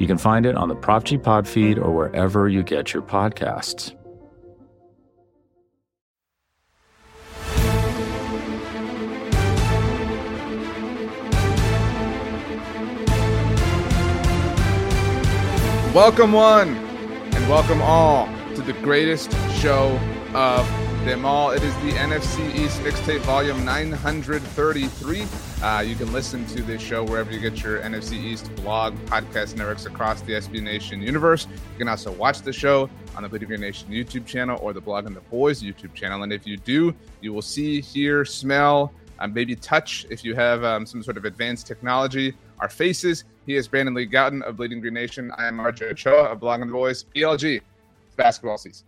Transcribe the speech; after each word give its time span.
You 0.00 0.06
can 0.06 0.16
find 0.16 0.46
it 0.46 0.56
on 0.56 0.68
the 0.68 0.74
Prop 0.74 1.04
G 1.04 1.18
Pod 1.18 1.46
feed 1.46 1.78
or 1.78 1.94
wherever 1.94 2.48
you 2.48 2.62
get 2.62 2.94
your 2.94 3.02
podcasts. 3.02 3.94
Welcome, 15.94 16.32
one, 16.32 16.68
and 17.34 17.48
welcome 17.50 17.82
all 17.82 18.26
to 18.54 18.62
the 18.62 18.72
greatest 18.72 19.30
show 19.60 20.00
of 20.32 20.89
them 21.04 21.24
all. 21.24 21.50
It 21.50 21.62
is 21.62 21.74
the 21.76 21.92
NFC 21.92 22.54
East 22.54 22.80
Mixtape 22.80 23.20
Volume 23.20 23.64
933. 23.64 25.26
Uh, 25.62 25.80
you 25.80 25.94
can 25.94 26.12
listen 26.12 26.44
to 26.46 26.62
this 26.62 26.82
show 26.82 27.02
wherever 27.04 27.32
you 27.32 27.40
get 27.40 27.62
your 27.62 27.80
NFC 27.80 28.12
East 28.12 28.54
blog, 28.56 28.94
podcast 29.06 29.56
networks 29.56 29.86
across 29.86 30.20
the 30.22 30.32
SB 30.32 30.62
Nation 30.62 31.00
universe. 31.00 31.46
You 31.46 31.78
can 31.78 31.88
also 31.88 32.12
watch 32.12 32.42
the 32.42 32.52
show 32.52 32.90
on 33.16 33.22
the 33.22 33.28
Bleeding 33.28 33.48
Green 33.48 33.60
Nation 33.60 33.88
YouTube 33.88 34.26
channel 34.26 34.58
or 34.60 34.72
the 34.74 34.80
Blog 34.80 35.06
and 35.06 35.16
the 35.16 35.22
Boys 35.22 35.62
YouTube 35.62 35.94
channel. 35.94 36.22
And 36.22 36.32
if 36.32 36.46
you 36.46 36.58
do, 36.58 36.94
you 37.22 37.32
will 37.32 37.42
see, 37.42 37.80
hear, 37.80 38.24
smell, 38.24 38.92
um, 39.20 39.32
maybe 39.32 39.56
touch 39.56 40.06
if 40.10 40.22
you 40.22 40.34
have 40.34 40.64
um, 40.64 40.84
some 40.84 41.02
sort 41.02 41.16
of 41.16 41.24
advanced 41.24 41.66
technology. 41.66 42.34
Our 42.58 42.68
faces. 42.68 43.24
He 43.46 43.56
is 43.56 43.66
Brandon 43.66 43.94
Lee 43.94 44.06
Gowton 44.06 44.42
of 44.42 44.58
Bleeding 44.58 44.80
Green 44.80 44.94
Nation. 44.94 45.32
I 45.38 45.46
am 45.46 45.58
RJ 45.58 45.92
Ochoa 45.92 46.24
of 46.24 46.40
Blog 46.40 46.60
and 46.60 46.68
the 46.68 46.74
Boys. 46.74 47.06
BLG, 47.14 47.56
it's 47.56 48.16
basketball 48.16 48.58
season. 48.58 48.84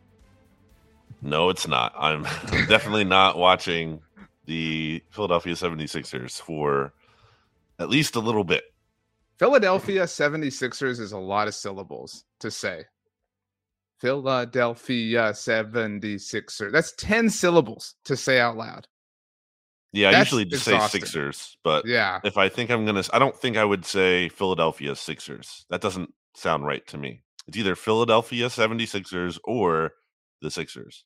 No, 1.23 1.49
it's 1.49 1.69
not. 1.69 1.95
I'm 1.97 2.23
definitely 2.69 3.05
not 3.05 3.39
watching 3.39 4.01
the 4.47 5.03
Philadelphia 5.11 5.55
76ers 5.55 6.41
for 6.41 6.93
at 7.79 7.89
least 7.89 8.17
a 8.17 8.21
little 8.21 8.45
bit. 8.45 8.65
Philadelphia 9.39 10.03
76ers 10.05 11.01
is 11.01 11.13
a 11.13 11.19
lot 11.19 11.49
of 11.49 11.55
syllables 11.55 12.25
to 12.41 12.51
say. 12.51 12.85
Philadelphia 14.01 15.31
76ers. 15.31 16.73
That's 16.73 16.93
10 16.99 17.31
syllables 17.31 17.95
to 18.05 18.17
say 18.17 18.41
out 18.41 18.57
loud. 18.57 18.89
Yeah, 19.93 20.11
I 20.11 20.19
usually 20.21 20.45
just 20.45 20.67
exhausting. 20.67 21.03
say 21.03 21.07
Sixers, 21.07 21.57
but 21.63 21.87
Yeah. 21.87 22.19
if 22.25 22.39
I 22.39 22.49
think 22.49 22.71
I'm 22.71 22.85
gonna, 22.87 23.05
I 23.13 23.19
don't 23.19 23.37
think 23.37 23.57
I 23.57 23.65
would 23.65 23.85
say 23.85 24.29
Philadelphia 24.31 24.97
Sixers. 24.97 25.67
That 25.69 25.83
doesn't 25.83 26.13
sound 26.35 26.65
right 26.65 26.85
to 26.89 26.97
me. 26.99 27.23
It's 27.47 27.59
either 27.59 27.77
Philadelphia 27.77 28.47
76ers 28.49 29.39
or 29.45 29.93
the 30.41 30.51
Sixers. 30.51 31.05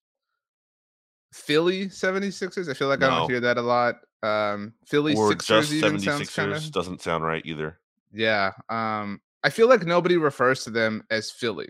Philly 1.37 1.87
76ers. 1.87 2.69
I 2.69 2.75
feel 2.75 2.89
like 2.89 3.03
I 3.03 3.09
don't 3.09 3.31
hear 3.31 3.41
that 3.41 3.59
a 3.59 3.63
lot. 3.63 3.97
Um 4.23 4.73
Philly 4.87 5.15
or 5.15 5.31
Sixers 5.31 5.69
just 5.69 5.73
even 5.73 6.01
sounds 6.01 6.31
76ers 6.31 6.35
kind 6.35 6.53
of 6.53 6.73
doesn't 6.73 7.03
sound 7.03 7.25
right 7.25 7.43
either. 7.45 7.79
Yeah. 8.13 8.53
Um 8.69 9.21
I 9.45 9.51
feel 9.51 9.69
like 9.69 9.85
nobody 9.85 10.17
refers 10.17 10.65
to 10.65 10.71
them 10.71 11.05
as 11.11 11.31
Philly. 11.31 11.69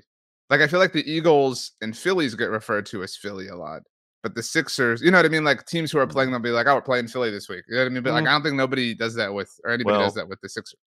Like 0.48 0.60
I 0.60 0.68
feel 0.68 0.78
like 0.78 0.92
the 0.92 1.08
Eagles 1.10 1.72
and 1.80 1.96
Phillies 1.96 2.34
get 2.34 2.50
referred 2.50 2.86
to 2.86 3.02
as 3.02 3.16
Philly 3.16 3.48
a 3.48 3.56
lot. 3.56 3.82
But 4.22 4.34
the 4.34 4.42
Sixers, 4.42 5.02
you 5.02 5.10
know 5.10 5.18
what 5.18 5.26
I 5.26 5.28
mean? 5.28 5.44
Like 5.44 5.66
teams 5.66 5.90
who 5.90 5.98
are 5.98 6.06
playing 6.06 6.30
them 6.32 6.42
be 6.42 6.50
like, 6.50 6.66
oh, 6.66 6.76
we're 6.76 6.80
playing 6.82 7.08
Philly 7.08 7.30
this 7.30 7.48
week. 7.48 7.64
You 7.68 7.76
know 7.76 7.82
what 7.82 7.86
I 7.86 7.90
mean? 7.90 8.02
But 8.02 8.12
like 8.12 8.24
Mm. 8.24 8.28
I 8.28 8.32
don't 8.32 8.42
think 8.42 8.56
nobody 8.56 8.94
does 8.94 9.14
that 9.16 9.34
with 9.34 9.52
or 9.64 9.70
anybody 9.70 9.96
Well, 9.96 10.06
does 10.06 10.14
that 10.14 10.28
with 10.28 10.40
the 10.40 10.48
Sixers. 10.48 10.78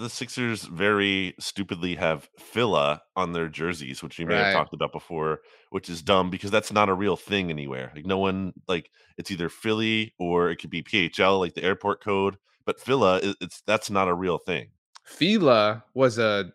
The 0.00 0.08
Sixers 0.08 0.62
very 0.64 1.34
stupidly 1.38 1.94
have 1.96 2.26
Phila 2.38 3.02
on 3.16 3.32
their 3.32 3.48
jerseys, 3.48 4.02
which 4.02 4.18
we 4.18 4.24
may 4.24 4.34
Right. 4.34 4.44
have 4.46 4.54
talked 4.54 4.72
about 4.72 4.92
before, 4.92 5.42
which 5.68 5.90
is 5.90 6.00
dumb 6.00 6.30
because 6.30 6.50
that's 6.50 6.72
not 6.72 6.88
a 6.88 6.94
real 6.94 7.16
thing 7.16 7.50
anywhere. 7.50 7.92
Like 7.94 8.06
no 8.06 8.16
one 8.16 8.54
like 8.66 8.90
it's 9.18 9.30
either 9.30 9.50
Philly 9.50 10.14
or 10.18 10.48
it 10.50 10.56
could 10.56 10.70
be 10.70 10.82
PHL, 10.82 11.38
like 11.38 11.52
the 11.52 11.62
airport 11.62 12.02
code. 12.02 12.38
But 12.64 12.80
Phila, 12.80 13.20
it's 13.42 13.60
that's 13.66 13.90
not 13.90 14.08
a 14.08 14.14
real 14.14 14.38
thing. 14.38 14.70
Phila 15.04 15.84
was 15.92 16.18
a 16.18 16.50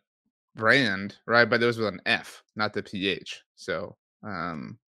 brand, 0.56 1.18
right? 1.28 1.48
But 1.48 1.62
it 1.62 1.68
was 1.68 1.78
with 1.78 1.90
an 1.90 2.02
F, 2.08 2.44
not 2.56 2.74
the 2.74 2.82
PH. 2.82 3.44
So 3.56 3.96
um 4.24 4.80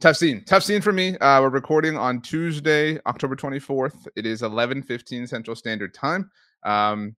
tough 0.00 0.16
scene. 0.16 0.42
Tough 0.44 0.64
scene 0.64 0.82
for 0.82 0.92
me. 0.92 1.16
Uh 1.18 1.40
we're 1.40 1.50
recording 1.50 1.96
on 1.96 2.20
Tuesday, 2.20 2.98
October 3.06 3.36
24th. 3.36 4.08
It 4.16 4.26
is 4.26 4.42
11 4.42 4.82
15 4.82 5.28
Central 5.28 5.54
Standard 5.54 5.94
Time. 5.94 6.28
Um 6.64 7.14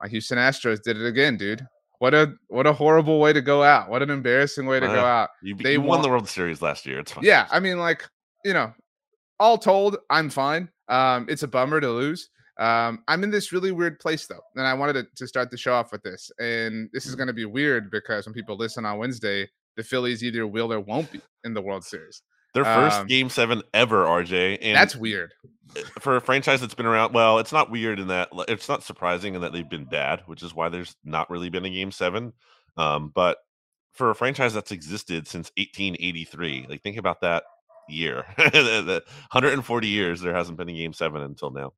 my 0.00 0.08
Houston 0.08 0.38
Astros 0.38 0.82
did 0.82 0.96
it 0.96 1.06
again, 1.06 1.36
dude. 1.36 1.66
What 1.98 2.14
a 2.14 2.32
what 2.48 2.66
a 2.66 2.72
horrible 2.72 3.20
way 3.20 3.32
to 3.32 3.42
go 3.42 3.62
out. 3.62 3.90
What 3.90 4.02
an 4.02 4.10
embarrassing 4.10 4.66
way 4.66 4.80
to 4.80 4.86
go 4.86 5.00
Uh, 5.04 5.08
out. 5.08 5.28
You, 5.42 5.54
They 5.54 5.72
you 5.74 5.80
won 5.80 5.88
won- 5.88 6.02
the 6.02 6.08
World 6.08 6.28
Series 6.28 6.62
last 6.62 6.86
year. 6.86 6.98
It's 7.00 7.12
fine. 7.12 7.24
Yeah, 7.24 7.46
I 7.50 7.60
mean, 7.60 7.78
like, 7.78 8.06
you 8.44 8.54
know, 8.54 8.72
all 9.38 9.58
told, 9.58 9.98
I'm 10.08 10.30
fine. 10.30 10.70
Um, 10.88 11.26
it's 11.28 11.42
a 11.42 11.48
bummer 11.48 11.80
to 11.80 11.90
lose. 11.90 12.30
Um, 12.58 13.02
I'm 13.08 13.22
in 13.24 13.30
this 13.30 13.52
really 13.52 13.70
weird 13.72 13.98
place 14.00 14.26
though, 14.26 14.40
and 14.56 14.66
I 14.66 14.74
wanted 14.74 14.94
to, 14.94 15.06
to 15.16 15.26
start 15.26 15.50
the 15.50 15.56
show 15.56 15.72
off 15.74 15.92
with 15.92 16.02
this. 16.02 16.30
And 16.38 16.88
this 16.92 17.06
is 17.06 17.14
going 17.14 17.26
to 17.28 17.32
be 17.32 17.44
weird 17.46 17.90
because 17.90 18.26
when 18.26 18.34
people 18.34 18.56
listen 18.56 18.84
on 18.84 18.98
Wednesday, 18.98 19.48
the 19.76 19.82
Phillies 19.82 20.22
either 20.24 20.46
will 20.46 20.72
or 20.72 20.80
won't 20.80 21.10
be 21.12 21.20
in 21.44 21.54
the 21.54 21.62
World 21.62 21.84
Series. 21.84 22.22
Their 22.54 22.64
first 22.64 23.00
Um, 23.00 23.06
game 23.06 23.28
seven 23.30 23.62
ever, 23.74 24.04
RJ. 24.04 24.58
And 24.62 24.76
That's 24.76 24.96
weird. 24.96 25.32
for 26.00 26.16
a 26.16 26.20
franchise 26.20 26.60
that's 26.60 26.74
been 26.74 26.84
around 26.84 27.14
well 27.14 27.38
it's 27.38 27.52
not 27.52 27.70
weird 27.70 28.00
in 28.00 28.08
that 28.08 28.28
it's 28.48 28.68
not 28.68 28.82
surprising 28.82 29.36
in 29.36 29.40
that 29.42 29.52
they've 29.52 29.68
been 29.70 29.84
bad 29.84 30.20
which 30.26 30.42
is 30.42 30.52
why 30.52 30.68
there's 30.68 30.96
not 31.04 31.30
really 31.30 31.48
been 31.48 31.64
a 31.64 31.70
game 31.70 31.92
seven 31.92 32.32
um, 32.76 33.12
but 33.14 33.38
for 33.92 34.10
a 34.10 34.14
franchise 34.16 34.52
that's 34.52 34.72
existed 34.72 35.28
since 35.28 35.52
1883 35.56 36.66
like 36.68 36.82
think 36.82 36.96
about 36.96 37.20
that 37.20 37.44
year 37.88 38.24
The- 38.36 38.82
the 38.84 39.02
140 39.30 39.86
years 39.86 40.20
there 40.20 40.34
hasn't 40.34 40.58
been 40.58 40.68
a 40.68 40.72
game 40.72 40.92
seven 40.92 41.22
until 41.22 41.52
now 41.52 41.72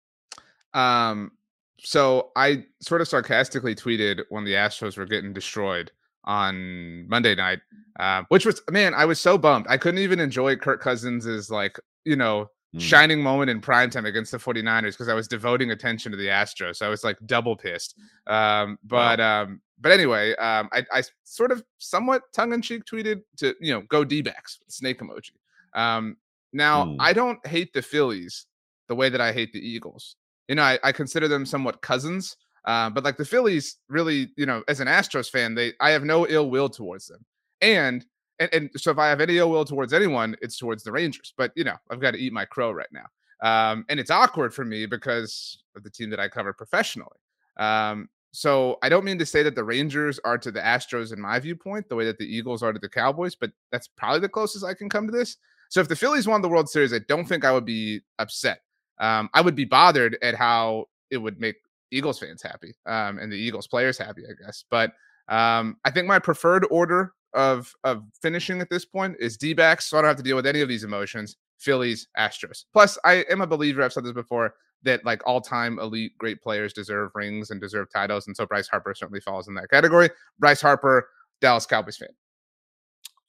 Um, 0.72 1.32
so 1.78 2.30
I 2.34 2.64
sort 2.80 3.02
of 3.02 3.08
sarcastically 3.08 3.74
tweeted 3.74 4.22
when 4.30 4.44
the 4.44 4.52
Astros 4.54 4.96
were 4.96 5.04
getting 5.04 5.34
destroyed 5.34 5.90
on 6.24 7.06
Monday 7.08 7.34
night, 7.34 7.60
uh, 7.98 8.22
which 8.28 8.46
was 8.46 8.60
man, 8.70 8.94
I 8.94 9.04
was 9.04 9.20
so 9.20 9.36
bummed. 9.38 9.66
I 9.68 9.76
couldn't 9.76 10.00
even 10.00 10.20
enjoy 10.20 10.56
Kirk 10.56 10.80
Cousins' 10.80 11.50
like, 11.50 11.78
you 12.04 12.16
know, 12.16 12.48
Mm. 12.74 12.80
shining 12.80 13.22
moment 13.22 13.50
in 13.50 13.60
primetime 13.60 14.06
against 14.06 14.32
the 14.32 14.38
49ers 14.38 14.92
because 14.92 15.10
I 15.10 15.12
was 15.12 15.28
devoting 15.28 15.72
attention 15.72 16.10
to 16.10 16.16
the 16.16 16.28
Astros. 16.28 16.76
So 16.76 16.86
I 16.86 16.88
was 16.88 17.04
like 17.04 17.18
double 17.26 17.54
pissed. 17.54 17.98
Um, 18.26 18.78
but 18.84 19.20
um, 19.20 19.60
but 19.78 19.92
anyway, 19.92 20.34
um, 20.36 20.70
I, 20.72 20.82
I 20.90 21.02
sort 21.24 21.52
of 21.52 21.62
somewhat 21.76 22.22
tongue-in-cheek 22.32 22.84
tweeted 22.86 23.24
to 23.36 23.54
you 23.60 23.74
know 23.74 23.82
go 23.90 24.04
D-backs, 24.04 24.60
snake 24.68 25.00
emoji. 25.00 25.32
Um, 25.74 26.16
now 26.54 26.86
Hmm. 26.86 26.96
I 26.98 27.12
don't 27.12 27.46
hate 27.46 27.74
the 27.74 27.82
Phillies 27.82 28.46
the 28.88 28.94
way 28.94 29.10
that 29.10 29.20
I 29.20 29.32
hate 29.34 29.52
the 29.52 29.60
Eagles. 29.60 30.16
You 30.48 30.54
know, 30.54 30.62
I, 30.62 30.78
I 30.82 30.92
consider 30.92 31.28
them 31.28 31.44
somewhat 31.44 31.82
cousins. 31.82 32.38
Uh, 32.64 32.90
but 32.90 33.04
like 33.04 33.16
the 33.16 33.24
Phillies, 33.24 33.78
really, 33.88 34.28
you 34.36 34.46
know, 34.46 34.62
as 34.68 34.80
an 34.80 34.88
Astros 34.88 35.30
fan, 35.30 35.54
they 35.54 35.72
I 35.80 35.90
have 35.90 36.04
no 36.04 36.26
ill 36.28 36.50
will 36.50 36.68
towards 36.68 37.06
them. 37.06 37.24
And 37.60 38.04
and, 38.38 38.52
and 38.52 38.70
so 38.76 38.90
if 38.90 38.98
I 38.98 39.08
have 39.08 39.20
any 39.20 39.38
ill 39.38 39.50
will 39.50 39.64
towards 39.64 39.92
anyone, 39.92 40.36
it's 40.42 40.58
towards 40.58 40.82
the 40.82 40.92
Rangers. 40.92 41.34
But 41.36 41.52
you 41.56 41.64
know, 41.64 41.76
I've 41.90 42.00
got 42.00 42.12
to 42.12 42.18
eat 42.18 42.32
my 42.32 42.44
crow 42.44 42.70
right 42.70 42.88
now. 42.92 43.06
Um, 43.42 43.84
and 43.88 43.98
it's 43.98 44.10
awkward 44.10 44.54
for 44.54 44.64
me 44.64 44.86
because 44.86 45.62
of 45.76 45.82
the 45.82 45.90
team 45.90 46.10
that 46.10 46.20
I 46.20 46.28
cover 46.28 46.52
professionally. 46.52 47.18
Um, 47.56 48.08
so 48.32 48.78
I 48.82 48.88
don't 48.88 49.04
mean 49.04 49.18
to 49.18 49.26
say 49.26 49.42
that 49.42 49.54
the 49.54 49.64
Rangers 49.64 50.18
are 50.24 50.38
to 50.38 50.50
the 50.50 50.60
Astros 50.60 51.12
in 51.12 51.20
my 51.20 51.38
viewpoint, 51.38 51.88
the 51.88 51.96
way 51.96 52.06
that 52.06 52.18
the 52.18 52.24
Eagles 52.24 52.62
are 52.62 52.72
to 52.72 52.78
the 52.78 52.88
Cowboys, 52.88 53.34
but 53.34 53.50
that's 53.70 53.88
probably 53.88 54.20
the 54.20 54.28
closest 54.28 54.64
I 54.64 54.74
can 54.74 54.88
come 54.88 55.06
to 55.06 55.12
this. 55.12 55.36
So 55.68 55.80
if 55.80 55.88
the 55.88 55.96
Phillies 55.96 56.26
won 56.26 56.40
the 56.40 56.48
World 56.48 56.68
Series, 56.68 56.94
I 56.94 57.00
don't 57.08 57.26
think 57.26 57.44
I 57.44 57.52
would 57.52 57.66
be 57.66 58.00
upset. 58.18 58.62
Um, 59.00 59.28
I 59.34 59.42
would 59.42 59.54
be 59.54 59.64
bothered 59.64 60.16
at 60.22 60.34
how 60.34 60.86
it 61.10 61.18
would 61.18 61.40
make 61.40 61.56
Eagles 61.92 62.18
fans 62.18 62.42
happy 62.42 62.74
um, 62.86 63.18
and 63.18 63.30
the 63.30 63.36
Eagles 63.36 63.66
players 63.66 63.98
happy, 63.98 64.22
I 64.28 64.32
guess. 64.44 64.64
But 64.70 64.92
um, 65.28 65.76
I 65.84 65.90
think 65.90 66.06
my 66.06 66.18
preferred 66.18 66.66
order 66.70 67.12
of 67.34 67.72
of 67.84 68.02
finishing 68.20 68.60
at 68.60 68.70
this 68.70 68.84
point 68.84 69.16
is 69.20 69.36
D 69.36 69.54
backs, 69.54 69.86
so 69.86 69.98
I 69.98 70.02
don't 70.02 70.08
have 70.08 70.16
to 70.16 70.22
deal 70.22 70.36
with 70.36 70.46
any 70.46 70.60
of 70.60 70.68
these 70.68 70.84
emotions. 70.84 71.36
Phillies, 71.58 72.08
Astros. 72.18 72.64
Plus, 72.72 72.98
I 73.04 73.24
am 73.30 73.40
a 73.40 73.46
believer. 73.46 73.82
I've 73.82 73.92
said 73.92 74.04
this 74.04 74.12
before 74.12 74.54
that 74.82 75.04
like 75.04 75.22
all 75.26 75.40
time 75.40 75.78
elite 75.78 76.18
great 76.18 76.42
players 76.42 76.72
deserve 76.72 77.12
rings 77.14 77.50
and 77.50 77.60
deserve 77.60 77.88
titles, 77.92 78.26
and 78.26 78.36
so 78.36 78.46
Bryce 78.46 78.68
Harper 78.68 78.94
certainly 78.94 79.20
falls 79.20 79.48
in 79.48 79.54
that 79.54 79.70
category. 79.70 80.10
Bryce 80.38 80.60
Harper, 80.60 81.08
Dallas 81.40 81.66
Cowboys 81.66 81.96
fan. 81.96 82.08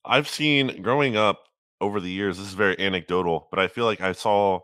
I've 0.05 0.27
seen 0.27 0.81
growing 0.81 1.15
up 1.15 1.43
over 1.79 1.99
the 1.99 2.09
years, 2.09 2.37
this 2.37 2.47
is 2.47 2.53
very 2.53 2.79
anecdotal, 2.79 3.47
but 3.51 3.59
I 3.59 3.67
feel 3.67 3.85
like 3.85 4.01
I 4.01 4.13
saw 4.13 4.61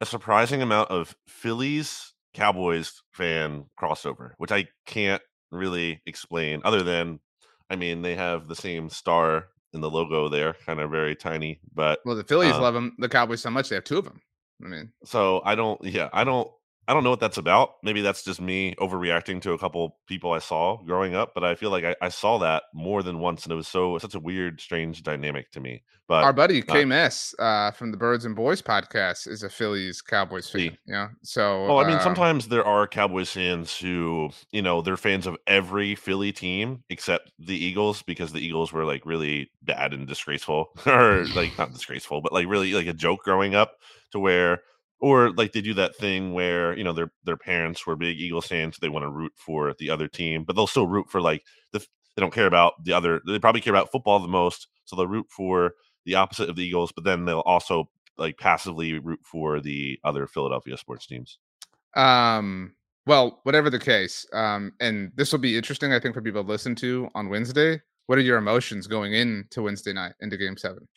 a 0.00 0.06
surprising 0.06 0.62
amount 0.62 0.90
of 0.90 1.14
Phillies 1.26 2.12
Cowboys 2.36 3.02
fan 3.12 3.64
crossover, 3.80 4.32
which 4.36 4.52
I 4.52 4.68
can't 4.84 5.22
really 5.50 6.02
explain 6.06 6.60
other 6.64 6.82
than 6.82 7.20
I 7.68 7.76
mean, 7.76 8.02
they 8.02 8.14
have 8.14 8.46
the 8.46 8.54
same 8.54 8.90
star 8.90 9.48
in 9.72 9.80
the 9.80 9.90
logo 9.90 10.28
there, 10.28 10.54
kind 10.66 10.80
of 10.80 10.90
very 10.90 11.16
tiny. 11.16 11.60
But 11.74 12.00
well, 12.04 12.14
the 12.14 12.24
Phillies 12.24 12.52
uh, 12.52 12.60
love 12.60 12.74
them, 12.74 12.94
the 12.98 13.08
Cowboys 13.08 13.42
so 13.42 13.50
much 13.50 13.68
they 13.68 13.74
have 13.74 13.84
two 13.84 13.98
of 13.98 14.04
them. 14.04 14.20
I 14.64 14.68
mean, 14.68 14.92
so 15.04 15.42
I 15.44 15.54
don't. 15.54 15.82
Yeah, 15.82 16.08
I 16.12 16.24
don't. 16.24 16.48
I 16.88 16.94
don't 16.94 17.02
know 17.02 17.10
what 17.10 17.20
that's 17.20 17.38
about. 17.38 17.76
Maybe 17.82 18.00
that's 18.00 18.22
just 18.22 18.40
me 18.40 18.74
overreacting 18.76 19.42
to 19.42 19.52
a 19.52 19.58
couple 19.58 19.96
people 20.06 20.32
I 20.32 20.38
saw 20.38 20.76
growing 20.84 21.14
up, 21.14 21.34
but 21.34 21.42
I 21.42 21.56
feel 21.56 21.70
like 21.70 21.84
I, 21.84 21.96
I 22.00 22.08
saw 22.08 22.38
that 22.38 22.64
more 22.72 23.02
than 23.02 23.18
once, 23.18 23.44
and 23.44 23.52
it 23.52 23.56
was 23.56 23.66
so 23.66 23.98
such 23.98 24.14
a 24.14 24.20
weird, 24.20 24.60
strange 24.60 25.02
dynamic 25.02 25.50
to 25.52 25.60
me. 25.60 25.82
But 26.08 26.22
our 26.22 26.32
buddy 26.32 26.62
uh, 26.62 26.66
KMS 26.66 27.34
uh, 27.40 27.72
from 27.72 27.90
the 27.90 27.96
Birds 27.96 28.24
and 28.24 28.36
Boys 28.36 28.62
podcast 28.62 29.26
is 29.26 29.42
a 29.42 29.48
Phillies 29.48 30.00
Cowboys 30.00 30.48
fan. 30.48 30.60
See. 30.60 30.78
Yeah, 30.86 31.08
so 31.22 31.66
Well, 31.66 31.78
I 31.80 31.84
mean, 31.86 31.96
um, 31.96 32.02
sometimes 32.02 32.46
there 32.46 32.64
are 32.64 32.86
Cowboys 32.86 33.32
fans 33.32 33.76
who, 33.76 34.30
you 34.52 34.62
know, 34.62 34.80
they're 34.80 34.96
fans 34.96 35.26
of 35.26 35.36
every 35.48 35.96
Philly 35.96 36.30
team 36.32 36.84
except 36.88 37.32
the 37.40 37.56
Eagles 37.56 38.02
because 38.02 38.32
the 38.32 38.38
Eagles 38.38 38.72
were 38.72 38.84
like 38.84 39.04
really 39.04 39.50
bad 39.62 39.92
and 39.92 40.06
disgraceful, 40.06 40.70
or 40.86 41.24
like 41.34 41.58
not 41.58 41.72
disgraceful, 41.72 42.20
but 42.20 42.32
like 42.32 42.46
really 42.46 42.72
like 42.74 42.86
a 42.86 42.92
joke 42.92 43.24
growing 43.24 43.56
up 43.56 43.78
to 44.12 44.20
where, 44.20 44.62
or 45.00 45.30
like 45.32 45.52
they 45.52 45.60
do 45.60 45.74
that 45.74 45.96
thing 45.96 46.32
where 46.32 46.76
you 46.76 46.84
know 46.84 46.92
their 46.92 47.10
their 47.24 47.36
parents 47.36 47.86
were 47.86 47.96
big 47.96 48.18
Eagles 48.18 48.46
fans, 48.46 48.76
so 48.76 48.78
they 48.80 48.88
want 48.88 49.04
to 49.04 49.10
root 49.10 49.32
for 49.36 49.74
the 49.78 49.90
other 49.90 50.08
team, 50.08 50.44
but 50.44 50.56
they'll 50.56 50.66
still 50.66 50.86
root 50.86 51.08
for 51.10 51.20
like 51.20 51.44
the 51.72 51.80
they 51.80 52.20
don't 52.20 52.32
care 52.32 52.46
about 52.46 52.82
the 52.84 52.92
other. 52.92 53.20
They 53.26 53.38
probably 53.38 53.60
care 53.60 53.74
about 53.74 53.92
football 53.92 54.18
the 54.18 54.28
most, 54.28 54.68
so 54.84 54.96
they'll 54.96 55.06
root 55.06 55.26
for 55.30 55.74
the 56.04 56.14
opposite 56.14 56.48
of 56.48 56.56
the 56.56 56.64
Eagles, 56.64 56.92
but 56.92 57.04
then 57.04 57.24
they'll 57.24 57.40
also 57.40 57.90
like 58.16 58.38
passively 58.38 58.98
root 58.98 59.20
for 59.22 59.60
the 59.60 59.98
other 60.04 60.26
Philadelphia 60.26 60.76
sports 60.76 61.06
teams. 61.06 61.38
Um, 61.94 62.74
well, 63.06 63.40
whatever 63.42 63.70
the 63.70 63.78
case, 63.78 64.26
um, 64.32 64.72
and 64.80 65.12
this 65.14 65.30
will 65.30 65.38
be 65.38 65.56
interesting, 65.56 65.92
I 65.92 66.00
think, 66.00 66.14
for 66.14 66.22
people 66.22 66.42
to 66.42 66.48
listen 66.48 66.74
to 66.76 67.08
on 67.14 67.28
Wednesday. 67.28 67.80
What 68.06 68.18
are 68.18 68.22
your 68.22 68.38
emotions 68.38 68.86
going 68.86 69.12
into 69.12 69.62
Wednesday 69.62 69.92
night 69.92 70.12
into 70.20 70.36
Game 70.36 70.56
Seven? 70.56 70.88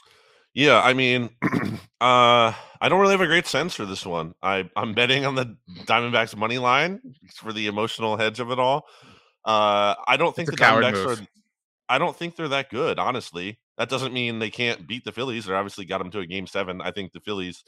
Yeah, 0.60 0.82
I 0.82 0.94
mean, 0.94 1.30
uh, 1.42 2.52
I 2.52 2.90
don't 2.90 3.00
really 3.00 3.14
have 3.14 3.22
a 3.22 3.28
great 3.28 3.48
sense 3.48 3.76
for 3.76 3.86
this 3.86 4.06
one. 4.06 4.36
I 4.44 4.70
I'm 4.76 4.94
betting 4.94 5.26
on 5.26 5.36
the 5.36 5.56
Diamondbacks 5.86 6.36
money 6.36 6.58
line 6.58 7.00
for 7.34 7.54
the 7.54 7.68
emotional 7.68 8.18
hedge 8.18 8.42
of 8.42 8.52
it 8.52 8.60
all. 8.60 8.86
Uh, 9.46 9.96
I 10.06 10.18
don't 10.18 10.36
think 10.36 10.52
the 10.52 10.58
Diamondbacks 10.58 11.06
move. 11.06 11.22
are. 11.22 11.28
I 11.88 11.98
don't 11.98 12.14
think 12.14 12.36
they're 12.36 12.50
that 12.50 12.70
good, 12.70 13.00
honestly. 13.00 13.58
That 13.78 13.88
doesn't 13.88 14.12
mean 14.12 14.40
they 14.40 14.50
can't 14.50 14.86
beat 14.86 15.06
the 15.06 15.14
Phillies. 15.14 15.46
They 15.46 15.54
obviously 15.54 15.86
got 15.86 16.00
them 16.00 16.12
to 16.12 16.20
a 16.20 16.26
game 16.26 16.46
seven. 16.46 16.82
I 16.82 16.92
think 16.92 17.14
the 17.14 17.22
Phillies, 17.22 17.64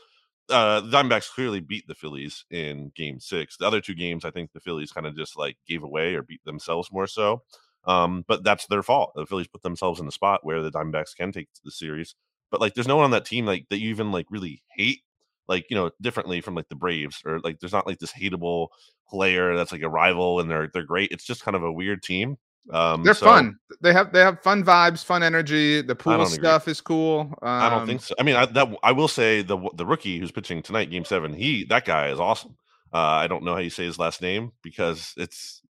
uh, 0.50 0.82
the 0.82 0.90
Diamondbacks 0.90 1.32
clearly 1.32 1.62
beat 1.62 1.88
the 1.88 1.96
Phillies 1.96 2.44
in 2.52 2.92
game 2.94 3.22
six. 3.22 3.56
The 3.56 3.68
other 3.68 3.80
two 3.80 3.96
games, 3.96 4.26
I 4.26 4.32
think 4.32 4.52
the 4.52 4.60
Phillies 4.60 4.92
kind 4.92 5.08
of 5.08 5.16
just 5.16 5.38
like 5.38 5.56
gave 5.66 5.84
away 5.84 6.16
or 6.16 6.24
beat 6.24 6.44
themselves 6.44 6.92
more 6.92 7.08
so. 7.08 7.44
Um, 7.86 8.26
but 8.28 8.44
that's 8.44 8.68
their 8.68 8.84
fault. 8.84 9.14
The 9.16 9.26
Phillies 9.26 9.48
put 9.48 9.64
themselves 9.64 10.02
in 10.02 10.06
the 10.06 10.12
spot 10.12 10.42
where 10.44 10.62
the 10.62 10.72
Diamondbacks 10.72 11.16
can 11.16 11.32
take 11.32 11.48
the 11.64 11.72
series. 11.72 12.16
But 12.52 12.62
like, 12.62 12.76
there's 12.76 12.88
no 12.88 12.98
one 12.98 13.06
on 13.06 13.12
that 13.12 13.26
team 13.26 13.46
like 13.46 13.68
that 13.70 13.80
you 13.80 13.90
even 13.90 14.12
like 14.12 14.28
really 14.30 14.62
hate, 14.76 15.02
like 15.48 15.66
you 15.70 15.76
know, 15.76 15.90
differently 16.02 16.42
from 16.42 16.54
like 16.54 16.70
the 16.70 16.76
Braves 16.76 17.22
or 17.26 17.40
like 17.40 17.60
there's 17.60 17.74
not 17.74 17.88
like 17.88 18.00
this 18.00 18.14
hateable 18.14 18.68
player 19.10 19.56
that's 19.56 19.72
like 19.72 19.82
a 19.82 19.90
rival 19.90 20.40
and 20.40 20.52
they're 20.52 20.70
they're 20.74 20.84
great. 20.84 21.12
It's 21.12 21.24
just 21.24 21.44
kind 21.44 21.56
of 21.56 21.64
a 21.64 21.72
weird 21.72 22.04
team. 22.04 22.38
Um, 22.70 23.04
They're 23.04 23.16
so 23.16 23.26
fun. 23.26 23.58
They 23.82 23.92
have 23.92 24.14
they 24.14 24.20
have 24.20 24.40
fun 24.42 24.64
vibes, 24.64 25.04
fun 25.04 25.24
energy. 25.24 25.82
The 25.82 25.96
pool 25.96 26.14
don't 26.14 26.28
agree. 26.28 26.38
stuff 26.38 26.68
is 26.68 26.80
cool. 26.80 27.22
Um, 27.42 27.50
I 27.50 27.70
don't 27.70 27.88
think 27.88 28.02
so. 28.02 28.14
I 28.20 28.24
mean, 28.24 28.36
I, 28.36 28.46
that 28.46 28.70
I 28.84 28.92
will 28.92 29.08
say 29.08 29.42
the 29.42 29.58
the 29.74 29.86
rookie 29.86 30.20
who's 30.20 30.32
pitching 30.32 30.62
tonight, 30.62 30.92
Game 30.92 31.04
Seven, 31.04 31.34
he 31.34 31.66
that 31.66 31.86
guy 31.86 32.10
is 32.10 32.20
awesome. 32.20 32.56
Uh, 32.94 32.98
I 32.98 33.28
don't 33.28 33.44
know 33.44 33.54
how 33.54 33.60
you 33.60 33.70
say 33.70 33.86
his 33.86 33.98
last 33.98 34.22
name 34.22 34.52
because 34.62 35.14
it's. 35.18 35.62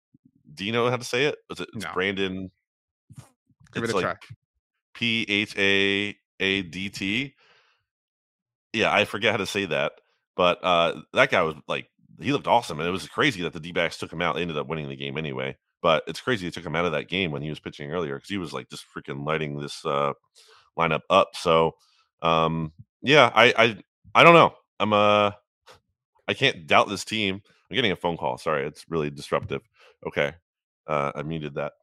Do 0.53 0.65
you 0.65 0.73
know 0.73 0.89
how 0.89 0.97
to 0.97 1.03
say 1.05 1.25
it? 1.27 1.37
Is 1.49 1.61
it 1.61 1.69
it's 1.73 1.85
No. 1.85 1.91
Brandon? 1.93 2.51
Give 3.73 3.83
it's 3.83 3.93
it 3.93 3.95
a 3.95 3.95
like 3.95 4.03
try. 4.03 4.35
P 4.93 5.25
H 5.29 5.55
A 5.57 6.17
A 6.41 6.63
D 6.63 6.89
T. 6.89 7.35
Yeah, 8.73 8.93
I 8.93 9.05
forget 9.05 9.31
how 9.31 9.37
to 9.37 9.45
say 9.45 9.65
that, 9.65 9.93
but 10.35 10.63
uh, 10.63 11.01
that 11.13 11.29
guy 11.29 11.41
was 11.43 11.55
like 11.67 11.89
he 12.21 12.31
looked 12.31 12.47
awesome, 12.47 12.79
and 12.79 12.87
it 12.87 12.91
was 12.91 13.07
crazy 13.07 13.41
that 13.43 13.53
the 13.53 13.59
D 13.59 13.71
backs 13.71 13.97
took 13.97 14.11
him 14.11 14.21
out. 14.21 14.35
They 14.35 14.41
ended 14.41 14.57
up 14.57 14.67
winning 14.67 14.89
the 14.89 14.95
game 14.95 15.17
anyway, 15.17 15.57
but 15.81 16.03
it's 16.07 16.21
crazy 16.21 16.47
they 16.47 16.51
took 16.51 16.65
him 16.65 16.75
out 16.75 16.85
of 16.85 16.93
that 16.93 17.09
game 17.09 17.31
when 17.31 17.41
he 17.41 17.49
was 17.49 17.59
pitching 17.59 17.91
earlier 17.91 18.15
because 18.15 18.29
he 18.29 18.37
was 18.37 18.53
like 18.53 18.69
just 18.69 18.85
freaking 18.93 19.25
lighting 19.25 19.59
this 19.59 19.85
uh, 19.85 20.13
lineup 20.77 21.01
up. 21.09 21.29
So, 21.35 21.75
um, 22.21 22.71
yeah, 23.01 23.29
I, 23.33 23.53
I 23.57 23.77
I 24.15 24.23
don't 24.23 24.35
know. 24.35 24.53
I'm 24.79 24.93
uh 24.93 25.31
I 26.27 26.33
can't 26.33 26.65
doubt 26.65 26.87
this 26.87 27.03
team. 27.05 27.41
I'm 27.69 27.75
getting 27.75 27.91
a 27.91 27.95
phone 27.97 28.17
call. 28.17 28.37
Sorry, 28.37 28.65
it's 28.65 28.85
really 28.89 29.09
disruptive. 29.09 29.61
Okay, 30.07 30.33
uh, 30.87 31.11
I 31.13 31.23
muted 31.23 31.55
that. 31.55 31.73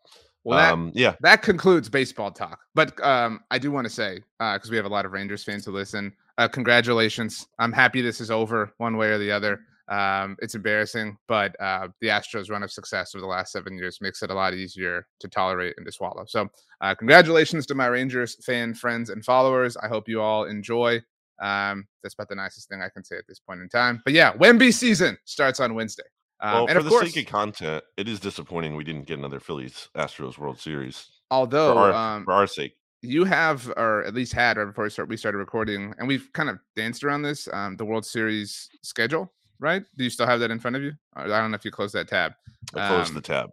Well, 0.44 0.58
that, 0.58 0.72
um, 0.72 0.92
yeah, 0.94 1.14
that 1.20 1.42
concludes 1.42 1.88
baseball 1.88 2.30
talk. 2.30 2.60
But 2.74 2.98
um, 3.04 3.40
I 3.50 3.58
do 3.58 3.70
want 3.70 3.86
to 3.86 3.92
say, 3.92 4.20
because 4.38 4.70
we 4.70 4.76
have 4.76 4.86
a 4.86 4.90
lot 4.90 5.04
of 5.04 5.12
Rangers 5.12 5.44
fans 5.44 5.64
who 5.64 5.72
listen, 5.72 6.12
uh, 6.38 6.48
congratulations. 6.48 7.46
I'm 7.58 7.72
happy 7.72 8.00
this 8.00 8.20
is 8.20 8.30
over 8.30 8.72
one 8.78 8.96
way 8.96 9.08
or 9.08 9.18
the 9.18 9.30
other. 9.30 9.60
Um, 9.88 10.36
it's 10.40 10.54
embarrassing, 10.54 11.16
but 11.28 11.58
uh, 11.60 11.88
the 12.00 12.08
Astros' 12.08 12.50
run 12.50 12.62
of 12.62 12.70
success 12.70 13.14
over 13.14 13.22
the 13.22 13.26
last 13.26 13.52
seven 13.52 13.76
years 13.76 13.98
makes 14.00 14.22
it 14.22 14.30
a 14.30 14.34
lot 14.34 14.52
easier 14.52 15.06
to 15.20 15.28
tolerate 15.28 15.74
and 15.78 15.86
to 15.86 15.92
swallow. 15.92 16.24
So, 16.26 16.48
uh, 16.82 16.94
congratulations 16.94 17.64
to 17.66 17.74
my 17.74 17.86
Rangers 17.86 18.36
fan 18.44 18.74
friends 18.74 19.08
and 19.08 19.24
followers. 19.24 19.76
I 19.78 19.88
hope 19.88 20.06
you 20.06 20.20
all 20.20 20.44
enjoy. 20.44 21.00
Um, 21.40 21.86
that's 22.02 22.14
about 22.14 22.28
the 22.28 22.34
nicest 22.34 22.68
thing 22.68 22.82
I 22.82 22.90
can 22.90 23.02
say 23.02 23.16
at 23.16 23.26
this 23.26 23.40
point 23.40 23.60
in 23.60 23.68
time. 23.68 24.02
But 24.04 24.12
yeah, 24.12 24.34
Wemby 24.34 24.74
season 24.74 25.16
starts 25.24 25.58
on 25.58 25.74
Wednesday. 25.74 26.04
Um, 26.40 26.52
well, 26.52 26.66
and 26.66 26.72
for 26.72 26.78
of 26.78 26.84
the 26.84 26.90
course, 26.90 27.12
sake 27.12 27.26
of 27.26 27.32
content, 27.32 27.84
it 27.96 28.08
is 28.08 28.20
disappointing 28.20 28.76
we 28.76 28.84
didn't 28.84 29.06
get 29.06 29.18
another 29.18 29.40
Phillies 29.40 29.88
Astros 29.96 30.38
World 30.38 30.58
Series 30.60 31.08
although 31.30 31.74
for 31.74 31.78
our, 31.80 31.92
um, 31.92 32.24
for 32.24 32.32
our 32.32 32.46
sake. 32.46 32.74
you 33.02 33.24
have 33.24 33.68
or 33.76 34.02
at 34.04 34.14
least 34.14 34.32
had 34.32 34.56
right 34.56 34.64
before 34.64 34.84
we 34.84 34.90
start 34.90 35.08
we 35.08 35.16
started 35.16 35.38
recording 35.38 35.94
and 35.98 36.08
we've 36.08 36.32
kind 36.32 36.48
of 36.48 36.58
danced 36.76 37.04
around 37.04 37.22
this 37.22 37.48
um 37.52 37.76
the 37.76 37.84
world 37.84 38.04
series 38.06 38.68
schedule 38.82 39.32
right? 39.60 39.82
Do 39.96 40.04
you 40.04 40.10
still 40.10 40.26
have 40.26 40.38
that 40.40 40.52
in 40.52 40.60
front 40.60 40.76
of 40.76 40.82
you? 40.82 40.92
I 41.14 41.26
don't 41.26 41.50
know 41.50 41.56
if 41.56 41.64
you 41.64 41.72
closed 41.72 41.94
that 41.94 42.06
tab. 42.08 42.32
I 42.76 42.86
closed 42.88 43.08
um, 43.10 43.14
the 43.16 43.20
tab. 43.20 43.50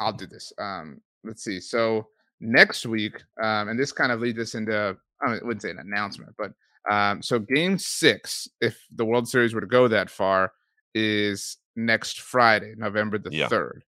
i'll 0.00 0.12
do 0.12 0.26
this. 0.26 0.52
Um 0.58 1.00
let's 1.24 1.42
see. 1.42 1.58
So 1.60 2.06
next 2.40 2.86
week 2.86 3.16
um 3.42 3.68
and 3.68 3.78
this 3.78 3.90
kind 3.90 4.12
of 4.12 4.20
leads 4.20 4.38
us 4.38 4.54
into 4.54 4.96
i 5.20 5.30
wouldn't 5.42 5.60
say 5.62 5.70
an 5.70 5.80
announcement 5.80 6.32
but 6.38 6.52
um 6.88 7.20
so 7.20 7.36
game 7.40 7.76
six 7.76 8.46
if 8.60 8.78
the 8.94 9.04
world 9.04 9.28
series 9.28 9.52
were 9.54 9.60
to 9.60 9.66
go 9.66 9.88
that 9.88 10.08
far 10.08 10.52
is 10.94 11.56
next 11.78 12.20
friday 12.20 12.74
november 12.76 13.18
the 13.18 13.30
Yeah. 13.32 13.48
3rd 13.48 13.82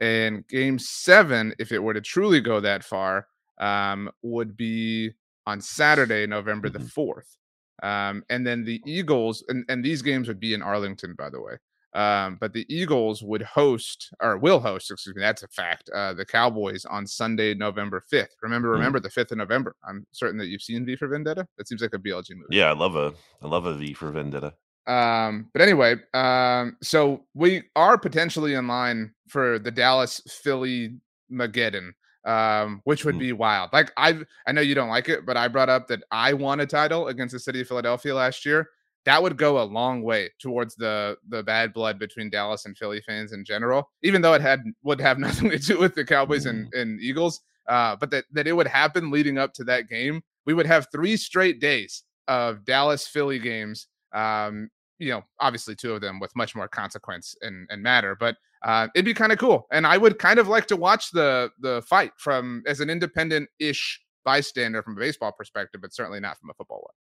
and 0.00 0.46
game 0.48 0.78
seven 0.78 1.54
if 1.58 1.70
it 1.72 1.78
were 1.78 1.94
to 1.94 2.00
truly 2.00 2.40
go 2.40 2.58
that 2.60 2.82
far 2.82 3.26
um 3.58 4.10
would 4.22 4.56
be 4.56 5.12
on 5.46 5.60
saturday 5.60 6.26
november 6.26 6.68
the 6.70 6.78
Mhm. 6.80 6.92
4th 6.92 7.36
um 7.82 8.24
and 8.30 8.46
then 8.46 8.64
the 8.64 8.80
eagles 8.86 9.44
and, 9.48 9.64
and 9.68 9.84
these 9.84 10.00
games 10.02 10.26
would 10.26 10.40
be 10.40 10.54
in 10.54 10.62
arlington 10.62 11.14
by 11.16 11.28
the 11.30 11.40
way 11.40 11.56
um, 11.96 12.38
but 12.40 12.52
the 12.52 12.66
Eagles 12.68 13.22
would 13.22 13.42
host 13.42 14.12
or 14.20 14.36
will 14.36 14.58
host, 14.58 14.90
excuse 14.90 15.14
me, 15.14 15.20
that's 15.22 15.44
a 15.44 15.46
fact. 15.46 15.88
Uh, 15.94 16.12
the 16.12 16.24
Cowboys 16.24 16.84
on 16.84 17.06
Sunday, 17.06 17.54
November 17.54 18.02
5th. 18.12 18.34
Remember, 18.42 18.70
Mhm. 18.70 18.72
remember 18.72 18.98
the 18.98 19.08
5th 19.10 19.30
of 19.30 19.38
November. 19.38 19.76
I'm 19.88 20.04
certain 20.10 20.36
that 20.38 20.46
you've 20.48 20.60
seen 20.60 20.84
V 20.84 20.96
for 20.96 21.06
Vendetta. 21.06 21.46
That 21.56 21.68
seems 21.68 21.80
like 21.82 21.94
a 21.94 21.98
BLG 22.00 22.34
movie. 22.34 22.56
Yeah, 22.56 22.64
I 22.70 22.72
love 22.72 22.96
a 22.96 23.14
I 23.40 23.46
love 23.46 23.64
a 23.66 23.74
V 23.76 23.92
for 23.94 24.10
Vendetta. 24.10 24.54
Um, 24.86 25.48
but 25.52 25.62
anyway, 25.62 25.96
um, 26.12 26.76
so 26.82 27.24
we 27.34 27.62
are 27.74 27.96
potentially 27.98 28.54
in 28.54 28.66
line 28.68 29.12
for 29.28 29.58
the 29.58 29.70
Dallas 29.70 30.20
Philly 30.28 30.96
Mageddon, 31.32 31.92
um, 32.26 32.80
which 32.84 33.04
would 33.04 33.14
Mm. 33.14 33.20
be 33.20 33.32
wild. 33.32 33.70
Like 33.72 33.92
I've, 33.96 34.24
I 34.46 34.52
know 34.52 34.60
you 34.60 34.74
don't 34.74 34.90
like 34.90 35.08
it, 35.08 35.24
but 35.24 35.36
I 35.36 35.48
brought 35.48 35.70
up 35.70 35.88
that 35.88 36.02
I 36.10 36.34
won 36.34 36.60
a 36.60 36.66
title 36.66 37.08
against 37.08 37.32
the 37.32 37.38
city 37.40 37.62
of 37.62 37.68
Philadelphia 37.68 38.14
last 38.14 38.44
year. 38.44 38.68
That 39.06 39.22
would 39.22 39.36
go 39.36 39.60
a 39.60 39.64
long 39.64 40.02
way 40.02 40.30
towards 40.38 40.74
the 40.76 41.16
the 41.28 41.42
bad 41.42 41.72
blood 41.72 41.98
between 41.98 42.30
Dallas 42.30 42.64
and 42.66 42.76
Philly 42.76 43.00
fans 43.02 43.32
in 43.32 43.44
general, 43.44 43.90
even 44.02 44.22
though 44.22 44.32
it 44.34 44.40
had 44.42 44.62
would 44.82 45.00
have 45.00 45.18
nothing 45.46 45.50
to 45.50 45.58
do 45.58 45.78
with 45.78 45.94
the 45.94 46.04
Cowboys 46.04 46.46
and, 46.46 46.72
and 46.74 47.00
Eagles. 47.00 47.40
Uh, 47.68 47.96
but 47.96 48.10
that 48.10 48.24
that 48.32 48.46
it 48.46 48.52
would 48.52 48.66
happen 48.66 49.10
leading 49.10 49.38
up 49.38 49.52
to 49.54 49.64
that 49.64 49.88
game. 49.88 50.22
We 50.46 50.52
would 50.54 50.66
have 50.66 50.88
three 50.92 51.16
straight 51.16 51.58
days 51.60 52.02
of 52.28 52.64
Dallas 52.66 53.06
Philly 53.06 53.38
games. 53.38 53.88
Um, 54.12 54.70
you 54.98 55.10
know, 55.10 55.22
obviously 55.40 55.74
two 55.74 55.92
of 55.94 56.00
them 56.00 56.20
with 56.20 56.34
much 56.36 56.54
more 56.54 56.68
consequence 56.68 57.34
and, 57.42 57.66
and 57.70 57.82
matter, 57.82 58.16
but 58.18 58.36
uh, 58.64 58.88
it'd 58.94 59.04
be 59.04 59.14
kind 59.14 59.32
of 59.32 59.38
cool. 59.38 59.66
And 59.72 59.86
I 59.86 59.98
would 59.98 60.18
kind 60.18 60.38
of 60.38 60.48
like 60.48 60.66
to 60.68 60.76
watch 60.76 61.10
the 61.10 61.50
the 61.60 61.82
fight 61.82 62.12
from 62.16 62.62
as 62.66 62.80
an 62.80 62.90
independent 62.90 63.48
ish 63.58 64.00
bystander 64.24 64.82
from 64.82 64.96
a 64.96 65.00
baseball 65.00 65.32
perspective, 65.32 65.80
but 65.80 65.92
certainly 65.92 66.20
not 66.20 66.38
from 66.38 66.50
a 66.50 66.54
football 66.54 66.78
one. 66.78 66.94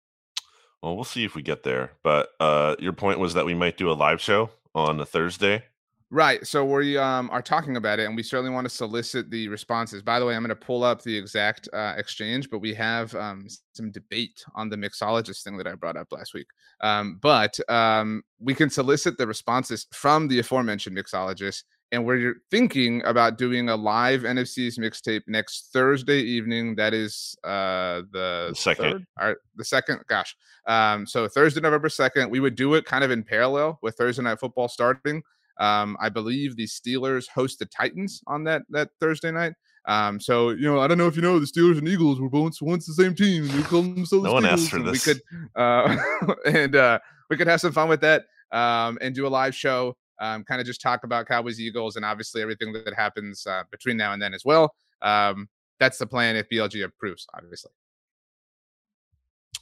Well, 0.81 0.95
we'll 0.95 1.05
see 1.05 1.23
if 1.23 1.35
we 1.35 1.41
get 1.41 1.63
there. 1.63 1.93
But 2.03 2.29
uh, 2.39 2.75
your 2.79 2.91
point 2.91 3.19
was 3.19 3.35
that 3.35 3.45
we 3.45 3.53
might 3.53 3.77
do 3.77 3.89
a 3.89 3.93
live 3.93 4.19
show 4.19 4.49
on 4.75 4.99
a 4.99 5.05
Thursday. 5.05 5.63
Right. 6.09 6.45
So 6.45 6.63
we 6.63 6.97
um, 6.97 7.29
are 7.31 7.41
talking 7.41 7.77
about 7.77 7.99
it, 7.99 8.05
and 8.05 8.15
we 8.15 8.23
certainly 8.23 8.51
want 8.51 8.65
to 8.65 8.69
solicit 8.69 9.29
the 9.31 9.47
responses. 9.47 10.01
By 10.01 10.19
the 10.19 10.25
way, 10.25 10.35
I'm 10.35 10.43
going 10.43 10.49
to 10.49 10.55
pull 10.55 10.83
up 10.83 11.01
the 11.01 11.17
exact 11.17 11.67
uh, 11.73 11.95
exchange, 11.97 12.49
but 12.49 12.59
we 12.59 12.73
have 12.75 13.15
um, 13.15 13.47
some 13.73 13.91
debate 13.91 14.43
on 14.55 14.69
the 14.69 14.75
mixologist 14.75 15.43
thing 15.43 15.57
that 15.57 15.67
I 15.67 15.73
brought 15.73 15.97
up 15.97 16.11
last 16.11 16.33
week. 16.33 16.47
Um, 16.81 17.19
but 17.21 17.59
um, 17.69 18.23
we 18.39 18.53
can 18.53 18.69
solicit 18.69 19.17
the 19.17 19.25
responses 19.25 19.87
from 19.91 20.27
the 20.27 20.39
aforementioned 20.39 20.95
mixologist 20.95 21.63
and 21.93 22.03
we're 22.03 22.37
thinking 22.49 23.03
about 23.05 23.37
doing 23.37 23.69
a 23.69 23.75
live 23.75 24.21
NFC 24.21 24.57
East 24.59 24.79
mixtape 24.79 25.21
next 25.27 25.69
Thursday 25.71 26.21
evening. 26.21 26.75
That 26.75 26.91
is 26.91 27.37
uh, 27.43 28.01
the, 28.11 28.47
The 28.49 28.55
second. 28.55 28.83
third? 28.83 29.05
Or 29.21 29.37
the 29.55 29.63
second. 29.63 29.99
Gosh, 30.07 30.35
um, 30.67 31.05
so 31.05 31.27
Thursday, 31.27 31.61
November 31.61 31.89
second. 31.89 32.31
We 32.31 32.39
would 32.39 32.55
do 32.55 32.73
it 32.73 32.85
kind 32.85 33.03
of 33.03 33.11
in 33.11 33.23
parallel 33.23 33.77
with 33.83 33.95
Thursday 33.95 34.23
night 34.23 34.39
football 34.39 34.67
starting. 34.67 35.21
Um, 35.59 35.97
I 35.99 36.09
believe 36.09 36.55
the 36.55 36.65
Steelers 36.65 37.27
host 37.27 37.59
the 37.59 37.65
Titans 37.65 38.21
on 38.27 38.43
that 38.45 38.63
that 38.69 38.89
Thursday 38.99 39.31
night. 39.31 39.53
Um, 39.85 40.19
so 40.19 40.49
you 40.51 40.63
know, 40.63 40.79
I 40.79 40.87
don't 40.87 40.97
know 40.97 41.07
if 41.07 41.15
you 41.15 41.21
know 41.21 41.39
the 41.39 41.45
Steelers 41.45 41.77
and 41.77 41.87
Eagles 41.87 42.19
were 42.19 42.27
once 42.27 42.61
once 42.61 42.85
the 42.85 42.93
same 42.93 43.15
team. 43.15 43.47
They 43.47 43.61
call 43.63 43.81
themselves 43.81 44.25
No 44.25 44.33
one 44.33 44.45
asked 44.45 44.69
for 44.69 44.79
this. 44.79 45.05
We 45.05 45.13
could 45.13 45.21
uh, 45.55 45.97
and 46.45 46.75
uh, 46.75 46.99
we 47.29 47.37
could 47.37 47.47
have 47.47 47.61
some 47.61 47.71
fun 47.71 47.89
with 47.89 48.01
that 48.01 48.25
um, 48.51 48.97
and 49.01 49.13
do 49.13 49.27
a 49.27 49.29
live 49.29 49.55
show. 49.55 49.95
Um, 50.19 50.43
kind 50.43 50.61
of 50.61 50.67
just 50.67 50.79
talk 50.79 51.03
about 51.03 51.27
Cowboys 51.27 51.59
Eagles 51.59 51.95
and 51.95 52.05
obviously 52.05 52.41
everything 52.41 52.71
that, 52.73 52.85
that 52.85 52.93
happens 52.93 53.45
uh, 53.45 53.63
between 53.71 53.97
now 53.97 54.13
and 54.13 54.21
then 54.21 54.33
as 54.33 54.45
well. 54.45 54.73
Um, 55.01 55.49
that's 55.79 55.97
the 55.97 56.07
plan 56.07 56.35
if 56.35 56.47
BLG 56.49 56.83
approves, 56.85 57.27
obviously. 57.33 57.71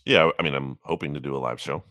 Yeah, 0.06 0.30
I 0.40 0.44
mean, 0.44 0.54
I'm 0.54 0.78
hoping 0.84 1.14
to 1.14 1.20
do 1.20 1.36
a 1.36 1.40
live 1.40 1.60
show. 1.60 1.84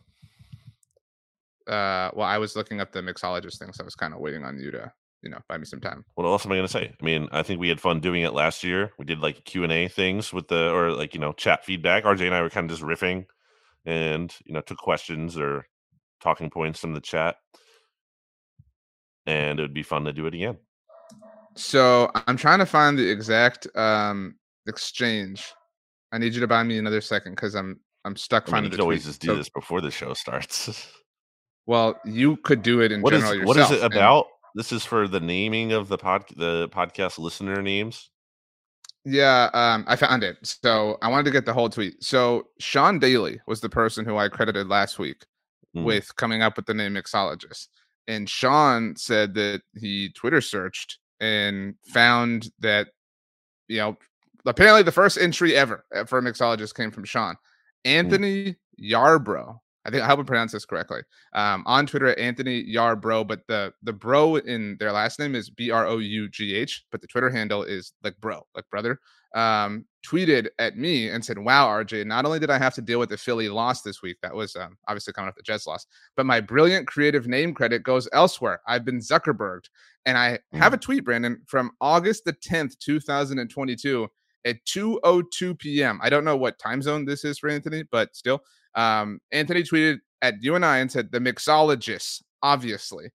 Uh, 1.70 2.10
well, 2.14 2.26
I 2.26 2.36
was 2.38 2.56
looking 2.56 2.80
up 2.80 2.90
the 2.92 3.00
mixologist 3.00 3.58
thing, 3.58 3.72
so 3.72 3.82
I 3.82 3.84
was 3.84 3.94
kind 3.94 4.12
of 4.12 4.18
waiting 4.20 4.44
on 4.44 4.58
you 4.58 4.70
to, 4.72 4.92
you 5.22 5.30
know, 5.30 5.38
buy 5.48 5.56
me 5.56 5.64
some 5.64 5.80
time. 5.80 6.04
What 6.16 6.24
else 6.24 6.44
am 6.44 6.50
I 6.52 6.56
going 6.56 6.66
to 6.66 6.72
say? 6.72 6.92
I 7.00 7.04
mean, 7.04 7.28
I 7.30 7.42
think 7.44 7.60
we 7.60 7.68
had 7.68 7.80
fun 7.80 8.00
doing 8.00 8.22
it 8.22 8.34
last 8.34 8.64
year. 8.64 8.92
We 8.98 9.04
did 9.04 9.20
like 9.20 9.44
Q 9.44 9.62
and 9.62 9.72
A 9.72 9.86
things 9.86 10.32
with 10.32 10.48
the 10.48 10.70
or 10.72 10.90
like 10.92 11.14
you 11.14 11.20
know 11.20 11.32
chat 11.32 11.64
feedback. 11.64 12.04
RJ 12.04 12.26
and 12.26 12.34
I 12.34 12.42
were 12.42 12.50
kind 12.50 12.68
of 12.70 12.76
just 12.76 12.82
riffing, 12.86 13.26
and 13.86 14.34
you 14.44 14.52
know 14.52 14.60
took 14.62 14.78
questions 14.78 15.38
or 15.38 15.64
talking 16.20 16.50
points 16.50 16.80
from 16.80 16.92
the 16.92 17.00
chat, 17.00 17.36
and 19.26 19.58
it 19.58 19.62
would 19.62 19.74
be 19.74 19.82
fun 19.82 20.04
to 20.04 20.12
do 20.12 20.26
it 20.26 20.34
again. 20.34 20.58
So 21.56 22.10
I'm 22.26 22.36
trying 22.36 22.58
to 22.60 22.66
find 22.66 22.98
the 22.98 23.08
exact 23.08 23.66
um 23.76 24.34
exchange. 24.66 25.52
I 26.12 26.18
need 26.18 26.34
you 26.34 26.40
to 26.40 26.46
buy 26.48 26.62
me 26.64 26.78
another 26.78 27.00
second 27.00 27.32
because 27.36 27.54
I'm 27.54 27.80
I'm 28.04 28.16
stuck 28.16 28.44
I 28.44 28.46
mean, 28.46 28.52
finding 28.52 28.72
you 28.72 28.76
could 28.78 28.82
always 28.82 29.02
tweet. 29.02 29.08
just 29.10 29.20
do 29.20 29.26
So- 29.28 29.36
this 29.36 29.48
before 29.48 29.80
the 29.80 29.90
show 29.90 30.14
starts. 30.14 30.92
Well, 31.70 32.00
you 32.04 32.36
could 32.38 32.62
do 32.62 32.80
it 32.80 32.90
in 32.90 33.00
what 33.00 33.12
general 33.12 33.30
is 33.30 33.36
yourself. 33.38 33.56
What 33.56 33.56
is 33.58 33.70
it 33.70 33.84
and- 33.84 33.94
about? 33.94 34.26
This 34.56 34.72
is 34.72 34.84
for 34.84 35.06
the 35.06 35.20
naming 35.20 35.70
of 35.70 35.86
the 35.86 35.96
pod 35.96 36.24
the 36.36 36.68
podcast 36.70 37.16
listener 37.20 37.62
names. 37.62 38.10
Yeah, 39.04 39.50
um, 39.54 39.84
I 39.86 39.94
found 39.94 40.24
it. 40.24 40.36
So 40.42 40.98
I 41.00 41.08
wanted 41.08 41.26
to 41.26 41.30
get 41.30 41.46
the 41.46 41.52
whole 41.52 41.68
tweet. 41.70 42.02
So 42.02 42.48
Sean 42.58 42.98
Daly 42.98 43.40
was 43.46 43.60
the 43.60 43.68
person 43.68 44.04
who 44.04 44.16
I 44.16 44.28
credited 44.28 44.66
last 44.66 44.98
week 44.98 45.24
Mm. 45.76 45.84
with 45.84 46.16
coming 46.16 46.42
up 46.42 46.56
with 46.56 46.66
the 46.66 46.74
name 46.74 46.94
mixologist. 46.94 47.68
And 48.08 48.28
Sean 48.28 48.96
said 48.96 49.34
that 49.34 49.62
he 49.78 50.08
Twitter 50.16 50.40
searched 50.40 50.98
and 51.20 51.76
found 51.86 52.50
that, 52.58 52.88
you 53.68 53.76
know, 53.78 53.96
apparently 54.44 54.82
the 54.82 54.90
first 54.90 55.16
entry 55.18 55.54
ever 55.54 55.84
uh, 55.94 56.04
for 56.04 56.18
a 56.18 56.22
mixologist 56.22 56.74
came 56.74 56.90
from 56.90 57.04
Sean. 57.04 57.36
Anthony 57.84 58.56
Yarbrough. 58.82 59.60
I 59.84 59.90
think 59.90 60.02
I 60.02 60.06
hope 60.06 60.20
I 60.20 60.24
pronounce 60.24 60.52
this 60.52 60.66
correctly. 60.66 61.00
Um, 61.34 61.62
on 61.66 61.86
Twitter 61.86 62.08
at 62.08 62.18
Anthony 62.18 62.64
Yarbrough, 62.64 63.26
but 63.26 63.46
the 63.48 63.72
the 63.82 63.92
bro 63.92 64.36
in 64.36 64.76
their 64.78 64.92
last 64.92 65.18
name 65.18 65.34
is 65.34 65.48
B 65.48 65.70
R 65.70 65.86
O 65.86 65.98
U 65.98 66.28
G 66.28 66.54
H, 66.54 66.84
but 66.90 67.00
the 67.00 67.06
Twitter 67.06 67.30
handle 67.30 67.62
is 67.62 67.92
like 68.02 68.16
bro, 68.20 68.42
like 68.54 68.68
brother. 68.70 69.00
Um, 69.34 69.86
tweeted 70.06 70.48
at 70.58 70.76
me 70.76 71.08
and 71.08 71.24
said, 71.24 71.38
"Wow, 71.38 71.68
RJ, 71.68 72.06
not 72.06 72.26
only 72.26 72.38
did 72.38 72.50
I 72.50 72.58
have 72.58 72.74
to 72.74 72.82
deal 72.82 72.98
with 72.98 73.08
the 73.08 73.16
Philly 73.16 73.48
loss 73.48 73.82
this 73.82 74.02
week, 74.02 74.18
that 74.22 74.34
was 74.34 74.54
um, 74.56 74.76
obviously 74.88 75.12
coming 75.12 75.28
off 75.28 75.36
the 75.36 75.42
Jets 75.42 75.66
loss, 75.66 75.86
but 76.16 76.26
my 76.26 76.40
brilliant 76.40 76.86
creative 76.86 77.26
name 77.26 77.54
credit 77.54 77.82
goes 77.82 78.08
elsewhere. 78.12 78.60
I've 78.66 78.84
been 78.84 78.98
Zuckerberged, 78.98 79.68
and 80.04 80.18
I 80.18 80.40
have 80.52 80.74
a 80.74 80.78
tweet, 80.78 81.04
Brandon, 81.04 81.40
from 81.46 81.70
August 81.80 82.24
the 82.24 82.32
tenth, 82.32 82.78
two 82.78 83.00
thousand 83.00 83.38
and 83.38 83.48
twenty-two." 83.48 84.08
At 84.44 84.64
2:02 84.66 85.58
p.m. 85.58 86.00
I 86.02 86.08
don't 86.10 86.24
know 86.24 86.36
what 86.36 86.58
time 86.58 86.82
zone 86.82 87.04
this 87.04 87.24
is 87.24 87.38
for 87.38 87.50
Anthony, 87.50 87.84
but 87.90 88.14
still, 88.16 88.42
um, 88.74 89.20
Anthony 89.32 89.62
tweeted 89.62 89.98
at 90.22 90.42
you 90.42 90.54
and 90.54 90.64
I 90.64 90.78
and 90.78 90.90
said 90.90 91.10
the 91.10 91.18
mixologists, 91.18 92.22
obviously. 92.42 93.10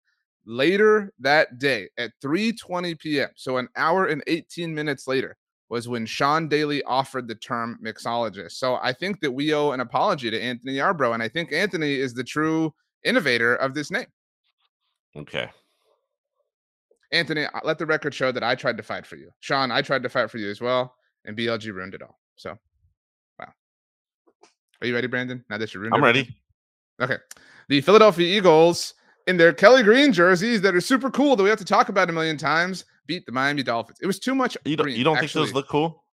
Later 0.48 1.12
that 1.20 1.58
day 1.58 1.90
at 1.98 2.12
3:20 2.24 3.00
p.m., 3.00 3.30
so 3.36 3.58
an 3.58 3.68
hour 3.76 4.06
and 4.06 4.24
18 4.28 4.76
minutes 4.76 5.08
later, 5.08 5.36
was 5.70 5.88
when 5.88 6.06
Sean 6.06 6.48
Daly 6.48 6.84
offered 6.84 7.28
the 7.28 7.36
term 7.36 7.80
mixologist. 7.84 8.52
So 8.52 8.78
I 8.82 8.94
think 8.94 9.20
that 9.22 9.32
we 9.32 9.54
owe 9.54 9.72
an 9.72 9.80
apology 9.80 10.30
to 10.30 10.40
Anthony 10.40 10.74
Yarbrough, 10.76 11.14
and 11.14 11.24
I 11.24 11.30
think 11.30 11.52
Anthony 11.52 11.96
is 11.96 12.14
the 12.14 12.24
true 12.24 12.74
innovator 13.04 13.56
of 13.56 13.74
this 13.74 13.90
name. 13.90 14.06
Okay. 15.16 15.50
Anthony, 17.12 17.46
let 17.64 17.78
the 17.78 17.86
record 17.86 18.14
show 18.14 18.32
that 18.32 18.44
I 18.44 18.56
tried 18.56 18.78
to 18.78 18.84
fight 18.84 19.06
for 19.06 19.16
you. 19.16 19.32
Sean, 19.40 19.72
I 19.72 19.82
tried 19.82 20.04
to 20.04 20.10
fight 20.10 20.30
for 20.30 20.38
you 20.38 20.50
as 20.50 20.60
well, 20.60 20.96
and 21.26 21.38
BLG 21.38 21.74
ruined 21.74 21.94
it 21.94 22.02
all. 22.02 22.20
So, 22.36 22.58
wow. 23.40 23.52
Are 24.82 24.88
you 24.88 24.94
ready, 24.94 25.08
Brandon? 25.08 25.44
Now 25.50 25.58
that 25.58 25.74
you're 25.74 25.82
ruined 25.82 25.96
I'm 25.96 26.04
everything? 26.04 26.34
ready. 27.00 27.14
Okay. 27.14 27.24
The 27.70 27.82
Philadelphia 27.82 28.38
Eagles, 28.38 28.94
in 29.28 29.38
their 29.38 29.54
Kelly 29.54 29.84
Green 29.84 30.14
jerseys 30.14 30.62
that 30.62 30.76
are 30.76 30.82
super 30.82 31.10
cool 31.10 31.36
that 31.36 31.44
we 31.44 31.50
have 31.50 31.60
to 31.60 31.66
talk 31.66 31.90
about 31.90 32.10
a 32.10 32.14
million 32.14 32.38
times, 32.38 32.86
beat 33.08 33.26
the 33.26 33.32
Miami 33.32 33.64
Dolphins. 33.64 33.98
It 34.02 34.08
was 34.08 34.20
too 34.20 34.36
much. 34.36 34.58
You 34.66 34.76
don't 34.76 34.86
green, 34.86 34.98
you 34.98 35.04
don't 35.04 35.18
think 35.20 35.32
those 35.32 35.54
look 35.54 35.68
cool? 35.68 36.04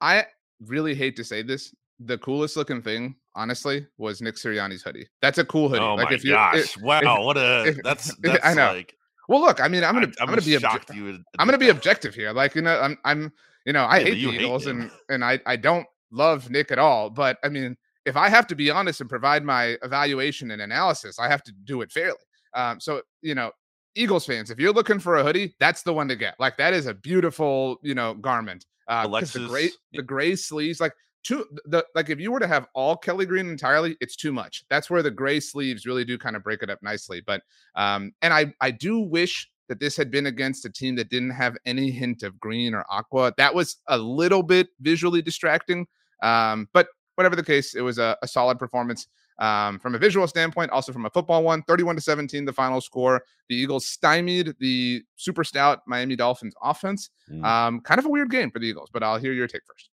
I 0.00 0.26
really 0.64 0.94
hate 0.94 1.16
to 1.16 1.24
say 1.24 1.42
this. 1.42 1.74
The 2.00 2.18
coolest 2.18 2.56
looking 2.56 2.82
thing, 2.82 3.16
honestly, 3.34 3.86
was 3.96 4.20
Nick 4.20 4.34
Sirianni's 4.36 4.82
hoodie. 4.82 5.08
That's 5.22 5.38
a 5.38 5.44
cool 5.44 5.68
hoodie. 5.68 5.80
Oh 5.80 5.94
like 5.94 6.10
my 6.10 6.14
if 6.14 6.24
you, 6.24 6.32
gosh! 6.32 6.76
wow, 6.78 7.24
what 7.24 7.36
a 7.38 7.64
if- 7.68 7.82
that's 7.82 8.12
I 8.44 8.52
know. 8.54 8.74
like 8.74 8.94
well, 9.28 9.40
look, 9.40 9.60
I 9.60 9.66
mean, 9.68 9.82
I'm 9.82 9.94
gonna, 9.94 10.06
I- 10.20 10.22
I'm, 10.22 10.28
gonna 10.28 10.42
be, 10.42 10.52
obje- 10.52 10.60
shocked 10.60 10.94
you. 10.94 11.04
would 11.04 11.22
I'm 11.38 11.46
gonna 11.46 11.58
be 11.58 11.70
objective 11.70 12.14
here. 12.14 12.32
Like 12.32 12.54
you 12.54 12.62
know, 12.62 12.78
I'm 12.78 12.98
I'm 13.04 13.32
you 13.66 13.74
know, 13.74 13.84
I 13.86 13.98
Yeah, 13.98 14.04
hate 14.04 14.22
the 14.22 14.30
Eagles 14.30 14.66
him. 14.66 14.80
and 14.82 14.92
and 15.10 15.24
I 15.24 15.40
I 15.46 15.56
don't 15.56 15.86
love 16.12 16.50
Nick 16.50 16.72
at 16.72 16.78
all. 16.78 17.10
But 17.10 17.38
I 17.44 17.50
mean, 17.50 17.76
if 18.06 18.16
I 18.16 18.30
have 18.30 18.46
to 18.48 18.56
be 18.56 18.70
honest 18.70 19.00
and 19.02 19.10
provide 19.10 19.44
my 19.44 19.76
evaluation 19.82 20.52
and 20.52 20.62
analysis, 20.62 21.18
I 21.18 21.28
have 21.28 21.42
to 21.44 21.52
do 21.64 21.82
it 21.82 21.92
fairly. 21.92 22.18
Um, 22.54 22.80
so 22.80 23.02
you 23.22 23.34
know, 23.34 23.52
Eagles 23.96 24.26
fans, 24.26 24.50
if 24.50 24.58
you're 24.60 24.72
looking 24.72 25.00
for 25.00 25.16
a 25.16 25.24
hoodie, 25.24 25.54
that's 25.60 25.82
the 25.82 25.92
one 25.92 26.08
to 26.08 26.16
get. 26.16 26.36
Like 26.40 26.56
that 26.58 26.74
is 26.74 26.86
a 26.86 26.94
beautiful 26.94 27.78
you 27.82 27.94
know 27.94 28.14
garment. 28.14 28.66
Uh, 28.88 29.08
'cause 29.18 29.32
the 29.32 29.40
gray 29.40 29.72
the 29.94 30.02
gray 30.02 30.36
sleeves, 30.36 30.80
like 30.80 30.92
too 31.24 31.44
the 31.64 31.84
like 31.96 32.08
if 32.10 32.20
you 32.20 32.30
were 32.30 32.40
to 32.40 32.46
have 32.46 32.68
all 32.74 32.96
Kelly 32.96 33.26
Green 33.26 33.48
entirely, 33.48 33.96
it's 34.00 34.16
too 34.16 34.32
much. 34.32 34.64
That's 34.70 34.88
where 34.90 35.02
the 35.02 35.10
gray 35.10 35.40
sleeves 35.40 35.86
really 35.86 36.04
do 36.04 36.18
kind 36.18 36.36
of 36.36 36.44
break 36.44 36.62
it 36.62 36.70
up 36.70 36.80
nicely. 36.82 37.20
But 37.26 37.42
um, 37.74 38.12
and 38.22 38.32
I 38.32 38.54
I 38.60 38.70
do 38.70 39.00
wish 39.00 39.50
that 39.68 39.80
this 39.80 39.96
had 39.96 40.10
been 40.10 40.26
against 40.26 40.64
a 40.64 40.70
team 40.70 40.96
that 40.96 41.08
didn't 41.08 41.30
have 41.30 41.56
any 41.64 41.90
hint 41.90 42.22
of 42.22 42.38
green 42.38 42.74
or 42.74 42.84
aqua. 42.90 43.32
That 43.36 43.54
was 43.54 43.76
a 43.88 43.98
little 43.98 44.42
bit 44.42 44.68
visually 44.80 45.22
distracting. 45.22 45.86
Um, 46.22 46.68
but 46.72 46.88
whatever 47.16 47.36
the 47.36 47.44
case, 47.44 47.74
it 47.74 47.82
was 47.82 47.98
a, 47.98 48.16
a 48.22 48.28
solid 48.28 48.58
performance 48.58 49.08
um, 49.38 49.78
from 49.78 49.94
a 49.94 49.98
visual 49.98 50.26
standpoint, 50.26 50.70
also 50.70 50.92
from 50.92 51.06
a 51.06 51.10
football 51.10 51.42
one. 51.42 51.62
31 51.62 51.96
to 51.96 52.02
17, 52.02 52.44
the 52.44 52.52
final 52.52 52.80
score. 52.80 53.22
The 53.48 53.56
Eagles 53.56 53.86
stymied 53.86 54.54
the 54.60 55.02
super 55.16 55.44
stout 55.44 55.80
Miami 55.86 56.16
Dolphins 56.16 56.54
offense. 56.62 57.10
Mm. 57.30 57.44
Um, 57.44 57.80
kind 57.80 57.98
of 57.98 58.06
a 58.06 58.08
weird 58.08 58.30
game 58.30 58.50
for 58.50 58.58
the 58.58 58.66
Eagles, 58.66 58.88
but 58.92 59.02
I'll 59.02 59.18
hear 59.18 59.32
your 59.32 59.46
take 59.46 59.62
first 59.66 59.90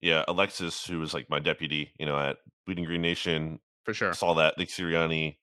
yeah, 0.00 0.24
Alexis, 0.28 0.86
who 0.86 0.98
was 0.98 1.14
like 1.14 1.28
my 1.28 1.38
deputy, 1.38 1.92
you 1.98 2.06
know, 2.06 2.18
at 2.18 2.38
Bleeding 2.66 2.84
Green 2.84 3.02
Nation, 3.02 3.60
for 3.84 3.94
sure. 3.94 4.12
saw 4.14 4.34
that 4.34 4.56
Nick 4.58 4.68
Sirianni 4.68 5.36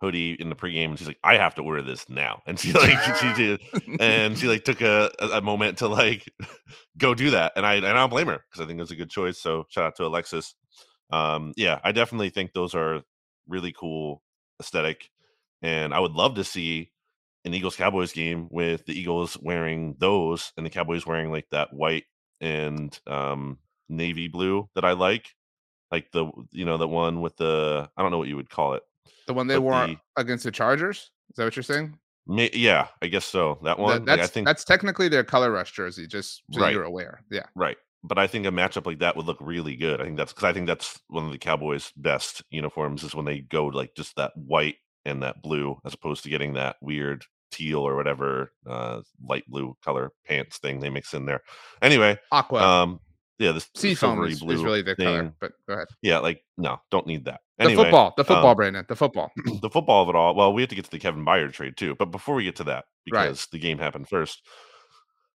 hoodie 0.00 0.32
in 0.32 0.48
the 0.48 0.56
pregame, 0.56 0.86
and 0.90 0.98
she's 0.98 1.08
like, 1.08 1.18
"I 1.22 1.36
have 1.36 1.54
to 1.56 1.62
order 1.62 1.82
this 1.82 2.08
now." 2.08 2.42
And 2.46 2.58
she 2.58 2.72
like 2.74 2.98
she 3.16 3.32
did, 3.34 3.60
and 4.00 4.36
she 4.38 4.48
like 4.48 4.64
took 4.64 4.80
a, 4.80 5.10
a 5.18 5.26
a 5.38 5.40
moment 5.40 5.78
to 5.78 5.88
like 5.88 6.32
go 6.98 7.14
do 7.14 7.30
that, 7.30 7.52
and 7.56 7.66
I 7.66 7.74
and 7.74 7.86
I 7.86 7.92
don't 7.94 8.10
blame 8.10 8.28
her 8.28 8.44
because 8.48 8.64
I 8.64 8.66
think 8.66 8.78
it 8.78 8.82
was 8.82 8.90
a 8.90 8.96
good 8.96 9.10
choice. 9.10 9.38
So 9.38 9.66
shout 9.68 9.84
out 9.84 9.96
to 9.96 10.06
Alexis. 10.06 10.54
Um, 11.10 11.52
yeah, 11.56 11.80
I 11.84 11.92
definitely 11.92 12.30
think 12.30 12.52
those 12.52 12.74
are 12.74 13.02
really 13.48 13.72
cool 13.72 14.22
aesthetic, 14.60 15.10
and 15.62 15.92
I 15.94 16.00
would 16.00 16.12
love 16.12 16.34
to 16.36 16.44
see 16.44 16.92
an 17.44 17.54
Eagles 17.54 17.76
Cowboys 17.76 18.12
game 18.12 18.48
with 18.50 18.84
the 18.86 18.98
Eagles 18.98 19.38
wearing 19.40 19.96
those 19.98 20.52
and 20.56 20.66
the 20.66 20.70
Cowboys 20.70 21.06
wearing 21.06 21.30
like 21.30 21.48
that 21.50 21.72
white 21.72 22.04
and 22.40 22.98
um 23.06 23.58
navy 23.88 24.28
blue 24.28 24.68
that 24.74 24.84
I 24.84 24.92
like. 24.92 25.34
Like 25.90 26.12
the 26.12 26.30
you 26.52 26.64
know 26.64 26.78
the 26.78 26.88
one 26.88 27.20
with 27.20 27.36
the 27.36 27.90
I 27.96 28.02
don't 28.02 28.10
know 28.10 28.18
what 28.18 28.28
you 28.28 28.36
would 28.36 28.50
call 28.50 28.74
it. 28.74 28.82
The 29.26 29.34
one 29.34 29.46
they 29.46 29.54
but 29.56 29.62
wore 29.62 29.86
the- 29.86 29.96
against 30.16 30.44
the 30.44 30.50
Chargers. 30.50 31.10
Is 31.30 31.36
that 31.36 31.44
what 31.44 31.56
you're 31.56 31.62
saying? 31.62 31.98
May, 32.26 32.50
yeah, 32.52 32.88
I 33.02 33.06
guess 33.08 33.24
so. 33.24 33.54
That 33.62 33.76
That- 33.76 33.78
one, 33.78 33.96
like, 33.98 34.04
that's 34.06 34.22
I 34.22 34.26
think 34.26 34.46
that's 34.46 34.64
technically 34.64 35.08
their 35.08 35.24
color 35.24 35.50
rush 35.50 35.72
jersey, 35.72 36.06
just 36.06 36.42
so 36.52 36.60
Right. 36.60 36.72
you're 36.72 36.84
aware. 36.84 37.22
Yeah. 37.30 37.46
right. 37.54 37.76
But 38.02 38.18
I 38.18 38.26
think 38.26 38.46
a 38.46 38.50
matchup 38.50 38.86
like 38.86 39.00
that 39.00 39.14
would 39.16 39.26
look 39.26 39.36
really 39.40 39.76
good. 39.76 40.00
I 40.00 40.04
think 40.04 40.16
that's 40.16 40.32
because 40.32 40.44
I 40.48 40.52
think 40.54 40.66
that's 40.66 40.98
one 41.08 41.26
of 41.26 41.32
the 41.32 41.38
Cowboys' 41.38 41.92
best 41.96 42.42
uniforms 42.50 43.04
is 43.04 43.14
when 43.14 43.26
they 43.26 43.40
go 43.40 43.66
like 43.66 43.94
just 43.94 44.16
that 44.16 44.34
white 44.36 44.76
and 45.04 45.22
that 45.22 45.42
blue, 45.42 45.78
as 45.84 45.92
opposed 45.92 46.22
to 46.24 46.30
getting 46.30 46.54
that 46.54 46.76
weird 46.80 47.24
teal 47.50 47.80
or 47.80 47.96
whatever 47.96 48.52
uh 48.66 49.02
light 49.22 49.44
blue 49.48 49.76
color 49.84 50.12
pants 50.24 50.58
thing 50.58 50.78
they 50.80 50.88
mix 50.88 51.12
in 51.14 51.26
there. 51.26 51.42
Anyway, 51.82 52.16
Aqua. 52.32 52.62
um, 52.62 53.00
yeah, 53.40 53.52
this 53.52 53.70
seafoam 53.74 54.22
is, 54.24 54.42
is, 54.42 54.62
really 54.62 54.82
the 54.82 54.94
thing. 54.94 55.06
color. 55.06 55.32
But 55.40 55.52
go 55.66 55.74
ahead. 55.74 55.88
Yeah, 56.02 56.18
like 56.18 56.44
no, 56.58 56.78
don't 56.90 57.06
need 57.06 57.24
that. 57.24 57.40
Anyway, 57.58 57.74
the 57.74 57.82
football, 57.84 58.14
the 58.16 58.24
football, 58.24 58.50
um, 58.50 58.56
Brandon, 58.56 58.84
the 58.86 58.94
football, 58.94 59.32
the 59.62 59.70
football 59.70 60.02
of 60.02 60.10
it 60.10 60.14
all. 60.14 60.34
Well, 60.34 60.52
we 60.52 60.60
have 60.60 60.68
to 60.68 60.74
get 60.74 60.84
to 60.84 60.90
the 60.90 60.98
Kevin 60.98 61.24
Byard 61.24 61.54
trade 61.54 61.78
too, 61.78 61.96
but 61.98 62.10
before 62.10 62.34
we 62.34 62.44
get 62.44 62.56
to 62.56 62.64
that, 62.64 62.84
because 63.06 63.46
right. 63.46 63.48
the 63.50 63.58
game 63.58 63.78
happened 63.78 64.08
first. 64.08 64.46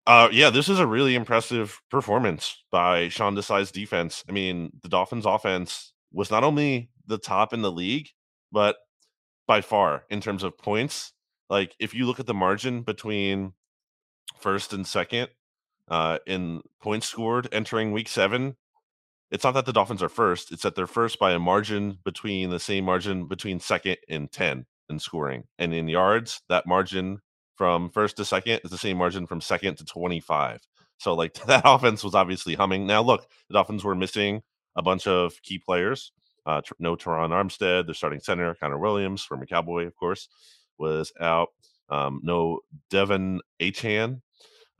Uh, 0.07 0.29
yeah, 0.33 0.49
this 0.49 0.71
is 0.71 0.79
a 0.79 0.87
really 0.87 1.15
impressive 1.15 1.79
performance 1.91 2.65
by 2.73 3.11
Sean 3.11 3.37
Desai's 3.37 3.71
defense. 3.71 4.25
I 4.29 4.33
mean, 4.33 4.71
the 4.83 4.89
Dolphins' 4.89 5.27
offense 5.27 5.93
was 6.11 6.31
not 6.31 6.43
only 6.43 6.91
the 7.07 7.19
top 7.19 7.53
in 7.53 7.61
the 7.61 7.71
league, 7.71 8.09
but 8.51 8.77
by 9.47 9.61
far 9.61 10.05
in 10.09 10.23
terms 10.23 10.43
of 10.43 10.57
points. 10.57 11.13
Like, 11.51 11.77
if 11.79 11.93
you 11.93 12.07
look 12.07 12.19
at 12.19 12.27
the 12.27 12.35
margin 12.35 12.81
between 12.81 13.53
first 14.41 14.73
and 14.73 14.87
second 14.87 15.29
uh, 15.91 16.19
in 16.27 16.63
points 16.81 17.09
scored 17.09 17.49
entering 17.53 17.93
week 17.93 18.09
seven, 18.09 18.57
it's 19.31 19.45
not 19.45 19.55
that 19.55 19.67
the 19.67 19.73
Dolphins 19.73 20.03
are 20.03 20.09
first, 20.09 20.53
it's 20.53 20.63
that 20.63 20.75
they're 20.75 20.87
first 20.87 21.19
by 21.19 21.33
a 21.33 21.39
margin 21.39 21.99
between 22.05 22.51
the 22.51 22.61
same 22.61 22.85
margin 22.85 23.27
between 23.27 23.61
second 23.61 23.99
and 24.09 24.31
10 24.31 24.67
in 24.89 24.99
scoring. 24.99 25.45
And 25.59 25.73
in 25.75 25.89
yards, 25.89 26.43
that 26.49 26.67
margin 26.67 27.21
from 27.55 27.91
first 27.91 28.17
to 28.17 28.25
second 28.25 28.61
is 28.65 28.71
the 28.71 28.79
same 28.79 28.97
margin 28.97 29.27
from 29.27 29.41
second 29.41 29.77
to 29.77 29.85
25. 29.85 30.61
So 30.99 31.15
like 31.15 31.35
that 31.47 31.63
offense 31.65 32.03
was 32.03 32.15
obviously 32.15 32.55
humming. 32.55 32.87
Now 32.87 33.03
look, 33.03 33.27
the 33.49 33.55
Dolphins 33.55 33.85
were 33.85 33.95
missing 33.95 34.43
a 34.77 34.83
bunch 34.83 35.07
of 35.07 35.41
key 35.43 35.59
players. 35.59 36.13
Uh, 36.47 36.63
no 36.79 36.97
Terron 36.97 37.31
Armstead, 37.31 37.87
the 37.87 37.95
starting 37.95 38.21
center, 38.21 38.55
Connor 38.55 38.79
Williams 38.79 39.23
from 39.23 39.43
a 39.43 39.47
Cowboy, 39.47 39.87
of 39.87 39.95
course, 39.95 40.29
was 40.79 41.13
out. 41.21 41.49
Um, 41.91 42.21
no 42.23 42.61
Devin 42.89 43.41
Achane, 43.61 44.23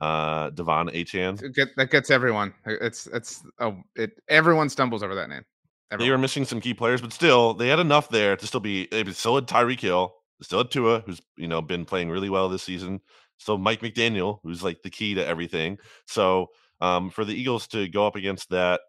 uh, 0.01 0.49
Devon 0.49 0.89
Achane. 0.89 1.53
Get, 1.53 1.69
that 1.77 1.91
gets 1.91 2.09
everyone. 2.09 2.53
It's 2.65 3.07
it's 3.07 3.43
oh, 3.59 3.77
it 3.95 4.19
everyone 4.27 4.67
stumbles 4.67 5.03
over 5.03 5.15
that 5.15 5.29
name. 5.29 5.45
Everyone. 5.91 6.07
They 6.07 6.11
were 6.11 6.17
missing 6.17 6.45
some 6.45 6.59
key 6.59 6.73
players, 6.73 7.01
but 7.01 7.13
still, 7.13 7.53
they 7.53 7.67
had 7.67 7.79
enough 7.79 8.09
there 8.09 8.35
to 8.35 8.47
still 8.47 8.59
be. 8.59 8.87
They 8.91 9.05
still 9.11 9.35
had 9.35 9.47
Tyreek 9.47 9.79
Hill, 9.79 10.13
still 10.41 10.59
had 10.59 10.71
Tua, 10.71 11.03
who's 11.05 11.21
you 11.37 11.47
know 11.47 11.61
been 11.61 11.85
playing 11.85 12.09
really 12.09 12.29
well 12.29 12.49
this 12.49 12.63
season. 12.63 12.99
Still 13.37 13.57
Mike 13.57 13.81
McDaniel, 13.81 14.39
who's 14.43 14.63
like 14.63 14.81
the 14.81 14.89
key 14.89 15.13
to 15.15 15.25
everything. 15.25 15.77
So 16.07 16.47
um, 16.79 17.09
for 17.11 17.23
the 17.23 17.33
Eagles 17.33 17.67
to 17.67 17.87
go 17.87 18.07
up 18.07 18.15
against 18.15 18.49
that 18.49 18.81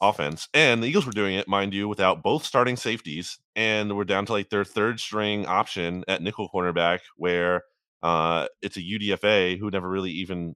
offense, 0.00 0.48
and 0.52 0.82
the 0.82 0.88
Eagles 0.88 1.06
were 1.06 1.12
doing 1.12 1.36
it, 1.36 1.48
mind 1.48 1.72
you, 1.72 1.88
without 1.88 2.22
both 2.22 2.44
starting 2.44 2.76
safeties, 2.76 3.38
and 3.56 3.96
we're 3.96 4.04
down 4.04 4.26
to 4.26 4.32
like 4.32 4.50
their 4.50 4.64
third 4.64 5.00
string 5.00 5.46
option 5.46 6.04
at 6.06 6.20
nickel 6.20 6.50
cornerback, 6.52 7.00
where 7.16 7.62
uh, 8.04 8.46
it's 8.62 8.76
a 8.76 8.82
UDFA 8.82 9.58
who 9.58 9.70
never 9.70 9.88
really 9.88 10.12
even 10.12 10.54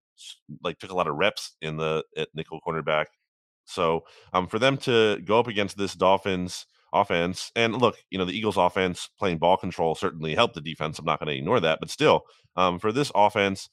like 0.62 0.78
took 0.78 0.92
a 0.92 0.94
lot 0.94 1.08
of 1.08 1.16
reps 1.16 1.56
in 1.60 1.78
the 1.78 2.04
at 2.16 2.28
nickel 2.34 2.60
cornerback. 2.64 3.06
So 3.64 4.04
um, 4.32 4.46
for 4.46 4.58
them 4.58 4.76
to 4.78 5.18
go 5.24 5.40
up 5.40 5.48
against 5.48 5.76
this 5.76 5.94
Dolphins 5.94 6.66
offense. 6.92 7.50
And 7.56 7.76
look, 7.76 7.96
you 8.10 8.18
know, 8.18 8.24
the 8.24 8.36
Eagles 8.36 8.56
offense 8.56 9.10
playing 9.18 9.38
ball 9.38 9.56
control 9.56 9.94
certainly 9.94 10.34
helped 10.34 10.54
the 10.54 10.60
defense. 10.60 10.98
I'm 10.98 11.04
not 11.04 11.20
going 11.20 11.28
to 11.28 11.36
ignore 11.36 11.60
that. 11.60 11.78
But 11.80 11.90
still, 11.90 12.22
um, 12.56 12.78
for 12.78 12.92
this 12.92 13.12
offense 13.14 13.68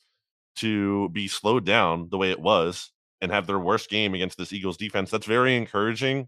to 0.58 1.10
be 1.10 1.28
slowed 1.28 1.66
down 1.66 2.10
the 2.10 2.18
way 2.18 2.32
it 2.32 2.40
was 2.40 2.92
and 3.22 3.32
have 3.32 3.48
their 3.48 3.60
worst 3.60 3.90
game 3.90 4.14
against 4.14 4.38
this 4.38 4.54
Eagles 4.54 4.78
defense, 4.78 5.12
that's 5.12 5.26
very 5.26 5.56
encouraging 5.56 6.28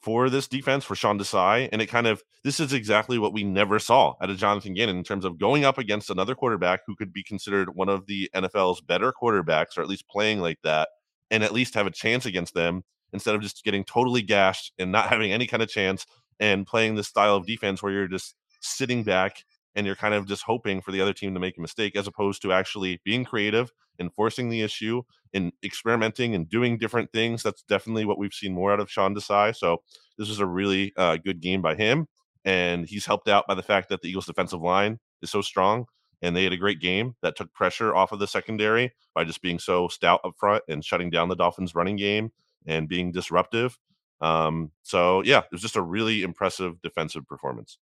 for 0.00 0.30
this 0.30 0.48
defense 0.48 0.84
for 0.84 0.94
Sean 0.94 1.18
Desai. 1.18 1.68
And 1.72 1.82
it 1.82 1.86
kind 1.86 2.06
of 2.06 2.22
this 2.42 2.60
is 2.60 2.72
exactly 2.72 3.18
what 3.18 3.32
we 3.32 3.44
never 3.44 3.78
saw 3.78 4.14
out 4.20 4.30
of 4.30 4.38
Jonathan 4.38 4.74
Gannon 4.74 4.96
in 4.96 5.04
terms 5.04 5.24
of 5.24 5.38
going 5.38 5.64
up 5.64 5.78
against 5.78 6.10
another 6.10 6.34
quarterback 6.34 6.80
who 6.86 6.96
could 6.96 7.12
be 7.12 7.22
considered 7.22 7.74
one 7.74 7.88
of 7.88 8.06
the 8.06 8.30
NFL's 8.34 8.80
better 8.80 9.12
quarterbacks, 9.12 9.76
or 9.76 9.82
at 9.82 9.88
least 9.88 10.08
playing 10.08 10.40
like 10.40 10.58
that, 10.62 10.88
and 11.30 11.44
at 11.44 11.52
least 11.52 11.74
have 11.74 11.86
a 11.86 11.90
chance 11.90 12.26
against 12.26 12.54
them 12.54 12.82
instead 13.12 13.34
of 13.34 13.42
just 13.42 13.64
getting 13.64 13.84
totally 13.84 14.22
gashed 14.22 14.72
and 14.78 14.90
not 14.90 15.08
having 15.10 15.32
any 15.32 15.46
kind 15.46 15.62
of 15.62 15.68
chance 15.68 16.06
and 16.38 16.66
playing 16.66 16.94
this 16.94 17.08
style 17.08 17.36
of 17.36 17.46
defense 17.46 17.82
where 17.82 17.92
you're 17.92 18.08
just 18.08 18.34
sitting 18.60 19.02
back 19.02 19.44
and 19.80 19.86
you're 19.86 19.96
kind 19.96 20.12
of 20.12 20.26
just 20.26 20.42
hoping 20.42 20.82
for 20.82 20.92
the 20.92 21.00
other 21.00 21.14
team 21.14 21.32
to 21.32 21.40
make 21.40 21.56
a 21.56 21.60
mistake 21.60 21.96
as 21.96 22.06
opposed 22.06 22.42
to 22.42 22.52
actually 22.52 23.00
being 23.02 23.24
creative 23.24 23.72
and 23.98 24.12
forcing 24.12 24.50
the 24.50 24.60
issue 24.60 25.00
and 25.32 25.52
experimenting 25.64 26.34
and 26.34 26.50
doing 26.50 26.76
different 26.76 27.10
things. 27.12 27.42
That's 27.42 27.62
definitely 27.62 28.04
what 28.04 28.18
we've 28.18 28.34
seen 28.34 28.52
more 28.52 28.74
out 28.74 28.80
of 28.80 28.90
Sean 28.90 29.14
Desai. 29.14 29.56
So 29.56 29.78
this 30.18 30.28
was 30.28 30.38
a 30.38 30.44
really 30.44 30.92
uh, 30.98 31.16
good 31.16 31.40
game 31.40 31.62
by 31.62 31.76
him. 31.76 32.08
And 32.44 32.86
he's 32.86 33.06
helped 33.06 33.26
out 33.26 33.46
by 33.46 33.54
the 33.54 33.62
fact 33.62 33.88
that 33.88 34.02
the 34.02 34.10
Eagles 34.10 34.26
defensive 34.26 34.60
line 34.60 34.98
is 35.22 35.30
so 35.30 35.40
strong 35.40 35.86
and 36.20 36.36
they 36.36 36.44
had 36.44 36.52
a 36.52 36.58
great 36.58 36.78
game 36.78 37.16
that 37.22 37.34
took 37.34 37.50
pressure 37.54 37.94
off 37.94 38.12
of 38.12 38.18
the 38.18 38.26
secondary 38.26 38.92
by 39.14 39.24
just 39.24 39.40
being 39.40 39.58
so 39.58 39.88
stout 39.88 40.20
up 40.24 40.34
front 40.36 40.62
and 40.68 40.84
shutting 40.84 41.08
down 41.08 41.30
the 41.30 41.36
Dolphins 41.36 41.74
running 41.74 41.96
game 41.96 42.32
and 42.66 42.86
being 42.86 43.12
disruptive. 43.12 43.78
Um, 44.20 44.72
so 44.82 45.22
yeah, 45.22 45.38
it 45.38 45.52
was 45.52 45.62
just 45.62 45.76
a 45.76 45.82
really 45.82 46.22
impressive 46.22 46.82
defensive 46.82 47.26
performance. 47.26 47.78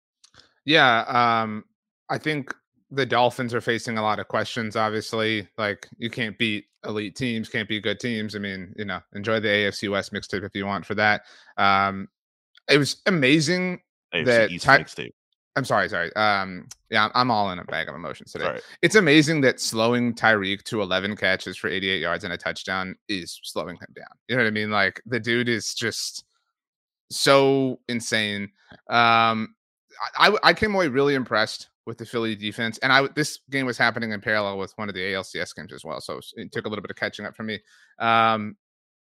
Yeah, 0.64 1.00
um, 1.42 1.64
I 2.10 2.18
think 2.18 2.54
the 2.90 3.06
Dolphins 3.06 3.54
are 3.54 3.62
facing 3.62 3.98
a 3.98 4.02
lot 4.02 4.20
of 4.20 4.28
questions. 4.28 4.76
Obviously, 4.76 5.48
like 5.58 5.88
you 5.98 6.10
can't 6.10 6.38
beat 6.38 6.66
elite 6.86 7.16
teams, 7.16 7.50
can't 7.50 7.68
beat 7.68 7.84
good 7.84 8.00
teams. 8.00 8.36
I 8.36 8.40
mean, 8.40 8.74
you 8.78 8.86
know, 8.86 9.00
enjoy 9.14 9.40
the 9.40 9.50
AFC 9.50 9.92
West 9.92 10.14
mixtape 10.14 10.44
if 10.44 10.56
you 10.56 10.66
want 10.66 10.86
for 10.86 10.96
that. 10.96 11.24
Um, 11.58 12.08
it 12.70 12.78
was 12.78 13.02
amazing 13.06 13.82
AFC 14.14 14.26
that 14.26 14.52
East 14.52 14.66
Ty- 14.66 14.80
mixtape. 14.80 15.12
I'm 15.58 15.66
sorry, 15.66 15.90
sorry. 15.90 16.16
Um, 16.16 16.68
yeah, 16.92 17.10
I'm 17.16 17.32
all 17.32 17.50
in 17.50 17.58
a 17.58 17.66
bag 17.66 17.90
of 17.90 17.96
emotions 17.96 18.32
today. 18.32 18.60
It's 18.84 18.94
amazing 18.94 19.42
that 19.42 19.60
slowing 19.60 20.14
Tyreek 20.14 20.62
to 20.66 20.84
11 20.84 21.16
catches 21.18 21.58
for 21.58 21.68
88 21.68 22.00
yards 22.00 22.24
and 22.24 22.32
a 22.32 22.38
touchdown 22.38 22.96
is 23.10 23.40
slowing 23.42 23.76
him 23.76 23.88
down. 23.96 24.06
You 24.28 24.36
know 24.36 24.44
what 24.44 24.50
I 24.50 24.52
mean? 24.52 24.70
Like 24.70 25.02
the 25.08 25.20
dude 25.20 25.50
is 25.50 25.74
just 25.74 26.26
so 27.10 27.80
insane. 27.90 28.52
Um, 28.88 29.56
I, 30.16 30.38
I 30.44 30.54
came 30.54 30.76
away 30.76 30.90
really 30.90 31.16
impressed 31.16 31.70
with 31.88 31.98
the 31.98 32.06
Philly 32.06 32.36
defense, 32.36 32.78
and 32.80 32.94
I 32.94 33.08
this 33.16 33.40
game 33.50 33.66
was 33.66 33.78
happening 33.78 34.12
in 34.12 34.22
parallel 34.22 34.60
with 34.60 34.74
one 34.76 34.90
of 34.90 34.94
the 34.94 35.02
ALCS 35.02 35.56
games 35.56 35.74
as 35.74 35.84
well, 35.84 36.00
so 36.02 36.20
it 36.36 36.52
took 36.52 36.66
a 36.66 36.70
little 36.70 36.84
bit 36.84 36.92
of 36.92 36.98
catching 36.98 37.26
up 37.26 37.36
for 37.36 37.44
me. 37.44 37.60
Um, 37.98 38.58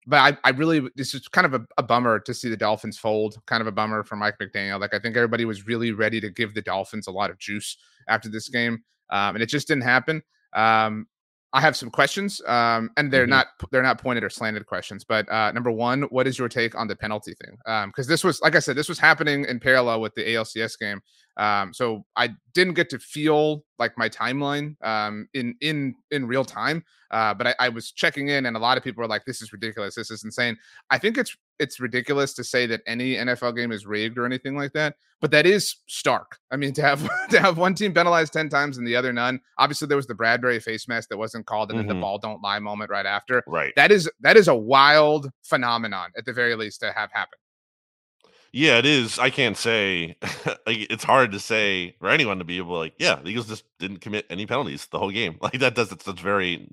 but 0.08 0.18
I, 0.18 0.38
I 0.48 0.52
really 0.52 0.88
this 0.96 1.16
is 1.16 1.28
kind 1.28 1.46
of 1.46 1.56
a, 1.56 1.66
a, 1.80 1.84
bummer 1.84 2.20
to 2.20 2.34
see 2.34 2.48
the 2.48 2.56
Dolphins 2.56 3.00
fold. 3.00 3.42
Kind 3.48 3.62
of 3.62 3.68
a 3.68 3.72
bummer 3.72 4.04
for 4.04 4.16
Mike 4.16 4.36
McDaniel. 4.40 4.80
Like 4.80 4.94
I 4.94 5.00
think 5.00 5.18
everybody 5.18 5.46
was 5.46 5.66
really 5.66 5.92
ready 5.92 6.22
to 6.22 6.30
give 6.30 6.54
the 6.54 6.62
Dolphins 6.62 7.08
a 7.08 7.12
lot 7.12 7.32
of 7.32 7.40
juice 7.40 7.76
after 8.08 8.30
this 8.30 8.48
game, 8.48 8.84
um, 9.10 9.36
and 9.36 9.42
it 9.42 9.50
just 9.50 9.68
didn't 9.68 9.84
happen. 9.84 10.22
Um, 10.54 11.08
I 11.54 11.62
have 11.62 11.78
some 11.78 11.90
questions, 11.90 12.42
um, 12.46 12.92
and 12.98 13.12
they're 13.12 13.24
mm-hmm. 13.24 13.32
not 13.32 13.48
they're 13.72 13.82
not 13.82 13.98
pointed 14.00 14.24
or 14.24 14.30
slanted 14.30 14.66
questions. 14.66 15.06
But 15.06 15.32
uh, 15.32 15.54
number 15.54 15.72
one, 15.72 16.04
what 16.04 16.28
is 16.28 16.38
your 16.38 16.50
take 16.50 16.76
on 16.76 16.88
the 16.88 16.96
penalty 16.96 17.34
thing? 17.34 17.58
Because 17.88 18.08
um, 18.08 18.10
this 18.10 18.24
was, 18.26 18.42
like 18.42 18.56
I 18.56 18.60
said, 18.60 18.76
this 18.76 18.90
was 18.90 19.00
happening 19.00 19.46
in 19.46 19.62
parallel 19.62 20.02
with 20.02 20.14
the 20.16 20.24
ALCS 20.24 20.78
game. 20.78 21.02
Um, 21.38 21.74
so 21.74 22.06
I 22.16 22.30
didn't 22.54 22.76
get 22.76 22.90
to 22.92 23.00
feel 23.00 23.64
like 23.78 23.98
my 23.98 24.08
timeline 24.08 24.82
um, 24.86 25.28
in 25.34 25.56
in 25.62 25.96
in 26.12 26.28
real 26.28 26.46
time. 26.46 26.84
Uh, 27.12 27.34
but 27.34 27.48
I, 27.48 27.56
I, 27.60 27.70
was 27.70 27.92
checking 27.92 28.30
in, 28.30 28.46
and 28.46 28.58
a 28.58 28.60
lot 28.60 28.78
of 28.78 28.84
people 28.84 29.02
were 29.02 29.08
like, 29.08 29.26
"This 29.26 29.42
is 29.42 29.52
ridiculous. 29.52 29.96
This 29.96 30.12
is 30.12 30.24
insane." 30.24 30.58
I 30.90 30.98
think 30.98 31.18
it's 31.18 31.36
it's 31.60 31.80
ridiculous 31.80 32.34
to 32.36 32.44
say 32.44 32.66
that 32.68 32.82
any 32.88 33.16
NFL 33.16 33.56
game 33.56 33.72
is 33.72 33.86
rigged 33.86 34.18
or 34.18 34.26
anything 34.26 34.56
like 34.56 34.74
that, 34.74 34.96
but 35.22 35.32
that 35.32 35.46
is 35.46 35.76
stark. 35.88 36.38
I 36.52 36.56
mean, 36.56 36.74
to 36.74 36.82
have 36.82 37.08
to 37.30 37.40
have 37.40 37.58
one 37.58 37.76
team 37.76 37.94
penalized 37.94 38.34
ten 38.34 38.50
times 38.50 38.78
and 38.78 38.88
the 38.88 38.96
other 38.96 39.12
none. 39.12 39.42
Obviously, 39.58 39.88
there 39.88 39.98
was 39.98 40.08
the 40.08 40.16
Bradbury 40.16 40.60
face 40.60 40.88
mask 40.88 41.10
that 41.10 41.18
wasn't 41.18 41.46
called, 41.46 41.70
and 41.70 41.80
mm-hmm. 41.80 41.88
then 41.90 41.98
the 41.98 42.02
ball 42.02 42.18
don't 42.18 42.42
lie 42.42 42.60
moment 42.60 42.90
right 42.90 43.06
after. 43.06 43.44
Right. 43.46 43.74
That 43.76 43.92
is 43.92 44.10
that 44.22 44.38
is 44.38 44.48
a 44.48 44.56
wild 44.56 45.30
phenomenon 45.44 46.12
at 46.18 46.26
the 46.26 46.34
very 46.34 46.56
least 46.56 46.80
to 46.80 46.94
have 46.94 47.12
happen. 47.12 47.40
Yeah, 48.56 48.78
it 48.78 48.86
is. 48.86 49.20
I 49.20 49.30
can't 49.32 49.58
say 49.58 50.16
like 50.66 50.88
it's 50.90 51.04
hard 51.04 51.34
to 51.34 51.40
say 51.42 51.96
for 52.00 52.08
anyone 52.10 52.40
to 52.40 52.46
be 52.46 52.58
able 52.58 52.76
to 52.76 52.78
like, 52.80 52.94
yeah, 52.98 53.16
the 53.22 53.30
Eagles 53.30 53.50
just 53.50 53.66
didn't 53.80 54.00
commit 54.00 54.26
any 54.30 54.46
penalties 54.46 54.88
the 54.88 54.98
whole 55.00 55.12
game. 55.12 55.38
Like 55.42 55.60
that 55.60 55.76
does 55.76 55.92
it's 55.92 56.06
that's 56.06 56.22
very 56.22 56.70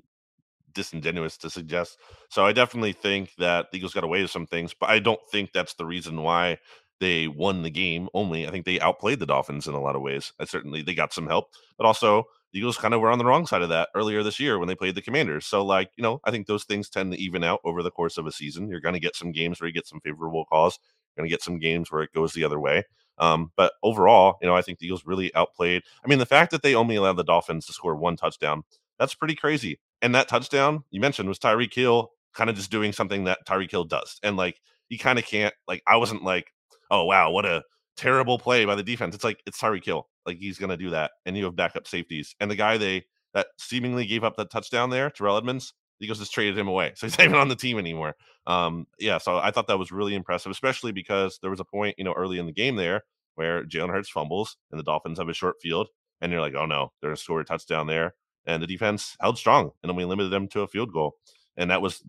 disingenuous 0.73 1.37
to 1.39 1.49
suggest. 1.49 1.97
So 2.29 2.45
I 2.45 2.53
definitely 2.53 2.93
think 2.93 3.35
that 3.39 3.71
the 3.71 3.77
Eagles 3.77 3.93
got 3.93 4.05
away 4.05 4.21
with 4.21 4.31
some 4.31 4.47
things, 4.47 4.73
but 4.73 4.89
I 4.89 4.99
don't 4.99 5.21
think 5.31 5.51
that's 5.53 5.75
the 5.75 5.85
reason 5.85 6.21
why 6.23 6.59
they 7.01 7.27
won 7.27 7.63
the 7.63 7.71
game 7.71 8.09
only. 8.13 8.47
I 8.47 8.51
think 8.51 8.65
they 8.65 8.79
outplayed 8.79 9.19
the 9.19 9.27
Dolphins 9.27 9.67
in 9.67 9.75
a 9.75 9.81
lot 9.81 9.95
of 9.97 10.01
ways. 10.03 10.33
I 10.39 10.45
certainly 10.45 10.83
they 10.83 10.95
got 10.95 11.13
some 11.13 11.27
help, 11.27 11.51
but 11.77 11.85
also 11.87 12.25
the 12.53 12.59
Eagles 12.59 12.77
kind 12.77 12.93
of 12.93 13.01
were 13.01 13.11
on 13.11 13.19
the 13.19 13.25
wrong 13.25 13.47
side 13.47 13.63
of 13.63 13.69
that 13.69 13.89
earlier 13.95 14.23
this 14.23 14.39
year 14.39 14.59
when 14.59 14.67
they 14.69 14.75
played 14.75 14.95
the 14.95 15.01
Commanders. 15.01 15.45
So, 15.47 15.65
like, 15.65 15.91
you 15.97 16.03
know, 16.03 16.21
I 16.25 16.31
think 16.31 16.47
those 16.47 16.65
things 16.65 16.89
tend 16.89 17.13
to 17.13 17.19
even 17.19 17.43
out 17.43 17.61
over 17.65 17.83
the 17.83 17.91
course 17.91 18.17
of 18.17 18.27
a 18.27 18.31
season. 18.31 18.69
You're 18.69 18.81
going 18.81 18.93
to 18.95 18.99
get 19.01 19.15
some 19.15 19.31
games 19.31 19.59
where 19.61 19.67
you 19.67 19.73
get 19.73 19.87
some 19.87 20.01
favorable 20.01 20.45
calls 20.45 20.79
going 21.15 21.27
to 21.27 21.33
get 21.33 21.41
some 21.41 21.59
games 21.59 21.91
where 21.91 22.03
it 22.03 22.13
goes 22.13 22.33
the 22.33 22.43
other 22.43 22.59
way. 22.59 22.83
Um, 23.19 23.51
but 23.55 23.73
overall, 23.83 24.37
you 24.41 24.47
know, 24.47 24.55
I 24.55 24.61
think 24.61 24.79
the 24.79 24.87
Eagles 24.87 25.05
really 25.05 25.33
outplayed. 25.35 25.83
I 26.03 26.07
mean, 26.07 26.19
the 26.19 26.25
fact 26.25 26.51
that 26.51 26.63
they 26.63 26.75
only 26.75 26.95
allowed 26.95 27.17
the 27.17 27.23
Dolphins 27.23 27.65
to 27.67 27.73
score 27.73 27.95
one 27.95 28.15
touchdown, 28.15 28.63
that's 28.97 29.13
pretty 29.13 29.35
crazy. 29.35 29.79
And 30.01 30.15
that 30.15 30.27
touchdown 30.27 30.83
you 30.91 30.99
mentioned 30.99 31.29
was 31.29 31.39
Tyreek 31.39 31.73
Hill 31.73 32.11
kind 32.33 32.49
of 32.49 32.55
just 32.55 32.71
doing 32.71 32.91
something 32.91 33.25
that 33.25 33.45
Tyreek 33.45 33.71
Hill 33.71 33.83
does. 33.83 34.19
And 34.23 34.35
like, 34.35 34.59
he 34.89 34.97
kind 34.97 35.19
of 35.19 35.25
can't, 35.25 35.53
like, 35.67 35.83
I 35.87 35.97
wasn't 35.97 36.23
like, 36.23 36.51
oh, 36.91 37.05
wow, 37.05 37.31
what 37.31 37.45
a 37.45 37.63
terrible 37.95 38.37
play 38.39 38.65
by 38.65 38.75
the 38.75 38.83
defense. 38.83 39.15
It's 39.15 39.23
like, 39.23 39.41
it's 39.45 39.59
Tyreek 39.61 39.85
Hill. 39.85 40.07
Like, 40.25 40.37
he's 40.37 40.57
going 40.57 40.69
to 40.71 40.77
do 40.77 40.89
that. 40.89 41.11
And 41.25 41.37
you 41.37 41.45
have 41.45 41.55
backup 41.55 41.87
safeties. 41.87 42.35
And 42.39 42.49
the 42.49 42.55
guy 42.55 42.77
they, 42.77 43.05
that 43.33 43.47
seemingly 43.57 44.05
gave 44.05 44.23
up 44.23 44.35
that 44.37 44.51
touchdown 44.51 44.89
there, 44.89 45.09
Terrell 45.09 45.37
Edmunds, 45.37 45.73
The 45.99 46.05
Eagles 46.05 46.19
just 46.19 46.33
traded 46.33 46.57
him 46.57 46.67
away, 46.67 46.93
so 46.95 47.07
he's 47.07 47.17
not 47.17 47.25
even 47.25 47.37
on 47.37 47.49
the 47.49 47.55
team 47.55 47.77
anymore. 47.77 48.15
Um, 48.45 48.87
yeah, 48.99 49.17
so 49.17 49.37
I 49.37 49.51
thought 49.51 49.67
that 49.67 49.79
was 49.79 49.91
really 49.91 50.15
impressive, 50.15 50.51
especially 50.51 50.91
because 50.91 51.39
there 51.41 51.51
was 51.51 51.59
a 51.59 51.65
point, 51.65 51.95
you 51.97 52.03
know, 52.03 52.13
early 52.13 52.39
in 52.39 52.45
the 52.45 52.51
game 52.51 52.75
there 52.75 53.03
where 53.35 53.63
Jalen 53.65 53.89
Hurts 53.89 54.09
fumbles 54.09 54.57
and 54.69 54.79
the 54.79 54.83
Dolphins 54.83 55.17
have 55.17 55.29
a 55.29 55.33
short 55.33 55.55
field, 55.61 55.89
and 56.21 56.31
you're 56.31 56.41
like, 56.41 56.55
oh 56.55 56.65
no, 56.65 56.91
they're 57.01 57.09
gonna 57.09 57.17
score 57.17 57.39
a 57.39 57.45
touchdown 57.45 57.87
there, 57.87 58.13
and 58.45 58.61
the 58.61 58.67
defense 58.67 59.15
held 59.21 59.37
strong, 59.37 59.71
and 59.81 59.89
then 59.89 59.95
we 59.95 60.05
limited 60.05 60.29
them 60.29 60.47
to 60.49 60.61
a 60.61 60.67
field 60.67 60.91
goal, 60.91 61.15
and 61.57 61.71
that 61.71 61.81
was 61.81 62.03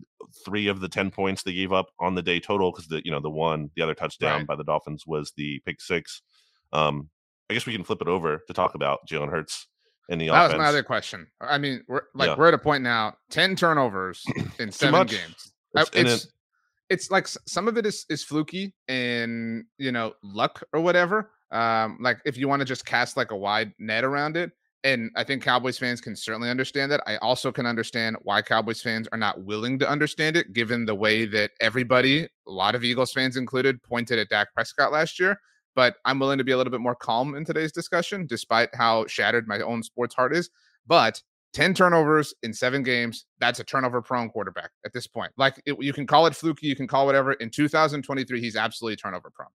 three 0.45 0.67
of 0.67 0.81
the 0.81 0.89
ten 0.89 1.09
points 1.11 1.43
they 1.43 1.53
gave 1.53 1.71
up 1.71 1.87
on 1.99 2.15
the 2.15 2.21
day 2.21 2.39
total 2.39 2.71
because 2.71 2.87
the 2.87 3.01
you 3.05 3.11
know 3.11 3.19
the 3.19 3.29
one 3.29 3.69
the 3.75 3.81
other 3.81 3.95
touchdown 3.95 4.39
right. 4.39 4.47
by 4.47 4.55
the 4.55 4.63
Dolphins 4.63 5.05
was 5.07 5.33
the 5.35 5.61
pick 5.65 5.81
six. 5.81 6.21
Um, 6.73 7.09
I 7.49 7.53
guess 7.53 7.65
we 7.65 7.73
can 7.73 7.83
flip 7.83 8.01
it 8.01 8.07
over 8.07 8.41
to 8.47 8.53
talk 8.53 8.75
about 8.75 9.07
Jalen 9.07 9.29
Hurts 9.29 9.67
in 10.09 10.19
the 10.19 10.27
that 10.27 10.45
offense. 10.45 10.53
was 10.53 10.59
my 10.59 10.67
other 10.67 10.83
question. 10.83 11.27
I 11.41 11.57
mean, 11.57 11.83
we're 11.87 12.03
like 12.13 12.29
yeah. 12.29 12.35
we're 12.37 12.47
at 12.47 12.53
a 12.53 12.59
point 12.59 12.83
now, 12.83 13.15
ten 13.29 13.55
turnovers 13.55 14.23
in 14.59 14.71
seven 14.71 15.07
games. 15.07 15.53
It's, 15.73 15.89
it's, 15.93 16.27
it's 16.89 17.11
like 17.11 17.27
some 17.27 17.67
of 17.67 17.77
it 17.77 17.85
is 17.85 18.05
is 18.09 18.23
fluky 18.23 18.73
and 18.87 19.65
you 19.77 19.91
know 19.91 20.13
luck 20.23 20.63
or 20.73 20.81
whatever. 20.81 21.31
Um, 21.51 21.97
like 22.01 22.19
if 22.25 22.37
you 22.37 22.47
want 22.47 22.61
to 22.61 22.65
just 22.65 22.85
cast 22.85 23.17
like 23.17 23.31
a 23.31 23.35
wide 23.35 23.73
net 23.79 24.03
around 24.03 24.37
it, 24.37 24.51
and 24.83 25.09
I 25.15 25.23
think 25.23 25.43
Cowboys 25.43 25.77
fans 25.77 26.01
can 26.01 26.15
certainly 26.15 26.49
understand 26.49 26.91
that. 26.91 27.01
I 27.07 27.17
also 27.17 27.51
can 27.51 27.65
understand 27.65 28.17
why 28.21 28.41
Cowboys 28.41 28.81
fans 28.81 29.07
are 29.11 29.17
not 29.17 29.43
willing 29.43 29.79
to 29.79 29.89
understand 29.89 30.37
it, 30.37 30.53
given 30.53 30.85
the 30.85 30.95
way 30.95 31.25
that 31.25 31.51
everybody, 31.59 32.23
a 32.47 32.51
lot 32.51 32.75
of 32.75 32.83
Eagles 32.83 33.11
fans 33.11 33.37
included, 33.37 33.81
pointed 33.81 34.19
at 34.19 34.29
Dak 34.29 34.53
Prescott 34.53 34.91
last 34.91 35.19
year 35.19 35.39
but 35.75 35.97
I'm 36.05 36.19
willing 36.19 36.37
to 36.37 36.43
be 36.43 36.53
a 36.53 36.57
little 36.57 36.71
bit 36.71 36.81
more 36.81 36.95
calm 36.95 37.35
in 37.35 37.45
today's 37.45 37.71
discussion, 37.71 38.25
despite 38.25 38.69
how 38.73 39.05
shattered 39.07 39.47
my 39.47 39.59
own 39.59 39.83
sports 39.83 40.15
heart 40.15 40.35
is. 40.35 40.49
But 40.87 41.21
10 41.53 41.73
turnovers 41.73 42.33
in 42.43 42.53
seven 42.53 42.83
games, 42.83 43.25
that's 43.39 43.59
a 43.59 43.63
turnover 43.63 44.01
prone 44.01 44.29
quarterback 44.29 44.71
at 44.85 44.93
this 44.93 45.07
point. 45.07 45.31
Like 45.37 45.61
it, 45.65 45.75
you 45.79 45.93
can 45.93 46.07
call 46.07 46.27
it 46.27 46.35
fluky, 46.35 46.67
you 46.67 46.75
can 46.75 46.87
call 46.87 47.05
whatever. 47.05 47.33
In 47.33 47.49
2023, 47.49 48.41
he's 48.41 48.55
absolutely 48.55 48.95
turnover 48.95 49.29
prone. 49.29 49.49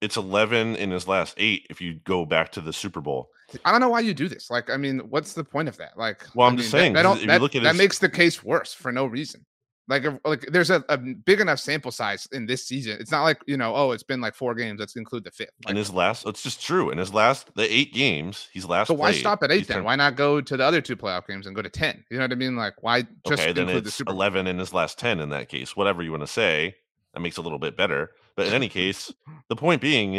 It's 0.00 0.16
11 0.16 0.76
in 0.76 0.90
his 0.90 1.06
last 1.06 1.34
eight 1.38 1.66
if 1.70 1.80
you 1.80 2.00
go 2.04 2.24
back 2.24 2.50
to 2.52 2.60
the 2.60 2.72
Super 2.72 3.00
Bowl. 3.00 3.28
I 3.64 3.70
don't 3.70 3.80
know 3.80 3.90
why 3.90 4.00
you 4.00 4.14
do 4.14 4.28
this. 4.28 4.50
Like, 4.50 4.68
I 4.68 4.76
mean, 4.76 4.98
what's 5.10 5.34
the 5.34 5.44
point 5.44 5.68
of 5.68 5.76
that? 5.76 5.96
Like, 5.96 6.26
well, 6.34 6.48
I'm 6.48 6.54
I 6.54 6.56
mean, 6.56 6.58
just 6.58 6.70
saying, 6.70 6.92
that, 6.94 7.02
that, 7.02 7.26
that, 7.26 7.52
that 7.52 7.62
his... 7.62 7.78
makes 7.78 7.98
the 7.98 8.08
case 8.08 8.42
worse 8.42 8.74
for 8.74 8.90
no 8.90 9.06
reason. 9.06 9.44
Like, 9.88 10.04
like 10.24 10.46
there's 10.48 10.70
a, 10.70 10.84
a, 10.88 10.96
big 10.96 11.40
enough 11.40 11.58
sample 11.58 11.90
size 11.90 12.28
in 12.32 12.46
this 12.46 12.64
season. 12.64 12.96
It's 13.00 13.10
not 13.10 13.24
like 13.24 13.42
you 13.46 13.56
know, 13.56 13.74
oh, 13.74 13.90
it's 13.90 14.04
been 14.04 14.20
like 14.20 14.34
four 14.34 14.54
games. 14.54 14.78
Let's 14.78 14.94
include 14.94 15.24
the 15.24 15.30
fifth. 15.32 15.50
Like, 15.64 15.72
in 15.72 15.76
his 15.76 15.92
last, 15.92 16.24
it's 16.26 16.42
just 16.42 16.62
true. 16.62 16.90
In 16.90 16.98
his 16.98 17.12
last, 17.12 17.50
the 17.56 17.72
eight 17.72 17.92
games, 17.92 18.48
he's 18.52 18.64
last. 18.64 18.88
So 18.88 18.94
why 18.94 19.10
played, 19.10 19.20
stop 19.20 19.42
at 19.42 19.50
eight 19.50 19.66
then? 19.66 19.78
Turned... 19.78 19.86
Why 19.86 19.96
not 19.96 20.16
go 20.16 20.40
to 20.40 20.56
the 20.56 20.64
other 20.64 20.80
two 20.80 20.96
playoff 20.96 21.26
games 21.26 21.46
and 21.46 21.56
go 21.56 21.62
to 21.62 21.68
ten? 21.68 22.04
You 22.10 22.18
know 22.18 22.24
what 22.24 22.32
I 22.32 22.36
mean? 22.36 22.56
Like, 22.56 22.82
why 22.82 23.02
just 23.26 23.42
okay? 23.42 23.52
Then 23.52 23.68
it's 23.68 23.84
the 23.84 23.90
Super 23.90 24.12
eleven 24.12 24.46
in 24.46 24.58
his 24.58 24.72
last 24.72 24.98
ten. 24.98 25.18
In 25.18 25.30
that 25.30 25.48
case, 25.48 25.76
whatever 25.76 26.02
you 26.02 26.12
want 26.12 26.22
to 26.22 26.28
say, 26.28 26.76
that 27.14 27.20
makes 27.20 27.36
it 27.36 27.40
a 27.40 27.42
little 27.42 27.58
bit 27.58 27.76
better. 27.76 28.12
But 28.36 28.46
in 28.46 28.54
any 28.54 28.68
case, 28.68 29.12
the 29.48 29.56
point 29.56 29.82
being 29.82 30.14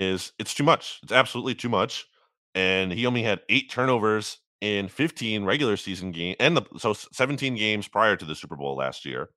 is, 0.00 0.32
it's 0.38 0.54
too 0.54 0.64
much. 0.64 1.00
It's 1.02 1.12
absolutely 1.12 1.54
too 1.54 1.68
much. 1.68 2.06
And 2.54 2.92
he 2.92 3.04
only 3.04 3.22
had 3.22 3.40
eight 3.48 3.70
turnovers 3.70 4.38
in 4.60 4.88
15 4.88 5.44
regular 5.44 5.76
season 5.76 6.10
game 6.10 6.34
and 6.40 6.56
the 6.56 6.62
so 6.78 6.92
17 6.92 7.54
games 7.54 7.86
prior 7.86 8.16
to 8.16 8.24
the 8.24 8.34
Super 8.34 8.56
Bowl 8.56 8.76
last 8.76 9.04
year. 9.04 9.30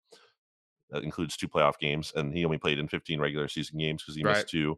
That 0.89 1.03
includes 1.03 1.37
two 1.37 1.47
playoff 1.47 1.79
games, 1.79 2.11
and 2.15 2.33
he 2.33 2.43
only 2.43 2.57
played 2.57 2.77
in 2.77 2.89
15 2.89 3.21
regular 3.21 3.47
season 3.47 3.79
games 3.79 4.03
because 4.03 4.15
he 4.15 4.23
right. 4.23 4.35
missed 4.35 4.49
two. 4.49 4.77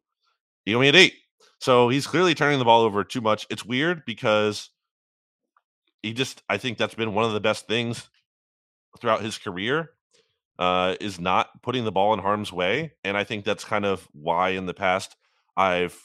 He 0.64 0.76
only 0.76 0.86
had 0.86 0.96
eight. 0.96 1.16
So 1.60 1.90
he's 1.90 2.06
clearly 2.06 2.36
turning 2.36 2.60
the 2.60 2.66
ball 2.66 2.82
over 2.82 3.04
too 3.04 3.22
much. 3.22 3.48
It's 3.50 3.66
weird 3.66 4.04
because 4.06 4.70
he 6.04 6.14
just, 6.14 6.44
I 6.50 6.58
think 6.58 6.78
that's 6.78 6.94
been 6.94 7.16
one 7.16 7.26
of 7.26 7.34
the 7.34 7.40
best 7.40 7.68
things 7.68 8.10
throughout 9.00 9.22
his 9.22 9.38
career 9.38 9.92
uh, 10.60 10.96
is 11.02 11.20
not 11.20 11.62
putting 11.62 11.86
the 11.86 11.92
ball 11.92 12.14
in 12.14 12.20
harm's 12.20 12.54
way. 12.54 12.94
And 13.04 13.18
I 13.18 13.24
think 13.24 13.44
that's 13.44 13.64
kind 13.64 13.86
of 13.86 14.08
why 14.12 14.50
in 14.50 14.66
the 14.66 14.74
past 14.74 15.16
I've 15.58 16.00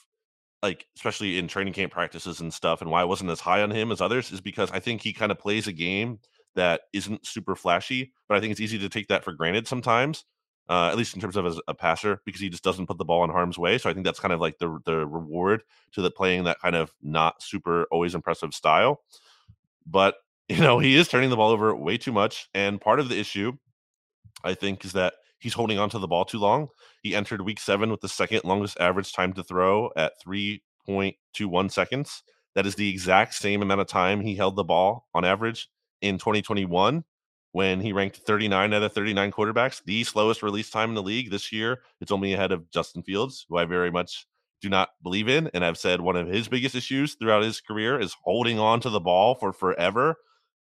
like 0.62 0.86
especially 0.96 1.38
in 1.38 1.48
training 1.48 1.72
camp 1.72 1.92
practices 1.92 2.40
and 2.40 2.52
stuff 2.52 2.80
and 2.80 2.90
why 2.90 3.00
I 3.00 3.04
wasn't 3.04 3.30
as 3.30 3.40
high 3.40 3.62
on 3.62 3.70
him 3.70 3.92
as 3.92 4.00
others 4.00 4.32
is 4.32 4.40
because 4.40 4.70
I 4.70 4.80
think 4.80 5.02
he 5.02 5.12
kind 5.12 5.30
of 5.30 5.38
plays 5.38 5.66
a 5.66 5.72
game 5.72 6.18
that 6.54 6.82
isn't 6.92 7.24
super 7.24 7.54
flashy, 7.54 8.12
but 8.28 8.36
I 8.36 8.40
think 8.40 8.50
it's 8.50 8.60
easy 8.60 8.78
to 8.78 8.88
take 8.88 9.08
that 9.08 9.24
for 9.24 9.32
granted 9.32 9.68
sometimes. 9.68 10.24
Uh, 10.70 10.90
at 10.90 10.98
least 10.98 11.14
in 11.14 11.20
terms 11.20 11.36
of 11.36 11.46
as 11.46 11.58
a 11.66 11.72
passer, 11.72 12.20
because 12.26 12.42
he 12.42 12.50
just 12.50 12.62
doesn't 12.62 12.86
put 12.86 12.98
the 12.98 13.04
ball 13.04 13.24
in 13.24 13.30
harm's 13.30 13.56
way. 13.56 13.78
So 13.78 13.88
I 13.88 13.94
think 13.94 14.04
that's 14.04 14.20
kind 14.20 14.34
of 14.34 14.40
like 14.40 14.58
the 14.58 14.78
the 14.84 15.06
reward 15.06 15.62
to 15.92 16.02
the 16.02 16.10
playing 16.10 16.44
that 16.44 16.60
kind 16.60 16.76
of 16.76 16.92
not 17.00 17.42
super 17.42 17.84
always 17.90 18.14
impressive 18.14 18.52
style. 18.52 19.00
But 19.86 20.16
you 20.50 20.58
know, 20.58 20.78
he 20.78 20.94
is 20.94 21.08
turning 21.08 21.30
the 21.30 21.36
ball 21.36 21.52
over 21.52 21.74
way 21.74 21.96
too 21.96 22.12
much, 22.12 22.50
and 22.52 22.82
part 22.82 23.00
of 23.00 23.08
the 23.08 23.18
issue, 23.18 23.52
I 24.44 24.52
think, 24.52 24.84
is 24.84 24.92
that 24.92 25.14
he's 25.38 25.54
holding 25.54 25.78
on 25.78 25.90
to 25.90 25.98
the 25.98 26.08
ball 26.08 26.24
too 26.24 26.38
long. 26.38 26.68
He 27.02 27.14
entered 27.14 27.42
week 27.42 27.60
seven 27.60 27.90
with 27.90 28.00
the 28.00 28.08
second 28.08 28.42
longest 28.44 28.78
average 28.80 29.12
time 29.12 29.32
to 29.34 29.42
throw 29.42 29.90
at 29.96 30.12
3.21 30.26 31.70
seconds. 31.70 32.22
That 32.54 32.66
is 32.66 32.74
the 32.74 32.90
exact 32.90 33.34
same 33.34 33.62
amount 33.62 33.80
of 33.80 33.86
time 33.86 34.20
he 34.20 34.34
held 34.34 34.56
the 34.56 34.64
ball 34.64 35.06
on 35.14 35.24
average 35.24 35.68
in 36.00 36.18
2021 36.18 37.04
when 37.52 37.80
he 37.80 37.92
ranked 37.92 38.18
39 38.18 38.74
out 38.74 38.82
of 38.82 38.92
39 38.92 39.32
quarterbacks, 39.32 39.82
the 39.84 40.04
slowest 40.04 40.42
release 40.42 40.70
time 40.70 40.90
in 40.90 40.94
the 40.94 41.02
league 41.02 41.30
this 41.30 41.52
year. 41.52 41.80
It's 42.00 42.12
only 42.12 42.32
ahead 42.32 42.52
of 42.52 42.70
Justin 42.70 43.02
Fields, 43.02 43.46
who 43.48 43.56
I 43.56 43.64
very 43.64 43.90
much 43.90 44.26
do 44.60 44.68
not 44.68 44.90
believe 45.02 45.28
in. 45.28 45.50
And 45.54 45.64
I've 45.64 45.78
said 45.78 46.00
one 46.00 46.16
of 46.16 46.28
his 46.28 46.48
biggest 46.48 46.74
issues 46.74 47.14
throughout 47.14 47.42
his 47.42 47.60
career 47.60 47.98
is 47.98 48.14
holding 48.22 48.58
on 48.58 48.80
to 48.80 48.90
the 48.90 49.00
ball 49.00 49.34
for 49.34 49.52
forever. 49.52 50.16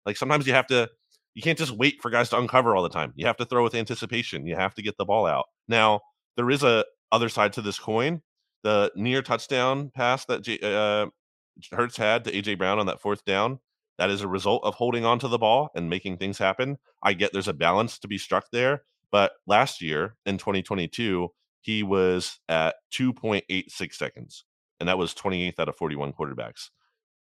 Like 0.05 0.17
sometimes 0.17 0.47
you 0.47 0.53
have 0.53 0.67
to, 0.67 0.89
you 1.38 1.43
can't 1.43 1.60
just 1.60 1.71
wait 1.71 2.02
for 2.02 2.10
guys 2.10 2.30
to 2.30 2.38
uncover 2.39 2.76
all 2.76 2.82
the 2.82 2.89
time. 2.89 3.13
You 3.15 3.28
have 3.28 3.38
to 3.38 3.45
throw 3.45 3.63
with 3.63 3.76
anticipation. 3.76 4.47
You 4.47 4.56
have 4.56 4.73
to 4.73 4.82
get 4.82 4.97
the 4.97 5.06
ball 5.06 5.28
out. 5.28 5.45
Now, 5.67 6.02
there 6.36 6.50
is 6.50 6.63
a 6.63 6.84
other 7.12 7.30
side 7.30 7.54
to 7.54 7.62
this 7.62 7.78
coin. 7.78 8.23
The 8.63 8.91
near 8.95 9.21
touchdown 9.21 9.91
pass 9.93 10.26
that 10.26 10.41
J, 10.41 10.58
uh, 10.63 11.06
Hurts 11.71 11.95
had 11.95 12.23
to 12.23 12.32
AJ 12.32 12.58
Brown 12.58 12.80
on 12.80 12.88
that 12.88 13.00
fourth 13.02 13.23
down 13.23 13.60
that 14.00 14.10
is 14.10 14.23
a 14.23 14.28
result 14.28 14.63
of 14.63 14.73
holding 14.73 15.06
on 15.06 15.19
to 15.19 15.28
the 15.28 15.38
ball 15.38 15.69
and 15.76 15.91
making 15.91 16.17
things 16.17 16.39
happen. 16.39 16.80
I 17.04 17.13
get 17.13 17.34
there's 17.34 17.47
a 17.47 17.54
balance 17.54 18.00
to 18.00 18.08
be 18.08 18.17
struck 18.17 18.45
there. 18.52 18.82
But 19.12 19.34
last 19.45 19.80
year 19.80 20.15
in 20.26 20.39
2022, 20.39 21.30
he 21.62 21.84
was 21.84 22.39
at 22.50 22.78
2.86 22.93 23.93
seconds, 23.93 24.43
and 24.80 24.89
that 24.89 24.97
was 24.97 25.13
28th 25.13 25.60
out 25.60 25.69
of 25.69 25.78
41 25.78 26.13
quarterbacks. 26.13 26.69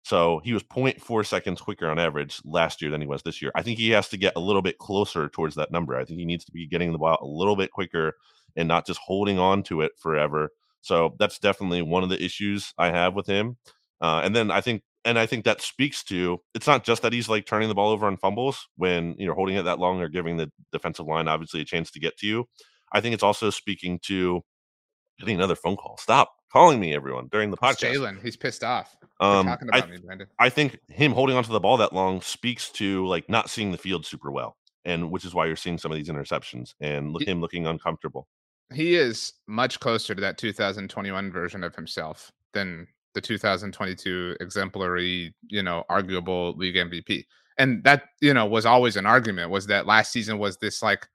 So 0.04 0.42
he 0.44 0.52
was 0.52 0.62
0.4 0.62 1.26
seconds 1.26 1.62
quicker 1.62 1.88
on 1.88 1.98
average 1.98 2.38
last 2.44 2.82
year 2.82 2.90
than 2.90 3.00
he 3.00 3.06
was 3.06 3.22
this 3.22 3.40
year. 3.40 3.50
I 3.54 3.62
think 3.62 3.78
he 3.78 3.88
has 3.90 4.10
to 4.10 4.18
get 4.18 4.34
a 4.36 4.40
little 4.40 4.60
bit 4.60 4.76
closer 4.76 5.30
towards 5.30 5.54
that 5.54 5.72
number. 5.72 5.96
I 5.96 6.04
think 6.04 6.18
he 6.18 6.26
needs 6.26 6.44
to 6.44 6.52
be 6.52 6.68
getting 6.68 6.92
the 6.92 6.98
ball 6.98 7.18
a 7.22 7.26
little 7.26 7.56
bit 7.56 7.70
quicker 7.70 8.12
and 8.54 8.68
not 8.68 8.86
just 8.86 9.00
holding 9.02 9.38
on 9.38 9.62
to 9.64 9.80
it 9.80 9.92
forever. 9.98 10.50
So 10.82 11.14
that's 11.18 11.38
definitely 11.38 11.80
one 11.80 12.02
of 12.02 12.10
the 12.10 12.22
issues 12.22 12.74
I 12.76 12.90
have 12.90 13.14
with 13.14 13.26
him. 13.26 13.56
Uh, 14.02 14.20
and 14.22 14.36
then 14.36 14.50
I 14.50 14.60
think 14.60 14.82
and 15.06 15.18
I 15.18 15.24
think 15.24 15.46
that 15.46 15.62
speaks 15.62 16.04
to 16.04 16.38
it's 16.54 16.66
not 16.66 16.84
just 16.84 17.00
that 17.00 17.14
he's 17.14 17.28
like 17.28 17.46
turning 17.46 17.70
the 17.70 17.74
ball 17.74 17.90
over 17.90 18.06
on 18.06 18.18
fumbles 18.18 18.68
when 18.76 19.14
you 19.18 19.26
know 19.26 19.32
holding 19.32 19.56
it 19.56 19.62
that 19.62 19.78
long 19.78 20.00
or 20.02 20.08
giving 20.08 20.36
the 20.36 20.50
defensive 20.72 21.06
line 21.06 21.28
obviously 21.28 21.62
a 21.62 21.64
chance 21.64 21.90
to 21.92 22.00
get 22.00 22.18
to 22.18 22.26
you. 22.26 22.44
I 22.92 23.00
think 23.00 23.14
it's 23.14 23.22
also 23.22 23.48
speaking 23.48 24.00
to 24.04 24.42
getting 25.18 25.36
another 25.36 25.56
phone 25.56 25.76
call. 25.76 25.96
Stop 25.98 26.32
calling 26.54 26.78
me, 26.78 26.94
everyone, 26.94 27.28
during 27.32 27.50
the 27.50 27.56
podcast. 27.56 27.92
Jalen, 27.92 28.22
he's 28.22 28.36
pissed 28.36 28.62
off. 28.62 28.96
Um, 29.20 29.46
talking 29.46 29.68
about 29.68 29.88
I, 29.88 29.90
me, 29.90 29.98
Brandon. 29.98 30.28
I 30.38 30.48
think 30.48 30.78
him 30.88 31.12
holding 31.12 31.36
onto 31.36 31.52
the 31.52 31.58
ball 31.58 31.76
that 31.78 31.92
long 31.92 32.20
speaks 32.20 32.70
to 32.70 33.04
like 33.06 33.28
not 33.28 33.50
seeing 33.50 33.72
the 33.72 33.78
field 33.78 34.06
super 34.06 34.30
well, 34.30 34.56
and 34.84 35.10
which 35.10 35.24
is 35.24 35.34
why 35.34 35.46
you're 35.46 35.56
seeing 35.56 35.78
some 35.78 35.90
of 35.90 35.98
these 35.98 36.08
interceptions 36.08 36.74
and 36.80 37.12
look, 37.12 37.24
him 37.24 37.40
looking 37.40 37.66
uncomfortable. 37.66 38.28
He 38.72 38.94
is 38.94 39.32
much 39.48 39.80
closer 39.80 40.14
to 40.14 40.20
that 40.20 40.38
2021 40.38 41.32
version 41.32 41.64
of 41.64 41.74
himself 41.74 42.30
than 42.52 42.86
the 43.14 43.20
2022 43.20 44.36
exemplary, 44.40 45.34
you 45.48 45.62
know, 45.62 45.84
arguable 45.88 46.54
league 46.56 46.76
MVP. 46.76 47.24
And 47.58 47.82
that, 47.84 48.04
you 48.20 48.32
know, 48.32 48.46
was 48.46 48.64
always 48.64 48.96
an 48.96 49.06
argument 49.06 49.50
was 49.50 49.66
that 49.66 49.86
last 49.86 50.12
season 50.12 50.38
was 50.38 50.56
this 50.58 50.82
like, 50.82 51.06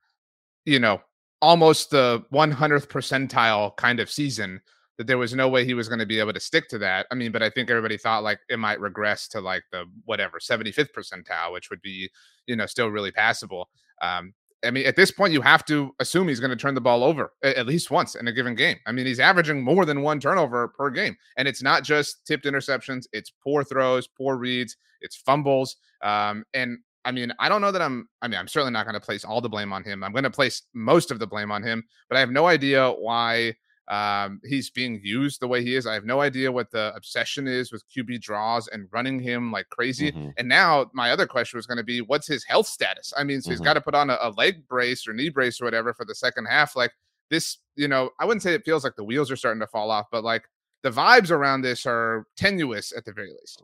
you 0.66 0.78
know, 0.78 1.00
almost 1.42 1.90
the 1.90 2.22
100th 2.32 2.88
percentile 2.88 3.74
kind 3.76 4.00
of 4.00 4.10
season 4.10 4.60
that 5.00 5.06
there 5.06 5.16
was 5.16 5.34
no 5.34 5.48
way 5.48 5.64
he 5.64 5.72
was 5.72 5.88
going 5.88 5.98
to 5.98 6.04
be 6.04 6.18
able 6.18 6.34
to 6.34 6.38
stick 6.38 6.68
to 6.68 6.76
that. 6.76 7.06
I 7.10 7.14
mean, 7.14 7.32
but 7.32 7.42
I 7.42 7.48
think 7.48 7.70
everybody 7.70 7.96
thought 7.96 8.22
like 8.22 8.38
it 8.50 8.58
might 8.58 8.78
regress 8.80 9.28
to 9.28 9.40
like 9.40 9.64
the 9.72 9.86
whatever 10.04 10.38
75th 10.38 10.92
percentile, 10.92 11.54
which 11.54 11.70
would 11.70 11.80
be, 11.80 12.10
you 12.46 12.54
know, 12.54 12.66
still 12.66 12.88
really 12.88 13.10
passable. 13.10 13.70
Um, 14.02 14.34
I 14.62 14.70
mean, 14.70 14.84
at 14.84 14.96
this 14.96 15.10
point, 15.10 15.32
you 15.32 15.40
have 15.40 15.64
to 15.64 15.94
assume 16.00 16.28
he's 16.28 16.38
going 16.38 16.50
to 16.50 16.56
turn 16.56 16.74
the 16.74 16.82
ball 16.82 17.02
over 17.02 17.32
at 17.42 17.64
least 17.64 17.90
once 17.90 18.14
in 18.14 18.28
a 18.28 18.32
given 18.32 18.54
game. 18.54 18.76
I 18.86 18.92
mean, 18.92 19.06
he's 19.06 19.20
averaging 19.20 19.64
more 19.64 19.86
than 19.86 20.02
one 20.02 20.20
turnover 20.20 20.68
per 20.68 20.90
game. 20.90 21.16
And 21.38 21.48
it's 21.48 21.62
not 21.62 21.82
just 21.82 22.26
tipped 22.26 22.44
interceptions, 22.44 23.06
it's 23.14 23.32
poor 23.42 23.64
throws, 23.64 24.06
poor 24.06 24.36
reads, 24.36 24.76
it's 25.00 25.16
fumbles. 25.16 25.76
Um, 26.02 26.44
and 26.52 26.76
I 27.06 27.12
mean, 27.12 27.32
I 27.38 27.48
don't 27.48 27.62
know 27.62 27.72
that 27.72 27.80
I'm, 27.80 28.06
I 28.20 28.28
mean, 28.28 28.38
I'm 28.38 28.48
certainly 28.48 28.72
not 28.72 28.84
going 28.84 29.00
to 29.00 29.00
place 29.00 29.24
all 29.24 29.40
the 29.40 29.48
blame 29.48 29.72
on 29.72 29.82
him. 29.82 30.04
I'm 30.04 30.12
going 30.12 30.24
to 30.24 30.30
place 30.30 30.60
most 30.74 31.10
of 31.10 31.20
the 31.20 31.26
blame 31.26 31.50
on 31.50 31.62
him, 31.62 31.84
but 32.10 32.18
I 32.18 32.20
have 32.20 32.30
no 32.30 32.46
idea 32.46 32.90
why 32.90 33.54
Um, 33.90 34.40
he's 34.44 34.70
being 34.70 35.00
used 35.02 35.40
the 35.40 35.48
way 35.48 35.64
he 35.64 35.74
is. 35.74 35.84
I 35.84 35.94
have 35.94 36.04
no 36.04 36.20
idea 36.20 36.52
what 36.52 36.70
the 36.70 36.92
obsession 36.94 37.48
is 37.48 37.72
with 37.72 37.82
QB 37.90 38.20
draws 38.22 38.68
and 38.68 38.86
running 38.92 39.18
him 39.18 39.50
like 39.50 39.68
crazy. 39.70 40.12
Mhm. 40.12 40.32
And 40.38 40.48
now 40.48 40.88
my 40.94 41.10
other 41.10 41.26
question 41.26 41.58
was 41.58 41.66
going 41.66 41.78
to 41.78 41.82
be, 41.84 42.00
what's 42.00 42.28
his 42.28 42.44
health 42.44 42.68
status? 42.68 43.12
I 43.16 43.24
mean, 43.24 43.42
so 43.42 43.50
he's 43.50 43.60
Mhm. 43.60 43.64
got 43.64 43.74
to 43.74 43.80
put 43.80 43.96
on 43.96 44.08
a, 44.08 44.16
a 44.20 44.30
leg 44.30 44.68
brace 44.68 45.08
or 45.08 45.12
knee 45.12 45.28
brace 45.28 45.60
or 45.60 45.64
whatever 45.64 45.92
for 45.92 46.04
the 46.04 46.14
second 46.14 46.46
half. 46.46 46.76
Like 46.76 46.92
this, 47.30 47.58
you 47.74 47.88
know, 47.88 48.10
I 48.20 48.24
wouldn't 48.26 48.42
say 48.42 48.54
it 48.54 48.64
feels 48.64 48.84
like 48.84 48.94
the 48.94 49.02
wheels 49.04 49.28
are 49.30 49.36
starting 49.36 49.60
to 49.60 49.66
fall 49.66 49.90
off, 49.90 50.06
but 50.12 50.22
like 50.22 50.44
the 50.84 50.90
vibes 50.92 51.32
around 51.32 51.62
this 51.62 51.84
are 51.84 52.26
tenuous 52.36 52.92
at 52.96 53.04
the 53.04 53.12
very 53.12 53.32
least. 53.32 53.60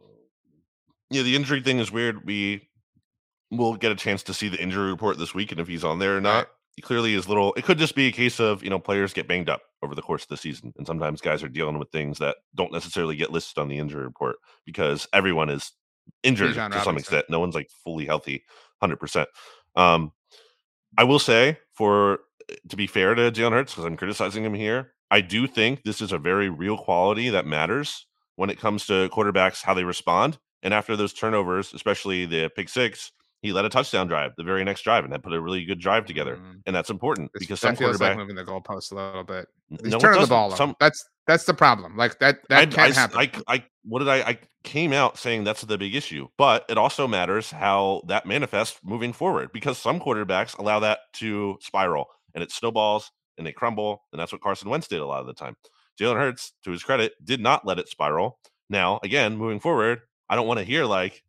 Yeah, 1.10 1.22
the 1.22 1.36
injury 1.36 1.62
thing 1.62 1.78
is 1.78 1.92
weird. 1.92 2.24
We 2.26 2.68
will 3.52 3.76
get 3.76 3.92
a 3.92 3.96
chance 3.96 4.24
to 4.24 4.34
see 4.34 4.48
the 4.48 4.60
injury 4.60 4.90
report 4.90 5.18
this 5.18 5.34
week, 5.34 5.52
and 5.52 5.60
if 5.60 5.68
he's 5.68 5.84
on 5.84 6.00
there 6.00 6.16
or 6.16 6.20
not, 6.20 6.36
Right. 6.36 6.46
He 6.76 6.82
clearly 6.82 7.14
is 7.14 7.28
little. 7.28 7.54
It 7.54 7.64
could 7.64 7.78
just 7.78 7.94
be 7.94 8.06
a 8.06 8.12
case 8.12 8.38
of 8.38 8.62
you 8.62 8.70
know 8.70 8.78
players 8.78 9.14
get 9.14 9.26
banged 9.26 9.48
up 9.48 9.62
over 9.82 9.94
the 9.94 10.02
course 10.02 10.22
of 10.22 10.28
the 10.28 10.36
season, 10.36 10.72
and 10.76 10.86
sometimes 10.86 11.20
guys 11.22 11.42
are 11.42 11.48
dealing 11.48 11.78
with 11.78 11.90
things 11.90 12.18
that 12.18 12.36
don't 12.54 12.72
necessarily 12.72 13.16
get 13.16 13.32
listed 13.32 13.58
on 13.58 13.68
the 13.68 13.78
injury 13.78 14.04
report 14.04 14.36
because 14.64 15.08
everyone 15.12 15.48
is 15.48 15.72
injured 16.22 16.54
to 16.54 16.80
some 16.82 16.98
extent. 16.98 17.26
No 17.30 17.40
one's 17.40 17.54
like 17.54 17.70
fully 17.82 18.04
healthy, 18.04 18.44
hundred 18.80 18.98
percent. 18.98 19.28
Um, 19.74 20.12
I 20.98 21.04
will 21.04 21.18
say, 21.18 21.58
for 21.72 22.20
to 22.68 22.76
be 22.76 22.86
fair 22.86 23.14
to 23.14 23.32
Jalen 23.32 23.52
Hurts, 23.52 23.72
because 23.72 23.86
I'm 23.86 23.96
criticizing 23.96 24.44
him 24.44 24.54
here, 24.54 24.92
I 25.10 25.22
do 25.22 25.46
think 25.46 25.82
this 25.82 26.00
is 26.02 26.12
a 26.12 26.18
very 26.18 26.50
real 26.50 26.76
quality 26.76 27.30
that 27.30 27.46
matters 27.46 28.06
when 28.36 28.50
it 28.50 28.60
comes 28.60 28.86
to 28.86 29.08
quarterbacks 29.08 29.62
how 29.62 29.72
they 29.72 29.84
respond. 29.84 30.38
And 30.62 30.74
after 30.74 30.96
those 30.96 31.12
turnovers, 31.12 31.72
especially 31.72 32.26
the 32.26 32.50
pick 32.54 32.68
six, 32.68 33.12
he 33.42 33.53
led 33.53 33.64
a 33.64 33.68
touchdown 33.68 34.07
drive 34.07 34.33
the 34.37 34.42
very 34.42 34.64
next 34.64 34.83
drive 34.83 35.05
and 35.05 35.12
had 35.12 35.22
put 35.22 35.33
a 35.33 35.40
really 35.40 35.64
good 35.64 35.79
drive 35.79 36.07
together. 36.07 36.37
Mm. 36.37 36.62
And 36.66 36.77
that's 36.77 36.90
important 36.90 37.31
This- 37.33 37.40
because 37.40 37.61
some 37.61 37.77
feels 37.77 37.96
quarterback 37.96 38.16
like 38.16 38.18
moving 38.18 38.37
the 38.37 38.44
goalpost 38.44 38.92
a 38.92 38.94
little 38.94 39.25
bit. 39.25 39.46
He's 39.68 39.92
no, 39.92 39.99
turning 39.99 40.20
the 40.20 40.27
ball. 40.27 40.51
Some 40.53 40.75
That's 40.81 41.05
that's 41.27 41.44
the 41.44 41.55
problem. 41.55 41.96
Like 41.96 42.18
that 42.20 42.38
that 42.49 42.59
I, 42.59 42.66
can't 42.66 42.96
I 42.96 43.01
happen. 43.01 43.18
I, 43.18 43.55
I, 43.55 43.64
what 43.85 43.99
did 43.99 44.09
I? 44.09 44.16
I 44.18 44.38
came 44.62 44.92
out 44.92 45.18
saying 45.18 45.44
that's 45.44 45.62
the 45.62 45.79
big 45.79 45.94
issue, 45.94 46.29
but 46.38 46.64
it 46.68 46.79
also 46.79 47.09
matters 47.09 47.51
how 47.51 48.03
that 48.07 48.27
manifests 48.27 48.79
moving 48.85 49.12
forward 49.12 49.51
because 49.53 49.79
some 49.79 49.99
quarterbacks 49.99 50.57
allow 50.59 50.79
that 50.81 51.01
to 51.14 51.59
spiral 51.61 52.07
and 52.35 52.42
it 52.42 52.53
snowballs 52.53 53.11
and 53.38 53.46
they 53.46 53.53
crumble, 53.53 54.05
and 54.12 54.20
that's 54.20 54.33
what 54.33 54.40
Carson 54.40 54.70
Wentz 54.70 54.88
did 54.88 55.01
a 55.01 55.07
lot 55.07 55.20
of 55.20 55.27
the 55.27 55.35
time. 55.35 55.57
Jalen 56.01 56.16
Hurts, 56.16 56.53
to 56.64 56.70
his 56.70 56.83
credit, 56.83 57.12
did 57.25 57.40
not 57.40 57.66
let 57.66 57.79
it 57.79 57.88
spiral. 57.88 58.38
Now, 58.70 59.01
again, 59.03 59.37
moving 59.37 59.61
forward, 59.61 60.01
I 60.29 60.37
don't 60.37 60.46
want 60.46 60.59
to 60.59 60.64
hear 60.64 60.85
like 60.85 61.22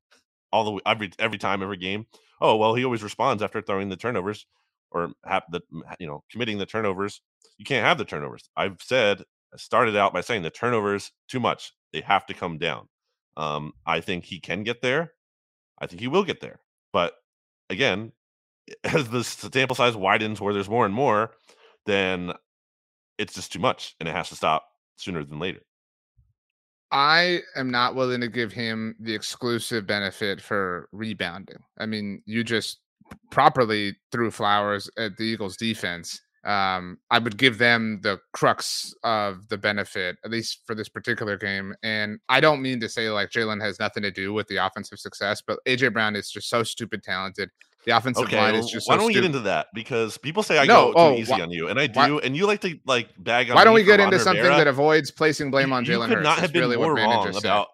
all 0.51 0.75
the 0.75 0.81
every 0.85 1.11
every 1.19 1.37
time 1.37 1.61
every 1.63 1.77
game. 1.77 2.05
Oh 2.41 2.55
well, 2.55 2.75
he 2.75 2.85
always 2.85 3.03
responds 3.03 3.43
after 3.43 3.61
throwing 3.61 3.89
the 3.89 3.95
turnovers 3.95 4.45
or 4.91 5.11
have 5.25 5.43
the 5.51 5.61
you 5.99 6.07
know 6.07 6.23
committing 6.31 6.57
the 6.57 6.65
turnovers. 6.65 7.21
You 7.57 7.65
can't 7.65 7.85
have 7.85 7.97
the 7.97 8.05
turnovers. 8.05 8.49
I've 8.55 8.81
said 8.81 9.23
I 9.53 9.57
started 9.57 9.95
out 9.95 10.13
by 10.13 10.21
saying 10.21 10.43
the 10.43 10.49
turnovers 10.49 11.11
too 11.27 11.39
much. 11.39 11.73
They 11.93 12.01
have 12.01 12.25
to 12.27 12.33
come 12.33 12.57
down. 12.57 12.87
Um, 13.37 13.73
I 13.85 14.01
think 14.01 14.25
he 14.25 14.39
can 14.39 14.63
get 14.63 14.81
there. 14.81 15.13
I 15.79 15.87
think 15.87 16.01
he 16.01 16.07
will 16.07 16.23
get 16.23 16.41
there. 16.41 16.59
But 16.91 17.13
again, 17.69 18.11
as 18.83 19.09
the 19.09 19.23
sample 19.23 19.75
size 19.75 19.95
widens 19.95 20.41
where 20.41 20.53
there's 20.53 20.69
more 20.69 20.85
and 20.85 20.93
more, 20.93 21.31
then 21.85 22.33
it's 23.17 23.33
just 23.33 23.51
too 23.51 23.59
much 23.59 23.95
and 23.99 24.09
it 24.09 24.15
has 24.15 24.29
to 24.29 24.35
stop 24.35 24.67
sooner 24.97 25.23
than 25.23 25.39
later. 25.39 25.61
I 26.91 27.41
am 27.55 27.69
not 27.69 27.95
willing 27.95 28.21
to 28.21 28.29
give 28.29 28.53
him 28.53 28.95
the 28.99 29.13
exclusive 29.13 29.85
benefit 29.85 30.41
for 30.41 30.87
rebounding. 30.91 31.57
I 31.77 31.85
mean, 31.85 32.21
you 32.25 32.43
just 32.43 32.79
properly 33.31 33.95
threw 34.11 34.31
flowers 34.31 34.89
at 34.97 35.17
the 35.17 35.23
Eagles 35.23 35.57
defense. 35.57 36.21
Um, 36.45 36.97
I 37.11 37.19
would 37.19 37.37
give 37.37 37.57
them 37.57 37.99
the 38.03 38.19
crux 38.31 38.93
of 39.03 39.49
the 39.49 39.57
benefit, 39.57 40.15
at 40.23 40.31
least 40.31 40.61
for 40.65 40.75
this 40.75 40.87
particular 40.87 41.37
game. 41.37 41.75
And 41.83 42.19
I 42.29 42.39
don't 42.39 42.61
mean 42.61 42.79
to 42.79 42.87
say 42.87 43.09
like 43.09 43.31
Jalen 43.31 43.61
has 43.61 43.79
nothing 43.79 44.03
to 44.03 44.11
do 44.11 44.31
with 44.31 44.47
the 44.47 44.57
offensive 44.57 44.99
success, 44.99 45.41
but 45.45 45.59
AJ 45.67 45.91
Brown 45.91 46.15
is 46.15 46.31
just 46.31 46.49
so 46.49 46.63
stupid 46.63 47.03
talented. 47.03 47.49
The 47.87 47.95
offensive 47.95 48.25
Okay, 48.25 48.37
line 48.37 48.53
is 48.53 48.69
just 48.69 48.87
why 48.89 48.95
so 48.95 48.97
don't 48.99 49.07
we 49.07 49.13
get 49.13 49.23
into 49.23 49.39
that? 49.39 49.67
Because 49.73 50.17
people 50.17 50.43
say 50.43 50.57
I 50.59 50.65
No, 50.65 50.91
go 50.91 50.91
too 50.91 50.97
oh, 50.99 51.13
easy 51.13 51.31
why- 51.31 51.41
on 51.41 51.51
you, 51.51 51.69
and 51.69 51.79
I 51.79 51.87
why- 51.93 52.07
do, 52.07 52.19
and 52.19 52.35
you 52.35 52.45
like 52.45 52.59
to 52.61 52.77
like 52.85 53.07
bag 53.17 53.49
on. 53.49 53.55
Why 53.55 53.63
don't 53.63 53.73
we 53.73 53.83
get 53.83 54.01
into 54.01 54.17
Ron 54.17 54.23
something 54.25 54.43
that 54.43 54.67
avoids 54.67 55.09
placing 55.09 55.51
blame 55.51 55.69
You- 55.69 55.73
on 55.75 55.85
Jalen 55.85 56.07
could 56.09 56.17
Hurts? 56.17 56.23
not 56.25 56.37
have 56.39 56.51
been 56.51 56.61
really 56.63 56.75
more 56.75 56.93
wrong 56.93 57.33
about. 57.35 57.69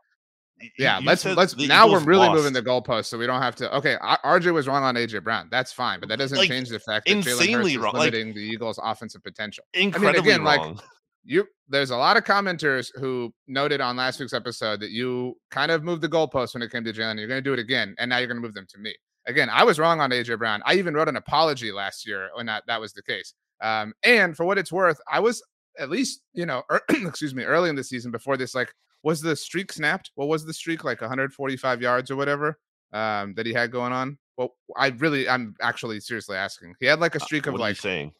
Yeah, 0.77 0.99
you 0.99 1.05
let's 1.07 1.25
let's 1.25 1.57
now 1.57 1.91
we're 1.91 1.99
really 2.03 2.27
lost. 2.27 2.37
moving 2.37 2.53
the 2.53 2.61
goalpost, 2.61 3.05
so 3.05 3.17
we 3.17 3.25
don't 3.25 3.41
have 3.41 3.55
to. 3.55 3.75
Okay, 3.77 3.97
RJ 4.23 4.53
was 4.53 4.67
wrong 4.67 4.83
on 4.83 4.95
AJ 4.95 5.23
Brown. 5.23 5.47
That's 5.51 5.73
fine, 5.73 5.99
but 5.99 6.07
that 6.09 6.19
doesn't 6.19 6.37
Like, 6.37 6.47
change 6.47 6.69
the 6.69 6.79
fact 6.79 7.07
that 7.07 7.17
Jalen 7.17 7.51
Hurts 7.55 7.67
is 7.69 7.77
wrong, 7.77 7.93
like- 7.93 8.13
limiting 8.13 8.33
the 8.35 8.39
Eagles' 8.41 8.79
offensive 8.83 9.23
potential. 9.23 9.63
incredibly 9.73 10.19
again, 10.31 10.43
like, 10.43 10.59
wrong. 10.61 10.79
You, 11.25 11.47
there's 11.69 11.89
a 11.89 11.97
lot 11.97 12.17
of 12.17 12.23
commenters 12.23 12.91
who 12.99 13.33
noted 13.47 13.81
on 13.81 13.95
last 13.97 14.19
week's 14.19 14.33
episode 14.33 14.79
that 14.81 14.91
you 14.91 15.35
kind 15.49 15.71
of 15.71 15.83
moved 15.83 16.01
the 16.03 16.09
goalpost 16.09 16.53
when 16.53 16.61
it 16.61 16.71
came 16.71 16.83
to 16.83 16.93
Jalen. 16.93 17.17
You're 17.17 17.27
going 17.29 17.41
to 17.43 17.49
do 17.49 17.53
it 17.53 17.59
again, 17.59 17.95
and 17.97 18.09
now 18.09 18.17
you're 18.19 18.27
going 18.27 18.37
to 18.37 18.41
move 18.41 18.53
them 18.53 18.67
to 18.69 18.77
me. 18.77 18.93
Again, 19.25 19.49
I 19.49 19.63
was 19.63 19.79
wrong 19.79 20.01
on 20.01 20.11
AJ 20.11 20.37
Brown. 20.37 20.61
I 20.65 20.75
even 20.75 20.93
wrote 20.93 21.07
an 21.07 21.15
apology 21.15 21.71
last 21.71 22.05
year 22.05 22.29
when 22.33 22.45
that, 22.47 22.63
that 22.67 22.81
was 22.81 22.93
the 22.93 23.03
case. 23.03 23.33
Um, 23.61 23.93
and 24.03 24.35
for 24.35 24.45
what 24.45 24.57
it's 24.57 24.71
worth, 24.71 24.99
I 25.09 25.19
was 25.19 25.41
at 25.79 25.89
least, 25.89 26.21
you 26.33 26.45
know, 26.45 26.63
er, 26.71 26.81
excuse 26.89 27.33
me, 27.33 27.43
early 27.43 27.69
in 27.69 27.75
the 27.75 27.83
season 27.83 28.11
before 28.11 28.37
this, 28.37 28.53
like, 28.53 28.73
was 29.03 29.21
the 29.21 29.35
streak 29.35 29.71
snapped? 29.71 30.11
What 30.15 30.27
was 30.27 30.45
the 30.45 30.53
streak? 30.53 30.83
Like 30.83 31.01
145 31.01 31.81
yards 31.81 32.09
or 32.09 32.15
whatever 32.15 32.57
um, 32.93 33.33
that 33.35 33.45
he 33.45 33.53
had 33.53 33.71
going 33.71 33.91
on? 33.91 34.17
Well, 34.37 34.55
I 34.75 34.87
really, 34.87 35.27
I'm 35.27 35.55
actually 35.61 35.99
seriously 35.99 36.37
asking. 36.37 36.75
He 36.79 36.85
had 36.85 36.99
like 36.99 37.15
a 37.15 37.19
streak 37.19 37.45
of 37.45 37.53
Uh, 37.53 37.57
what 37.57 37.61
are 37.61 37.67
you 37.67 37.69
like 37.71 37.77
saying? 37.77 38.13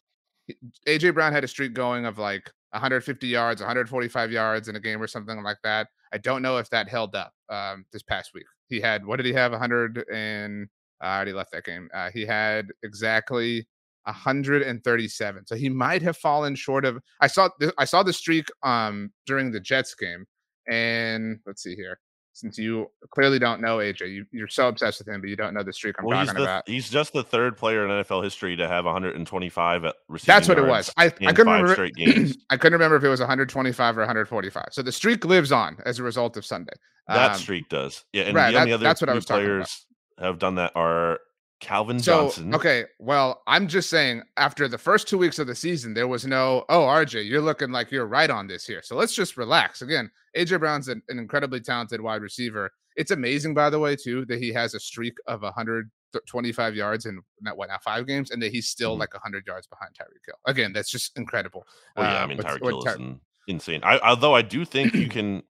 AJ 0.86 1.14
Brown 1.14 1.32
had 1.32 1.42
a 1.42 1.48
streak 1.48 1.72
going 1.72 2.04
of 2.04 2.18
like 2.18 2.50
150 2.70 3.26
yards, 3.26 3.62
145 3.62 4.30
yards 4.30 4.68
in 4.68 4.76
a 4.76 4.80
game 4.80 5.02
or 5.02 5.06
something 5.06 5.42
like 5.42 5.58
that. 5.64 5.88
I 6.12 6.18
don't 6.18 6.42
know 6.42 6.58
if 6.58 6.68
that 6.70 6.88
held 6.88 7.14
up 7.14 7.32
um, 7.48 7.86
this 7.92 8.02
past 8.02 8.32
week. 8.34 8.44
He 8.68 8.80
had 8.80 9.04
what 9.06 9.16
did 9.16 9.26
he 9.26 9.32
have? 9.32 9.52
100 9.52 10.04
and 10.12 10.68
I 11.04 11.16
already 11.16 11.32
left 11.32 11.52
that 11.52 11.64
game. 11.64 11.88
Uh, 11.94 12.10
he 12.12 12.24
had 12.26 12.68
exactly 12.82 13.66
137. 14.04 15.46
So 15.46 15.54
he 15.56 15.68
might 15.68 16.02
have 16.02 16.16
fallen 16.16 16.54
short 16.54 16.84
of. 16.84 16.98
I 17.20 17.26
saw 17.26 17.48
th- 17.60 17.72
I 17.78 17.84
saw 17.84 18.02
the 18.02 18.12
streak 18.12 18.48
um 18.62 19.10
during 19.26 19.50
the 19.52 19.60
Jets 19.60 19.94
game, 19.94 20.24
and 20.68 21.38
let's 21.46 21.62
see 21.62 21.74
here. 21.74 21.98
Since 22.36 22.58
you 22.58 22.90
clearly 23.12 23.38
don't 23.38 23.60
know 23.60 23.76
AJ, 23.78 24.10
you, 24.12 24.26
you're 24.32 24.48
so 24.48 24.66
obsessed 24.66 24.98
with 24.98 25.06
him, 25.06 25.20
but 25.20 25.30
you 25.30 25.36
don't 25.36 25.54
know 25.54 25.62
the 25.62 25.72
streak 25.72 25.94
I'm 26.00 26.04
Well, 26.04 26.18
he's 26.18 26.26
talking 26.26 26.42
the, 26.42 26.48
about. 26.50 26.68
he's 26.68 26.90
just 26.90 27.12
the 27.12 27.22
third 27.22 27.56
player 27.56 27.84
in 27.84 27.90
NFL 27.92 28.24
history 28.24 28.56
to 28.56 28.66
have 28.66 28.86
125 28.86 29.84
at 29.84 29.94
receiving 30.08 30.34
That's 30.34 30.48
what 30.48 30.58
it 30.58 30.66
was. 30.66 30.90
I, 30.96 31.04
I 31.04 31.32
couldn't 31.32 31.52
remember. 31.52 31.84
I 32.50 32.56
couldn't 32.56 32.72
remember 32.72 32.96
if 32.96 33.04
it 33.04 33.08
was 33.08 33.20
125 33.20 33.96
or 33.96 34.00
145. 34.00 34.64
So 34.72 34.82
the 34.82 34.90
streak 34.90 35.24
lives 35.24 35.52
on 35.52 35.76
as 35.86 36.00
a 36.00 36.02
result 36.02 36.36
of 36.36 36.44
Sunday. 36.44 36.72
That 37.06 37.32
Um, 37.34 37.38
streak 37.38 37.68
does. 37.68 38.04
Yeah, 38.12 38.24
and 38.24 38.34
right, 38.34 38.50
the 38.50 38.58
that- 38.58 38.72
other 38.72 38.82
that's 38.82 39.00
what 39.00 39.10
I 39.10 39.14
was 39.14 39.26
players 39.26 39.86
have 40.18 40.38
done 40.38 40.54
that 40.56 40.72
are 40.74 41.18
Calvin 41.60 41.98
So 42.00 42.24
Johnson. 42.24 42.54
okay, 42.54 42.84
well, 42.98 43.42
I'm 43.46 43.68
just 43.68 43.88
saying 43.88 44.22
after 44.36 44.68
the 44.68 44.78
first 44.78 45.08
two 45.08 45.18
weeks 45.18 45.38
of 45.38 45.46
the 45.46 45.54
season, 45.54 45.94
there 45.94 46.08
was 46.08 46.26
no, 46.26 46.64
oh, 46.68 46.82
RJ, 46.82 47.28
you're 47.28 47.40
looking 47.40 47.70
like 47.72 47.90
you're 47.90 48.06
right 48.06 48.28
on 48.30 48.46
this 48.46 48.66
here. 48.66 48.82
So 48.82 48.96
let's 48.96 49.14
just 49.14 49.36
relax. 49.36 49.80
Again, 49.82 50.10
AJ 50.36 50.60
Brown's 50.60 50.88
an, 50.88 51.02
an 51.08 51.18
incredibly 51.18 51.60
talented 51.60 52.00
wide 52.00 52.22
receiver. 52.22 52.70
It's 52.96 53.10
amazing, 53.12 53.54
by 53.54 53.70
the 53.70 53.78
way, 53.78 53.96
too, 53.96 54.24
that 54.26 54.40
he 54.40 54.52
has 54.52 54.74
a 54.74 54.80
streak 54.80 55.14
of 55.26 55.42
125 55.42 56.74
yards 56.76 57.06
in 57.06 57.20
that 57.42 57.56
what 57.56 57.68
now 57.68 57.78
five 57.82 58.06
games, 58.06 58.30
and 58.30 58.42
that 58.42 58.52
he's 58.52 58.68
still 58.68 58.96
Mhm. 58.96 59.00
like 59.00 59.14
100 59.14 59.46
yards 59.46 59.66
behind 59.66 59.94
Tyreek 59.94 60.24
Hill. 60.26 60.36
Again, 60.46 60.72
that's 60.72 60.90
just 60.90 61.16
incredible. 61.16 61.66
Well, 61.96 62.10
yeah, 62.12 62.20
I 62.20 62.22
Um, 62.24 62.28
mean 62.28 62.38
Tyreek 62.38 62.62
Hill 62.68 62.82
Ty- 62.82 63.16
insane. 63.46 63.80
I, 63.82 63.98
although 63.98 64.34
I 64.34 64.42
do 64.42 64.64
think 64.64 64.94
you 64.94 65.08
can. 65.08 65.42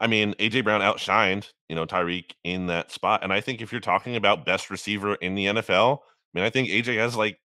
I 0.00 0.08
mean, 0.08 0.34
AJ 0.34 0.64
Brown 0.64 0.80
outshined 0.80 1.50
you 1.68 1.76
know 1.76 1.86
Tyreek 1.86 2.32
in 2.44 2.66
that 2.66 2.90
spot, 2.90 3.22
and 3.22 3.32
I 3.32 3.40
think 3.40 3.60
if 3.60 3.70
you're 3.72 3.80
talking 3.80 4.16
about 4.16 4.44
best 4.44 4.70
receiver 4.70 5.14
in 5.16 5.34
the 5.34 5.46
NFL, 5.46 5.98
I 5.98 6.38
mean, 6.38 6.44
I 6.44 6.50
think 6.50 6.68
AJ 6.68 6.96
has 6.98 7.16
like, 7.16 7.38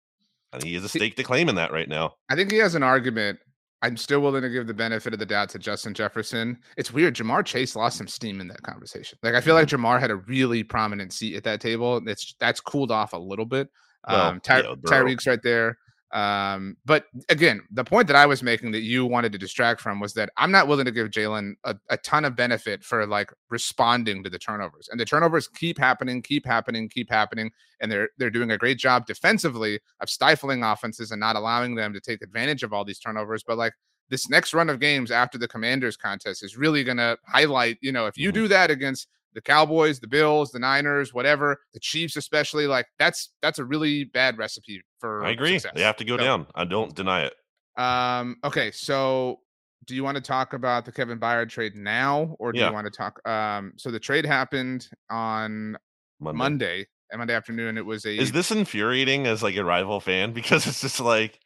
he 0.63 0.73
has 0.73 0.83
a 0.83 0.89
stake 0.89 1.15
to 1.17 1.23
claim 1.23 1.49
in 1.49 1.55
that 1.55 1.71
right 1.71 1.87
now. 1.87 2.15
I 2.29 2.35
think 2.35 2.51
he 2.51 2.57
has 2.57 2.73
an 2.75 2.83
argument. 2.83 3.39
I'm 3.83 3.95
still 3.95 4.21
willing 4.21 4.41
to 4.41 4.49
give 4.49 4.65
the 4.65 4.73
benefit 4.73 5.13
of 5.13 5.19
the 5.19 5.25
doubt 5.25 5.49
to 5.49 5.59
Justin 5.59 5.93
Jefferson. 5.93 6.57
It's 6.77 6.91
weird. 6.91 7.15
Ja'Marr 7.15 7.45
Chase 7.45 7.75
lost 7.75 7.99
some 7.99 8.07
steam 8.07 8.41
in 8.41 8.47
that 8.47 8.63
conversation. 8.63 9.19
Like 9.21 9.35
I 9.35 9.41
feel 9.41 9.53
like 9.53 9.67
Ja'Marr 9.67 9.99
had 9.99 10.09
a 10.09 10.15
really 10.15 10.63
prominent 10.63 11.13
seat 11.13 11.35
at 11.35 11.43
that 11.43 11.61
table. 11.61 12.01
It's 12.07 12.33
that's 12.39 12.59
cooled 12.59 12.89
off 12.91 13.13
a 13.13 13.17
little 13.17 13.45
bit. 13.45 13.69
Well, 14.07 14.29
Um, 14.29 14.39
Ty- 14.39 14.61
yeah, 14.61 14.73
Tyreek's 14.83 15.27
right 15.27 15.41
there. 15.43 15.77
Um, 16.13 16.77
but 16.85 17.05
again, 17.29 17.61
the 17.69 17.83
point 17.83 18.07
that 18.07 18.15
I 18.15 18.25
was 18.25 18.41
making 18.41 18.71
that 18.71 18.81
you 18.81 19.05
wanted 19.05 19.33
to 19.33 19.37
distract 19.37 19.81
from 19.81 19.99
was 19.99 20.13
that 20.13 20.29
I'm 20.37 20.51
not 20.51 20.67
willing 20.67 20.85
to 20.85 20.91
give 20.91 21.09
Jalen 21.09 21.55
a, 21.65 21.75
a 21.89 21.97
ton 21.97 22.23
of 22.23 22.35
benefit 22.35 22.83
for 22.83 23.05
like 23.05 23.31
responding 23.49 24.23
to 24.23 24.29
the 24.29 24.39
turnovers. 24.39 24.87
And 24.89 24.99
the 24.99 25.05
turnovers 25.05 25.49
keep 25.49 25.77
happening, 25.77 26.21
keep 26.21 26.45
happening, 26.45 26.87
keep 26.87 27.09
happening. 27.09 27.51
And 27.81 27.91
they're 27.91 28.09
they're 28.17 28.29
doing 28.29 28.51
a 28.51 28.57
great 28.57 28.77
job 28.77 29.05
defensively 29.05 29.79
of 29.99 30.09
stifling 30.09 30.63
offenses 30.63 31.11
and 31.11 31.19
not 31.19 31.35
allowing 31.35 31.75
them 31.75 31.93
to 31.93 31.99
take 31.99 32.21
advantage 32.21 32.63
of 32.63 32.71
all 32.71 32.85
these 32.85 32.99
turnovers. 32.99 33.43
But 33.43 33.57
like 33.57 33.73
this 34.09 34.29
next 34.29 34.53
run 34.53 34.69
of 34.69 34.79
games 34.79 35.11
after 35.11 35.37
the 35.37 35.47
commanders 35.49 35.97
contest 35.97 36.41
is 36.43 36.55
really 36.57 36.83
gonna 36.85 37.17
highlight, 37.27 37.77
you 37.81 37.91
know, 37.91 38.05
if 38.07 38.17
you 38.17 38.31
Mhm. 38.31 38.33
do 38.35 38.47
that 38.47 38.71
against 38.71 39.09
the 39.37 39.41
Cowboys, 39.43 39.99
the 39.99 40.07
Bills, 40.07 40.51
the 40.51 40.57
Niners, 40.57 41.13
whatever, 41.13 41.57
the 41.75 41.79
Chiefs 41.79 42.15
especially, 42.17 42.65
like 42.65 42.87
that's 42.97 43.31
that's 43.43 43.59
a 43.59 43.63
really 43.63 44.03
bad 44.03 44.35
recipe 44.39 44.81
for 44.99 45.23
I 45.23 45.29
agree. 45.29 45.59
success. 45.59 45.73
They 45.75 45.83
have 45.83 45.95
to 45.97 46.03
go 46.05 46.17
So, 46.17 46.23
down. 46.23 46.47
I 46.55 46.63
don't 46.65 46.95
deny 46.95 47.21
it. 47.29 47.33
Um, 47.81 48.37
okay, 48.43 48.71
so 48.71 49.39
do 49.85 49.93
you 49.93 50.03
want 50.03 50.15
to 50.15 50.21
talk 50.21 50.53
about 50.53 50.85
the 50.85 50.91
Kevin 50.91 51.19
Byard 51.19 51.49
trade 51.49 51.75
now, 51.75 52.35
or 52.39 52.51
do 52.51 52.59
Yeah. 52.59 52.69
you 52.69 52.73
want 52.73 52.85
to 52.85 52.91
talk? 52.91 53.21
Um, 53.29 53.73
so 53.77 53.91
the 53.91 53.99
trade 53.99 54.25
happened 54.25 54.89
on 55.11 55.77
Monday. 56.19 56.37
Monday, 56.39 56.87
Monday 57.15 57.33
afternoon. 57.35 57.77
It 57.77 57.85
was 57.85 58.05
a. 58.07 58.17
Is 58.17 58.31
this 58.31 58.49
infuriating 58.49 59.27
as 59.27 59.43
like 59.43 59.55
a 59.55 59.63
rival 59.63 59.99
fan? 59.99 60.33
Because 60.39 60.65
it's 60.65 60.81
just 60.81 60.99
like 60.99 61.39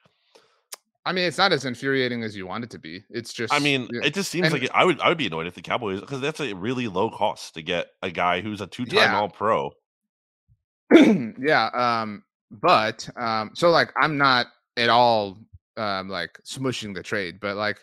I 1.05 1.13
mean, 1.13 1.25
it's 1.25 1.37
not 1.37 1.51
as 1.51 1.65
infuriating 1.65 2.23
as 2.23 2.35
you 2.35 2.45
want 2.45 2.63
it 2.63 2.69
to 2.71 2.79
be. 2.79 3.03
It's 3.09 3.33
just. 3.33 3.51
I 3.51 3.59
mean, 3.59 3.87
yeah. 3.91 4.01
it 4.03 4.13
just 4.13 4.29
seems 4.29 4.45
And- 4.45 4.53
like 4.53 4.63
it, 4.63 4.71
I 4.73 4.85
would 4.85 4.99
I 5.01 5.09
would 5.09 5.17
be 5.17 5.27
annoyed 5.27 5.47
if 5.47 5.55
the 5.55 5.61
Cowboys 5.61 5.99
because 5.99 6.21
that's 6.21 6.39
a 6.39 6.53
really 6.53 6.87
low 6.87 7.09
cost 7.09 7.55
to 7.55 7.61
get 7.63 7.87
a 8.03 8.11
guy 8.11 8.41
who's 8.41 8.61
a 8.61 8.67
two 8.67 8.85
time 8.85 8.95
Yeah. 8.97 9.19
All 9.19 9.29
Pro. 9.29 9.71
yeah. 11.39 11.69
Um, 11.73 12.23
but 12.51 13.07
um, 13.15 13.51
so 13.53 13.69
like 13.69 13.91
I'm 13.99 14.17
not 14.17 14.47
at 14.77 14.89
all 14.89 15.37
um 15.77 16.09
like 16.09 16.37
smushing 16.45 16.93
the 16.93 17.01
trade, 17.03 17.39
but 17.39 17.55
like 17.55 17.79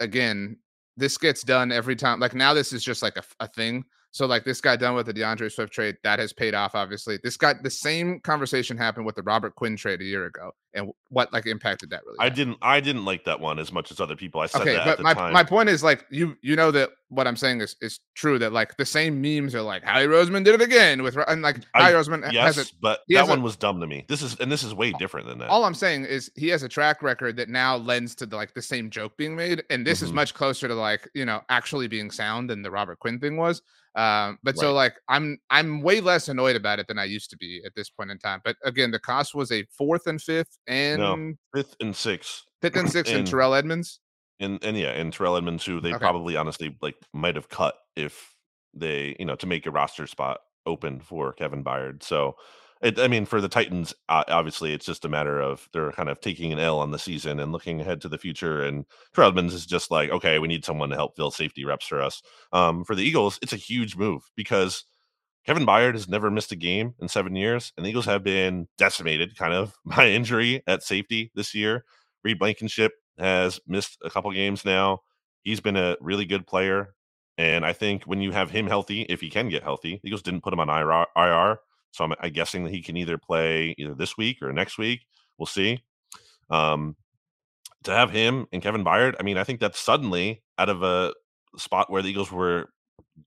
again, 0.00 0.56
this 0.96 1.16
gets 1.18 1.42
done 1.42 1.72
every 1.72 1.96
time. 1.96 2.20
Like 2.20 2.34
now, 2.34 2.54
this 2.54 2.72
is 2.72 2.84
just 2.84 3.02
like 3.02 3.16
a 3.40 3.48
thing. 3.48 3.84
So 4.14 4.26
like 4.26 4.44
this 4.44 4.60
got 4.60 4.78
done 4.78 4.94
with 4.94 5.06
the 5.06 5.14
DeAndre 5.14 5.50
Swift 5.50 5.72
trade. 5.72 5.96
That 6.04 6.18
has 6.18 6.34
paid 6.34 6.54
off. 6.54 6.74
Obviously, 6.74 7.18
this 7.24 7.38
got 7.38 7.62
the 7.62 7.70
same 7.70 8.20
conversation 8.20 8.76
happened 8.76 9.06
with 9.06 9.14
the 9.16 9.22
Robert 9.22 9.54
Quinn 9.54 9.74
trade 9.74 10.02
a 10.02 10.04
year 10.04 10.26
ago, 10.26 10.52
and 10.74 10.90
what 11.08 11.32
like 11.32 11.46
impacted 11.46 11.88
that 11.90 12.02
really? 12.04 12.18
I 12.20 12.28
didn't 12.28 12.58
I 12.60 12.80
didn't 12.80 13.06
like 13.06 13.24
that 13.24 13.40
one 13.40 13.58
as 13.58 13.72
much 13.72 13.90
as 13.90 14.00
other 14.00 14.14
people. 14.14 14.42
I 14.42 14.46
said 14.46 14.60
Okay, 14.62 14.74
that 14.74 14.80
at 14.80 14.84
but 14.86 14.96
the 14.98 15.02
my 15.04 15.14
time. 15.14 15.32
my 15.32 15.42
point 15.42 15.70
is 15.70 15.82
like 15.82 16.04
you 16.10 16.36
you 16.42 16.56
know 16.56 16.70
that 16.72 16.90
what 17.08 17.26
I'm 17.26 17.36
saying 17.36 17.62
is 17.62 17.74
is 17.80 18.00
true. 18.14 18.38
That 18.38 18.52
like 18.52 18.76
the 18.76 18.84
same 18.84 19.22
memes 19.22 19.54
are 19.54 19.62
like 19.62 19.82
Howie 19.82 20.04
Roseman 20.06 20.44
did 20.44 20.54
it 20.56 20.62
again 20.62 21.02
with 21.02 21.16
and 21.26 21.40
like 21.40 21.60
I- 21.74 21.84
Howie 21.84 21.92
Roseman 21.94 22.22
has 22.24 22.34
yes, 22.34 22.58
a 22.58 22.74
but 22.82 23.00
that 23.08 23.16
has 23.18 23.28
a- 23.28 23.30
one 23.30 23.42
was 23.42 23.56
dumb 23.56 23.80
to 23.80 23.86
me. 23.86 24.04
This 24.08 24.20
is 24.20 24.34
and 24.40 24.52
this 24.52 24.62
is 24.62 24.74
way 24.74 24.92
different 24.98 25.26
than 25.26 25.38
that. 25.38 25.48
all 25.48 25.64
I'm 25.64 25.72
saying 25.74 26.04
is 26.04 26.30
he 26.36 26.48
has 26.48 26.62
a 26.62 26.68
track 26.68 27.02
record 27.02 27.36
that 27.38 27.48
now 27.48 27.76
lends 27.76 28.14
to 28.16 28.26
the, 28.26 28.36
like 28.36 28.52
the 28.52 28.60
same 28.60 28.90
joke 28.90 29.16
being 29.16 29.34
made, 29.34 29.62
and 29.70 29.86
this 29.86 30.02
is 30.02 30.10
Mhm. 30.10 30.16
much 30.16 30.34
closer 30.34 30.68
to 30.68 30.74
like 30.74 31.08
you 31.14 31.24
know 31.24 31.40
actually 31.48 31.88
being 31.88 32.10
sound 32.10 32.50
than 32.50 32.60
the 32.60 32.70
Robert 32.70 32.98
Quinn 32.98 33.18
thing 33.18 33.38
was. 33.38 33.62
Um, 33.94 34.38
but 34.42 34.56
so 34.56 34.72
like 34.72 34.94
I'm 35.08 35.38
I'm 35.50 35.82
way 35.82 36.00
less 36.00 36.28
annoyed 36.28 36.56
about 36.56 36.78
it 36.78 36.86
than 36.88 36.98
I 36.98 37.04
used 37.04 37.28
to 37.30 37.36
be 37.36 37.62
at 37.66 37.74
this 37.74 37.90
point 37.90 38.10
in 38.10 38.18
time. 38.18 38.40
But 38.44 38.56
again, 38.64 38.90
the 38.90 38.98
cost 38.98 39.34
was 39.34 39.52
a 39.52 39.64
fourth 39.76 40.06
and 40.06 40.20
fifth 40.20 40.56
and 40.66 41.36
Fifth 41.54 41.76
and 41.80 41.94
sixth, 41.94 42.42
fifth 42.62 42.76
and 42.76 42.90
sixth 42.90 43.10
and 43.12 43.20
and- 43.20 43.28
Terrell 43.28 43.54
Edmunds. 43.54 44.00
and 44.40 44.62
and 44.64 44.76
yeah, 44.78 44.90
and 44.92 45.12
Terrell 45.12 45.36
Edmunds, 45.36 45.64
who 45.66 45.80
they 45.80 45.90
Okay. 45.90 45.98
probably 45.98 46.36
honestly 46.36 46.76
like 46.80 46.96
might 47.12 47.36
have 47.36 47.48
cut 47.50 47.74
if 47.96 48.34
they 48.74 49.14
you 49.18 49.26
know 49.26 49.36
to 49.36 49.46
make 49.46 49.66
a 49.66 49.70
roster 49.70 50.06
spot 50.06 50.40
open 50.64 51.00
for 51.00 51.32
Kevin 51.34 51.62
Byard. 51.62 52.02
So. 52.02 52.36
It, 52.82 52.98
I 52.98 53.06
mean, 53.06 53.26
for 53.26 53.40
the 53.40 53.48
Titans, 53.48 53.94
obviously, 54.08 54.72
it's 54.72 54.84
just 54.86 55.04
a 55.04 55.08
matter 55.08 55.40
of 55.40 55.68
they're 55.72 55.92
kind 55.92 56.08
of 56.08 56.20
taking 56.20 56.52
an 56.52 56.58
L 56.58 56.80
on 56.80 56.90
the 56.90 56.98
season 56.98 57.38
and 57.38 57.52
looking 57.52 57.80
ahead 57.80 58.00
to 58.00 58.08
the 58.08 58.18
future. 58.18 58.62
And 58.64 58.84
Edmunds 59.16 59.54
is 59.54 59.66
just 59.66 59.92
like, 59.92 60.10
okay, 60.10 60.40
we 60.40 60.48
need 60.48 60.64
someone 60.64 60.88
to 60.90 60.96
help 60.96 61.14
fill 61.14 61.30
safety 61.30 61.64
reps 61.64 61.86
for 61.86 62.02
us. 62.02 62.22
Um, 62.52 62.84
for 62.84 62.96
the 62.96 63.04
Eagles, 63.04 63.38
it's 63.40 63.52
a 63.52 63.56
huge 63.56 63.94
move 63.94 64.22
because 64.34 64.84
Kevin 65.46 65.66
Byard 65.66 65.94
has 65.94 66.08
never 66.08 66.30
missed 66.30 66.52
a 66.52 66.56
game 66.56 66.94
in 67.00 67.08
seven 67.08 67.36
years, 67.36 67.72
and 67.76 67.86
the 67.86 67.90
Eagles 67.90 68.06
have 68.06 68.24
been 68.24 68.68
decimated 68.78 69.36
kind 69.36 69.54
of 69.54 69.74
by 69.84 70.08
injury 70.08 70.62
at 70.66 70.82
safety 70.82 71.30
this 71.34 71.54
year. 71.54 71.84
Reed 72.24 72.38
Blankenship 72.40 72.92
has 73.18 73.60
missed 73.66 73.98
a 74.04 74.10
couple 74.10 74.30
games 74.32 74.64
now. 74.64 75.00
He's 75.42 75.60
been 75.60 75.76
a 75.76 75.96
really 76.00 76.24
good 76.24 76.46
player. 76.46 76.94
And 77.38 77.64
I 77.64 77.72
think 77.72 78.04
when 78.04 78.20
you 78.20 78.30
have 78.32 78.50
him 78.50 78.66
healthy, 78.66 79.02
if 79.02 79.20
he 79.20 79.30
can 79.30 79.48
get 79.48 79.62
healthy, 79.62 80.00
the 80.02 80.08
Eagles 80.08 80.22
didn't 80.22 80.42
put 80.42 80.52
him 80.52 80.60
on 80.60 80.68
IR. 80.68 81.58
So 81.92 82.04
I'm, 82.04 82.12
I'm 82.20 82.32
guessing 82.32 82.64
that 82.64 82.72
he 82.72 82.82
can 82.82 82.96
either 82.96 83.18
play 83.18 83.74
either 83.78 83.94
this 83.94 84.16
week 84.16 84.42
or 84.42 84.52
next 84.52 84.78
week. 84.78 85.06
We'll 85.38 85.46
see. 85.46 85.82
Um, 86.50 86.96
to 87.84 87.92
have 87.92 88.10
him 88.10 88.46
and 88.52 88.62
Kevin 88.62 88.84
Byard, 88.84 89.14
I 89.18 89.22
mean, 89.22 89.38
I 89.38 89.44
think 89.44 89.60
that's 89.60 89.78
suddenly 89.78 90.42
out 90.58 90.68
of 90.68 90.82
a 90.82 91.12
spot 91.56 91.90
where 91.90 92.02
the 92.02 92.10
Eagles 92.10 92.30
were 92.30 92.66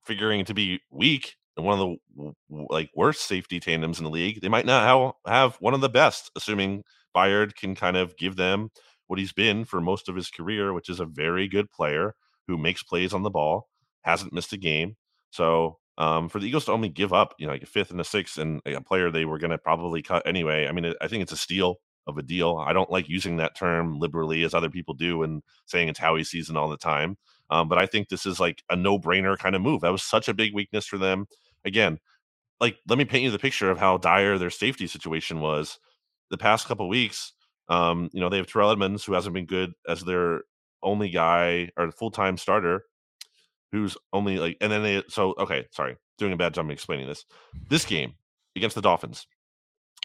figuring 0.03 0.45
to 0.45 0.53
be 0.53 0.79
weak 0.91 1.35
and 1.57 1.65
one 1.65 1.79
of 1.79 1.97
the 2.17 2.33
like 2.69 2.89
worst 2.95 3.27
safety 3.27 3.59
tandems 3.59 3.99
in 3.99 4.03
the 4.03 4.09
league. 4.09 4.41
They 4.41 4.49
might 4.49 4.65
not 4.65 5.15
have 5.25 5.55
one 5.59 5.73
of 5.73 5.81
the 5.81 5.89
best, 5.89 6.31
assuming 6.35 6.83
Byard 7.15 7.55
can 7.55 7.75
kind 7.75 7.97
of 7.97 8.17
give 8.17 8.35
them 8.35 8.71
what 9.07 9.19
he's 9.19 9.33
been 9.33 9.65
for 9.65 9.81
most 9.81 10.09
of 10.09 10.15
his 10.15 10.29
career, 10.29 10.73
which 10.73 10.89
is 10.89 10.99
a 10.99 11.05
very 11.05 11.47
good 11.47 11.69
player 11.71 12.15
who 12.47 12.57
makes 12.57 12.83
plays 12.83 13.13
on 13.13 13.23
the 13.23 13.29
ball, 13.29 13.69
hasn't 14.01 14.33
missed 14.33 14.53
a 14.53 14.57
game. 14.57 14.95
So 15.31 15.77
um, 15.97 16.29
for 16.29 16.39
the 16.39 16.47
Eagles 16.47 16.65
to 16.65 16.71
only 16.71 16.89
give 16.89 17.13
up, 17.13 17.35
you 17.37 17.47
know, 17.47 17.53
like 17.53 17.63
a 17.63 17.67
fifth 17.67 17.91
and 17.91 18.01
a 18.01 18.05
sixth, 18.05 18.37
and 18.37 18.61
a 18.65 18.81
player 18.81 19.09
they 19.09 19.25
were 19.25 19.39
going 19.39 19.51
to 19.51 19.57
probably 19.57 20.01
cut 20.01 20.25
anyway. 20.25 20.67
I 20.67 20.71
mean, 20.71 20.93
I 21.01 21.07
think 21.07 21.23
it's 21.23 21.31
a 21.31 21.37
steal 21.37 21.77
of 22.07 22.17
a 22.17 22.23
deal. 22.23 22.57
I 22.57 22.73
don't 22.73 22.91
like 22.91 23.09
using 23.09 23.37
that 23.37 23.55
term 23.55 23.99
liberally 23.99 24.43
as 24.43 24.53
other 24.53 24.69
people 24.69 24.93
do 24.93 25.23
and 25.23 25.41
saying 25.65 25.87
it's 25.89 25.99
Howie 25.99 26.23
season 26.23 26.57
all 26.57 26.69
the 26.69 26.77
time. 26.77 27.17
Um, 27.49 27.67
but 27.69 27.77
I 27.77 27.85
think 27.85 28.09
this 28.09 28.25
is 28.25 28.39
like 28.39 28.63
a 28.69 28.75
no 28.75 28.99
brainer 28.99 29.37
kind 29.37 29.55
of 29.55 29.61
move. 29.61 29.81
That 29.81 29.91
was 29.91 30.03
such 30.03 30.27
a 30.27 30.33
big 30.33 30.53
weakness 30.53 30.85
for 30.85 30.97
them. 30.97 31.25
Again, 31.63 31.99
like 32.59 32.77
let 32.87 32.97
me 32.97 33.05
paint 33.05 33.23
you 33.23 33.31
the 33.31 33.39
picture 33.39 33.71
of 33.71 33.79
how 33.79 33.97
dire 33.97 34.37
their 34.37 34.49
safety 34.49 34.87
situation 34.87 35.39
was 35.39 35.79
the 36.29 36.37
past 36.37 36.67
couple 36.67 36.87
weeks. 36.87 37.33
Um, 37.69 38.09
you 38.13 38.19
know, 38.19 38.29
they 38.29 38.37
have 38.37 38.47
Terrell 38.47 38.71
Edmunds, 38.71 39.03
who 39.03 39.13
hasn't 39.13 39.33
been 39.33 39.45
good 39.45 39.73
as 39.87 40.03
their 40.03 40.41
only 40.83 41.09
guy 41.09 41.69
or 41.77 41.91
full 41.91 42.11
time 42.11 42.37
starter, 42.37 42.85
who's 43.75 43.97
only 44.13 44.37
like, 44.37 44.57
and 44.61 44.71
then 44.71 44.83
they, 44.83 45.03
so, 45.09 45.35
okay, 45.37 45.65
sorry, 45.71 45.97
doing 46.17 46.31
a 46.31 46.37
bad 46.37 46.53
job 46.53 46.69
explaining 46.69 47.07
this. 47.07 47.25
This 47.69 47.85
game 47.85 48.13
against 48.55 48.75
the 48.75 48.81
Dolphins, 48.81 49.27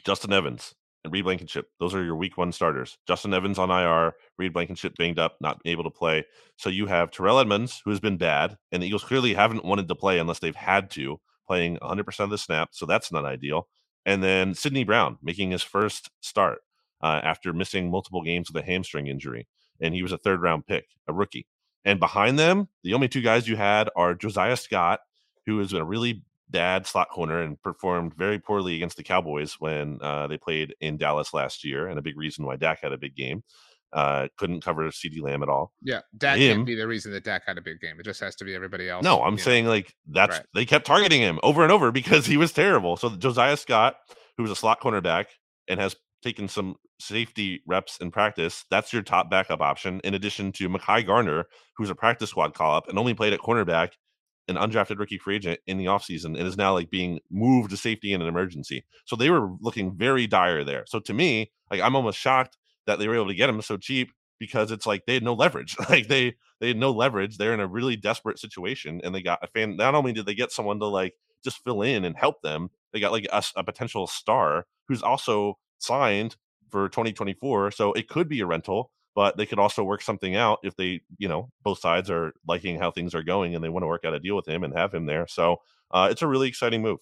Justin 0.04 0.32
Evans 0.32 0.74
and 1.04 1.12
Reed 1.12 1.24
Blankenship, 1.24 1.66
those 1.78 1.94
are 1.94 2.04
your 2.04 2.16
week 2.16 2.36
one 2.36 2.52
starters. 2.52 2.98
Justin 3.06 3.32
Evans 3.32 3.58
on 3.58 3.70
IR, 3.70 4.12
Reed 4.38 4.52
Blankenship 4.52 4.94
banged 4.98 5.18
up, 5.18 5.36
not 5.40 5.60
able 5.64 5.84
to 5.84 5.90
play. 5.90 6.24
So 6.56 6.68
you 6.68 6.86
have 6.86 7.10
Terrell 7.10 7.38
Edmunds, 7.38 7.80
who 7.84 7.90
has 7.90 8.00
been 8.00 8.16
bad, 8.16 8.56
and 8.72 8.82
the 8.82 8.86
Eagles 8.86 9.04
clearly 9.04 9.34
haven't 9.34 9.64
wanted 9.64 9.88
to 9.88 9.94
play 9.94 10.18
unless 10.18 10.40
they've 10.40 10.54
had 10.54 10.90
to, 10.90 11.20
playing 11.46 11.78
100% 11.78 12.20
of 12.20 12.30
the 12.30 12.38
snap. 12.38 12.70
So 12.72 12.86
that's 12.86 13.12
not 13.12 13.24
ideal. 13.24 13.68
And 14.04 14.22
then 14.22 14.54
Sydney 14.54 14.84
Brown 14.84 15.16
making 15.22 15.52
his 15.52 15.62
first 15.62 16.10
start 16.20 16.58
uh, 17.02 17.20
after 17.22 17.52
missing 17.52 17.90
multiple 17.90 18.22
games 18.22 18.50
with 18.50 18.62
a 18.62 18.66
hamstring 18.66 19.06
injury. 19.06 19.46
And 19.80 19.94
he 19.94 20.02
was 20.02 20.12
a 20.12 20.18
third 20.18 20.42
round 20.42 20.66
pick, 20.66 20.86
a 21.08 21.12
rookie. 21.12 21.46
And 21.84 21.98
behind 21.98 22.38
them, 22.38 22.68
the 22.84 22.94
only 22.94 23.08
two 23.08 23.22
guys 23.22 23.48
you 23.48 23.56
had 23.56 23.88
are 23.96 24.14
Josiah 24.14 24.56
Scott, 24.56 25.00
who 25.46 25.58
has 25.58 25.72
been 25.72 25.80
a 25.80 25.84
really 25.84 26.22
bad 26.50 26.86
slot 26.86 27.08
corner 27.10 27.40
and 27.42 27.60
performed 27.62 28.14
very 28.14 28.38
poorly 28.38 28.74
against 28.76 28.96
the 28.96 29.02
Cowboys 29.02 29.54
when 29.60 29.98
uh, 30.02 30.26
they 30.26 30.36
played 30.36 30.74
in 30.80 30.96
Dallas 30.96 31.32
last 31.32 31.64
year, 31.64 31.86
and 31.86 31.98
a 31.98 32.02
big 32.02 32.18
reason 32.18 32.44
why 32.44 32.56
Dak 32.56 32.80
had 32.82 32.92
a 32.92 32.98
big 32.98 33.14
game. 33.14 33.42
Uh, 33.92 34.28
couldn't 34.36 34.60
cover 34.62 34.84
CeeDee 34.90 35.20
Lamb 35.20 35.42
at 35.42 35.48
all. 35.48 35.72
Yeah, 35.82 36.00
Dak 36.16 36.38
Him- 36.38 36.58
can't 36.58 36.66
be 36.66 36.76
the 36.76 36.86
reason 36.86 37.10
that 37.12 37.24
Dak 37.24 37.42
had 37.46 37.58
a 37.58 37.60
big 37.62 37.80
game. 37.80 37.98
It 37.98 38.04
just 38.04 38.20
has 38.20 38.36
to 38.36 38.44
be 38.44 38.54
everybody 38.54 38.88
else. 38.88 39.02
No, 39.02 39.20
I'm 39.22 39.32
you 39.32 39.38
know. 39.38 39.42
saying 39.42 39.66
like 39.66 39.94
that's 40.06 40.36
Right. 40.36 40.46
they 40.54 40.64
kept 40.64 40.86
targeting 40.86 41.20
him 41.20 41.40
over 41.42 41.62
and 41.64 41.72
over 41.72 41.90
because 41.90 42.24
he 42.26 42.36
was 42.36 42.52
terrible. 42.52 42.96
So 42.96 43.08
Josiah 43.10 43.56
Scott, 43.56 43.96
who 44.36 44.44
was 44.44 44.52
a 44.52 44.56
slot 44.56 44.80
cornerback 44.80 45.26
and 45.66 45.80
has 45.80 45.96
taken 46.22 46.48
some 46.48 46.76
safety 46.98 47.62
reps 47.66 47.98
in 47.98 48.10
practice, 48.10 48.64
that's 48.70 48.92
your 48.92 49.02
top 49.02 49.30
backup 49.30 49.60
option. 49.60 50.00
In 50.04 50.14
addition 50.14 50.52
to 50.52 50.68
Mekhi 50.68 51.06
Garner, 51.06 51.46
who's 51.76 51.90
a 51.90 51.94
practice 51.94 52.30
squad 52.30 52.54
call 52.54 52.74
up 52.74 52.88
and 52.88 52.98
only 52.98 53.14
played 53.14 53.32
at 53.32 53.40
cornerback, 53.40 53.90
an 54.48 54.56
undrafted 54.56 54.98
rookie 54.98 55.18
free 55.18 55.36
agent 55.36 55.60
in 55.66 55.78
the 55.78 55.86
offseason 55.86 56.36
and 56.36 56.46
is 56.46 56.56
now 56.56 56.72
like 56.72 56.90
being 56.90 57.20
moved 57.30 57.70
to 57.70 57.76
safety 57.76 58.12
in 58.12 58.20
an 58.20 58.28
emergency. 58.28 58.84
So 59.06 59.16
they 59.16 59.30
were 59.30 59.50
looking 59.60 59.96
very 59.96 60.26
dire 60.26 60.64
there. 60.64 60.84
So 60.86 61.00
to 61.00 61.14
me, 61.14 61.52
like 61.70 61.80
I'm 61.80 61.96
almost 61.96 62.18
shocked 62.18 62.58
that 62.86 62.98
they 62.98 63.08
were 63.08 63.14
able 63.14 63.28
to 63.28 63.34
get 63.34 63.48
him 63.48 63.62
so 63.62 63.76
cheap 63.76 64.10
because 64.38 64.72
it's 64.72 64.86
like 64.86 65.06
they 65.06 65.14
had 65.14 65.22
no 65.22 65.34
leverage. 65.34 65.76
Like 65.88 66.08
they 66.08 66.34
they 66.60 66.68
had 66.68 66.76
no 66.76 66.90
leverage. 66.90 67.38
They're 67.38 67.54
in 67.54 67.60
a 67.60 67.66
really 67.66 67.96
desperate 67.96 68.38
situation, 68.38 69.00
and 69.04 69.14
they 69.14 69.22
got 69.22 69.38
a 69.42 69.46
fan. 69.46 69.76
Not 69.76 69.94
only 69.94 70.12
did 70.12 70.26
they 70.26 70.34
get 70.34 70.52
someone 70.52 70.80
to 70.80 70.86
like 70.86 71.14
just 71.44 71.62
fill 71.64 71.82
in 71.82 72.04
and 72.04 72.16
help 72.16 72.42
them, 72.42 72.70
they 72.92 73.00
got 73.00 73.12
like 73.12 73.26
a 73.32 73.64
potential 73.64 74.06
star 74.06 74.66
who's 74.88 75.02
also 75.02 75.58
signed 75.82 76.36
for 76.70 76.88
2024. 76.88 77.72
So 77.72 77.92
it 77.92 78.08
could 78.08 78.28
be 78.28 78.40
a 78.40 78.46
rental, 78.46 78.90
but 79.14 79.36
they 79.36 79.46
could 79.46 79.58
also 79.58 79.84
work 79.84 80.02
something 80.02 80.36
out 80.36 80.60
if 80.62 80.76
they, 80.76 81.00
you 81.18 81.28
know, 81.28 81.50
both 81.62 81.80
sides 81.80 82.10
are 82.10 82.32
liking 82.46 82.78
how 82.78 82.90
things 82.90 83.14
are 83.14 83.22
going 83.22 83.54
and 83.54 83.62
they 83.62 83.68
want 83.68 83.82
to 83.82 83.88
work 83.88 84.04
out 84.04 84.14
a 84.14 84.20
deal 84.20 84.36
with 84.36 84.48
him 84.48 84.64
and 84.64 84.76
have 84.76 84.94
him 84.94 85.06
there. 85.06 85.26
So 85.26 85.60
uh, 85.90 86.08
it's 86.10 86.22
a 86.22 86.26
really 86.26 86.48
exciting 86.48 86.82
move. 86.82 86.98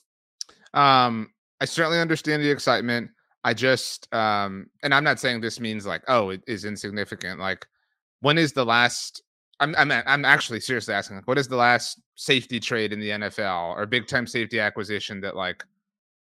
Um, 0.74 1.32
I 1.60 1.64
certainly 1.64 2.00
understand 2.00 2.42
the 2.42 2.50
excitement. 2.50 3.10
I 3.44 3.54
just 3.54 4.12
um 4.12 4.68
and 4.82 4.92
I'm 4.92 5.04
not 5.04 5.20
saying 5.20 5.40
this 5.40 5.60
means 5.60 5.86
like, 5.86 6.02
oh, 6.08 6.30
it 6.30 6.42
is 6.46 6.64
insignificant. 6.64 7.40
Like 7.40 7.66
when 8.20 8.38
is 8.38 8.52
the 8.52 8.64
last 8.64 9.22
I'm 9.60 9.74
I'm 9.76 9.90
I'm 9.90 10.24
actually 10.24 10.60
seriously 10.60 10.94
asking 10.94 11.16
like 11.16 11.28
what 11.28 11.38
is 11.38 11.48
the 11.48 11.56
last 11.56 12.00
safety 12.14 12.60
trade 12.60 12.92
in 12.92 13.00
the 13.00 13.10
NFL 13.10 13.76
or 13.76 13.86
big 13.86 14.06
time 14.06 14.26
safety 14.26 14.60
acquisition 14.60 15.20
that 15.22 15.36
like 15.36 15.64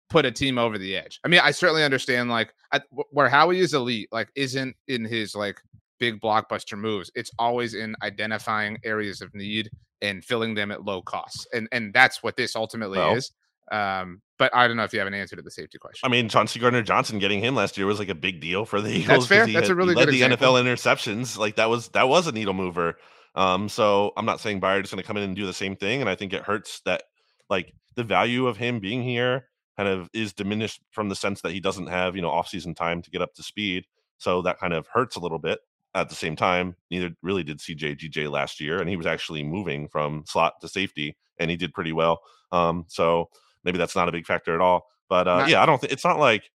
put 0.08 0.24
a 0.24 0.30
team 0.30 0.58
over 0.58 0.78
the 0.78 0.96
edge? 0.96 1.20
I 1.24 1.28
mean, 1.28 1.40
I 1.42 1.50
certainly 1.50 1.84
understand 1.84 2.30
like 2.30 2.52
I, 2.72 2.80
wh- 2.90 3.12
where 3.12 3.28
Howie 3.28 3.60
is 3.60 3.74
elite, 3.74 4.08
like 4.12 4.28
isn't 4.36 4.76
in 4.88 5.04
his 5.04 5.34
like 5.34 5.60
big 5.98 6.20
blockbuster 6.20 6.78
moves. 6.78 7.10
It's 7.14 7.30
always 7.38 7.74
in 7.74 7.94
identifying 8.02 8.78
areas 8.84 9.20
of 9.20 9.34
need 9.34 9.70
and 10.02 10.24
filling 10.24 10.54
them 10.54 10.70
at 10.70 10.84
low 10.84 11.02
costs. 11.02 11.46
And 11.52 11.68
and 11.72 11.92
that's 11.94 12.22
what 12.22 12.36
this 12.36 12.54
ultimately 12.56 12.98
Well- 12.98 13.14
is. 13.14 13.30
Um, 13.72 14.22
but 14.38 14.54
I 14.54 14.68
don't 14.68 14.76
know 14.76 14.84
if 14.84 14.92
you 14.92 15.00
have 15.00 15.08
an 15.08 15.14
answer 15.14 15.34
to 15.34 15.42
the 15.42 15.50
safety 15.50 15.76
question. 15.78 16.06
I 16.06 16.08
mean, 16.08 16.28
Chauncey 16.28 16.60
Gardner 16.60 16.82
Johnson 16.82 17.18
getting 17.18 17.40
him 17.40 17.56
last 17.56 17.76
year 17.76 17.86
was 17.86 17.98
like 17.98 18.08
a 18.10 18.14
big 18.14 18.40
deal 18.40 18.64
for 18.64 18.80
the 18.80 18.90
Eagles. 18.98 19.16
'cause 19.16 19.26
fair. 19.26 19.46
That's 19.46 19.66
had- 19.66 19.70
a 19.70 19.74
really 19.74 19.94
good 19.94 20.08
the 20.08 20.22
example. 20.22 20.54
NFL 20.54 20.62
interceptions. 20.62 21.36
Like 21.36 21.56
that 21.56 21.68
was 21.68 21.88
that 21.88 22.08
was 22.08 22.26
a 22.28 22.32
needle 22.32 22.54
mover. 22.54 22.96
Um, 23.34 23.68
so 23.68 24.12
I'm 24.16 24.24
not 24.24 24.40
saying 24.40 24.60
Byard 24.60 24.84
is 24.84 24.90
going 24.90 25.02
to 25.02 25.06
come 25.06 25.16
in 25.16 25.24
and 25.24 25.34
do 25.34 25.46
the 25.46 25.52
same 25.52 25.74
thing, 25.76 26.00
and 26.00 26.08
I 26.08 26.14
think 26.14 26.32
it 26.32 26.42
hurts 26.42 26.80
that 26.84 27.02
like 27.50 27.72
the 27.96 28.04
value 28.04 28.46
of 28.46 28.56
him 28.56 28.78
being 28.78 29.02
here 29.02 29.48
kind 29.76 29.88
of 29.88 30.08
is 30.12 30.32
diminished 30.32 30.80
from 30.90 31.08
the 31.08 31.14
sense 31.14 31.40
that 31.42 31.52
he 31.52 31.60
doesn't 31.60 31.88
have 31.88 32.16
you 32.16 32.22
know 32.22 32.30
off-season 32.30 32.74
time 32.74 33.02
to 33.02 33.10
get 33.10 33.22
up 33.22 33.34
to 33.34 33.42
speed. 33.42 33.86
So 34.18 34.42
that 34.42 34.58
kind 34.58 34.72
of 34.72 34.86
hurts 34.86 35.16
a 35.16 35.20
little 35.20 35.38
bit. 35.38 35.60
At 35.94 36.08
the 36.10 36.14
same 36.14 36.36
time, 36.36 36.76
neither 36.90 37.10
really 37.22 37.42
did 37.42 37.58
CJ 37.58 37.98
GJ 37.98 38.30
last 38.30 38.60
year, 38.60 38.80
and 38.80 38.88
he 38.88 38.96
was 38.96 39.06
actually 39.06 39.42
moving 39.42 39.88
from 39.88 40.24
slot 40.26 40.60
to 40.60 40.68
safety, 40.68 41.16
and 41.38 41.50
he 41.50 41.56
did 41.56 41.72
pretty 41.72 41.92
well. 41.92 42.20
Um, 42.52 42.84
so 42.88 43.30
maybe 43.64 43.78
that's 43.78 43.96
not 43.96 44.08
a 44.08 44.12
big 44.12 44.26
factor 44.26 44.54
at 44.54 44.60
all. 44.60 44.86
But 45.08 45.26
uh, 45.26 45.38
not- 45.40 45.48
yeah, 45.48 45.62
I 45.62 45.66
don't 45.66 45.80
think 45.80 45.92
it's 45.92 46.04
not 46.04 46.18
like 46.18 46.50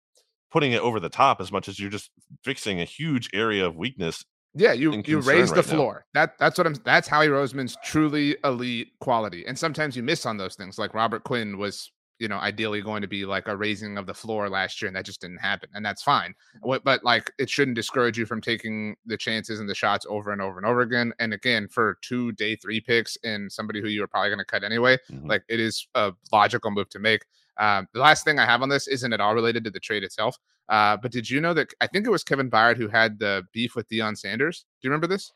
putting 0.51 0.73
it 0.73 0.81
over 0.81 0.99
the 0.99 1.09
top 1.09 1.41
as 1.41 1.51
much 1.51 1.67
as 1.67 1.79
you're 1.79 1.89
just 1.89 2.11
fixing 2.43 2.81
a 2.81 2.85
huge 2.85 3.29
area 3.33 3.65
of 3.65 3.77
weakness 3.77 4.25
yeah, 4.53 4.73
you 4.73 5.01
you 5.05 5.19
raise 5.21 5.49
the 5.49 5.57
right 5.57 5.65
floor. 5.65 6.05
Now. 6.13 6.21
That 6.21 6.37
that's 6.37 6.57
what 6.57 6.67
I'm. 6.67 6.75
That's 6.83 7.07
Howie 7.07 7.27
Roseman's 7.27 7.77
truly 7.83 8.35
elite 8.43 8.89
quality. 8.99 9.45
And 9.45 9.57
sometimes 9.57 9.95
you 9.95 10.03
miss 10.03 10.25
on 10.25 10.37
those 10.37 10.55
things. 10.55 10.77
Like 10.77 10.93
Robert 10.93 11.23
Quinn 11.23 11.57
was, 11.57 11.91
you 12.21 12.27
know, 12.27 12.37
ideally 12.37 12.83
going 12.83 13.01
to 13.01 13.07
be 13.07 13.25
like 13.25 13.47
a 13.47 13.57
raising 13.57 13.97
of 13.97 14.05
the 14.05 14.13
floor 14.13 14.47
last 14.47 14.79
year, 14.79 14.87
and 14.87 14.95
that 14.95 15.05
just 15.05 15.21
didn't 15.21 15.39
happen. 15.39 15.67
And 15.73 15.83
that's 15.83 16.03
fine. 16.03 16.35
But 16.63 17.03
like, 17.03 17.31
it 17.39 17.49
shouldn't 17.49 17.73
discourage 17.73 18.15
you 18.15 18.27
from 18.27 18.41
taking 18.41 18.95
the 19.07 19.17
chances 19.17 19.59
and 19.59 19.67
the 19.67 19.73
shots 19.73 20.05
over 20.07 20.31
and 20.31 20.39
over 20.39 20.57
and 20.57 20.67
over 20.67 20.81
again. 20.81 21.13
And 21.17 21.33
again, 21.33 21.67
for 21.67 21.97
two 22.03 22.31
day 22.33 22.55
three 22.55 22.79
picks 22.79 23.17
and 23.23 23.51
somebody 23.51 23.81
who 23.81 23.87
you 23.87 24.01
were 24.01 24.07
probably 24.07 24.29
going 24.29 24.37
to 24.37 24.45
cut 24.45 24.63
anyway, 24.63 24.99
mm-hmm. 25.11 25.27
like 25.27 25.41
it 25.49 25.59
is 25.59 25.87
a 25.95 26.13
logical 26.31 26.69
move 26.69 26.89
to 26.89 26.99
make. 26.99 27.25
Um, 27.57 27.87
the 27.91 27.99
last 27.99 28.23
thing 28.23 28.37
I 28.37 28.45
have 28.45 28.61
on 28.61 28.69
this 28.69 28.87
isn't 28.87 29.11
at 29.11 29.19
all 29.19 29.33
related 29.33 29.63
to 29.63 29.71
the 29.71 29.79
trade 29.79 30.03
itself. 30.03 30.37
Uh, 30.69 30.97
but 30.97 31.11
did 31.11 31.27
you 31.27 31.41
know 31.41 31.55
that 31.55 31.73
I 31.81 31.87
think 31.87 32.05
it 32.05 32.11
was 32.11 32.23
Kevin 32.23 32.51
Byard 32.51 32.77
who 32.77 32.87
had 32.87 33.17
the 33.17 33.47
beef 33.51 33.75
with 33.75 33.89
Deion 33.89 34.15
Sanders? 34.15 34.65
Do 34.79 34.87
you 34.87 34.91
remember 34.91 35.07
this? 35.07 35.33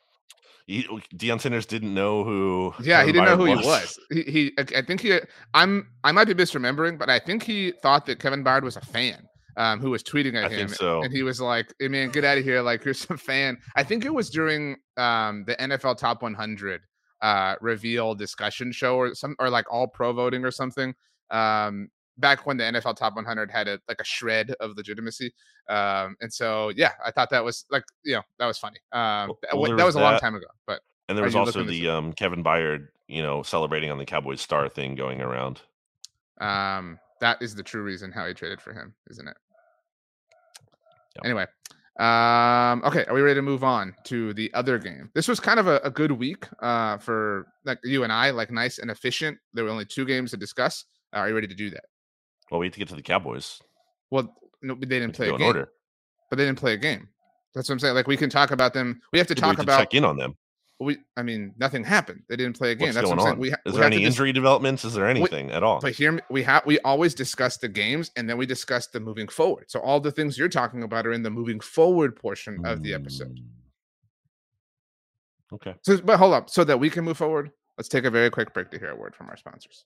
He, 0.67 0.83
Deion 1.15 1.39
Sanders 1.39 1.67
didn't 1.67 1.93
know 1.93 2.23
who. 2.23 2.73
Yeah, 2.81 3.05
he 3.05 3.11
didn't 3.11 3.25
know 3.25 3.37
who 3.37 3.51
was. 3.51 3.59
he 3.59 3.65
was. 3.67 3.99
He, 4.11 4.23
he, 4.23 4.51
I 4.57 4.81
think 4.81 5.01
he. 5.01 5.19
I'm. 5.53 5.87
I 6.03 6.11
might 6.11 6.25
be 6.25 6.33
misremembering, 6.33 6.97
but 6.97 7.09
I 7.09 7.19
think 7.19 7.43
he 7.43 7.71
thought 7.71 8.05
that 8.07 8.19
Kevin 8.19 8.43
Byard 8.43 8.63
was 8.63 8.75
a 8.75 8.81
fan. 8.81 9.27
Um, 9.57 9.79
who 9.79 9.91
was 9.91 10.03
tweeting 10.03 10.35
at 10.35 10.51
I 10.51 10.53
him, 10.53 10.67
so. 10.67 11.01
and 11.01 11.13
he 11.13 11.23
was 11.23 11.39
like, 11.39 11.73
hey, 11.79 11.87
"Man, 11.87 12.09
get 12.09 12.25
out 12.25 12.37
of 12.37 12.43
here! 12.43 12.61
Like, 12.61 12.83
you're 12.83 12.93
some 12.93 13.17
fan." 13.17 13.57
I 13.75 13.83
think 13.83 14.03
it 14.03 14.13
was 14.13 14.29
during 14.29 14.75
um, 14.97 15.45
the 15.45 15.55
NFL 15.55 15.97
Top 15.97 16.21
100 16.21 16.81
uh, 17.21 17.55
reveal 17.61 18.15
discussion 18.15 18.73
show, 18.73 18.97
or 18.97 19.15
some, 19.15 19.33
or 19.39 19.49
like 19.49 19.71
All 19.71 19.87
Pro 19.87 20.11
voting 20.11 20.43
or 20.43 20.51
something. 20.51 20.93
Um, 21.31 21.89
back 22.17 22.45
when 22.45 22.57
the 22.57 22.63
NFL 22.63 22.95
Top 22.95 23.15
100 23.15 23.51
had 23.51 23.67
a 23.67 23.79
like 23.87 23.99
a 23.99 24.05
shred 24.05 24.53
of 24.59 24.75
legitimacy. 24.77 25.33
Um, 25.69 26.15
and 26.21 26.31
so 26.31 26.71
yeah, 26.75 26.91
I 27.03 27.11
thought 27.11 27.29
that 27.31 27.43
was 27.43 27.65
like 27.69 27.83
you 28.03 28.15
know 28.15 28.21
that 28.39 28.45
was 28.45 28.57
funny. 28.57 28.77
Um, 28.91 29.33
well, 29.53 29.75
that 29.75 29.85
was, 29.85 29.95
a 29.95 29.99
long 29.99 30.19
time 30.19 30.35
ago, 30.35 30.47
but 30.67 30.81
and 31.09 31.17
there 31.17 31.25
was 31.25 31.35
also 31.35 31.63
the 31.63 31.89
um, 31.89 32.13
Kevin 32.13 32.43
Byard, 32.43 32.87
you 33.07 33.21
know, 33.21 33.43
celebrating 33.43 33.91
on 33.91 33.97
the 33.97 34.05
Cowboys 34.05 34.41
star 34.41 34.69
thing 34.69 34.95
going 34.95 35.21
around. 35.21 35.61
Um, 36.39 36.99
that 37.21 37.41
is 37.41 37.55
the 37.55 37.63
true 37.63 37.83
reason 37.83 38.11
how 38.11 38.27
he 38.27 38.33
traded 38.33 38.59
for 38.59 38.73
him, 38.73 38.93
isn't 39.09 39.27
it? 39.27 39.37
Yep. 41.15 41.25
Anyway, 41.25 41.45
um, 41.97 42.83
okay, 42.83 43.05
are 43.05 43.13
we 43.13 43.21
ready 43.21 43.35
to 43.35 43.41
move 43.41 43.63
on 43.63 43.95
to 44.05 44.33
the 44.33 44.53
other 44.53 44.77
game? 44.77 45.09
This 45.13 45.27
was 45.27 45.39
kind 45.39 45.59
of 45.59 45.67
a, 45.67 45.79
a 45.83 45.89
good 45.89 46.11
week 46.11 46.45
uh, 46.59 46.97
for 46.97 47.47
like 47.63 47.79
you 47.83 48.03
and 48.03 48.11
I, 48.11 48.31
like 48.31 48.51
nice 48.51 48.79
and 48.79 48.91
efficient. 48.91 49.37
There 49.53 49.63
were 49.63 49.69
only 49.69 49.85
two 49.85 50.05
games 50.05 50.31
to 50.31 50.37
discuss. 50.37 50.85
Uh, 51.13 51.19
are 51.19 51.29
you 51.29 51.35
ready 51.35 51.47
to 51.47 51.55
do 51.55 51.69
that? 51.69 51.85
Well, 52.51 52.59
we 52.59 52.67
have 52.67 52.73
to 52.73 52.79
get 52.79 52.89
to 52.89 52.95
the 52.95 53.01
Cowboys. 53.01 53.59
Well, 54.11 54.35
no, 54.61 54.75
they 54.75 54.85
didn't 54.85 55.13
play 55.13 55.29
a 55.29 55.37
game. 55.37 55.47
Order. 55.47 55.69
But 56.29 56.37
they 56.37 56.45
didn't 56.45 56.59
play 56.59 56.73
a 56.73 56.77
game. 56.77 57.07
That's 57.53 57.69
what 57.69 57.73
I'm 57.73 57.79
saying. 57.79 57.95
Like 57.95 58.07
we 58.07 58.17
can 58.17 58.29
talk 58.29 58.51
about 58.51 58.73
them. 58.73 59.01
We 59.13 59.19
have 59.19 59.27
to 59.27 59.35
talk 59.35 59.59
about 59.59 59.79
check 59.79 59.93
in 59.93 60.03
on 60.03 60.17
them. 60.17 60.35
We, 60.79 60.97
I 61.15 61.23
mean, 61.23 61.53
nothing 61.57 61.85
happened. 61.85 62.23
They 62.27 62.35
didn't 62.35 62.57
play 62.57 62.71
a 62.71 62.75
game. 62.75 62.87
What's 62.87 62.95
That's 62.95 63.05
going 63.05 63.17
what 63.17 63.23
I'm 63.23 63.39
on? 63.39 63.41
saying. 63.41 63.53
We, 63.65 63.71
Is 63.71 63.73
we 63.73 63.79
there 63.79 63.85
any 63.85 64.03
injury 64.03 64.33
developments? 64.33 64.83
Is 64.83 64.93
there 64.93 65.07
anything 65.07 65.47
we, 65.47 65.53
at 65.53 65.63
all? 65.63 65.79
But 65.79 65.93
here 65.93 66.19
we 66.29 66.43
have 66.43 66.65
we 66.65 66.79
always 66.79 67.15
discuss 67.15 67.55
the 67.55 67.69
games 67.69 68.11
and 68.17 68.29
then 68.29 68.37
we 68.37 68.45
discuss 68.45 68.87
the 68.87 68.99
moving 68.99 69.29
forward. 69.29 69.65
So 69.71 69.79
all 69.79 70.01
the 70.01 70.11
things 70.11 70.37
you're 70.37 70.49
talking 70.49 70.83
about 70.83 71.07
are 71.07 71.13
in 71.13 71.23
the 71.23 71.29
moving 71.29 71.61
forward 71.61 72.17
portion 72.17 72.59
mm. 72.59 72.69
of 72.69 72.83
the 72.83 72.93
episode. 72.93 73.39
Okay. 75.53 75.75
So, 75.83 75.97
but 76.01 76.17
hold 76.17 76.33
up. 76.33 76.49
So 76.49 76.65
that 76.65 76.77
we 76.77 76.89
can 76.89 77.05
move 77.05 77.17
forward, 77.17 77.51
let's 77.77 77.87
take 77.87 78.03
a 78.03 78.11
very 78.11 78.29
quick 78.29 78.53
break 78.53 78.69
to 78.71 78.79
hear 78.79 78.89
a 78.89 78.95
word 78.95 79.15
from 79.15 79.29
our 79.29 79.37
sponsors. 79.37 79.85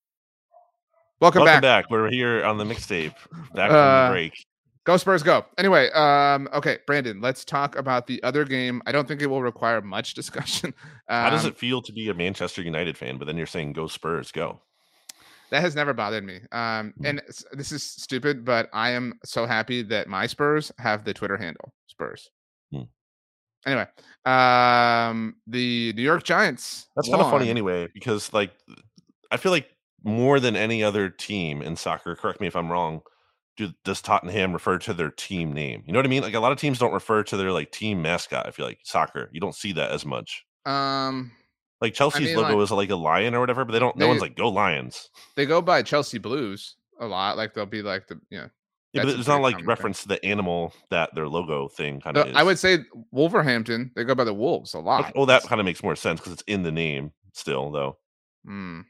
Welcome, 1.21 1.43
Welcome 1.43 1.61
back. 1.61 1.83
back. 1.83 1.91
We're 1.91 2.09
here 2.09 2.43
on 2.43 2.57
the 2.57 2.63
mixtape. 2.63 3.13
Back 3.53 3.69
from 3.69 3.75
uh, 3.75 4.07
the 4.07 4.11
break. 4.11 4.45
Go 4.85 4.97
Spurs, 4.97 5.21
go. 5.21 5.45
Anyway, 5.59 5.91
um, 5.91 6.49
okay, 6.51 6.79
Brandon, 6.87 7.21
let's 7.21 7.45
talk 7.45 7.75
about 7.75 8.07
the 8.07 8.21
other 8.23 8.43
game. 8.43 8.81
I 8.87 8.91
don't 8.91 9.07
think 9.07 9.21
it 9.21 9.27
will 9.27 9.43
require 9.43 9.81
much 9.81 10.13
discussion. 10.15 10.73
Um, 11.07 11.23
How 11.23 11.29
does 11.29 11.45
it 11.45 11.55
feel 11.55 11.79
to 11.83 11.93
be 11.93 12.09
a 12.09 12.13
Manchester 12.15 12.63
United 12.63 12.97
fan, 12.97 13.19
but 13.19 13.25
then 13.25 13.37
you're 13.37 13.45
saying 13.45 13.73
go 13.73 13.85
Spurs, 13.85 14.31
go? 14.31 14.61
That 15.51 15.61
has 15.61 15.75
never 15.75 15.93
bothered 15.93 16.23
me. 16.23 16.37
Um, 16.51 16.95
mm. 16.99 17.05
and 17.05 17.21
this 17.53 17.71
is 17.71 17.83
stupid, 17.83 18.43
but 18.43 18.67
I 18.73 18.89
am 18.89 19.19
so 19.23 19.45
happy 19.45 19.83
that 19.83 20.07
my 20.07 20.25
Spurs 20.25 20.71
have 20.79 21.03
the 21.03 21.13
Twitter 21.13 21.37
handle 21.37 21.71
Spurs. 21.85 22.31
Mm. 22.73 22.87
Anyway, 23.67 23.85
um, 24.25 25.35
the 25.45 25.93
New 25.93 26.01
York 26.01 26.23
Giants. 26.23 26.87
That's 26.95 27.09
kind 27.09 27.21
of 27.21 27.29
funny 27.29 27.51
anyway, 27.51 27.89
because 27.93 28.33
like 28.33 28.53
I 29.29 29.37
feel 29.37 29.51
like 29.51 29.67
more 30.03 30.39
than 30.39 30.55
any 30.55 30.83
other 30.83 31.09
team 31.09 31.61
in 31.61 31.75
soccer, 31.75 32.15
correct 32.15 32.41
me 32.41 32.47
if 32.47 32.55
I'm 32.55 32.71
wrong, 32.71 33.01
do, 33.57 33.71
does 33.83 34.01
Tottenham 34.01 34.53
refer 34.53 34.77
to 34.79 34.93
their 34.93 35.11
team 35.11 35.53
name? 35.53 35.83
You 35.85 35.93
know 35.93 35.99
what 35.99 36.05
I 36.05 36.09
mean? 36.09 36.23
Like 36.23 36.33
a 36.33 36.39
lot 36.39 36.51
of 36.51 36.57
teams 36.57 36.79
don't 36.79 36.93
refer 36.93 37.23
to 37.23 37.37
their 37.37 37.51
like 37.51 37.71
team 37.71 38.01
mascot. 38.01 38.47
I 38.47 38.51
feel 38.51 38.65
like 38.65 38.79
soccer, 38.83 39.29
you 39.31 39.39
don't 39.39 39.55
see 39.55 39.71
that 39.73 39.91
as 39.91 40.05
much. 40.05 40.45
Um, 40.65 41.31
like 41.81 41.93
Chelsea's 41.93 42.21
I 42.21 42.25
mean, 42.25 42.35
logo 42.37 42.57
like, 42.57 42.63
is 42.63 42.71
like 42.71 42.89
a 42.89 42.95
lion 42.95 43.35
or 43.35 43.39
whatever, 43.39 43.65
but 43.65 43.73
they 43.73 43.79
don't. 43.79 43.97
They, 43.97 44.05
no 44.05 44.09
one's 44.09 44.21
like 44.21 44.35
go 44.35 44.49
Lions. 44.49 45.09
They 45.35 45.45
go 45.45 45.61
by 45.61 45.81
Chelsea 45.81 46.19
Blues 46.19 46.75
a 46.99 47.05
lot. 47.07 47.37
Like 47.37 47.53
they'll 47.53 47.65
be 47.65 47.81
like 47.81 48.07
the 48.07 48.19
you 48.29 48.39
know. 48.39 48.49
Yeah, 48.93 49.03
but 49.03 49.17
it's 49.17 49.27
not 49.27 49.41
like 49.41 49.65
reference 49.65 50.01
thing. 50.01 50.17
to 50.17 50.21
the 50.21 50.25
animal 50.25 50.73
that 50.89 51.15
their 51.15 51.27
logo 51.27 51.69
thing 51.69 52.01
kind 52.01 52.17
of. 52.17 52.35
I 52.35 52.43
would 52.43 52.59
say 52.59 52.79
Wolverhampton. 53.11 53.91
They 53.95 54.03
go 54.03 54.15
by 54.15 54.25
the 54.25 54.33
Wolves 54.33 54.73
a 54.73 54.79
lot. 54.79 55.15
Well, 55.15 55.25
that 55.27 55.43
kind 55.43 55.61
of 55.61 55.65
makes 55.65 55.81
more 55.81 55.95
sense 55.95 56.19
because 56.19 56.33
it's 56.33 56.43
in 56.45 56.63
the 56.63 56.73
name 56.73 57.13
still, 57.31 57.71
though. 57.71 57.97
Hmm. 58.45 58.81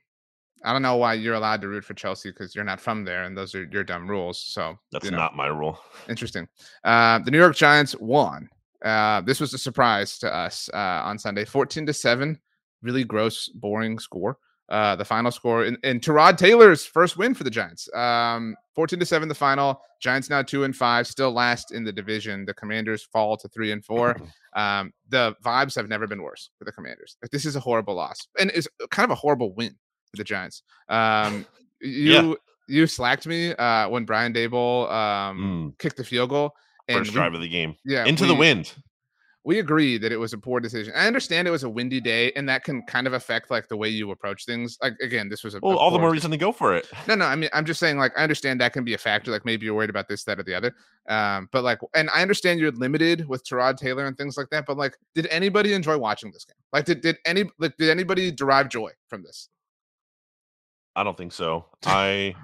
I 0.64 0.74
don't 0.74 0.82
know 0.82 0.95
why 0.97 1.16
you're 1.16 1.36
allowed 1.36 1.62
to 1.62 1.68
root 1.68 1.84
for 1.84 1.93
Chelsea 1.93 2.30
because 2.30 2.55
you're 2.55 2.64
not 2.64 2.80
from 2.80 3.03
there, 3.03 3.24
and 3.24 3.36
those 3.36 3.55
are 3.55 3.64
your 3.66 3.84
dumb 3.84 4.09
rules. 4.09 4.39
So 4.39 4.78
that's 4.91 5.05
you 5.05 5.12
know. 5.12 5.18
not 5.18 5.36
my 5.36 5.47
rule. 5.47 5.80
Interesting. 6.07 6.47
Uh, 6.84 7.20
the 7.20 7.32
New 7.32 7.39
York 7.39 7.55
Giants 7.55 7.95
won. 7.99 8.49
Uh, 8.84 9.22
this 9.22 9.39
was 9.39 9.53
a 9.53 9.57
surprise 9.57 10.18
to 10.20 10.34
us 10.34 10.70
uh, 10.74 11.01
on 11.03 11.18
Sunday, 11.18 11.45
fourteen 11.45 11.86
to 11.86 11.93
seven. 11.93 12.39
Really 12.82 13.03
gross, 13.03 13.47
boring 13.47 13.99
score. 13.99 14.38
Uh, 14.72 14.95
the 14.95 15.03
final 15.03 15.32
score 15.32 15.66
in, 15.66 15.78
in 15.84 15.99
Tyrod 15.99 16.38
Taylor's 16.38 16.86
first 16.86 17.18
win 17.18 17.34
for 17.34 17.43
the 17.43 17.49
Giants. 17.49 17.93
Um, 17.93 18.55
14 18.74 18.99
to 18.99 19.05
7 19.05 19.28
the 19.28 19.36
final. 19.36 19.82
Giants 19.99 20.30
now 20.30 20.41
2 20.41 20.64
and 20.64 20.74
5, 20.74 21.07
still 21.07 21.32
last 21.32 21.74
in 21.74 21.84
the 21.84 21.91
division. 21.91 22.45
The 22.45 22.53
Commanders 22.53 23.03
fall 23.03 23.36
to 23.36 23.49
3 23.49 23.74
and 23.74 23.86
4. 23.86 24.16
Um, 24.53 24.91
the 25.07 25.34
vibes 25.45 25.78
have 25.78 25.88
never 25.88 26.07
been 26.07 26.22
worse 26.22 26.49
for 26.59 26.66
the 26.66 26.74
Commanders. 26.74 27.16
This 27.32 27.45
is 27.45 27.55
a 27.55 27.62
horrible 27.62 27.95
loss. 27.95 28.28
And 28.38 28.51
it's 28.53 28.68
kind 28.89 29.05
of 29.05 29.12
a 29.12 29.16
horrible 29.16 29.53
win 29.53 29.78
the 30.18 30.24
Giants. 30.24 30.64
Um, 30.89 31.45
you, 31.82 31.89
yeah. 32.12 32.34
you 32.68 32.88
slacked 32.88 33.28
me 33.28 33.53
uh, 33.55 33.89
when 33.89 34.05
Brian 34.05 34.34
Daboll 34.34 34.91
um, 34.91 35.74
Mm. 35.74 35.80
kicked 35.80 35.97
the 35.97 36.03
field 36.03 36.30
goal. 36.30 36.53
And 36.88 36.99
First 36.99 37.12
we- 37.12 37.16
drive 37.16 37.34
of 37.34 37.41
the 37.41 37.49
game. 37.49 37.76
yeah, 37.86 38.05
Into 38.05 38.26
the 38.26 38.36
wind. 38.36 38.74
we 39.43 39.59
agree 39.59 39.97
that 39.97 40.12
it 40.12 40.18
was 40.18 40.34
a 40.34 40.38
poor 40.38 40.59
decision. 40.59 40.93
I 40.95 41.07
understand 41.07 41.47
it 41.47 41.51
was 41.51 41.64
a 41.64 41.70
windy 41.70 42.01
day, 42.01 42.32
and 42.36 42.47
that 42.49 42.64
can 42.64 42.82
kind 42.84 43.07
of 43.07 43.14
affect 43.14 43.49
like 43.49 43.68
the 43.70 43.78
way 43.78 43.88
you 43.89 44.12
approach 44.12 44.45
things. 44.45 44.78
Like 44.84 44.93
again, 45.01 45.30
this 45.30 45.43
was 45.43 45.55
a 45.55 45.59
Well, 45.62 45.74
a 45.74 45.78
all 45.78 45.89
the 45.91 45.97
more 45.99 46.12
reason 46.12 46.30
to 46.32 46.38
go 46.38 46.51
for 46.51 46.76
it. 46.76 46.88
No, 47.07 47.16
no. 47.16 47.26
I 47.26 47.36
mean, 47.36 47.49
I'm 47.53 47.66
just 47.66 47.80
saying, 47.80 47.97
like, 47.97 48.12
I 48.18 48.24
understand 48.24 48.59
that 48.62 48.74
can 48.74 48.84
be 48.84 48.93
a 48.93 48.97
factor. 48.97 49.32
Like, 49.32 49.45
maybe 49.45 49.66
you're 49.66 49.74
worried 49.76 49.89
about 49.89 50.07
this, 50.07 50.24
that, 50.26 50.39
or 50.39 50.43
the 50.43 50.53
other. 50.53 50.76
Um, 51.07 51.47
but 51.51 51.64
like, 51.64 51.80
and 51.95 52.09
I 52.14 52.22
understand 52.22 52.59
you're 52.59 52.72
limited 52.72 53.28
with 53.28 53.43
Tyrod 53.47 53.78
Taylor 53.78 54.05
and 54.05 54.18
things 54.18 54.38
like 54.38 54.49
that. 54.51 54.66
But 54.68 54.78
like, 54.78 54.95
did 55.16 55.26
anybody 55.28 55.74
enjoy 55.74 55.97
watching 55.97 56.32
this 56.32 56.45
game? 56.45 56.55
Like, 56.74 56.86
did 56.86 57.01
did 57.01 57.18
any 57.26 57.45
like 57.57 57.76
did 57.78 57.89
anybody 57.89 58.32
derive 58.32 58.70
joy 58.70 58.91
from 59.07 59.24
this? 59.24 59.49
I 60.96 61.04
don't 61.04 61.18
think 61.18 61.34
so. 61.34 61.66
I 61.86 62.36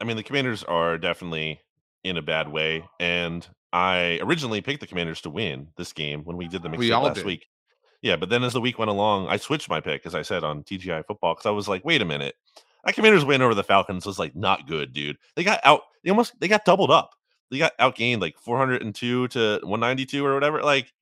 I 0.00 0.04
mean 0.04 0.16
the 0.16 0.22
commanders 0.22 0.62
are 0.64 0.98
definitely 0.98 1.60
in 2.06 2.16
a 2.16 2.22
bad 2.22 2.48
way. 2.48 2.84
And 3.00 3.46
I 3.72 4.18
originally 4.22 4.60
picked 4.60 4.80
the 4.80 4.86
commanders 4.86 5.20
to 5.22 5.30
win 5.30 5.68
this 5.76 5.92
game 5.92 6.22
when 6.24 6.36
we 6.36 6.48
did 6.48 6.62
the 6.62 6.92
all 6.92 7.02
last 7.04 7.16
did. 7.16 7.26
week. 7.26 7.46
Yeah, 8.02 8.16
but 8.16 8.28
then 8.28 8.44
as 8.44 8.52
the 8.52 8.60
week 8.60 8.78
went 8.78 8.90
along, 8.90 9.26
I 9.28 9.36
switched 9.36 9.68
my 9.68 9.80
pick, 9.80 10.06
as 10.06 10.14
I 10.14 10.22
said 10.22 10.44
on 10.44 10.62
TGI 10.62 11.04
football, 11.06 11.34
because 11.34 11.46
I 11.46 11.50
was 11.50 11.66
like, 11.66 11.84
wait 11.84 12.02
a 12.02 12.04
minute. 12.04 12.34
That 12.84 12.94
commanders 12.94 13.24
win 13.24 13.42
over 13.42 13.54
the 13.54 13.64
Falcons 13.64 14.06
was 14.06 14.18
like 14.18 14.36
not 14.36 14.68
good, 14.68 14.92
dude. 14.92 15.18
They 15.34 15.42
got 15.42 15.60
out, 15.64 15.82
they 16.04 16.10
almost 16.10 16.38
they 16.38 16.46
got 16.46 16.64
doubled 16.64 16.90
up. 16.90 17.10
They 17.50 17.58
got 17.58 17.76
outgained 17.78 18.20
like 18.20 18.38
402 18.38 19.28
to 19.28 19.40
192 19.62 20.24
or 20.24 20.34
whatever. 20.34 20.62
Like 20.62 20.92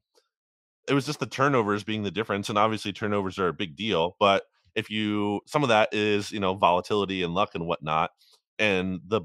it 0.88 0.94
was 0.94 1.04
just 1.04 1.20
the 1.20 1.26
turnovers 1.26 1.84
being 1.84 2.02
the 2.02 2.10
difference. 2.10 2.48
And 2.48 2.56
obviously 2.56 2.92
turnovers 2.92 3.38
are 3.38 3.48
a 3.48 3.52
big 3.52 3.76
deal, 3.76 4.16
but 4.18 4.44
if 4.74 4.90
you 4.90 5.40
some 5.46 5.62
of 5.62 5.68
that 5.68 5.88
is 5.92 6.30
you 6.32 6.40
know 6.40 6.54
volatility 6.54 7.22
and 7.22 7.34
luck 7.34 7.54
and 7.54 7.66
whatnot 7.66 8.10
and 8.58 9.00
the 9.06 9.22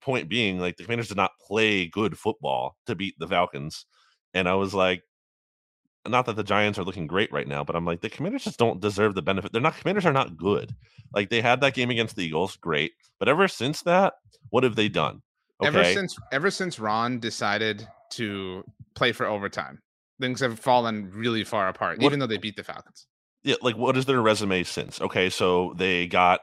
point 0.00 0.28
being 0.28 0.58
like 0.58 0.76
the 0.76 0.82
commanders 0.84 1.08
did 1.08 1.16
not 1.16 1.30
play 1.46 1.86
good 1.86 2.18
football 2.18 2.76
to 2.86 2.94
beat 2.94 3.14
the 3.18 3.26
falcons 3.26 3.86
and 4.34 4.48
i 4.48 4.54
was 4.54 4.74
like 4.74 5.02
not 6.06 6.26
that 6.26 6.36
the 6.36 6.44
giants 6.44 6.78
are 6.78 6.84
looking 6.84 7.06
great 7.06 7.30
right 7.32 7.48
now 7.48 7.64
but 7.64 7.74
i'm 7.76 7.84
like 7.84 8.00
the 8.00 8.08
commanders 8.10 8.44
just 8.44 8.58
don't 8.58 8.80
deserve 8.80 9.14
the 9.14 9.22
benefit 9.22 9.52
they're 9.52 9.60
not 9.60 9.76
commanders 9.76 10.06
are 10.06 10.12
not 10.12 10.36
good 10.36 10.74
like 11.14 11.28
they 11.30 11.40
had 11.40 11.60
that 11.60 11.74
game 11.74 11.90
against 11.90 12.16
the 12.16 12.24
eagles 12.24 12.56
great 12.56 12.92
but 13.18 13.28
ever 13.28 13.48
since 13.48 13.82
that 13.82 14.14
what 14.50 14.64
have 14.64 14.76
they 14.76 14.88
done 14.88 15.22
Ever 15.60 15.82
since 15.94 16.16
ever 16.30 16.50
since 16.52 16.78
Ron 16.78 17.18
decided 17.18 17.84
to 18.10 18.62
play 18.94 19.10
for 19.10 19.26
overtime, 19.26 19.80
things 20.20 20.38
have 20.38 20.56
fallen 20.60 21.10
really 21.12 21.42
far 21.42 21.66
apart. 21.68 21.98
What- 21.98 22.06
Even 22.06 22.20
though 22.20 22.28
they 22.28 22.36
beat 22.38 22.54
the 22.54 22.62
Falcons. 22.62 23.07
Yeah, 23.42 23.56
like 23.62 23.76
what 23.76 23.96
is 23.96 24.06
their 24.06 24.20
resume 24.20 24.62
since? 24.64 25.00
Okay, 25.00 25.30
so 25.30 25.74
they 25.76 26.06
got 26.06 26.40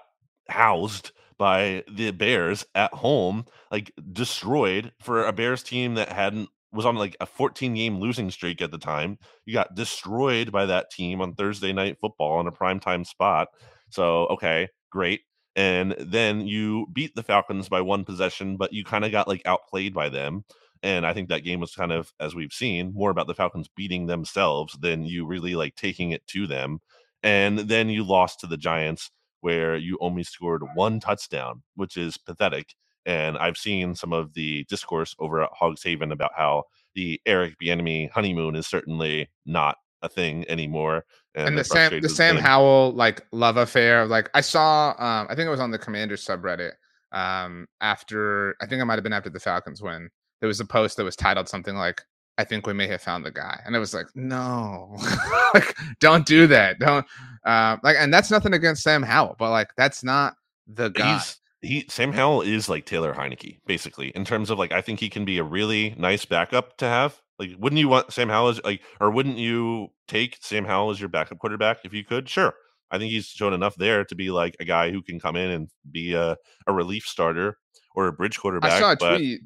housed 0.49 1.11
by 1.37 1.83
the 1.91 2.11
Bears 2.11 2.65
at 2.75 2.93
home, 2.93 3.45
like 3.71 3.91
destroyed 4.13 4.93
for 5.01 5.25
a 5.25 5.33
Bears 5.33 5.63
team 5.63 5.95
that 5.95 6.09
hadn't 6.09 6.49
was 6.71 6.85
on 6.85 6.95
like 6.95 7.15
a 7.19 7.25
14 7.25 7.73
game 7.73 7.99
losing 7.99 8.29
streak 8.29 8.61
at 8.61 8.71
the 8.71 8.77
time. 8.77 9.17
You 9.45 9.53
got 9.53 9.75
destroyed 9.75 10.51
by 10.51 10.65
that 10.65 10.91
team 10.91 11.21
on 11.21 11.33
Thursday 11.33 11.73
night 11.73 11.97
football 11.99 12.39
in 12.41 12.47
a 12.47 12.51
primetime 12.51 13.05
spot. 13.05 13.47
So, 13.89 14.25
okay, 14.27 14.67
great. 14.91 15.21
And 15.55 15.95
then 15.97 16.41
you 16.47 16.87
beat 16.91 17.15
the 17.15 17.23
Falcons 17.23 17.69
by 17.69 17.79
one 17.79 18.03
possession, 18.03 18.57
but 18.57 18.73
you 18.73 18.83
kind 18.83 19.05
of 19.05 19.11
got 19.11 19.27
like 19.27 19.41
outplayed 19.45 19.93
by 19.93 20.09
them. 20.09 20.43
And 20.86 21.03
I 21.03 21.13
think 21.13 21.29
that 21.29 21.43
game 21.43 21.59
was 21.59 21.73
kind 21.73 21.91
of, 21.91 22.13
as 22.19 22.36
we've 22.36 22.53
seen, 22.53 22.93
more 22.93 23.09
about 23.09 23.25
the 23.25 23.33
Falcons 23.33 23.67
beating 23.75 24.05
themselves 24.05 24.77
than 24.79 25.03
you 25.03 25.25
really 25.25 25.55
like 25.55 25.75
taking 25.75 26.11
it 26.11 26.25
to 26.27 26.45
them. 26.45 26.79
And 27.23 27.57
then 27.57 27.89
you 27.89 28.03
lost 28.03 28.39
to 28.41 28.47
the 28.47 28.55
Giants, 28.55 29.09
where 29.41 29.75
you 29.75 29.97
only 29.99 30.21
scored 30.21 30.61
one 30.75 30.99
touchdown, 30.99 31.63
which 31.73 31.97
is 31.97 32.17
pathetic. 32.17 32.75
And 33.03 33.36
I've 33.36 33.57
seen 33.57 33.95
some 33.95 34.13
of 34.13 34.36
the 34.36 34.63
discourse 34.65 35.15
over 35.17 35.41
at 35.41 35.49
Hogs 35.53 35.81
Haven 35.81 36.11
about 36.11 36.33
how 36.36 36.65
the 36.93 37.19
Eric 37.25 37.55
Bieniemy 37.59 38.11
honeymoon 38.11 38.55
is 38.55 38.67
certainly 38.67 39.27
not 39.43 39.77
a 40.03 40.09
thing 40.09 40.47
anymore. 40.47 41.05
And, 41.33 41.57
they're 41.57 41.63
the 41.63 41.63
Sam 41.63 42.01
the 42.01 42.09
Sam. 42.09 42.38
Howell 42.38 42.93
like 42.93 43.25
love 43.31 43.57
affair. 43.57 44.05
Like 44.05 44.29
I 44.36 44.41
saw 44.41 44.89
um 44.99 45.25
I 45.29 45.36
think 45.36 45.47
it 45.47 45.49
was 45.49 45.59
on 45.59 45.71
the 45.71 45.79
Commander 45.79 46.15
subreddit. 46.15 46.73
Um 47.11 47.67
after 47.81 48.55
I 48.61 48.67
think 48.67 48.81
it 48.81 48.86
might 48.86 48.95
have 48.95 49.03
been 49.03 49.13
after 49.13 49.31
the 49.31 49.39
Falcons 49.39 49.81
win. 49.81 50.09
There 50.45 50.47
was 50.47 50.59
a 50.59 50.65
post 50.65 50.97
that 50.97 51.03
was 51.03 51.15
titled 51.15 51.49
something 51.49 51.75
like 51.75 52.03
I 52.37 52.43
think 52.43 52.67
we 52.67 52.73
may 52.73 52.85
have 52.85 53.01
found 53.01 53.25
the 53.25 53.31
guy. 53.31 53.59
And 53.65 53.75
it 53.75 53.79
was 53.79 53.95
like, 53.95 54.05
no, 54.13 54.95
like 55.55 55.75
don't 55.99 56.23
do 56.23 56.45
that. 56.45 56.77
Don't 56.77 57.03
uh, 57.47 57.77
like 57.81 57.95
and 57.97 58.13
that's 58.13 58.29
nothing 58.29 58.53
against 58.53 58.83
Sam 58.83 59.01
Howell, 59.01 59.37
but 59.39 59.49
like 59.49 59.69
that's 59.75 60.03
not 60.03 60.35
the 60.67 60.89
guy. 60.89 61.13
He's 61.13 61.39
he 61.63 61.85
Sam 61.89 62.13
Howell 62.13 62.43
is 62.43 62.69
like 62.69 62.85
Taylor 62.85 63.11
Heinicke, 63.11 63.57
basically, 63.65 64.09
in 64.09 64.23
terms 64.23 64.51
of 64.51 64.59
like 64.59 64.71
I 64.71 64.81
think 64.81 64.99
he 64.99 65.09
can 65.09 65.25
be 65.25 65.39
a 65.39 65.43
really 65.43 65.95
nice 65.97 66.25
backup 66.25 66.77
to 66.77 66.85
have. 66.85 67.19
Like, 67.39 67.49
wouldn't 67.57 67.79
you 67.79 67.87
want 67.87 68.13
Sam 68.13 68.29
Howell 68.29 68.49
as 68.49 68.63
like, 68.63 68.83
or 69.01 69.09
wouldn't 69.09 69.39
you 69.39 69.87
take 70.07 70.37
Sam 70.41 70.63
Howell 70.63 70.91
as 70.91 70.99
your 70.99 71.09
backup 71.09 71.39
quarterback 71.39 71.79
if 71.85 71.91
you 71.91 72.05
could? 72.05 72.29
Sure. 72.29 72.53
I 72.91 72.99
think 72.99 73.11
he's 73.11 73.25
shown 73.25 73.53
enough 73.53 73.75
there 73.77 74.05
to 74.05 74.13
be 74.13 74.29
like 74.29 74.55
a 74.59 74.65
guy 74.65 74.91
who 74.91 75.01
can 75.01 75.19
come 75.19 75.35
in 75.35 75.49
and 75.49 75.69
be 75.89 76.13
a, 76.13 76.37
a 76.67 76.71
relief 76.71 77.07
starter 77.07 77.57
or 77.95 78.05
a 78.05 78.13
bridge 78.13 78.39
quarterback. 78.39 78.73
I 78.73 78.79
saw 78.79 78.91
a 78.91 78.95
but 78.95 79.17
tweet 79.17 79.41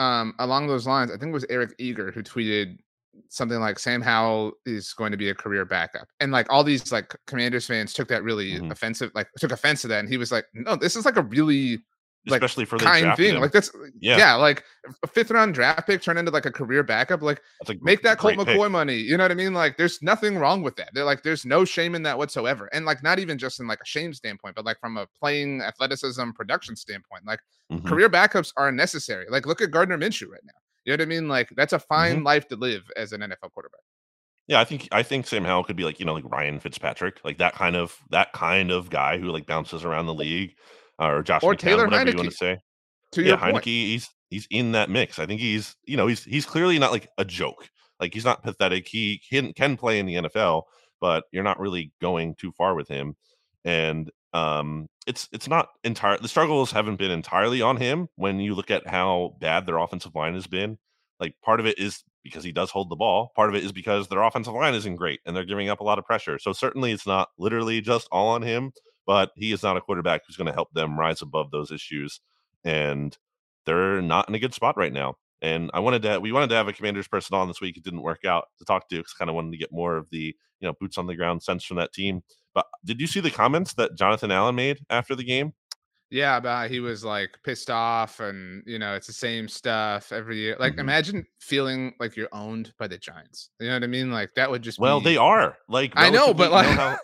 um, 0.00 0.34
along 0.38 0.66
those 0.66 0.86
lines. 0.86 1.10
I 1.10 1.16
think 1.18 1.28
it 1.30 1.34
was 1.34 1.44
Eric 1.50 1.74
Eager 1.78 2.10
who 2.10 2.22
tweeted 2.22 2.78
something 3.28 3.60
like 3.60 3.78
Sam 3.78 4.00
Howell 4.00 4.52
is 4.64 4.94
going 4.94 5.10
to 5.12 5.18
be 5.18 5.28
a 5.28 5.34
career 5.34 5.64
backup. 5.66 6.08
And 6.20 6.32
like 6.32 6.46
all 6.50 6.64
these 6.64 6.90
like 6.90 7.14
Commanders 7.26 7.66
fans 7.66 7.92
took 7.92 8.08
that 8.08 8.22
really 8.22 8.52
Mhm. 8.58 8.72
offensive, 8.72 9.10
like 9.14 9.28
took 9.38 9.52
offense 9.52 9.82
to 9.82 9.88
that. 9.88 10.00
And 10.00 10.08
he 10.08 10.16
was 10.16 10.32
like, 10.32 10.46
no, 10.54 10.74
this 10.74 10.96
is 10.96 11.04
like 11.04 11.16
a 11.16 11.22
really 11.22 11.84
like, 12.26 12.42
especially 12.42 12.64
for 12.66 12.78
the 12.78 12.84
kind 12.84 13.02
draft 13.04 13.18
thing. 13.18 13.34
him, 13.34 13.40
Like 13.40 13.52
that's 13.52 13.70
Yeah. 14.00 14.18
yeah. 14.18 14.34
like 14.34 14.64
a 15.02 15.06
fifth 15.06 15.30
round 15.30 15.54
draft 15.54 15.86
pick 15.86 16.02
turned 16.02 16.18
into 16.18 16.30
like 16.30 16.44
a 16.46 16.50
career 16.50 16.82
backup. 16.82 17.22
Like 17.22 17.40
make 17.80 18.02
that 18.02 18.18
Colt 18.18 18.34
great 18.36 18.46
pick. 18.46 18.56
McCoy 18.58 18.70
money. 18.70 18.96
You 18.96 19.16
know 19.16 19.24
what 19.24 19.30
I 19.30 19.34
mean? 19.34 19.54
Like 19.54 19.76
there's 19.76 20.02
nothing 20.02 20.36
wrong 20.38 20.62
with 20.62 20.76
that. 20.76 20.90
They're 20.92 21.04
like 21.04 21.22
there's 21.22 21.44
no 21.46 21.64
shame 21.64 21.94
in 21.94 22.02
that 22.02 22.18
whatsoever. 22.18 22.68
And 22.72 22.84
like 22.84 23.02
not 23.02 23.18
even 23.18 23.38
just 23.38 23.58
in 23.60 23.66
like 23.66 23.80
a 23.80 23.86
shame 23.86 24.12
standpoint, 24.12 24.54
but 24.54 24.64
like 24.64 24.78
from 24.80 24.96
a 24.98 25.06
playing 25.18 25.62
athleticism 25.62 26.30
production 26.32 26.76
standpoint. 26.76 27.26
Like 27.26 27.40
Mhm. 27.72 27.86
career 27.86 28.10
backups 28.10 28.52
are 28.56 28.70
necessary. 28.72 29.26
Like 29.30 29.46
look 29.46 29.60
at 29.62 29.70
Gardner 29.70 29.96
Minshew 29.96 30.28
right 30.28 30.40
now. 30.44 30.52
You 30.84 30.90
know 30.92 30.94
what 30.94 31.02
I 31.02 31.04
mean? 31.06 31.28
Like 31.28 31.48
that's 31.56 31.72
a 31.72 31.78
fine 31.78 32.16
Mm-hmm. 32.16 32.26
life 32.26 32.48
to 32.48 32.56
live 32.56 32.82
as 32.96 33.12
an 33.12 33.20
NFL 33.22 33.50
quarterback. 33.52 33.80
Yeah, 34.46 34.58
I 34.60 34.64
think 34.64 34.88
I 34.90 35.02
think 35.04 35.26
Sam 35.28 35.44
Howell 35.44 35.62
could 35.64 35.76
be 35.76 35.84
like 35.84 36.00
you 36.00 36.06
know 36.06 36.14
like 36.14 36.24
Ryan 36.30 36.58
Fitzpatrick, 36.58 37.20
like 37.24 37.38
that 37.38 37.54
kind 37.54 37.76
of 37.76 37.96
that 38.10 38.32
kind 38.32 38.70
of 38.72 38.90
guy 38.90 39.16
who 39.18 39.30
like 39.30 39.46
bounces 39.46 39.84
around 39.84 40.06
the 40.06 40.14
league, 40.14 40.56
or 41.00 41.22
Josh 41.22 41.42
Or 41.42 41.54
McCown, 41.54 41.58
Taylor 41.58 41.84
whatever 41.86 42.10
you 42.10 42.16
want 42.16 42.30
to 42.30 42.36
say. 42.36 42.58
To 43.12 43.22
yeah, 43.22 43.36
Heinicke, 43.36 43.52
point, 43.52 43.64
he's 43.64 44.08
he's 44.28 44.46
in 44.50 44.72
that 44.72 44.90
mix. 44.90 45.18
I 45.18 45.26
think 45.26 45.40
he's 45.40 45.74
you 45.84 45.96
know 45.96 46.06
he's 46.06 46.24
he's 46.24 46.46
clearly 46.46 46.78
not 46.78 46.92
like 46.92 47.08
a 47.18 47.24
joke. 47.24 47.68
Like 47.98 48.14
he's 48.14 48.24
not 48.24 48.42
pathetic. 48.42 48.86
He 48.86 49.20
can 49.28 49.52
can 49.52 49.76
play 49.76 49.98
in 49.98 50.06
the 50.06 50.14
NFL, 50.14 50.62
but 51.00 51.24
you're 51.32 51.44
not 51.44 51.58
really 51.58 51.92
going 52.00 52.34
too 52.36 52.52
far 52.52 52.74
with 52.74 52.88
him. 52.88 53.16
And 53.64 54.10
um, 54.32 54.88
it's 55.06 55.28
it's 55.32 55.48
not 55.48 55.68
entire. 55.84 56.18
The 56.18 56.28
struggles 56.28 56.70
haven't 56.70 56.96
been 56.96 57.10
entirely 57.10 57.62
on 57.62 57.76
him. 57.76 58.08
When 58.16 58.38
you 58.38 58.54
look 58.54 58.70
at 58.70 58.86
how 58.86 59.34
bad 59.40 59.66
their 59.66 59.78
offensive 59.78 60.14
line 60.14 60.34
has 60.34 60.46
been, 60.46 60.78
like 61.18 61.34
part 61.42 61.60
of 61.60 61.66
it 61.66 61.78
is 61.78 62.02
because 62.22 62.44
he 62.44 62.52
does 62.52 62.70
hold 62.70 62.90
the 62.90 62.96
ball. 62.96 63.32
Part 63.34 63.48
of 63.48 63.56
it 63.56 63.64
is 63.64 63.72
because 63.72 64.08
their 64.08 64.22
offensive 64.22 64.54
line 64.54 64.74
isn't 64.74 64.96
great 64.96 65.20
and 65.24 65.34
they're 65.34 65.44
giving 65.44 65.68
up 65.68 65.80
a 65.80 65.84
lot 65.84 65.98
of 65.98 66.04
pressure. 66.04 66.38
So 66.38 66.52
certainly 66.52 66.92
it's 66.92 67.06
not 67.06 67.28
literally 67.38 67.80
just 67.80 68.08
all 68.12 68.28
on 68.28 68.42
him, 68.42 68.72
but 69.10 69.32
he 69.34 69.50
is 69.50 69.64
not 69.64 69.76
a 69.76 69.80
quarterback 69.80 70.22
who's 70.24 70.36
going 70.36 70.46
to 70.46 70.52
help 70.52 70.72
them 70.72 70.96
rise 70.96 71.20
above 71.20 71.50
those 71.50 71.72
issues. 71.72 72.20
And 72.62 73.18
they're 73.66 74.00
not 74.00 74.28
in 74.28 74.36
a 74.36 74.38
good 74.38 74.54
spot 74.54 74.76
right 74.76 74.92
now. 74.92 75.16
And 75.42 75.68
I 75.74 75.80
wanted 75.80 76.02
to, 76.02 76.20
we 76.20 76.30
wanted 76.30 76.50
to 76.50 76.54
have 76.54 76.68
a 76.68 76.72
commander's 76.72 77.08
person 77.08 77.34
on 77.34 77.48
this 77.48 77.60
week. 77.60 77.76
It 77.76 77.82
didn't 77.82 78.02
work 78.02 78.24
out 78.24 78.44
to 78.60 78.64
talk 78.64 78.88
to 78.88 78.96
because 78.98 79.12
kind 79.14 79.28
of 79.28 79.34
wanted 79.34 79.50
to 79.50 79.58
get 79.58 79.72
more 79.72 79.96
of 79.96 80.06
the, 80.10 80.26
you 80.60 80.68
know, 80.68 80.74
boots 80.80 80.96
on 80.96 81.08
the 81.08 81.16
ground 81.16 81.42
sense 81.42 81.64
from 81.64 81.76
that 81.78 81.92
team. 81.92 82.22
But 82.54 82.66
did 82.84 83.00
you 83.00 83.08
see 83.08 83.18
the 83.18 83.32
comments 83.32 83.74
that 83.74 83.96
Jonathan 83.98 84.30
Allen 84.30 84.54
made 84.54 84.78
after 84.90 85.16
the 85.16 85.24
game? 85.24 85.54
yeah, 86.12 86.36
about 86.36 86.70
he 86.70 86.78
was 86.80 87.04
like 87.04 87.30
pissed 87.44 87.70
off, 87.70 88.18
and 88.18 88.64
you 88.66 88.80
know 88.80 88.94
it's 88.94 89.06
the 89.06 89.12
same 89.12 89.46
stuff 89.46 90.10
every 90.10 90.38
year. 90.38 90.56
Like 90.58 90.74
Mhm. 90.74 90.80
imagine 90.80 91.26
feeling 91.40 91.94
like 92.00 92.16
you're 92.16 92.28
owned 92.32 92.72
by 92.80 92.88
the 92.88 92.98
Giants. 92.98 93.50
You 93.60 93.68
know 93.68 93.74
what 93.74 93.84
I 93.84 93.86
mean? 93.86 94.10
Like 94.10 94.34
that 94.34 94.50
would 94.50 94.62
just 94.62 94.80
Well, 94.80 94.98
be, 95.00 95.04
they 95.04 95.16
are 95.16 95.56
like 95.68 95.92
I 95.96 96.10
know, 96.10 96.34
but, 96.34 96.50
like- 96.50 96.98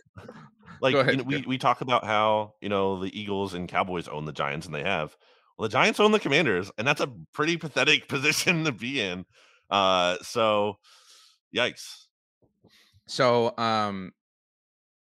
like 0.81 0.95
you 0.95 1.17
know, 1.17 1.23
we 1.23 1.45
we 1.47 1.59
talk 1.59 1.81
about 1.81 2.05
how 2.05 2.55
you 2.61 2.69
know 2.69 3.01
the 3.01 3.19
Eagles 3.19 3.55
and 3.55 3.69
Cowboys 3.69 4.09
own 4.09 4.25
the 4.25 4.33
Giants, 4.33 4.67
and 4.67 4.75
they 4.75 4.83
have. 4.83 5.17
Well, 5.59 5.69
the 5.69 5.73
Giants 5.73 6.01
own 6.01 6.13
the 6.13 6.21
Commanders, 6.21 6.71
and 6.77 6.87
that's 6.87 7.01
a 7.01 7.11
pretty 7.33 7.57
pathetic 7.57 8.09
position 8.09 8.65
to 8.65 8.73
be 8.73 9.01
in. 9.01 9.25
Uh, 9.71 10.17
so, 10.23 10.77
yikes. 11.55 12.07
So 13.07 13.57
um 13.59 14.13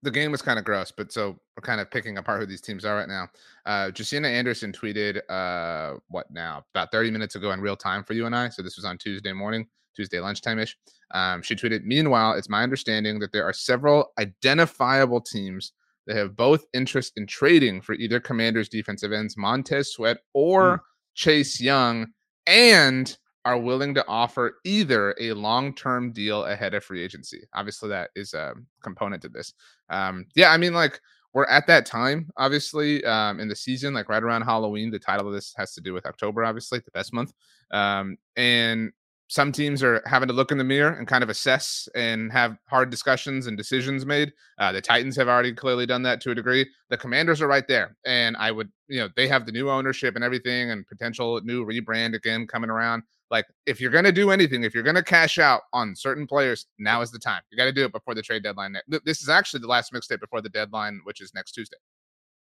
the 0.03 0.11
game 0.11 0.31
was 0.31 0.41
kind 0.41 0.59
of 0.59 0.65
gross, 0.65 0.91
but 0.91 1.11
so 1.11 1.35
we're 1.57 1.61
kind 1.61 1.81
of 1.81 1.89
picking 1.89 2.19
apart 2.19 2.39
who 2.39 2.45
these 2.45 2.61
teams 2.61 2.85
are 2.85 2.95
right 2.95 3.07
now. 3.07 3.27
Uh 3.65 3.91
Josina 3.91 4.27
Anderson 4.27 4.71
tweeted 4.71 5.21
uh 5.29 5.99
what 6.09 6.29
now? 6.31 6.63
About 6.73 6.91
30 6.91 7.11
minutes 7.11 7.35
ago 7.35 7.51
in 7.51 7.61
real 7.61 7.75
time 7.75 8.03
for 8.03 8.13
you 8.13 8.25
and 8.25 8.35
I. 8.35 8.49
So 8.49 8.61
this 8.61 8.75
was 8.75 8.85
on 8.85 8.97
Tuesday 8.97 9.33
morning, 9.33 9.67
Tuesday 9.95 10.19
lunchtime-ish. 10.19 10.77
Um, 11.11 11.41
she 11.41 11.55
tweeted, 11.55 11.83
Meanwhile, 11.83 12.33
it's 12.33 12.49
my 12.49 12.63
understanding 12.63 13.19
that 13.19 13.31
there 13.31 13.45
are 13.45 13.53
several 13.53 14.11
identifiable 14.19 15.21
teams 15.21 15.73
that 16.07 16.17
have 16.17 16.35
both 16.35 16.65
interest 16.73 17.13
in 17.15 17.25
trading 17.25 17.81
for 17.81 17.93
either 17.93 18.19
Commanders 18.19 18.69
defensive 18.69 19.11
ends 19.11 19.37
Montez 19.37 19.91
Sweat 19.91 20.17
or 20.33 20.77
mm. 20.77 20.81
Chase 21.15 21.59
Young, 21.59 22.07
and 22.45 23.17
are 23.45 23.57
willing 23.59 23.93
to 23.93 24.05
offer 24.07 24.55
either 24.65 25.15
a 25.19 25.31
long-term 25.33 26.11
deal 26.11 26.45
ahead 26.45 26.73
of 26.73 26.83
free 26.83 27.03
agency. 27.03 27.43
Obviously, 27.53 27.89
that 27.89 28.09
is 28.15 28.33
a 28.33 28.53
component 28.81 29.21
to 29.21 29.29
this. 29.29 29.53
Um, 29.89 30.25
yeah, 30.35 30.51
I 30.51 30.57
mean, 30.57 30.73
like 30.73 30.99
we're 31.33 31.45
at 31.45 31.67
that 31.67 31.85
time, 31.85 32.29
obviously, 32.37 33.03
um, 33.05 33.39
in 33.39 33.47
the 33.47 33.55
season, 33.55 33.93
like 33.93 34.09
right 34.09 34.23
around 34.23 34.41
Halloween. 34.43 34.89
The 34.89 34.97
title 34.97 35.27
of 35.27 35.33
this 35.33 35.53
has 35.57 35.73
to 35.73 35.81
do 35.81 35.93
with 35.93 36.05
October, 36.05 36.43
obviously, 36.43 36.79
the 36.79 36.91
best 36.91 37.13
month. 37.13 37.33
Um, 37.71 38.17
and 38.35 38.91
some 39.27 39.51
teams 39.51 39.81
are 39.81 40.03
having 40.05 40.27
to 40.27 40.33
look 40.33 40.51
in 40.51 40.57
the 40.57 40.63
mirror 40.63 40.93
and 40.93 41.07
kind 41.07 41.23
of 41.23 41.29
assess 41.29 41.89
and 41.95 42.31
have 42.31 42.57
hard 42.69 42.91
discussions 42.91 43.47
and 43.47 43.57
decisions 43.57 44.05
made. 44.05 44.31
Uh, 44.59 44.71
the 44.71 44.81
Titans 44.81 45.15
have 45.15 45.27
already 45.27 45.51
clearly 45.51 45.87
done 45.87 46.03
that 46.03 46.21
to 46.21 46.31
a 46.31 46.35
degree. 46.35 46.67
The 46.89 46.97
Commanders 46.97 47.41
are 47.41 47.47
right 47.47 47.67
there, 47.67 47.97
and 48.05 48.37
I 48.37 48.51
would, 48.51 48.71
you 48.87 48.99
know, 48.99 49.09
they 49.15 49.27
have 49.27 49.45
the 49.45 49.51
new 49.51 49.69
ownership 49.69 50.15
and 50.15 50.23
everything, 50.23 50.69
and 50.69 50.85
potential 50.87 51.41
new 51.41 51.65
rebrand 51.65 52.13
again 52.13 52.45
coming 52.45 52.69
around. 52.69 53.03
Like, 53.31 53.45
if 53.65 53.81
you're 53.81 53.91
going 53.91 54.05
to 54.05 54.11
do 54.11 54.29
anything, 54.29 54.63
if 54.63 54.75
you're 54.75 54.83
going 54.83 54.95
to 54.95 55.03
cash 55.03 55.39
out 55.39 55.61
on 55.73 55.95
certain 55.95 56.27
players, 56.27 56.67
now 56.77 57.01
is 57.01 57.09
the 57.09 57.17
time. 57.17 57.41
You 57.49 57.57
got 57.57 57.65
to 57.65 57.71
do 57.71 57.85
it 57.85 57.91
before 57.91 58.13
the 58.13 58.21
trade 58.21 58.43
deadline. 58.43 58.75
This 59.03 59.23
is 59.23 59.29
actually 59.29 59.61
the 59.61 59.67
last 59.67 59.91
mixtape 59.91 60.19
before 60.19 60.41
the 60.41 60.49
deadline, 60.49 61.01
which 61.03 61.19
is 61.21 61.33
next 61.33 61.53
Tuesday. 61.53 61.77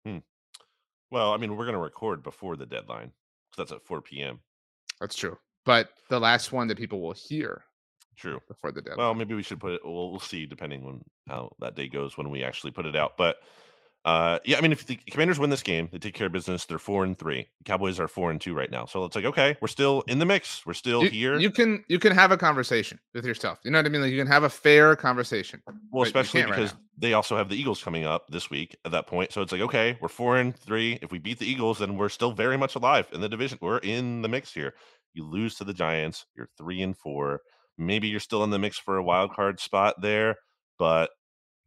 Hmm. 0.05 0.17
Well, 1.09 1.31
I 1.31 1.37
mean, 1.37 1.55
we're 1.55 1.63
going 1.63 1.75
to 1.75 1.79
record 1.79 2.21
before 2.21 2.57
the 2.57 2.65
deadline. 2.65 3.13
because 3.49 3.69
that's 3.69 3.71
at 3.71 3.87
4 3.87 4.01
p.m. 4.01 4.41
That's 4.99 5.15
true 5.15 5.37
but 5.67 5.89
the 6.09 6.19
last 6.19 6.53
one 6.53 6.67
that 6.69 6.77
people 6.77 7.01
will 7.01 7.13
hear 7.13 7.61
True. 8.15 8.39
Before 8.47 8.71
the 8.71 8.81
deadline. 8.81 8.97
Well, 8.97 9.13
maybe 9.13 9.35
we 9.35 9.43
should 9.43 9.59
put 9.59 9.73
it. 9.73 9.81
We'll, 9.83 10.09
we'll 10.09 10.19
see 10.19 10.47
depending 10.47 10.83
on 10.85 11.03
how 11.27 11.51
that 11.59 11.75
day 11.75 11.87
goes 11.87 12.17
when 12.17 12.31
we 12.31 12.43
actually 12.43 12.71
put 12.71 12.87
it 12.87 12.95
out. 12.95 13.15
But 13.15 13.35
uh, 14.05 14.39
yeah, 14.43 14.57
I 14.57 14.61
mean, 14.61 14.71
if 14.71 14.87
the 14.87 14.95
Commanders 14.95 15.37
win 15.37 15.51
this 15.51 15.61
game, 15.61 15.89
they 15.91 15.99
take 15.99 16.15
care 16.15 16.27
of 16.27 16.33
business. 16.33 16.65
They're 16.65 16.79
four 16.79 17.03
and 17.03 17.19
three. 17.19 17.47
The 17.59 17.63
Cowboys 17.65 17.99
are 17.99 18.07
four 18.07 18.31
and 18.31 18.41
two 18.41 18.55
right 18.55 18.71
now. 18.71 18.85
So 18.85 19.05
it's 19.05 19.15
like, 19.15 19.25
okay, 19.25 19.55
we're 19.61 19.67
still 19.67 20.03
in 20.07 20.17
the 20.17 20.25
mix. 20.25 20.65
We're 20.65 20.73
still 20.73 21.03
you, 21.03 21.09
here. 21.09 21.37
You 21.37 21.51
can 21.51 21.83
you 21.89 21.99
can 21.99 22.11
have 22.11 22.31
a 22.31 22.37
conversation 22.37 22.97
with 23.13 23.25
yourself. 23.25 23.59
You 23.63 23.69
know 23.69 23.77
what 23.77 23.85
I 23.85 23.89
mean? 23.89 24.01
Like 24.01 24.11
you 24.11 24.17
can 24.17 24.31
have 24.31 24.43
a 24.43 24.49
fair 24.49 24.95
conversation. 24.95 25.61
Well, 25.91 26.03
especially 26.03 26.43
because 26.43 26.73
right 26.73 26.81
they 26.97 27.13
also 27.13 27.37
have 27.37 27.49
the 27.49 27.55
Eagles 27.55 27.83
coming 27.83 28.05
up 28.05 28.27
this 28.29 28.49
week 28.49 28.75
at 28.83 28.91
that 28.91 29.07
point. 29.07 29.31
So 29.31 29.41
it's 29.41 29.51
like, 29.51 29.61
okay, 29.61 29.97
we're 30.01 30.07
four 30.07 30.37
and 30.37 30.55
three. 30.55 30.97
If 31.01 31.11
we 31.11 31.19
beat 31.19 31.37
the 31.37 31.45
Eagles, 31.45 31.79
then 31.79 31.95
we're 31.95 32.09
still 32.09 32.31
very 32.31 32.57
much 32.57 32.75
alive 32.75 33.07
in 33.13 33.21
the 33.21 33.29
division. 33.29 33.59
We're 33.61 33.77
in 33.79 34.23
the 34.23 34.27
mix 34.27 34.51
here. 34.51 34.73
You 35.17 35.25
lose 35.25 35.55
to 35.55 35.65
the 35.65 35.73
Giants, 35.73 36.25
you're 36.35 36.49
three 36.57 36.81
and 36.81 36.95
four. 36.97 37.41
Maybe 37.77 38.07
you're 38.07 38.19
still 38.19 38.43
in 38.43 38.51
the 38.51 38.59
mix 38.59 38.77
for 38.79 38.97
a 38.97 39.03
wild 39.03 39.33
card 39.33 39.59
spot 39.59 40.01
there, 40.01 40.37
but 40.79 41.09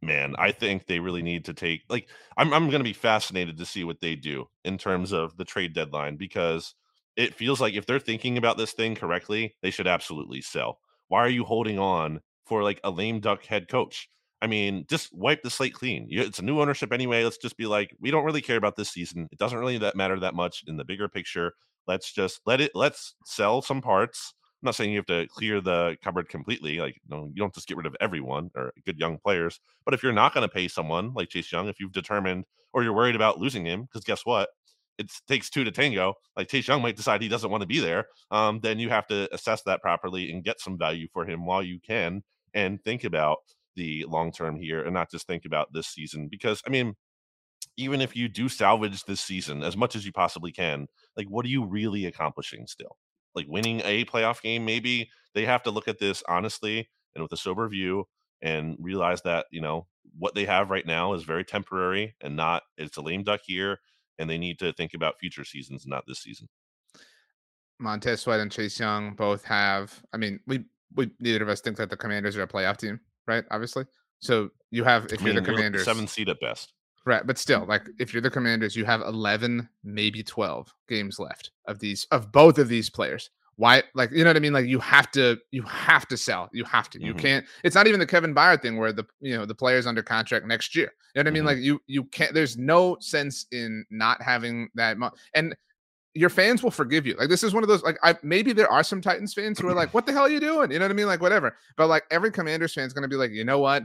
man, 0.03 0.35
I 0.39 0.53
think 0.53 0.87
they 0.87 1.01
really 1.01 1.23
need 1.23 1.45
to 1.47 1.55
take 1.55 1.83
like 1.89 2.09
I'm 2.37 2.53
I'm 2.55 2.71
to 2.71 2.81
be 2.83 2.93
fascinated 2.93 3.59
to 3.59 3.67
see 3.67 3.85
what 3.85 4.01
they 4.01 4.17
do 4.17 4.47
in 4.65 4.79
terms 4.79 5.13
of 5.13 5.37
the 5.37 5.45
trade 5.45 5.75
deadline 5.75 6.17
because 6.17 6.75
it 7.17 7.35
feels 7.35 7.61
like 7.61 7.75
if 7.75 7.87
they're 7.87 7.99
thinking 7.99 8.39
about 8.39 8.57
this 8.57 8.73
thing 8.73 8.95
correctly, 8.95 9.55
they 9.63 9.71
should 9.71 9.87
absolutely 9.87 10.41
sell. 10.41 10.79
Why 11.09 11.21
are 11.21 11.29
you 11.29 11.45
holding 11.45 11.79
on 11.79 12.21
for 12.47 12.63
like 12.63 12.81
a 12.85 12.91
lame 12.91 13.21
duck 13.21 13.45
head 13.45 13.69
coach? 13.69 14.09
I 14.43 14.47
mean, 14.47 14.87
just 14.89 15.15
wipe 15.15 15.43
the 15.43 15.51
slate 15.51 15.75
clean. 15.75 16.07
It's 16.11 16.39
a 16.39 16.45
new 16.45 16.61
ownership 16.61 16.93
anyway. 16.93 17.25
Let's 17.25 17.37
just 17.37 17.59
be 17.59 17.67
like, 17.67 17.95
we 18.01 18.11
don't 18.11 18.25
really 18.25 18.41
care 18.41 18.57
about 18.57 18.77
this 18.77 18.89
season. 18.91 19.29
It 19.31 19.39
doesn't 19.39 19.59
really 19.59 19.77
that 19.79 19.97
matter 19.97 20.19
that 20.21 20.35
much 20.35 20.65
in 20.67 20.77
the 20.79 20.85
bigger 20.85 21.09
picture. 21.09 21.53
Let's 21.87 22.13
just 22.13 22.41
let 22.47 22.61
it. 22.61 22.73
Let's 22.75 23.15
sell 23.25 23.63
some 23.63 23.81
parts. 23.81 24.35
I'm 24.63 24.67
not 24.67 24.75
saying 24.75 24.91
you 24.91 24.99
have 24.99 25.07
to 25.07 25.27
clear 25.29 25.61
the 25.63 25.97
cupboard 26.05 26.29
completely. 26.29 26.79
Like, 26.79 27.01
no, 27.09 27.31
you 27.33 27.37
don't 27.37 27.55
just 27.55 27.67
get 27.67 27.79
rid 27.79 27.87
of 27.87 27.97
everyone 27.99 28.51
or 28.55 28.73
good 28.85 28.99
young 28.99 29.19
players. 29.19 29.59
But 29.87 29.95
if 29.95 30.03
you're 30.03 30.13
not 30.13 30.35
going 30.35 30.47
to 30.47 30.53
pay 30.53 30.69
someone 30.69 31.15
like 31.15 31.31
Chase 31.31 31.51
Young, 31.51 31.69
if 31.69 31.81
you've 31.81 31.93
determined 31.93 32.45
or 32.75 32.83
you're 32.83 32.93
worried 32.93 33.17
about 33.17 33.39
losing 33.39 33.65
him, 33.65 33.83
because 33.85 34.05
guess 34.05 34.27
what? 34.27 34.51
It 34.99 35.11
takes 35.27 35.49
two 35.49 35.65
to 35.65 35.71
tango. 35.71 36.13
Like 36.37 36.49
Chase 36.49 36.69
Young 36.69 36.83
might 36.83 36.97
decide 36.97 37.23
he 37.23 37.29
doesn't 37.29 37.51
want 37.51 37.63
to 37.63 37.67
be 37.67 37.81
there. 37.81 38.05
Um, 38.31 38.61
then 38.61 38.79
you 38.79 38.91
have 38.91 39.07
to 39.07 39.35
assess 39.35 39.63
that 39.63 39.81
properly 39.81 40.31
and 40.31 40.45
get 40.45 40.61
some 40.61 40.77
value 40.77 41.09
for 41.11 41.25
him 41.25 41.47
while 41.47 41.63
you 41.63 41.81
can, 41.81 42.23
and 42.53 42.83
think 42.85 43.05
about 43.05 43.39
the 43.77 44.05
long 44.09 44.31
term 44.31 44.57
here, 44.57 44.83
and 44.83 44.93
not 44.93 45.11
just 45.11 45.27
think 45.27 45.47
about 45.47 45.73
this 45.73 45.87
season. 45.87 46.29
Because 46.29 46.61
I 46.67 46.71
mean, 46.71 46.95
even 47.79 48.03
if 48.03 48.15
you 48.15 48.29
do 48.29 48.49
salvage 48.51 49.05
this 49.05 49.23
season 49.23 49.63
as 49.63 49.75
much 49.75 49.97
as 49.97 50.05
you 50.05 50.13
possibly 50.13 50.53
can, 50.53 50.87
like 51.21 51.29
what 51.29 51.45
are 51.45 51.51
you 51.51 51.67
really 51.67 52.07
accomplishing 52.07 52.67
still? 52.67 52.97
Like 53.35 53.47
winning 53.47 53.83
a 53.85 54.07
playoff 54.07 54.41
game, 54.41 54.65
maybe 54.65 55.11
they 55.35 55.45
have 55.45 55.63
to 55.65 55.71
look 55.71 55.87
at 55.87 55.99
this 55.99 56.23
honestly 56.27 56.89
and 57.15 57.23
with 57.23 57.33
a 57.33 57.37
sober 57.37 57.69
view 57.69 58.07
and 58.41 58.75
realize 58.81 59.21
that, 59.23 59.45
you 59.51 59.61
know, 59.61 59.87
what 60.19 60.35
they 60.35 60.47
have 60.47 60.71
right 60.71 60.87
now 60.87 61.13
is 61.13 61.25
very 61.25 61.45
temporary 61.45 62.17
and 62.23 62.35
not 62.35 62.63
it's 62.79 62.97
a 62.97 63.03
lame 63.03 63.23
duck 63.23 63.41
year 63.47 63.79
and 64.19 64.31
they 64.31 64.39
need 64.39 64.59
to 64.61 64.73
think 64.73 64.95
about 64.95 65.21
future 65.21 65.45
seasons, 65.45 65.87
not 65.87 66.05
this 66.09 66.23
season. 66.23 66.49
Montez 67.79 68.23
Sweat 68.23 68.41
and 68.41 68.51
Chase 68.51 68.81
Young 68.81 69.15
both 69.15 69.45
have 69.45 70.03
I 70.15 70.17
mean, 70.17 70.41
we 70.47 70.65
we 70.97 71.11
neither 71.21 71.43
of 71.43 71.51
us 71.51 71.61
think 71.61 71.77
that 71.77 71.91
the 71.91 71.99
commanders 71.99 72.35
are 72.39 72.43
a 72.43 72.49
playoff 72.49 72.79
team, 72.79 72.99
right? 73.27 73.45
Obviously. 73.51 73.85
So 74.21 74.49
you 74.71 74.85
have 74.85 75.05
if 75.13 75.21
I 75.21 75.25
mean, 75.25 75.35
you're 75.35 75.43
the 75.43 75.53
commanders 75.53 75.85
seven 75.85 76.07
seed 76.07 76.31
at 76.31 76.41
best. 76.41 76.73
Right, 77.07 77.27
but 77.27 77.39
still, 77.39 77.65
like 77.67 77.89
if 77.99 78.13
you're 78.13 78.21
the 78.21 78.31
Commanders, 78.31 78.77
you 78.77 78.85
have 78.85 79.01
11, 79.01 79.67
maybe 79.83 80.23
12 80.23 80.73
games 80.87 81.19
left 81.19 81.51
of 81.67 81.79
these 81.79 82.07
of 82.11 82.31
both 82.31 82.59
of 82.59 82.69
these 82.69 82.91
players. 82.91 83.31
Why, 83.57 83.83
like 83.95 84.11
you 84.11 84.25
know 84.25 84.31
what 84.31 84.37
I 84.37 84.41
mean? 84.41 84.53
Like 84.53 84.67
you 84.67 84.79
have 84.81 85.11
to, 85.13 85.39
you 85.51 85.63
have 85.63 86.07
to 86.09 86.17
sell. 86.17 86.49
You 86.53 86.65
have 86.65 86.89
to. 86.91 87.01
You 87.01 87.13
mm-hmm. 87.13 87.19
can't. 87.19 87.47
It's 87.65 87.75
not 87.75 87.87
even 87.87 88.01
the 88.01 88.07
Kevin 88.07 88.35
Byard 88.35 88.63
thing 88.63 88.77
where 88.77 88.93
the 88.93 89.05
you 89.21 89.37
know 89.37 89.45
the 89.45 89.55
player's 89.55 89.87
under 89.87 90.03
contract 90.03 90.47
next 90.47 90.75
year. 90.75 90.93
You 91.15 91.23
know 91.23 91.27
what 91.27 91.27
I 91.27 91.31
mean? 91.31 91.41
Mm-hmm. 91.41 91.47
Like 91.47 91.59
you 91.59 91.81
you 91.87 92.05
can't. 92.05 92.35
There's 92.35 92.57
no 92.57 92.97
sense 93.01 93.47
in 93.51 93.85
not 93.91 94.23
having 94.23 94.69
that. 94.75 94.99
Mo- 94.99 95.13
and 95.35 95.55
your 96.15 96.31
fans 96.31 96.63
will 96.63 96.71
forgive 96.71 97.07
you. 97.07 97.15
Like 97.19 97.29
this 97.29 97.43
is 97.43 97.55
one 97.55 97.63
of 97.63 97.69
those 97.69 97.83
like 97.83 97.99
I 98.03 98.17
maybe 98.23 98.53
there 98.53 98.71
are 98.71 98.83
some 98.83 99.01
Titans 99.01 99.33
fans 99.35 99.59
who 99.59 99.69
are 99.69 99.75
like, 99.75 99.95
"What 99.95 100.07
the 100.07 100.13
hell 100.13 100.25
are 100.25 100.31
you 100.31 100.41
doing?" 100.41 100.71
You 100.71 100.79
know 100.79 100.85
what 100.85 100.93
I 100.93 100.95
mean? 100.95 101.07
Like 101.07 101.21
whatever. 101.21 101.57
But 101.77 101.89
like 101.89 102.05
every 102.11 102.31
Commanders 102.31 102.75
fan 102.75 102.87
is 102.87 102.93
going 102.93 103.03
to 103.03 103.09
be 103.09 103.17
like, 103.17 103.31
"You 103.31 103.45
know 103.45 103.59
what? 103.59 103.85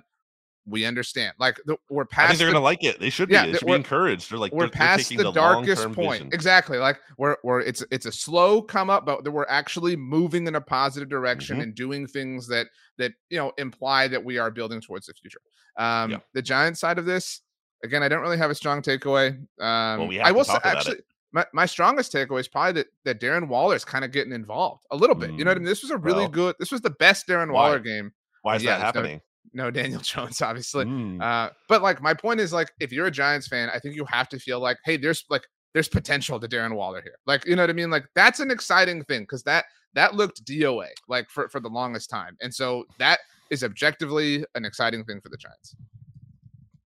We 0.68 0.86
understand. 0.86 1.34
Like 1.40 1.60
the, 1.66 1.78
we're 1.90 2.06
past. 2.06 2.26
I 2.26 2.28
think 2.30 2.40
they're 2.40 2.48
the, 2.48 2.54
gonna 2.54 2.64
like 2.64 2.84
it. 2.84 3.00
They 3.00 3.10
should 3.10 3.30
be. 3.30 3.34
Yeah, 3.34 3.46
they 3.46 3.54
should 3.54 3.68
be 3.68 3.74
encouraged. 3.74 4.32
They're 4.32 4.40
like 4.40 4.52
we're 4.52 4.64
they're, 4.64 4.70
past 4.70 5.10
they're 5.10 5.24
the, 5.24 5.32
darkest 5.32 5.92
point. 5.92 6.24
Vision. 6.24 6.30
Exactly. 6.34 6.78
Like 6.78 7.00
we're 7.18 7.38
we're 7.44 7.62
it's 7.62 7.84
it's 7.92 8.06
a 8.06 8.12
slow 8.12 8.62
come 8.62 8.90
up, 8.90 9.06
but 9.06 9.28
we're 9.32 9.46
actually 9.48 9.96
moving 9.96 10.48
in 10.48 10.56
a 10.56 10.62
positive 10.62 11.10
direction 11.10 11.58
mm-hmm. 11.58 11.64
and 11.64 11.76
doing 11.76 12.08
things 12.08 12.48
that 12.48 12.68
that 12.98 13.14
you 13.30 13.38
know 13.38 13.52
imply 13.58 14.08
that 14.08 14.24
we 14.24 14.38
are 14.38 14.50
building 14.52 14.82
towards 14.82 15.06
the 15.08 15.14
future. 15.14 15.40
Um, 15.78 16.12
yeah. 16.12 16.18
The 16.34 16.42
Giant 16.42 16.78
side 16.78 16.98
of 16.98 17.06
this, 17.06 17.42
again, 17.84 18.02
I 18.02 18.08
don't 18.08 18.22
really 18.22 18.38
have 18.38 18.52
a 18.52 18.56
strong 18.56 18.82
takeaway. 18.82 19.32
Um, 19.60 20.00
well, 20.00 20.08
we 20.08 20.20
I 20.20 20.32
will 20.32 20.44
say 20.44 20.58
actually. 20.64 20.98
My, 21.32 21.46
my 21.52 21.66
strongest 21.66 22.14
takeaway 22.14 22.40
is 22.40 22.48
probably 22.48 22.82
that, 22.82 22.88
that 23.04 23.20
Darren 23.20 23.50
Waller 23.50 23.76
is 23.76 23.84
kind 23.84 24.06
of 24.06 24.14
getting 24.14 24.32
involved 24.32 24.86
a 24.92 24.96
little 24.96 25.18
bit. 25.18 25.32
Mm, 25.32 25.38
you 25.38 25.44
know 25.44 25.52
what 25.52 25.58
I 25.58 25.60
mm, 25.60 25.64
mean? 25.64 25.70
This 25.70 25.82
was 25.82 25.92
a 25.92 25.98
really 25.98 26.20
well, 26.20 26.30
good. 26.30 26.56
This 26.60 26.72
was 26.72 26.80
the 26.80 26.92
best 26.92 27.28
Darren 27.28 27.52
Waller 27.52 27.78
game. 27.78 28.14
Why 28.44 28.56
is 28.56 28.64
yeah, 28.64 28.78
that 28.78 28.86
happening? 28.86 29.20
No 29.54 29.72
Daniel 29.80 30.02
Jones, 30.02 30.42
obviously. 30.42 30.86
Mm. 30.86 31.22
Uh, 31.22 31.50
but 31.68 31.82
like 31.82 32.02
my 32.02 32.14
point 32.14 32.40
is 32.40 32.54
like 32.54 32.72
if 32.80 32.92
you're 32.92 33.08
a 33.08 33.12
Giants 33.12 33.48
fan, 33.48 33.70
I 33.74 33.80
think 33.80 33.96
you 33.96 34.06
have 34.06 34.30
to 34.30 34.40
feel 34.40 34.60
like, 34.60 34.78
hey, 34.86 34.98
there's 34.98 35.26
like 35.30 35.44
there's 35.74 35.90
potential 35.90 36.40
to 36.40 36.48
Darren 36.48 36.76
Waller 36.76 37.02
here. 37.02 37.18
Like, 37.26 37.46
you 37.46 37.56
know 37.56 37.64
what 37.64 37.70
I 37.70 37.74
mean? 37.74 37.90
Like 37.90 38.06
that's 38.16 38.40
an 38.40 38.52
exciting 38.52 39.04
thing 39.04 39.24
because 39.24 39.44
that 39.44 39.66
that 39.94 40.16
looked 40.16 40.46
DOA 40.46 40.88
like 41.08 41.30
for, 41.30 41.50
for 41.50 41.60
the 41.60 41.70
longest 41.70 42.10
time. 42.10 42.38
And 42.42 42.54
so 42.54 42.86
that 43.00 43.20
is 43.50 43.64
objectively 43.64 44.46
an 44.56 44.66
exciting 44.66 45.04
thing 45.04 45.22
for 45.22 45.30
the 45.30 45.38
Giants. 45.38 45.76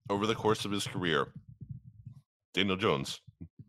Over 0.09 0.25
the 0.25 0.35
course 0.35 0.65
of 0.65 0.71
his 0.71 0.87
career, 0.87 1.27
Daniel 2.53 2.77
Jones 2.77 3.21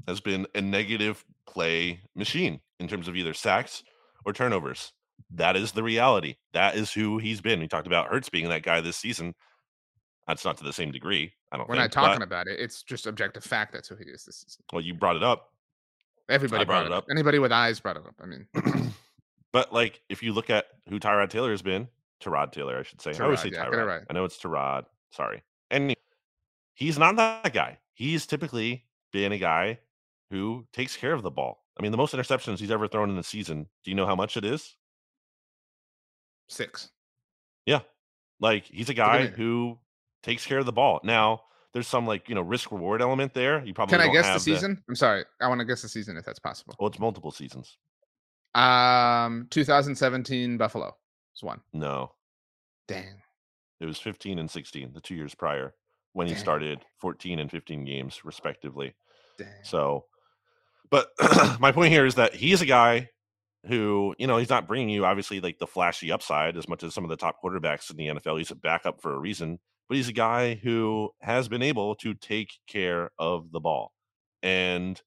has 0.06 0.20
been 0.20 0.46
a 0.54 0.60
negative 0.60 1.24
play 1.46 2.00
machine 2.14 2.60
in 2.80 2.88
terms 2.88 3.08
of 3.08 3.16
either 3.16 3.34
sacks 3.34 3.82
or 4.24 4.32
turnovers 4.32 4.92
that 5.34 5.56
is 5.56 5.72
the 5.72 5.82
reality. 5.82 6.36
That 6.52 6.76
is 6.76 6.92
who 6.92 7.18
he's 7.18 7.40
been. 7.40 7.60
We 7.60 7.68
talked 7.68 7.86
about 7.86 8.08
Hurts 8.08 8.28
being 8.28 8.48
that 8.48 8.62
guy 8.62 8.80
this 8.80 8.96
season. 8.96 9.34
That's 10.26 10.44
not 10.44 10.58
to 10.58 10.64
the 10.64 10.72
same 10.72 10.90
degree. 10.90 11.32
I 11.52 11.56
don't. 11.56 11.68
We're 11.68 11.76
think, 11.76 11.94
not 11.94 12.04
talking 12.04 12.22
about 12.22 12.46
it. 12.46 12.60
It's 12.60 12.82
just 12.82 13.06
objective 13.06 13.44
fact. 13.44 13.72
That's 13.72 13.88
who 13.88 13.96
he 13.96 14.04
is 14.04 14.24
this 14.24 14.44
season. 14.46 14.64
Well, 14.72 14.82
you 14.82 14.94
brought 14.94 15.16
it 15.16 15.22
up. 15.22 15.52
Everybody 16.28 16.64
brought, 16.64 16.84
brought, 16.84 16.86
it 16.86 16.92
up. 16.92 17.04
up. 17.04 17.10
Anybody 17.10 17.38
with 17.38 17.52
eyes 17.52 17.80
brought 17.80 17.96
it 17.96 18.02
up. 18.06 18.14
I 18.22 18.26
mean, 18.26 18.46
but 19.52 19.72
like 19.72 20.02
if 20.10 20.22
you 20.22 20.32
look 20.32 20.50
at 20.50 20.66
who 20.88 21.00
Tyrod 21.00 21.30
Taylor 21.30 21.50
has 21.50 21.62
been, 21.62 21.88
Tyrod 22.22 22.52
Taylor, 22.52 22.78
I 22.78 22.82
should 22.82 23.00
say. 23.00 23.12
Tyrod, 23.12 23.20
I 23.20 23.24
always 23.24 23.40
say 23.40 23.50
yeah, 23.52 23.64
Tyrod. 23.64 23.86
Right. 23.86 24.02
I 24.10 24.12
know 24.12 24.24
it's 24.24 24.38
Tyrod. 24.38 24.84
Sorry, 25.12 25.42
and 25.70 25.94
he's 26.74 26.98
not 26.98 27.16
that 27.16 27.54
guy. 27.54 27.78
He's 27.94 28.26
typically 28.26 28.84
been 29.12 29.32
a 29.32 29.38
guy 29.38 29.78
who 30.30 30.66
takes 30.74 30.96
care 30.96 31.14
of 31.14 31.22
the 31.22 31.30
ball. 31.30 31.64
I 31.78 31.82
mean, 31.82 31.92
the 31.92 31.98
most 31.98 32.14
interceptions 32.14 32.58
he's 32.58 32.70
ever 32.70 32.88
thrown 32.88 33.08
in 33.08 33.16
the 33.16 33.22
season. 33.22 33.66
Do 33.84 33.90
you 33.90 33.94
know 33.94 34.06
how 34.06 34.16
much 34.16 34.36
it 34.36 34.44
is? 34.44 34.76
Six. 36.48 36.90
Yeah. 37.66 37.80
Like 38.40 38.64
he's 38.64 38.88
a 38.88 38.94
guy 38.94 39.26
who 39.26 39.78
takes 40.22 40.46
care 40.46 40.58
of 40.58 40.66
the 40.66 40.72
ball. 40.72 41.00
Now, 41.04 41.42
there's 41.72 41.86
some 41.86 42.06
like, 42.06 42.28
you 42.28 42.34
know, 42.34 42.40
risk 42.40 42.72
reward 42.72 43.02
element 43.02 43.34
there. 43.34 43.64
You 43.64 43.74
probably 43.74 43.98
Can 43.98 44.08
I 44.08 44.12
guess 44.12 44.32
the 44.32 44.40
season? 44.40 44.74
The... 44.74 44.82
I'm 44.88 44.96
sorry. 44.96 45.24
I 45.40 45.48
want 45.48 45.60
to 45.60 45.64
guess 45.64 45.82
the 45.82 45.88
season 45.88 46.16
if 46.16 46.24
that's 46.24 46.38
possible. 46.38 46.74
Well, 46.78 46.88
it's 46.88 46.98
multiple 46.98 47.30
seasons. 47.30 47.76
Um 48.54 49.46
2017 49.50 50.56
Buffalo 50.56 50.96
is 51.36 51.42
one. 51.42 51.60
No. 51.72 52.12
Dang. 52.86 53.20
It 53.80 53.86
was 53.86 53.98
15 53.98 54.38
and 54.38 54.50
16, 54.50 54.92
the 54.92 55.00
two 55.00 55.14
years 55.14 55.34
prior. 55.34 55.74
when 56.14 56.26
he 56.26 56.34
started 56.34 56.84
14 57.00 57.38
and 57.38 57.50
15 57.50 57.84
games 57.84 58.24
respectively. 58.24 58.94
Dang. 59.36 59.46
So, 59.62 60.06
but 60.90 61.10
my 61.60 61.70
point 61.70 61.92
here 61.92 62.06
is 62.06 62.16
that 62.16 62.34
he 62.34 62.50
is 62.50 62.60
a 62.60 62.66
guy 62.66 63.10
who, 63.66 64.14
you 64.18 64.26
know, 64.26 64.38
he's 64.38 64.50
not 64.50 64.68
bringing 64.68 64.88
you 64.88 65.04
obviously 65.04 65.40
like 65.40 65.58
the 65.58 65.66
flashy 65.66 66.12
upside 66.12 66.56
as 66.56 66.68
much 66.68 66.82
as 66.82 66.94
some 66.94 67.04
of 67.04 67.10
the 67.10 67.16
top 67.16 67.36
quarterbacks 67.42 67.90
in 67.90 67.96
the 67.96 68.06
NFL. 68.06 68.38
He's 68.38 68.50
a 68.50 68.56
backup 68.56 69.00
for 69.00 69.14
a 69.14 69.18
reason, 69.18 69.58
but 69.88 69.96
he's 69.96 70.08
a 70.08 70.12
guy 70.12 70.54
who 70.54 71.10
has 71.20 71.48
been 71.48 71.62
able 71.62 71.94
to 71.96 72.14
take 72.14 72.52
care 72.66 73.10
of 73.18 73.50
the 73.50 73.60
ball. 73.60 73.92
And 74.42 75.00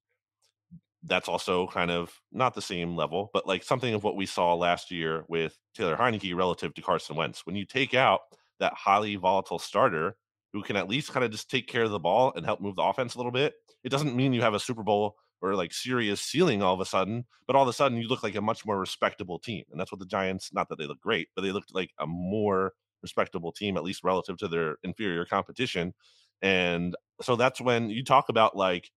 that's 1.03 1.27
also 1.27 1.67
kind 1.67 1.89
of 1.89 2.13
not 2.31 2.53
the 2.53 2.61
same 2.61 2.95
level, 2.95 3.31
but 3.33 3.47
like 3.47 3.63
something 3.63 3.93
of 3.93 4.03
what 4.03 4.15
we 4.15 4.25
saw 4.25 4.53
last 4.53 4.91
year 4.91 5.23
with 5.27 5.57
Taylor 5.73 5.95
Heinicke 5.95 6.35
relative 6.35 6.73
to 6.75 6.81
Carson 6.81 7.15
Wentz. 7.15 7.45
When 7.45 7.55
you 7.55 7.65
take 7.65 7.93
out 7.93 8.21
that 8.59 8.73
highly 8.73 9.15
volatile 9.15 9.59
starter 9.59 10.15
who 10.53 10.61
can 10.61 10.75
at 10.75 10.89
least 10.89 11.11
kind 11.11 11.23
of 11.23 11.31
just 11.31 11.49
take 11.49 11.67
care 11.67 11.83
of 11.83 11.91
the 11.91 11.99
ball 11.99 12.33
and 12.35 12.45
help 12.45 12.61
move 12.61 12.75
the 12.75 12.83
offense 12.83 13.15
a 13.15 13.17
little 13.17 13.31
bit, 13.31 13.53
it 13.83 13.89
doesn't 13.89 14.15
mean 14.15 14.33
you 14.33 14.41
have 14.41 14.53
a 14.53 14.59
Super 14.59 14.83
Bowl 14.83 15.15
or 15.41 15.55
like 15.55 15.73
serious 15.73 16.21
ceiling 16.21 16.61
all 16.61 16.73
of 16.73 16.79
a 16.79 16.85
sudden, 16.85 17.25
but 17.47 17.55
all 17.55 17.63
of 17.63 17.69
a 17.69 17.73
sudden 17.73 17.97
you 17.97 18.07
look 18.07 18.23
like 18.23 18.35
a 18.35 18.41
much 18.41 18.65
more 18.65 18.79
respectable 18.79 19.39
team. 19.39 19.63
And 19.71 19.79
that's 19.79 19.91
what 19.91 19.99
the 19.99 20.05
Giants, 20.05 20.53
not 20.53 20.69
that 20.69 20.77
they 20.77 20.85
look 20.85 21.01
great, 21.01 21.29
but 21.35 21.41
they 21.41 21.51
looked 21.51 21.73
like 21.73 21.91
a 21.99 22.07
more 22.07 22.73
respectable 23.01 23.51
team, 23.51 23.77
at 23.77 23.83
least 23.83 24.03
relative 24.03 24.37
to 24.37 24.47
their 24.47 24.77
inferior 24.83 25.25
competition. 25.25 25.93
And 26.41 26.95
so 27.21 27.35
that's 27.35 27.59
when 27.59 27.89
you 27.89 28.03
talk 28.03 28.29
about 28.29 28.55
like 28.55 28.91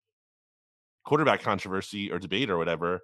quarterback 1.04 1.42
controversy 1.42 2.10
or 2.10 2.18
debate 2.18 2.50
or 2.50 2.58
whatever. 2.58 3.00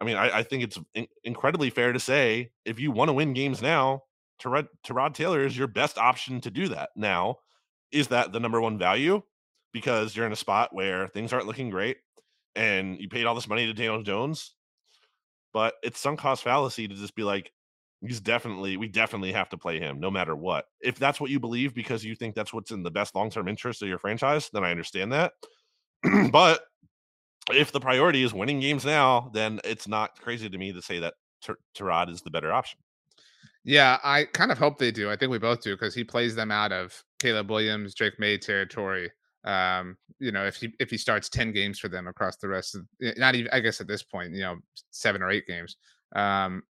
I 0.00 0.04
mean, 0.04 0.16
I, 0.16 0.38
I 0.38 0.42
think 0.42 0.62
it's 0.62 0.78
in- 0.94 1.08
incredibly 1.24 1.70
fair 1.70 1.92
to 1.92 2.00
say 2.00 2.50
if 2.64 2.78
you 2.78 2.90
want 2.90 3.08
to 3.08 3.14
win 3.14 3.32
games 3.32 3.62
now, 3.62 4.04
Tyrod, 4.42 5.14
Taylor 5.14 5.44
is 5.44 5.58
your 5.58 5.66
best 5.66 5.98
option 5.98 6.40
to 6.42 6.50
do 6.50 6.68
that. 6.68 6.90
Now, 6.94 7.38
is 7.90 8.08
that 8.08 8.32
the 8.32 8.40
number 8.40 8.60
one 8.60 8.78
value? 8.78 9.22
Because 9.72 10.14
you're 10.14 10.26
in 10.26 10.32
a 10.32 10.36
spot 10.36 10.70
where 10.72 11.08
things 11.08 11.32
aren't 11.32 11.46
looking 11.46 11.70
great 11.70 11.98
and 12.54 13.00
you 13.00 13.08
paid 13.08 13.26
all 13.26 13.34
this 13.34 13.48
money 13.48 13.66
to 13.66 13.72
Daniel 13.72 14.02
Jones. 14.02 14.54
But 15.52 15.74
it's 15.82 15.98
sunk 15.98 16.20
cost 16.20 16.42
fallacy 16.42 16.88
to 16.88 16.94
just 16.94 17.14
be 17.14 17.22
like, 17.22 17.50
he's 18.00 18.20
definitely, 18.20 18.76
we 18.76 18.88
definitely 18.88 19.32
have 19.32 19.48
to 19.48 19.58
play 19.58 19.78
him 19.78 19.98
no 19.98 20.10
matter 20.10 20.36
what. 20.36 20.66
If 20.80 20.98
that's 20.98 21.20
what 21.20 21.30
you 21.30 21.40
believe 21.40 21.74
because 21.74 22.04
you 22.04 22.14
think 22.14 22.34
that's 22.34 22.52
what's 22.52 22.70
in 22.70 22.82
the 22.82 22.90
best 22.90 23.14
long 23.14 23.30
term 23.30 23.48
interest 23.48 23.82
of 23.82 23.88
your 23.88 23.98
franchise, 23.98 24.50
then 24.52 24.64
I 24.64 24.70
understand 24.70 25.12
that. 25.12 25.32
but 26.30 26.60
if 27.50 27.72
the 27.72 27.80
priority 27.80 28.22
is 28.22 28.34
winning 28.34 28.60
games 28.60 28.84
now, 28.84 29.30
then 29.32 29.60
it's 29.64 29.88
not 29.88 30.18
crazy 30.20 30.48
to 30.48 30.58
me 30.58 30.72
to 30.72 30.82
say 30.82 30.98
that 30.98 31.14
Tyrod 31.76 32.10
is 32.10 32.20
the 32.20 32.30
better 32.30 32.52
option. 32.52 32.78
Yeah, 33.64 33.98
I 34.02 34.24
kind 34.24 34.52
of 34.52 34.58
hope 34.58 34.78
they 34.78 34.90
do. 34.90 35.10
I 35.10 35.16
think 35.16 35.30
we 35.30 35.38
both 35.38 35.62
do 35.62 35.74
because 35.74 35.94
he 35.94 36.04
plays 36.04 36.34
them 36.34 36.50
out 36.50 36.72
of 36.72 37.02
Caleb 37.18 37.50
Williams, 37.50 37.94
Drake 37.94 38.18
Maye 38.18 38.38
territory. 38.38 39.10
Um, 39.48 39.96
you 40.18 40.30
know, 40.30 40.44
if 40.44 40.56
he 40.56 40.72
if 40.78 40.90
he 40.90 40.98
starts 40.98 41.28
ten 41.28 41.52
games 41.52 41.78
for 41.78 41.88
them 41.88 42.06
across 42.06 42.36
the 42.36 42.48
rest 42.48 42.74
of 42.74 42.82
eh, 43.02 43.12
not 43.16 43.34
even 43.34 43.50
I 43.52 43.60
guess 43.60 43.80
at 43.80 43.86
this 43.88 44.02
point, 44.02 44.32
you 44.34 44.40
know, 44.42 44.56
seven 44.90 45.22
or 45.22 45.30
eight 45.30 45.46
games. 45.46 45.76
Um, 46.14 46.62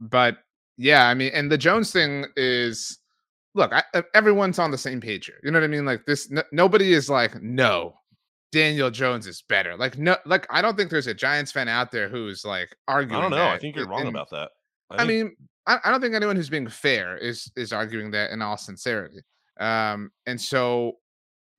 but 0.00 0.38
yeah, 0.76 1.08
I 1.08 1.14
mean, 1.14 1.30
and 1.34 1.50
the 1.50 1.58
Jones 1.58 1.90
thing 1.90 2.26
is, 2.36 2.98
look, 3.54 3.72
I, 3.72 3.82
everyone's 4.14 4.58
on 4.58 4.70
the 4.70 4.78
same 4.78 5.00
page 5.00 5.26
here. 5.26 5.40
You 5.42 5.50
know 5.50 5.58
what 5.58 5.64
I 5.64 5.68
mean? 5.68 5.84
Like 5.86 6.04
this, 6.06 6.30
n- 6.30 6.44
nobody 6.52 6.92
is 6.92 7.08
like, 7.10 7.40
no, 7.42 7.94
Daniel 8.52 8.90
Jones 8.90 9.26
is 9.26 9.42
better. 9.48 9.76
Like 9.76 9.96
no, 9.98 10.16
like 10.26 10.46
I 10.50 10.60
don't 10.62 10.76
think 10.76 10.90
there's 10.90 11.06
a 11.06 11.14
Giants 11.14 11.50
fan 11.52 11.68
out 11.68 11.90
there 11.90 12.08
who's 12.08 12.44
like 12.44 12.76
arguing. 12.86 13.18
I 13.18 13.22
don't 13.22 13.30
know. 13.30 13.36
that 13.38 13.54
I 13.54 13.58
think 13.58 13.74
you're 13.76 13.88
wrong 13.88 14.02
in- 14.02 14.08
about 14.08 14.30
that. 14.30 14.50
I 14.90 14.98
think- 14.98 15.08
mean, 15.08 15.36
I, 15.66 15.78
I 15.84 15.90
don't 15.90 16.00
think 16.00 16.14
anyone 16.14 16.36
who's 16.36 16.50
being 16.50 16.68
fair 16.68 17.16
is 17.16 17.50
is 17.56 17.72
arguing 17.72 18.10
that 18.12 18.30
in 18.32 18.42
all 18.42 18.56
sincerity. 18.56 19.22
Um, 19.60 20.10
and 20.26 20.40
so, 20.40 20.92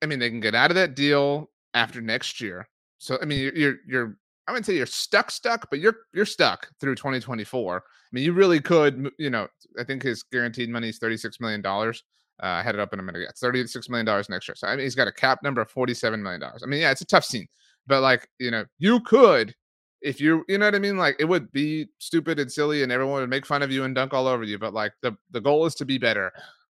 I 0.02 0.06
mean, 0.06 0.18
they 0.18 0.30
can 0.30 0.40
get 0.40 0.54
out 0.54 0.70
of 0.70 0.74
that 0.76 0.94
deal 0.94 1.50
after 1.74 2.00
next 2.00 2.40
year. 2.40 2.68
So, 2.98 3.18
I 3.20 3.24
mean, 3.24 3.52
you're 3.54 3.76
you're, 3.86 4.16
I 4.46 4.52
wouldn't 4.52 4.66
say 4.66 4.76
you're 4.76 4.86
stuck, 4.86 5.30
stuck, 5.30 5.68
but 5.70 5.78
you're 5.80 5.96
you're 6.12 6.26
stuck 6.26 6.68
through 6.80 6.96
2024. 6.96 7.76
I 7.76 7.80
mean, 8.12 8.24
you 8.24 8.32
really 8.32 8.60
could, 8.60 9.10
you 9.18 9.30
know, 9.30 9.48
I 9.78 9.84
think 9.84 10.02
his 10.02 10.22
guaranteed 10.22 10.68
money 10.68 10.88
is 10.88 10.98
36 10.98 11.40
million 11.40 11.62
dollars. 11.62 12.02
Uh, 12.42 12.46
I 12.46 12.62
had 12.62 12.74
it 12.74 12.80
up 12.80 12.92
in 12.92 13.00
a 13.00 13.02
minute. 13.02 13.20
Yeah, 13.20 13.30
36 13.36 13.88
million 13.88 14.06
dollars 14.06 14.28
next 14.28 14.48
year. 14.48 14.54
So 14.56 14.66
I 14.66 14.76
mean, 14.76 14.84
he's 14.84 14.94
got 14.94 15.08
a 15.08 15.12
cap 15.12 15.42
number 15.42 15.60
of 15.60 15.70
47 15.70 16.22
million 16.22 16.40
dollars. 16.40 16.62
I 16.62 16.66
mean, 16.66 16.80
yeah, 16.80 16.90
it's 16.90 17.02
a 17.02 17.06
tough 17.06 17.24
scene, 17.24 17.48
but 17.86 18.00
like, 18.00 18.28
you 18.38 18.50
know, 18.50 18.64
you 18.78 19.00
could 19.00 19.54
if 20.02 20.20
you 20.20 20.44
you 20.48 20.58
know 20.58 20.66
what 20.66 20.74
I 20.74 20.78
mean, 20.78 20.96
like 20.96 21.16
it 21.18 21.26
would 21.26 21.52
be 21.52 21.88
stupid 21.98 22.38
and 22.38 22.50
silly, 22.50 22.82
and 22.82 22.90
everyone 22.92 23.20
would 23.20 23.30
make 23.30 23.46
fun 23.46 23.62
of 23.62 23.70
you 23.70 23.84
and 23.84 23.94
dunk 23.94 24.14
all 24.14 24.26
over 24.26 24.44
you. 24.44 24.58
But 24.58 24.74
like 24.74 24.92
the 25.02 25.16
the 25.30 25.40
goal 25.40 25.66
is 25.66 25.74
to 25.76 25.84
be 25.84 25.98
better. 25.98 26.32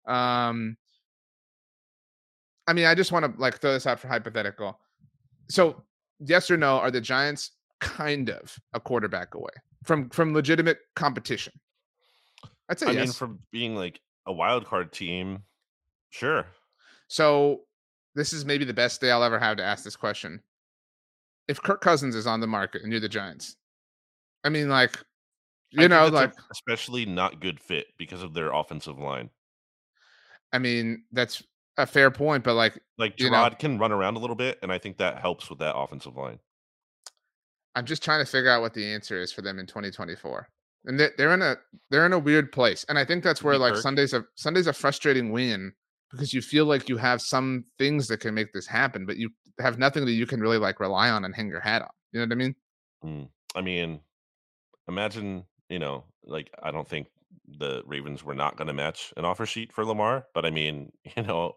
Um, 0.07 0.77
I 2.67 2.73
mean, 2.73 2.85
I 2.85 2.95
just 2.95 3.11
want 3.11 3.25
to 3.25 3.41
like 3.41 3.59
throw 3.59 3.73
this 3.73 3.87
out 3.87 3.99
for 3.99 4.07
hypothetical. 4.07 4.79
So, 5.49 5.83
yes 6.19 6.49
or 6.49 6.57
no, 6.57 6.77
are 6.77 6.91
the 6.91 7.01
Giants 7.01 7.51
kind 7.79 8.29
of 8.29 8.57
a 8.73 8.79
quarterback 8.79 9.35
away 9.35 9.51
from 9.83 10.09
from 10.09 10.33
legitimate 10.33 10.79
competition? 10.95 11.53
I'd 12.69 12.79
say 12.79 12.87
I 12.87 12.91
yes. 12.91 13.07
mean, 13.07 13.13
from 13.13 13.39
being 13.51 13.75
like 13.75 14.01
a 14.25 14.33
wild 14.33 14.65
card 14.65 14.91
team, 14.91 15.43
sure. 16.09 16.47
So 17.07 17.61
this 18.15 18.33
is 18.33 18.45
maybe 18.45 18.65
the 18.65 18.73
best 18.73 19.01
day 19.01 19.11
I'll 19.11 19.23
ever 19.23 19.37
have 19.37 19.57
to 19.57 19.63
ask 19.63 19.83
this 19.83 19.95
question. 19.95 20.41
If 21.47 21.61
Kirk 21.61 21.81
Cousins 21.81 22.15
is 22.15 22.25
on 22.25 22.39
the 22.39 22.47
market 22.47 22.81
and 22.81 22.91
you're 22.91 23.01
the 23.01 23.09
Giants, 23.09 23.55
I 24.43 24.49
mean, 24.49 24.67
like, 24.67 24.97
you 25.69 25.79
think 25.79 25.91
know, 25.91 26.07
like, 26.07 26.33
especially 26.51 27.05
not 27.05 27.39
good 27.39 27.59
fit 27.59 27.87
because 27.99 28.23
of 28.23 28.33
their 28.33 28.51
offensive 28.51 28.97
line. 28.97 29.29
I 30.53 30.57
mean, 30.57 31.03
that's 31.11 31.43
a 31.77 31.85
fair 31.85 32.11
point, 32.11 32.43
but 32.43 32.55
like, 32.55 32.79
Like 32.97 33.19
You 33.19 33.29
know- 33.29 33.49
can 33.57 33.77
run 33.77 33.91
around 33.91 34.15
a 34.15 34.19
little 34.19 34.35
bit, 34.35 34.59
and 34.61 34.71
I 34.71 34.77
think 34.77 34.97
that 34.97 35.19
helps 35.19 35.49
with 35.49 35.59
that 35.59 35.75
offensive 35.75 36.15
line. 36.15 36.39
I'm 37.75 37.85
just 37.85 38.03
trying 38.03 38.23
to 38.23 38.29
figure 38.29 38.49
out 38.49 38.61
what 38.61 38.73
the 38.73 38.85
answer 38.85 39.17
is 39.17 39.33
for 39.33 39.41
them 39.41 39.59
in 39.59 39.65
2024. 39.65 40.47
And 40.85 40.99
they're, 40.99 41.11
they're 41.17 41.33
in 41.33 41.41
a 41.41 41.57
they're 41.89 42.05
in 42.05 42.13
a 42.13 42.19
weird 42.19 42.51
place, 42.51 42.85
and 42.87 42.97
I 42.97 43.03
think 43.05 43.23
that's 43.23 43.43
where 43.43 43.57
like 43.57 43.73
Kirk. 43.73 43.81
Sunday's 43.81 44.13
a 44.13 44.23
Sunday's 44.35 44.67
a 44.67 44.73
frustrating 44.73 45.31
win 45.31 45.73
because 46.11 46.31
you 46.31 46.41
feel 46.41 46.65
like 46.65 46.87
you 46.87 46.97
have 46.97 47.21
some 47.21 47.65
things 47.79 48.07
that 48.07 48.19
can 48.19 48.35
make 48.35 48.53
this 48.53 48.67
happen, 48.67 49.05
but 49.05 49.17
you 49.17 49.31
have 49.59 49.79
nothing 49.79 50.05
that 50.05 50.11
you 50.11 50.27
can 50.27 50.39
really 50.39 50.59
like 50.59 50.79
rely 50.79 51.09
on 51.09 51.25
and 51.25 51.35
hang 51.35 51.47
your 51.47 51.59
hat 51.59 51.81
on. 51.81 51.89
You 52.11 52.19
know 52.19 52.25
what 52.27 52.31
I 52.31 52.35
mean? 52.35 52.55
Mm. 53.03 53.29
I 53.55 53.61
mean, 53.61 53.99
imagine, 54.87 55.45
you 55.69 55.79
know, 55.79 56.03
like 56.23 56.51
I 56.61 56.69
don't 56.71 56.87
think 56.87 57.07
the 57.47 57.81
Ravens 57.85 58.23
were 58.23 58.35
not 58.35 58.55
going 58.55 58.67
to 58.67 58.73
match 58.73 59.13
an 59.17 59.25
offer 59.25 59.45
sheet 59.45 59.73
for 59.73 59.85
Lamar, 59.85 60.25
but 60.33 60.45
I 60.45 60.51
mean, 60.51 60.91
you 61.17 61.23
know, 61.23 61.55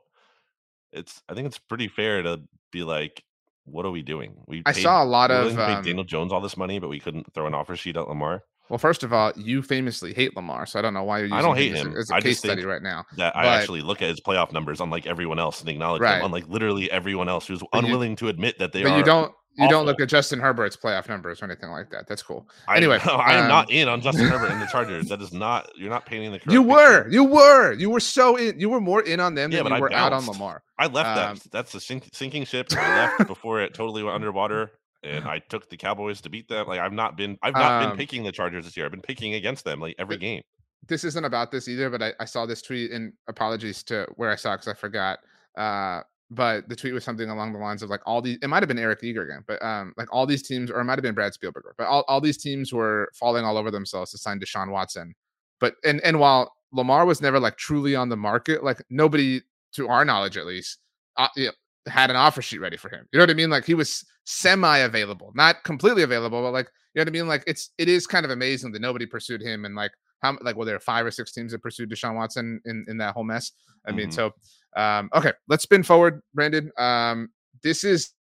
it's 0.93 1.23
I 1.29 1.35
think 1.35 1.47
it's 1.47 1.59
pretty 1.59 1.89
fair 1.89 2.23
to 2.23 2.41
be 2.73 2.83
like, 2.83 3.23
what 3.65 3.85
are 3.87 3.91
we 3.91 4.03
doing? 4.03 4.35
We 4.47 4.63
I 4.67 4.73
paid- 4.73 4.83
saw 4.83 5.03
a 5.03 5.05
lot 5.07 5.31
of 5.31 5.59
um, 5.59 5.83
Daniel 5.85 6.05
Jones 6.05 6.33
all 6.33 6.41
this 6.41 6.57
money, 6.57 6.79
but 6.79 6.89
we 6.89 7.01
couldn't 7.01 7.33
throw 7.35 7.47
an 7.47 7.55
offer 7.55 7.77
sheet 7.77 7.97
at 7.97 8.09
Lamar. 8.09 8.43
Well, 8.71 8.77
first 8.79 9.03
of 9.03 9.15
all, 9.15 9.33
you 9.35 9.63
famously 9.63 10.13
hate 10.13 10.37
Lamar, 10.37 10.67
so 10.67 10.79
I 10.79 10.83
don't 10.83 10.93
know 10.93 11.03
why 11.03 11.21
you're 11.21 11.35
I 11.35 11.41
don't 11.41 11.57
him 11.57 11.63
hate 11.63 11.73
as 11.75 11.81
a- 11.81 11.89
him. 11.89 11.97
as 11.97 12.11
a 12.11 12.15
I 12.17 12.21
case 12.21 12.39
study 12.39 12.65
right 12.67 12.83
now. 12.83 13.05
That 13.17 13.35
I 13.35 13.47
actually 13.47 13.81
look 13.81 14.03
at 14.03 14.09
his 14.11 14.21
playoff 14.21 14.53
numbers, 14.53 14.81
unlike 14.83 15.07
everyone 15.07 15.39
else, 15.39 15.61
and 15.61 15.71
acknowledge 15.71 16.03
Right. 16.03 16.17
them, 16.17 16.27
unlike 16.27 16.49
literally 16.49 16.91
everyone 16.91 17.31
else 17.31 17.47
who's 17.47 17.63
you- 17.63 17.69
unwilling 17.73 18.15
to 18.17 18.29
admit 18.29 18.59
that 18.59 18.73
they 18.73 18.83
but 18.83 18.93
are. 18.93 18.99
you 18.99 19.05
don't 19.05 19.33
you 19.59 19.69
don't 19.69 19.87
look 19.87 20.01
at 20.01 20.09
Justin 20.09 20.39
Herbert's 20.41 20.77
playoff 20.77 21.09
numbers 21.09 21.43
or 21.43 21.47
anything 21.47 21.71
like 21.71 21.91
that. 21.91 22.07
That's 22.07 22.23
cool. 22.23 22.49
I, 22.67 22.77
Anyway, 22.77 22.99
I 23.05 23.35
am 23.35 23.43
um, 23.45 23.49
not 23.49 23.71
in 23.71 23.89
on 23.89 24.01
Justin 24.01 24.27
Herbert 24.29 24.51
and 24.51 24.61
the 24.63 24.67
Chargers. 24.73 25.09
That 25.09 25.21
is 25.21 25.33
not. 25.33 25.71
You're 25.77 25.91
not 25.91 26.07
painting 26.07 26.31
the. 26.33 26.39
You 26.51 26.63
picture. 26.63 26.63
were, 26.63 27.09
you 27.09 27.25
were, 27.25 27.73
you 27.73 27.91
were 27.91 28.01
so 28.01 28.37
in. 28.37 28.59
You 28.61 28.69
were 28.69 28.81
more 28.81 29.03
in 29.03 29.21
on 29.21 29.35
them 29.35 29.51
Yeah, 29.53 29.63
than 29.63 29.73
you 29.73 29.77
I 29.77 29.81
were 29.81 29.93
out 29.93 30.13
on. 30.13 30.27
Lamar. 30.27 30.63
I 30.79 30.87
left 30.87 31.19
Um, 31.19 31.37
that. 31.37 31.51
That's 31.51 31.73
the 31.73 31.81
sink, 31.81 32.09
sinking 32.13 32.45
ship. 32.45 32.69
I 32.73 32.97
left 33.17 33.27
before 33.29 33.61
it 33.61 33.75
totally 33.75 34.03
went 34.03 34.15
underwater, 34.15 34.71
and 35.03 35.25
I 35.25 35.41
took 35.49 35.69
the 35.69 35.77
Cowboys 35.77 36.21
to 36.23 36.31
beat 36.31 36.49
them. 36.49 36.67
Like 36.67 36.81
I've 36.81 36.93
not 36.93 37.17
been. 37.17 37.37
I've 37.43 37.55
not 37.55 37.83
Um, 37.83 37.91
been 37.91 37.99
picking 37.99 38.23
the 38.25 38.33
Chargers 38.33 38.65
this 38.65 38.77
year. 38.77 38.87
I've 38.87 38.93
been 38.93 39.03
picking 39.03 39.35
against 39.35 39.65
them 39.65 39.81
like 39.81 39.97
every 39.99 40.17
game. 40.19 40.43
This 40.87 41.05
isn't 41.05 41.25
about 41.25 41.51
this 41.51 41.69
either, 41.69 41.91
but 41.91 42.03
I, 42.03 42.13
I 42.21 42.25
saw 42.25 42.47
this 42.47 42.63
tweet 42.63 42.93
and 42.93 43.13
apologies 43.29 43.83
to 43.85 44.07
where 44.15 44.31
I 44.31 44.37
saw 44.37 44.55
because 44.55 44.69
I 44.69 44.75
forgot. 44.75 45.19
Uh, 45.57 46.03
but 46.31 46.69
the 46.69 46.77
tweet 46.77 46.93
was 46.93 47.05
something 47.05 47.31
along 47.31 47.53
the 47.53 47.59
lines 47.59 47.83
of 47.83 47.89
like 47.91 48.01
all 48.07 48.21
these. 48.21 48.39
It 48.43 48.49
might 48.49 48.63
have 48.63 48.69
been 48.69 48.79
Eric 48.79 49.03
Eager 49.03 49.23
again, 49.23 49.45
but 49.47 49.63
um, 49.65 49.95
like 49.97 50.09
all 50.13 50.27
these 50.27 50.43
teams, 50.43 50.71
or 50.71 50.81
it 50.81 50.85
might 50.85 50.99
have 50.99 51.03
been 51.03 51.15
Brad 51.15 51.33
Spielberger, 51.33 51.73
but 51.79 51.87
all, 51.87 52.05
all 52.09 52.21
these 52.21 52.37
teams 52.39 52.73
were 52.73 53.11
falling 53.15 53.45
all 53.45 53.57
over 53.57 53.71
themselves 53.71 54.11
to 54.11 54.19
sign 54.19 54.39
Deshaun 54.39 54.71
Watson. 54.71 55.15
But 55.61 55.75
and 55.85 56.01
and 56.03 56.21
while 56.21 56.53
Lamar 56.73 57.07
was 57.07 57.23
never 57.23 57.41
like 57.41 57.57
truly 57.57 57.97
on 57.97 58.09
the 58.11 58.17
market, 58.17 58.63
like 58.63 58.83
nobody, 58.91 59.41
to 59.73 59.89
our 59.89 60.05
knowledge 60.05 60.37
at 60.37 60.47
least, 60.47 60.79
uh, 61.17 61.29
you 61.37 61.47
know, 61.47 61.53
had 61.91 62.11
an 62.11 62.17
offer 62.17 62.43
sheet 62.43 62.59
ready 62.61 62.77
for 62.77 62.91
him. 62.91 63.07
You 63.13 63.19
know 63.19 63.23
what 63.23 63.31
I 63.31 63.35
mean? 63.35 63.51
Like 63.51 63.65
he 63.65 63.75
was 63.75 64.05
semi 64.25 64.79
available, 64.79 65.33
not 65.35 65.65
completely 65.65 66.03
available, 66.03 66.43
but 66.43 66.53
like 66.53 66.67
you 66.95 67.01
know 67.01 67.03
what 67.03 67.09
I 67.09 67.13
mean. 67.13 67.27
Like 67.29 67.45
it's 67.47 67.71
it 67.79 67.89
is 67.89 68.07
kind 68.07 68.27
of 68.27 68.31
amazing 68.31 68.73
that 68.73 68.83
nobody 68.83 69.07
pursued 69.07 69.41
him, 69.41 69.65
and 69.65 69.75
like 69.75 69.93
how 70.21 70.37
like 70.43 70.57
well 70.57 70.67
there 70.67 70.77
are 70.77 70.81
five 70.81 71.07
or 71.07 71.11
six 71.11 71.33
teams 71.33 71.53
that 71.53 71.63
pursued 71.63 71.91
Deshaun 71.91 72.17
Watson 72.17 72.61
in 72.67 72.85
in 72.89 72.99
that 72.99 73.15
whole 73.15 73.25
mess. 73.25 73.53
I 73.87 73.93
mean, 73.93 74.09
Mhm. 74.09 74.13
so 74.13 74.35
um 74.77 75.11
okay, 75.15 75.33
let's 75.49 75.63
spin 75.63 75.83
forward, 75.83 76.21
Brandon. 76.35 76.71
Um, 76.79 77.31
this 77.63 77.85
is 77.85 78.13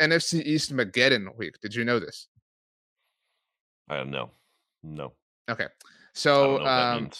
NFC 0.00 0.42
East 0.44 0.74
Mageddon 0.74 1.36
week. 1.36 1.54
Did 1.60 1.74
you 1.74 1.84
know 1.84 1.98
this? 1.98 2.28
I 3.88 3.96
don't 3.96 4.10
know. 4.10 4.30
No. 4.82 5.12
Okay, 5.50 5.66
so 6.14 6.42
know 6.42 6.52
what 6.52 6.64
that 6.64 6.96
um, 6.96 7.10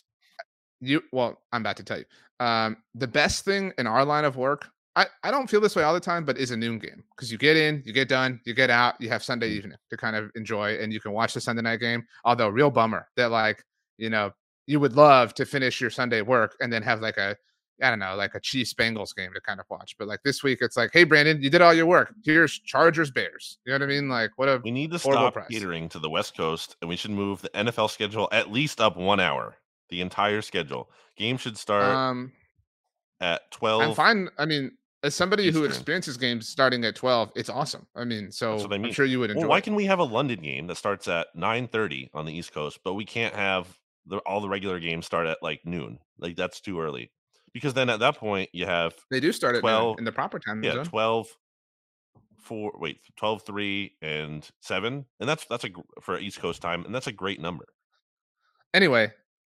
you 0.81 1.03
well, 1.13 1.41
I'm 1.53 1.63
about 1.63 1.77
to 1.79 1.85
tell 1.85 1.99
you. 1.99 2.05
Um, 2.41 2.77
the 2.95 3.07
best 3.09 3.45
thing 3.45 3.73
in 3.79 3.87
our 3.87 4.05
line 4.05 4.25
of 4.25 4.37
work, 4.37 4.69
I, 4.95 5.07
I 5.23 5.31
don't 5.31 5.49
feel 5.49 5.61
this 5.61 5.75
way 5.75 5.83
all 5.83 5.95
the 5.95 6.01
time, 6.01 6.25
but 6.25 6.37
is 6.37 6.51
a 6.51 6.57
noon 6.57 6.79
game 6.79 7.03
because 7.15 7.33
you 7.33 7.39
get 7.39 7.57
in, 7.57 7.83
you 7.87 7.93
get 7.93 8.09
done, 8.09 8.41
you 8.45 8.55
get 8.55 8.71
out, 8.71 9.01
you 9.01 9.09
have 9.09 9.23
Sunday 9.23 9.51
Mm. 9.51 9.57
evening 9.57 9.79
to 9.91 9.97
kind 9.97 10.17
of 10.17 10.31
enjoy, 10.35 10.79
and 10.79 10.93
you 10.93 11.01
can 11.01 11.13
watch 11.13 11.35
the 11.35 11.41
Sunday 11.41 11.63
night 11.63 11.81
game. 11.81 12.05
Although, 12.25 12.49
real 12.49 12.71
bummer 12.71 13.09
that 13.17 13.31
like 13.31 13.63
you 13.99 14.11
know 14.11 14.33
you 14.67 14.81
would 14.81 14.95
love 14.95 15.33
to 15.35 15.47
finish 15.47 15.81
your 15.81 15.91
Sunday 15.91 16.23
work 16.23 16.57
and 16.61 16.73
then 16.73 16.83
have 16.83 17.01
like 17.01 17.17
a 17.17 17.37
I 17.83 17.91
don't 17.91 17.99
know 17.99 18.15
like 18.17 18.35
a 18.35 18.41
Chiefs 18.41 18.73
Bengals 18.75 19.15
game 19.15 19.33
to 19.35 19.41
kind 19.41 19.61
of 19.61 19.67
watch. 19.69 19.97
But 19.99 20.09
like 20.09 20.21
this 20.25 20.43
week, 20.43 20.59
it's 20.61 20.77
like, 20.77 20.91
hey 20.93 21.05
Brandon, 21.05 21.43
you 21.43 21.51
did 21.51 21.61
all 21.61 21.75
your 21.75 21.87
work. 21.87 22.15
Here's 22.25 22.59
Chargers 22.59 23.11
Bears. 23.11 23.59
You 23.65 23.73
know 23.73 23.79
what 23.79 23.83
I 23.85 23.87
mean? 23.87 24.09
Like 24.09 24.31
what 24.37 24.49
a 24.49 24.61
We 24.65 24.71
need 24.71 24.91
to 24.93 24.99
stop 24.99 25.35
price. 25.35 25.49
catering 25.51 25.89
to 25.91 25.99
the 25.99 26.11
West 26.11 26.37
Coast, 26.37 26.77
and 26.81 26.89
we 26.89 26.97
should 26.97 27.11
move 27.11 27.43
the 27.43 27.51
NFL 27.51 27.91
schedule 27.91 28.29
at 28.33 28.51
least 28.51 28.81
up 28.81 28.97
one 28.97 29.21
hour. 29.21 29.57
The 29.91 30.01
entire 30.01 30.43
schedule. 30.43 30.91
Game 31.17 31.37
should 31.37 31.57
start 31.57 31.85
um. 31.85 32.33
at 33.21 33.51
twelve. 33.51 33.83
I'm 33.83 33.95
fine. 33.95 34.29
I 34.39 34.47
mean, 34.47 34.73
as 35.03 35.15
somebody 35.15 35.51
who 35.51 35.65
experiences 35.65 36.17
games 36.17 36.49
starting 36.49 36.85
at 36.85 36.97
12, 36.97 37.33
it's 37.37 37.49
awesome. 37.49 37.87
I 37.95 38.05
mean, 38.05 38.33
so 38.33 38.59
I 38.59 38.75
I'm 38.75 38.83
mean. 38.83 38.93
sure 38.93 39.05
you 39.05 39.21
would 39.21 39.31
enjoy. 39.31 39.43
Well, 39.43 39.51
why 39.51 39.59
it. 39.59 39.65
can 39.65 39.75
we 39.75 39.85
have 39.85 40.01
a 40.01 40.05
London 40.05 40.41
game 40.41 40.67
that 40.67 40.77
starts 40.77 41.07
at 41.09 41.29
nine 41.35 41.69
thirty 41.69 42.11
on 42.13 42.27
the 42.27 42.33
East 42.33 42.53
Coast, 42.53 42.81
but 42.85 42.95
we 42.95 43.05
can't 43.05 43.35
have 43.35 43.69
the, 44.07 44.19
all 44.19 44.41
the 44.41 44.49
regular 44.49 44.81
games 44.81 45.07
start 45.07 45.27
at 45.27 45.39
like 45.43 45.61
noon? 45.65 45.99
Like 46.19 46.37
that's 46.37 46.61
too 46.61 46.81
early. 46.81 47.11
Because 47.57 47.73
then 47.73 47.89
at 47.89 48.01
that 48.01 48.19
point 48.19 48.51
you 48.53 48.67
have 48.67 48.93
They 49.11 49.19
do 49.19 49.33
start 49.33 49.57
at 49.57 49.61
12 49.61 49.83
12 49.83 49.99
in 49.99 50.05
the 50.05 50.13
proper 50.13 50.39
time 50.39 50.63
yeah 50.63 50.75
zone. 50.75 50.85
12 50.85 51.27
4 52.39 52.73
wait 52.79 52.99
12 53.17 53.43
3 53.47 53.97
and 54.03 54.47
7 54.61 55.07
and 55.21 55.29
that's 55.29 55.47
that's 55.47 55.65
a 55.65 55.71
for 56.03 56.19
east 56.19 56.39
coast 56.39 56.61
time 56.61 56.85
and 56.85 56.95
that's 56.95 57.07
a 57.07 57.13
great 57.13 57.41
number 57.41 57.65
Anyway, 58.75 59.11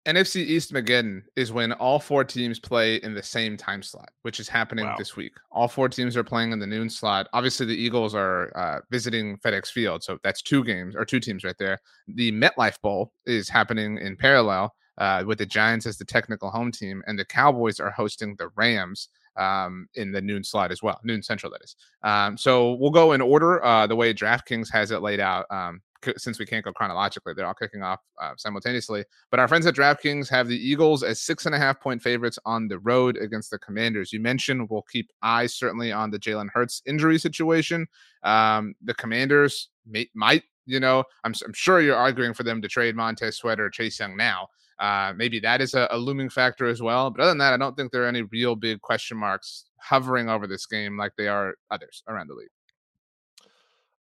NFC 0.08 0.38
East 0.45 0.72
Mageddon 0.72 1.24
is 1.36 1.52
when 1.52 1.72
all 1.74 1.98
four 2.00 2.24
teams 2.24 2.60
play 2.60 2.98
in 2.98 3.16
the 3.16 3.24
same 3.24 3.58
time 3.58 3.82
slot, 3.82 4.10
which 4.22 4.39
is 4.39 4.48
happening 4.48 4.86
Wow. 4.86 4.95
this 4.95 5.16
week. 5.16 5.34
All 5.52 5.68
four 5.68 5.89
teams 5.89 6.16
are 6.16 6.24
playing 6.24 6.52
in 6.52 6.60
the 6.60 6.68
noon 6.68 6.88
slot. 6.88 7.28
Obviously, 7.34 7.66
the 7.66 7.76
Eagles 7.76 8.14
are 8.14 8.56
uh, 8.56 8.82
visiting 8.91 9.38
FedEx 9.39 9.70
Field, 9.72 10.04
so 10.04 10.20
that's 10.24 10.43
two 10.43 10.64
games 10.64 10.95
or 10.95 11.04
two 11.04 11.20
teams 11.20 11.43
right 11.43 11.58
there. 11.58 11.80
The 12.08 12.32
MetLife 12.32 12.80
Bowl 12.84 13.12
is 13.26 13.50
happening 13.50 13.98
in 13.98 14.16
parallel 14.16 14.72
uh, 14.98 15.24
with 15.26 15.38
the 15.38 15.45
Giants 15.45 15.86
as 15.86 15.98
the 15.98 16.06
technical 16.06 16.50
home 16.50 16.72
team, 16.72 17.04
and 17.08 17.18
the 17.18 17.26
Cowboys 17.26 17.80
are 17.80 17.91
hosting 17.91 18.36
the 18.36 18.50
Rams 18.56 19.10
um, 19.38 19.88
in 19.95 20.12
the 20.12 20.22
noon 20.22 20.43
slot 20.43 20.72
as 20.72 20.82
well, 20.82 21.00
noon 21.04 21.22
central, 21.22 21.52
that 21.52 21.64
is. 21.64 21.76
Um, 22.04 22.38
so 22.38 22.74
we'll 22.74 22.91
go 22.91 23.14
in 23.14 23.22
order 23.22 23.64
uh, 23.64 23.88
the 23.88 23.95
way 23.95 24.14
DraftKings 24.14 24.72
has 24.72 24.91
it 24.91 25.02
laid 25.02 25.20
out. 25.20 25.45
Um, 25.52 25.82
c- 26.04 26.14
since 26.18 26.39
we 26.39 26.45
can't 26.45 26.66
go 26.66 26.74
chronologically, 26.74 27.34
they're 27.34 27.45
all 27.45 27.54
kicking 27.54 27.84
off 27.84 28.00
uh, 28.22 28.34
simultaneously. 28.38 29.04
But 29.30 29.39
our 29.39 29.48
friends 29.48 29.66
at 29.66 29.76
DraftKings 29.76 30.30
have 30.30 30.48
the 30.48 30.58
Eagles 30.58 31.04
as 31.04 31.22
six 31.22 31.45
and 31.45 31.54
a 31.54 31.60
half 31.60 31.80
point 31.80 32.02
favorites 32.02 32.39
on 32.45 32.68
the 32.68 32.80
road 32.80 33.18
against 33.18 33.52
the 33.52 33.60
Commanders. 33.60 34.12
You 34.12 34.20
mentioned 34.20 34.70
we'll 34.70 34.86
keep 34.91 35.12
eyes 35.22 35.54
certainly 35.54 35.91
on 35.91 36.10
the 36.10 36.20
Jalen 36.20 36.50
Hurts 36.54 36.82
injury 36.86 37.20
situation. 37.20 37.88
Um, 38.24 38.76
the 38.84 38.95
Commanders 38.95 39.70
may, 39.86 40.10
might, 40.16 40.43
you 40.66 40.80
know, 40.80 41.04
I'm, 41.24 41.34
I'm 41.45 41.54
sure 41.54 41.80
you're 41.80 41.95
arguing 41.95 42.34
for 42.34 42.43
them 42.43 42.62
to 42.62 42.68
trade 42.68 42.95
Montez 42.95 43.38
Sweat 43.38 43.60
or 43.60 43.70
Chase 43.70 44.00
Young 44.00 44.18
now. 44.18 44.48
Uh, 44.80 45.13
maybe 45.15 45.39
that 45.39 45.61
is 45.61 45.73
a, 45.73 45.88
a 45.91 45.97
looming 45.97 46.30
factor 46.30 46.67
as 46.67 46.82
well. 46.82 47.09
But 47.09 47.21
other 47.21 47.32
than 47.32 47.39
that, 47.39 47.53
I 47.53 47.57
don't 47.57 47.75
think 47.75 47.91
there 47.91 48.03
are 48.03 48.07
any 48.07 48.21
real 48.23 48.55
big 48.55 48.82
question 48.82 49.17
marks 49.17 49.65
hovering 49.80 50.30
over 50.30 50.47
this 50.47 50.65
game 50.65 50.97
like 50.97 51.13
they 51.17 51.28
are 51.28 51.55
others 51.71 52.03
around 52.07 52.28
the 52.28 52.34
league. 52.34 52.49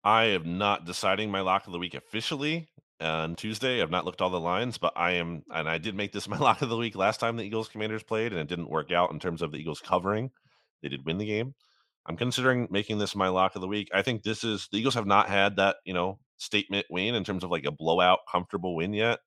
i 0.04 0.24
am 0.24 0.58
not 0.58 0.84
deciding 0.84 1.30
my 1.30 1.40
lock 1.40 1.66
of 1.66 1.72
the 1.72 1.78
week 1.78 1.94
officially 1.94 2.68
on 3.00 3.36
tuesday 3.36 3.82
i've 3.82 3.90
not 3.90 4.04
looked 4.04 4.22
all 4.22 4.30
the 4.30 4.40
lines 4.40 4.78
but 4.78 4.92
i 4.96 5.12
am 5.12 5.42
and 5.50 5.68
i 5.68 5.78
did 5.78 5.94
make 5.94 6.12
this 6.12 6.28
my 6.34 6.38
lock 6.38 6.62
of 6.62 6.68
the 6.68 6.76
week 6.76 6.96
last 6.96 7.20
time 7.20 7.36
the 7.36 7.44
eagles 7.44 7.68
commanders 7.68 8.02
played 8.02 8.32
and 8.32 8.40
it 8.40 8.48
didn't 8.48 8.70
work 8.70 8.90
out 8.90 9.12
in 9.12 9.18
terms 9.18 9.42
of 9.42 9.52
the 9.52 9.58
eagles 9.58 9.80
covering 9.80 10.30
they 10.82 10.88
did 10.88 11.04
win 11.04 11.18
the 11.18 11.26
game 11.26 11.54
i'm 12.06 12.16
considering 12.16 12.66
making 12.70 12.98
this 12.98 13.14
my 13.14 13.28
lock 13.28 13.54
of 13.54 13.60
the 13.60 13.68
week 13.68 13.88
i 13.94 14.02
think 14.02 14.22
this 14.22 14.44
is 14.44 14.68
the 14.72 14.78
eagles 14.78 14.94
have 14.94 15.06
not 15.06 15.28
had 15.28 15.56
that 15.56 15.76
you 15.84 15.94
know 15.94 16.18
statement 16.38 16.86
win 16.90 17.14
in 17.14 17.24
terms 17.24 17.44
of 17.44 17.50
like 17.50 17.64
a 17.64 17.70
blowout 17.70 18.20
comfortable 18.30 18.74
win 18.74 18.92
yet 18.92 19.20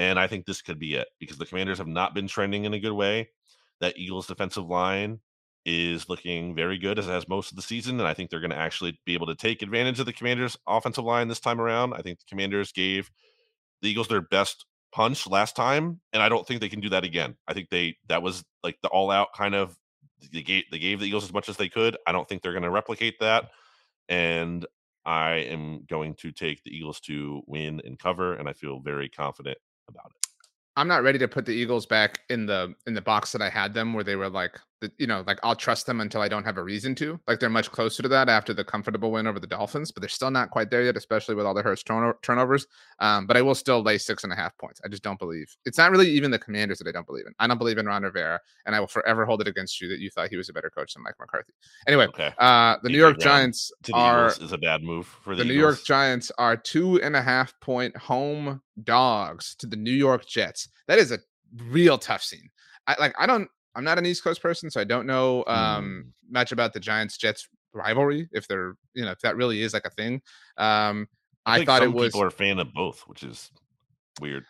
And 0.00 0.18
I 0.18 0.26
think 0.28 0.46
this 0.46 0.62
could 0.62 0.78
be 0.78 0.94
it 0.94 1.08
because 1.18 1.36
the 1.36 1.44
commanders 1.44 1.76
have 1.76 1.86
not 1.86 2.14
been 2.14 2.26
trending 2.26 2.64
in 2.64 2.72
a 2.72 2.80
good 2.80 2.94
way. 2.94 3.28
That 3.82 3.98
Eagles 3.98 4.26
defensive 4.26 4.66
line 4.66 5.20
is 5.66 6.08
looking 6.08 6.54
very 6.54 6.78
good 6.78 6.98
as 6.98 7.06
it 7.06 7.10
has 7.10 7.28
most 7.28 7.50
of 7.50 7.56
the 7.56 7.62
season. 7.62 8.00
And 8.00 8.08
I 8.08 8.14
think 8.14 8.30
they're 8.30 8.40
going 8.40 8.50
to 8.50 8.56
actually 8.56 8.98
be 9.04 9.12
able 9.12 9.26
to 9.26 9.34
take 9.34 9.60
advantage 9.60 10.00
of 10.00 10.06
the 10.06 10.14
commanders 10.14 10.56
offensive 10.66 11.04
line 11.04 11.28
this 11.28 11.38
time 11.38 11.60
around. 11.60 11.92
I 11.92 12.00
think 12.00 12.18
the 12.18 12.24
commanders 12.30 12.72
gave 12.72 13.10
the 13.82 13.90
Eagles 13.90 14.08
their 14.08 14.22
best 14.22 14.64
punch 14.90 15.26
last 15.26 15.54
time. 15.54 16.00
And 16.14 16.22
I 16.22 16.30
don't 16.30 16.46
think 16.46 16.62
they 16.62 16.70
can 16.70 16.80
do 16.80 16.88
that 16.88 17.04
again. 17.04 17.36
I 17.46 17.52
think 17.52 17.68
they 17.68 17.96
that 18.08 18.22
was 18.22 18.42
like 18.64 18.78
the 18.82 18.88
all 18.88 19.10
out 19.10 19.34
kind 19.36 19.54
of 19.54 19.76
they 20.32 20.40
gave 20.40 20.64
they 20.70 20.78
gave 20.78 21.00
the 21.00 21.08
Eagles 21.08 21.24
as 21.24 21.32
much 21.34 21.50
as 21.50 21.58
they 21.58 21.68
could. 21.68 21.98
I 22.06 22.12
don't 22.12 22.26
think 22.26 22.40
they're 22.40 22.52
going 22.52 22.62
to 22.62 22.70
replicate 22.70 23.20
that. 23.20 23.50
And 24.08 24.64
I 25.04 25.32
am 25.50 25.84
going 25.90 26.14
to 26.20 26.32
take 26.32 26.62
the 26.62 26.74
Eagles 26.74 27.00
to 27.00 27.42
win 27.46 27.82
and 27.84 27.98
cover, 27.98 28.34
and 28.34 28.48
I 28.48 28.54
feel 28.54 28.80
very 28.80 29.10
confident 29.10 29.58
about 29.90 30.12
it. 30.16 30.26
I'm 30.76 30.88
not 30.88 31.02
ready 31.02 31.18
to 31.18 31.28
put 31.28 31.44
the 31.44 31.52
Eagles 31.52 31.86
back 31.86 32.20
in 32.30 32.46
the 32.46 32.74
in 32.86 32.94
the 32.94 33.02
box 33.02 33.32
that 33.32 33.42
I 33.42 33.50
had 33.50 33.74
them, 33.74 33.92
where 33.92 34.04
they 34.04 34.16
were 34.16 34.30
like, 34.30 34.58
you 34.98 35.06
know, 35.06 35.22
like 35.26 35.38
I'll 35.42 35.54
trust 35.54 35.86
them 35.86 36.00
until 36.00 36.22
I 36.22 36.28
don't 36.28 36.44
have 36.44 36.56
a 36.56 36.62
reason 36.62 36.94
to. 36.96 37.20
Like 37.28 37.38
they're 37.40 37.50
much 37.50 37.70
closer 37.70 38.02
to 38.02 38.08
that 38.08 38.28
after 38.28 38.54
the 38.54 38.64
comfortable 38.64 39.10
win 39.12 39.26
over 39.26 39.38
the 39.38 39.46
Dolphins, 39.46 39.90
but 39.92 40.00
they're 40.00 40.08
still 40.08 40.30
not 40.30 40.50
quite 40.50 40.70
there 40.70 40.82
yet, 40.82 40.96
especially 40.96 41.34
with 41.34 41.44
all 41.46 41.54
the 41.54 41.62
Hurts 41.62 41.82
turno- 41.82 42.14
turnovers. 42.22 42.66
Um, 42.98 43.26
but 43.26 43.36
I 43.36 43.42
will 43.42 43.54
still 43.54 43.82
lay 43.82 43.98
six 43.98 44.24
and 44.24 44.32
a 44.32 44.36
half 44.36 44.56
points. 44.58 44.80
I 44.84 44.88
just 44.88 45.02
don't 45.02 45.18
believe 45.18 45.54
it's 45.64 45.76
not 45.78 45.90
really 45.90 46.08
even 46.10 46.30
the 46.30 46.38
Commanders 46.38 46.78
that 46.78 46.88
I 46.88 46.92
don't 46.92 47.06
believe 47.06 47.26
in. 47.26 47.34
I 47.38 47.46
don't 47.46 47.58
believe 47.58 47.78
in 47.78 47.86
Ron 47.86 48.02
Rivera, 48.02 48.40
and 48.66 48.74
I 48.74 48.80
will 48.80 48.86
forever 48.86 49.26
hold 49.26 49.40
it 49.40 49.48
against 49.48 49.80
you 49.80 49.88
that 49.88 49.98
you 49.98 50.10
thought 50.10 50.28
he 50.30 50.36
was 50.36 50.48
a 50.48 50.52
better 50.52 50.70
coach 50.70 50.94
than 50.94 51.02
Mike 51.02 51.14
McCarthy. 51.20 51.52
Anyway, 51.86 52.06
Okay. 52.06 52.32
uh, 52.38 52.76
the 52.82 52.88
New 52.88 52.98
York 52.98 53.18
Giants 53.18 53.70
To 53.82 53.92
the 53.92 53.98
are 53.98 54.26
Eagles 54.28 54.40
is 54.40 54.52
a 54.52 54.58
bad 54.58 54.82
move 54.82 55.06
for 55.06 55.34
the, 55.36 55.42
the 55.42 55.48
New 55.48 55.54
Eagles. 55.54 55.76
York 55.78 55.84
Giants 55.84 56.32
are 56.38 56.56
two 56.56 57.00
and 57.02 57.14
a 57.16 57.22
half 57.22 57.58
point 57.60 57.96
home 57.96 58.62
dogs 58.82 59.54
to 59.56 59.66
the 59.66 59.76
New 59.76 59.90
York 59.92 60.26
Jets. 60.26 60.68
That 60.88 60.98
is 60.98 61.12
a 61.12 61.18
real 61.66 61.98
tough 61.98 62.22
scene. 62.22 62.48
I 62.86 62.96
like 62.98 63.14
I 63.18 63.26
don't 63.26 63.48
I'm 63.74 63.84
not 63.84 63.98
an 63.98 64.06
East 64.06 64.24
Coast 64.24 64.42
person, 64.42 64.70
so 64.70 64.80
I 64.80 64.84
don't 64.84 65.06
know 65.06 65.44
um 65.46 66.12
much 66.30 66.52
about 66.52 66.72
the 66.72 66.80
Giants 66.80 67.16
Jets 67.16 67.48
rivalry, 67.72 68.28
if 68.32 68.48
they're 68.48 68.74
you 68.94 69.04
know, 69.04 69.12
if 69.12 69.20
that 69.20 69.36
really 69.36 69.62
is 69.62 69.74
like 69.74 69.86
a 69.86 69.90
thing. 69.90 70.22
Um 70.56 71.08
I, 71.46 71.56
think 71.56 71.66
thought 71.66 71.82
it 71.82 71.92
was 71.92 72.08
people 72.08 72.22
are 72.22 72.28
a 72.28 72.32
fan 72.32 72.58
of 72.58 72.72
both, 72.74 73.02
which 73.06 73.22
is 73.22 73.50
weird. 74.20 74.44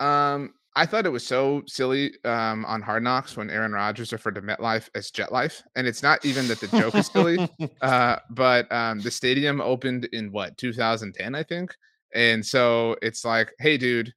um 0.00 0.54
I 0.78 0.84
thought 0.84 1.06
it 1.06 1.10
was 1.10 1.26
so 1.26 1.62
silly 1.66 2.12
um 2.24 2.64
on 2.66 2.82
Hard 2.82 3.02
Knocks 3.02 3.36
when 3.36 3.50
Aaron 3.50 3.72
Rodgers 3.72 4.12
referred 4.12 4.34
to 4.34 4.42
MetLife 4.42 4.88
as 4.94 5.10
Jet 5.10 5.32
Life. 5.32 5.62
And 5.74 5.86
it's 5.86 6.02
not 6.02 6.24
even 6.24 6.46
that 6.48 6.60
the 6.60 6.68
joke 6.68 6.94
is 6.94 7.06
silly. 7.06 7.48
uh 7.80 8.16
but 8.30 8.70
um 8.70 9.00
the 9.00 9.10
stadium 9.10 9.60
opened 9.60 10.04
in 10.12 10.30
what 10.32 10.56
2010 10.58 11.34
i 11.34 11.42
think 11.42 11.74
and 12.14 12.44
so 12.44 12.96
it's 13.02 13.24
like 13.24 13.52
hey 13.58 13.76
dude 13.76 14.12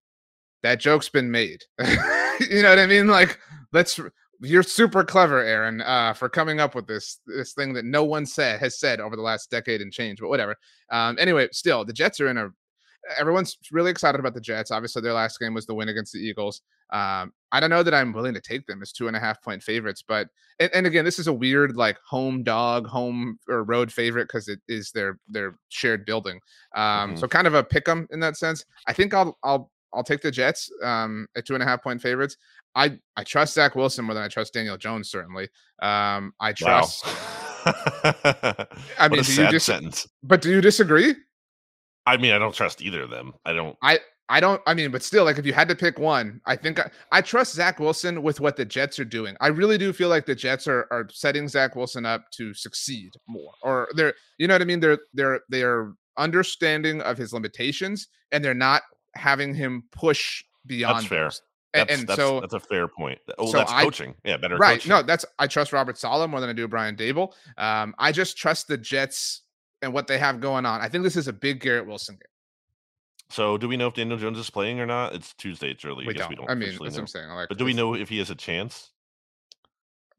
that 0.64 0.80
joke's 0.80 1.10
been 1.10 1.30
made 1.32 1.64
you 2.50 2.62
know 2.62 2.70
what 2.70 2.80
i 2.80 2.86
mean 2.86 3.08
like 3.08 3.40
let's 3.74 4.00
you're 4.42 4.64
super 4.64 5.04
clever 5.04 5.40
aaron 5.44 5.82
uh 5.82 6.14
for 6.14 6.30
coming 6.30 6.60
up 6.60 6.76
with 6.76 6.88
this 6.88 7.20
this 7.28 7.54
thing 7.54 7.74
that 7.74 7.86
no 7.86 8.04
one 8.04 8.26
said 8.26 8.60
has 8.60 8.80
said 8.80 9.00
over 9.00 9.16
the 9.16 9.22
last 9.22 9.52
decade 9.52 9.82
and 9.82 9.92
change 9.92 10.20
but 10.20 10.30
whatever 10.30 10.56
um 10.92 11.18
anyway 11.20 11.48
still 11.52 11.84
the 11.86 11.94
jets 11.94 12.20
are 12.22 12.28
in 12.30 12.38
a 12.38 12.50
everyone's 13.18 13.58
really 13.72 13.90
excited 13.92 14.20
about 14.20 14.34
the 14.34 14.42
jets 14.42 14.72
obviously 14.72 15.02
their 15.02 15.14
last 15.14 15.40
game 15.40 15.54
was 15.54 15.66
the 15.66 15.74
win 15.74 15.90
against 15.90 16.14
the 16.14 16.20
eagles 16.20 16.62
um 16.92 17.32
i 17.52 17.60
don't 17.60 17.70
know 17.70 17.82
that 17.84 17.94
i'm 17.94 18.14
willing 18.14 18.34
to 18.34 18.42
take 18.42 18.66
them 18.68 18.82
as 18.82 18.92
two 18.92 19.08
and 19.08 19.16
a 19.16 19.20
half 19.20 19.42
point 19.42 19.64
favorites 19.64 20.04
but 20.08 20.28
and, 20.62 20.70
and 20.74 20.86
again, 20.86 21.06
this 21.06 21.20
is 21.20 21.28
a 21.28 21.34
weird 21.34 21.78
like 21.78 21.98
home 22.06 22.44
dog, 22.44 22.86
home 22.86 23.40
or 23.48 23.64
road 23.64 23.94
favorite 23.94 24.26
because 24.26 24.50
it 24.50 24.60
is 24.68 24.92
their 24.92 25.18
their 25.30 25.56
shared 25.70 26.06
building. 26.06 26.42
Um, 26.76 27.16
Mhm. 27.16 27.18
so 27.18 27.30
kind 27.30 27.48
of 27.48 27.54
a 27.54 27.64
pick 27.64 27.88
'em 27.88 28.08
in 28.12 28.20
that 28.20 28.36
sense. 28.36 28.66
I 28.86 28.92
think 28.92 29.14
I'll 29.14 29.38
I'll 29.42 29.72
I'll 29.94 30.04
take 30.04 30.22
the 30.22 30.32
Jets 30.32 30.70
um, 30.84 31.28
at 31.36 31.46
two 31.46 31.54
and 31.54 31.64
a 31.64 31.66
half 31.66 31.82
point 31.84 32.02
favorites. 32.02 32.38
I 32.76 33.00
I 33.18 33.24
trust 33.24 33.54
Zach 33.56 33.76
Wilson 33.76 34.06
more 34.06 34.14
than 34.14 34.24
I 34.24 34.28
trust 34.28 34.54
Daniel 34.54 34.78
Jones. 34.78 35.10
Certainly, 35.10 35.50
um, 35.82 36.34
I 36.40 36.50
Wow. 36.50 36.54
trust. 36.56 37.06
I 39.00 39.08
mean, 39.10 39.24
do 39.24 39.34
you 39.34 39.50
dis- 39.50 39.64
sentence. 39.66 40.08
But 40.24 40.42
do 40.42 40.50
you 40.52 40.62
disagree? 40.62 41.16
I 42.06 42.18
mean, 42.18 42.34
I 42.34 42.38
don't 42.40 42.56
trust 42.56 42.82
either 42.82 43.02
of 43.04 43.10
them. 43.10 43.34
I 43.46 43.54
don't. 43.54 43.76
I 43.84 44.00
I 44.30 44.40
don't. 44.40 44.62
I 44.68 44.74
mean, 44.76 44.92
but 44.92 45.04
still, 45.04 45.26
like 45.26 45.38
if 45.40 45.46
you 45.46 45.54
had 45.54 45.68
to 45.70 45.76
pick 45.76 45.98
one, 46.00 46.40
I 46.46 46.56
think 46.56 46.80
I, 46.80 46.90
I 47.12 47.22
trust 47.22 47.54
Zach 47.56 47.80
Wilson 47.80 48.22
with 48.22 48.40
what 48.40 48.56
the 48.56 48.66
Jets 48.66 49.00
are 49.00 49.06
doing. 49.06 49.36
I 49.42 49.48
really 49.48 49.78
do 49.78 49.92
feel 49.92 50.10
like 50.10 50.26
the 50.26 50.36
Jets 50.36 50.68
are 50.68 50.88
are 50.92 51.08
setting 51.12 51.48
Zach 51.48 51.76
Wilson 51.76 52.06
up 52.06 52.24
to 52.38 52.54
succeed 52.54 53.12
more, 53.28 53.52
or 53.64 53.90
they're, 53.96 54.14
you 54.38 54.48
know 54.48 54.54
what 54.54 54.62
I 54.62 54.66
mean? 54.66 54.80
They're 54.80 55.00
they're 55.14 55.42
they're 55.50 55.94
understanding 56.18 57.02
of 57.02 57.18
his 57.18 57.34
limitations, 57.34 58.08
and 58.32 58.44
they're 58.46 58.54
not 58.54 58.84
having 59.16 59.54
him 59.54 59.84
push 59.92 60.44
beyond. 60.66 60.98
That's 60.98 61.08
fair. 61.08 61.24
those. 61.26 61.42
That's, 61.74 61.94
and 61.94 62.08
that's, 62.08 62.20
so 62.20 62.40
that's 62.40 62.54
a 62.56 62.60
fair 62.60 62.88
point. 62.88 63.20
Oh, 63.38 63.52
so 63.52 63.58
that's 63.58 63.72
I- 63.72 63.84
coaching. 63.84 64.16
Yeah, 64.24 64.38
better 64.38 64.58
right, 64.58 64.80
coaching. 64.80 64.90
no, 64.90 65.04
that's 65.04 65.24
I 65.38 65.46
trust 65.48 65.72
Robert 65.72 65.98
Saleh 65.98 66.28
more 66.30 66.40
than 66.40 66.50
I 66.50 66.54
do 66.54 66.68
Brian 66.68 66.96
Daboll. 66.96 67.34
Um, 67.58 67.94
I 68.00 68.12
just 68.12 68.38
trust 68.38 68.68
the 68.68 68.78
Jets 68.78 69.42
and 69.82 69.94
what 69.94 70.08
they 70.08 70.18
have 70.18 70.40
going 70.42 70.66
on. 70.66 70.82
I 70.82 70.90
think 70.90 71.04
this 71.04 71.16
is 71.16 71.28
a 71.28 71.34
big 71.34 71.60
Garrett 71.60 71.86
Wilson 71.86 72.16
game. 72.16 72.22
So, 73.30 73.60
do 73.60 73.68
we 73.68 73.78
know 73.78 73.88
if 73.88 73.94
Daniel 73.94 74.18
Jones 74.18 74.40
is 74.40 74.50
playing 74.50 74.80
or 74.80 74.88
not? 74.88 75.14
It's 75.14 75.34
Tuesday. 75.36 75.70
It's 75.70 75.86
early. 75.86 76.08
We 76.08 76.14
I 76.14 76.14
guess 76.14 76.22
don't. 76.22 76.30
we 76.32 76.36
don't. 76.38 76.50
I 76.50 76.56
mean, 76.56 76.70
that's 76.70 76.80
what. 76.80 76.98
I'm 76.98 77.06
saying. 77.06 77.30
Like, 77.30 77.50
But 77.50 77.60
do 77.60 77.66
we 77.66 77.74
know 77.74 77.94
if 77.94 78.10
he 78.10 78.18
has 78.18 78.32
a 78.32 78.36
chance? 78.36 78.90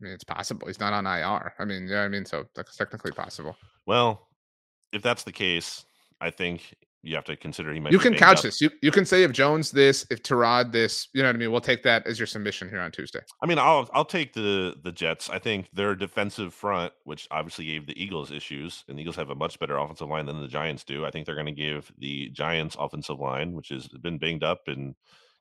I 0.01 0.05
mean, 0.05 0.12
it's 0.12 0.22
possible. 0.24 0.68
He's 0.68 0.78
not 0.78 0.93
on 0.93 1.05
IR. 1.07 1.53
I 1.59 1.64
mean, 1.64 1.88
yeah, 1.88 2.03
I 2.03 2.09
mean, 2.09 2.24
so 2.24 2.47
that's 2.55 2.76
technically 2.76 3.11
possible. 3.11 3.57
Well, 3.86 4.28
if 4.93 5.03
that's 5.03 5.24
the 5.24 5.32
case, 5.32 5.84
I 6.20 6.30
think 6.30 6.74
you 7.03 7.14
have 7.14 7.24
to 7.24 7.36
consider 7.36 7.72
he 7.72 7.80
might. 7.80 7.92
You 7.92 7.98
can 7.98 8.14
couch 8.14 8.38
up. 8.38 8.42
this. 8.44 8.61
You 8.61 8.70
you 8.82 8.90
can 8.90 9.07
say 9.07 9.22
if 9.22 9.32
Jones 9.32 9.70
this, 9.70 10.07
if 10.11 10.22
Tyrod 10.22 10.70
this. 10.72 11.09
You 11.14 11.22
know 11.22 11.28
what 11.28 11.36
I 11.36 11.38
mean. 11.38 11.51
We'll 11.51 11.61
take 11.61 11.82
that 11.84 12.07
as 12.07 12.18
your 12.18 12.26
submission 12.26 12.68
here 12.68 12.80
on 12.80 12.90
Tuesday. 12.90 13.20
I 13.42 13.46
mean, 13.46 13.59
I'll 13.59 13.88
I'll 13.92 14.05
take 14.05 14.34
the 14.34 14.76
the 14.82 14.92
Jets. 14.92 15.30
I 15.30 15.38
think 15.38 15.68
their 15.72 15.94
defensive 15.94 16.53
front, 16.53 16.92
which 17.05 17.26
obviously 17.30 17.64
gave 17.66 17.86
the 17.86 18.01
Eagles 18.03 18.30
issues, 18.30 18.84
and 18.88 18.98
the 18.98 19.03
Eagles 19.03 19.16
have 19.16 19.30
a 19.30 19.34
much 19.34 19.59
better 19.59 19.78
offensive 19.78 20.09
line 20.09 20.26
than 20.26 20.40
the 20.40 20.48
Giants 20.48 20.84
do. 20.84 21.07
I 21.07 21.11
think 21.11 21.24
they're 21.24 21.34
going 21.34 21.46
to 21.46 21.53
give 21.53 21.90
the 21.98 22.28
Giants 22.30 22.76
offensive 22.78 23.18
line, 23.18 23.55
which 23.55 23.70
has 23.70 23.88
been 23.88 24.18
banged 24.18 24.44
up 24.44 24.62
and 24.66 24.94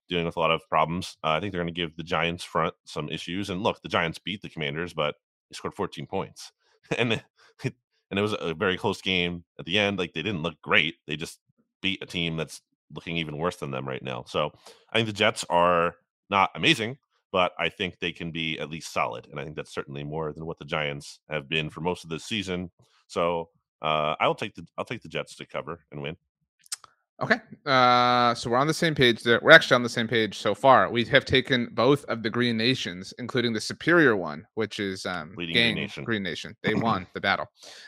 dealing 0.07 0.25
with 0.25 0.37
a 0.37 0.39
lot 0.39 0.51
of 0.51 0.67
problems. 0.69 1.17
Uh, 1.23 1.31
I 1.31 1.39
think 1.39 1.51
they're 1.51 1.61
going 1.61 1.73
to 1.73 1.79
give 1.79 1.95
the 1.95 2.03
Giants 2.03 2.43
front 2.43 2.73
some 2.85 3.09
issues. 3.09 3.49
And 3.49 3.61
look, 3.61 3.81
the 3.81 3.89
Giants 3.89 4.17
beat 4.17 4.41
the 4.41 4.49
Commanders, 4.49 4.93
but 4.93 5.15
they 5.49 5.55
scored 5.55 5.75
14 5.75 6.07
points, 6.07 6.51
and 6.97 7.13
it, 7.13 7.23
and 7.63 8.17
it 8.17 8.21
was 8.21 8.35
a 8.39 8.53
very 8.53 8.77
close 8.77 9.01
game 9.01 9.43
at 9.59 9.65
the 9.65 9.77
end. 9.77 9.99
Like 9.99 10.13
they 10.13 10.23
didn't 10.23 10.43
look 10.43 10.61
great. 10.61 10.95
They 11.05 11.17
just 11.17 11.39
beat 11.81 12.03
a 12.03 12.05
team 12.05 12.37
that's 12.37 12.61
looking 12.93 13.17
even 13.17 13.37
worse 13.37 13.57
than 13.57 13.71
them 13.71 13.87
right 13.87 14.03
now. 14.03 14.23
So 14.27 14.51
I 14.91 14.97
think 14.97 15.07
the 15.07 15.13
Jets 15.13 15.45
are 15.49 15.95
not 16.29 16.51
amazing, 16.55 16.97
but 17.31 17.53
I 17.59 17.69
think 17.69 17.99
they 17.99 18.11
can 18.11 18.31
be 18.31 18.59
at 18.59 18.69
least 18.69 18.91
solid. 18.91 19.27
And 19.29 19.39
I 19.39 19.43
think 19.43 19.55
that's 19.55 19.73
certainly 19.73 20.03
more 20.03 20.33
than 20.33 20.45
what 20.45 20.59
the 20.59 20.65
Giants 20.65 21.19
have 21.29 21.47
been 21.47 21.69
for 21.69 21.81
most 21.81 22.03
of 22.03 22.09
this 22.09 22.25
season. 22.25 22.71
So 23.07 23.49
uh, 23.81 24.15
I'll 24.19 24.35
take 24.35 24.55
the 24.55 24.65
I'll 24.77 24.85
take 24.85 25.01
the 25.01 25.09
Jets 25.09 25.35
to 25.35 25.45
cover 25.45 25.85
and 25.91 26.01
win. 26.01 26.17
Okay. 27.21 27.35
Uh, 27.65 28.33
so 28.33 28.49
we're 28.49 28.57
on 28.57 28.67
the 28.67 28.73
same 28.73 28.95
page 28.95 29.23
there. 29.23 29.39
We're 29.41 29.51
actually 29.51 29.75
on 29.75 29.83
the 29.83 29.89
same 29.89 30.07
page 30.07 30.37
so 30.37 30.55
far. 30.55 30.89
We 30.89 31.03
have 31.05 31.25
taken 31.25 31.67
both 31.73 32.05
of 32.05 32.23
the 32.23 32.29
Green 32.29 32.55
Nations, 32.55 33.13
including 33.19 33.51
the 33.51 33.59
superior 33.59 34.15
one, 34.15 34.47
which 34.55 34.79
is 34.79 35.05
um 35.05 35.33
Bleeding 35.35 35.53
Gang 35.53 35.73
Green 35.73 35.83
Nation. 35.83 36.03
Green 36.05 36.23
Nation. 36.23 36.55
They 36.63 36.75
won 36.75 37.05
the 37.13 37.19
battle. 37.21 37.47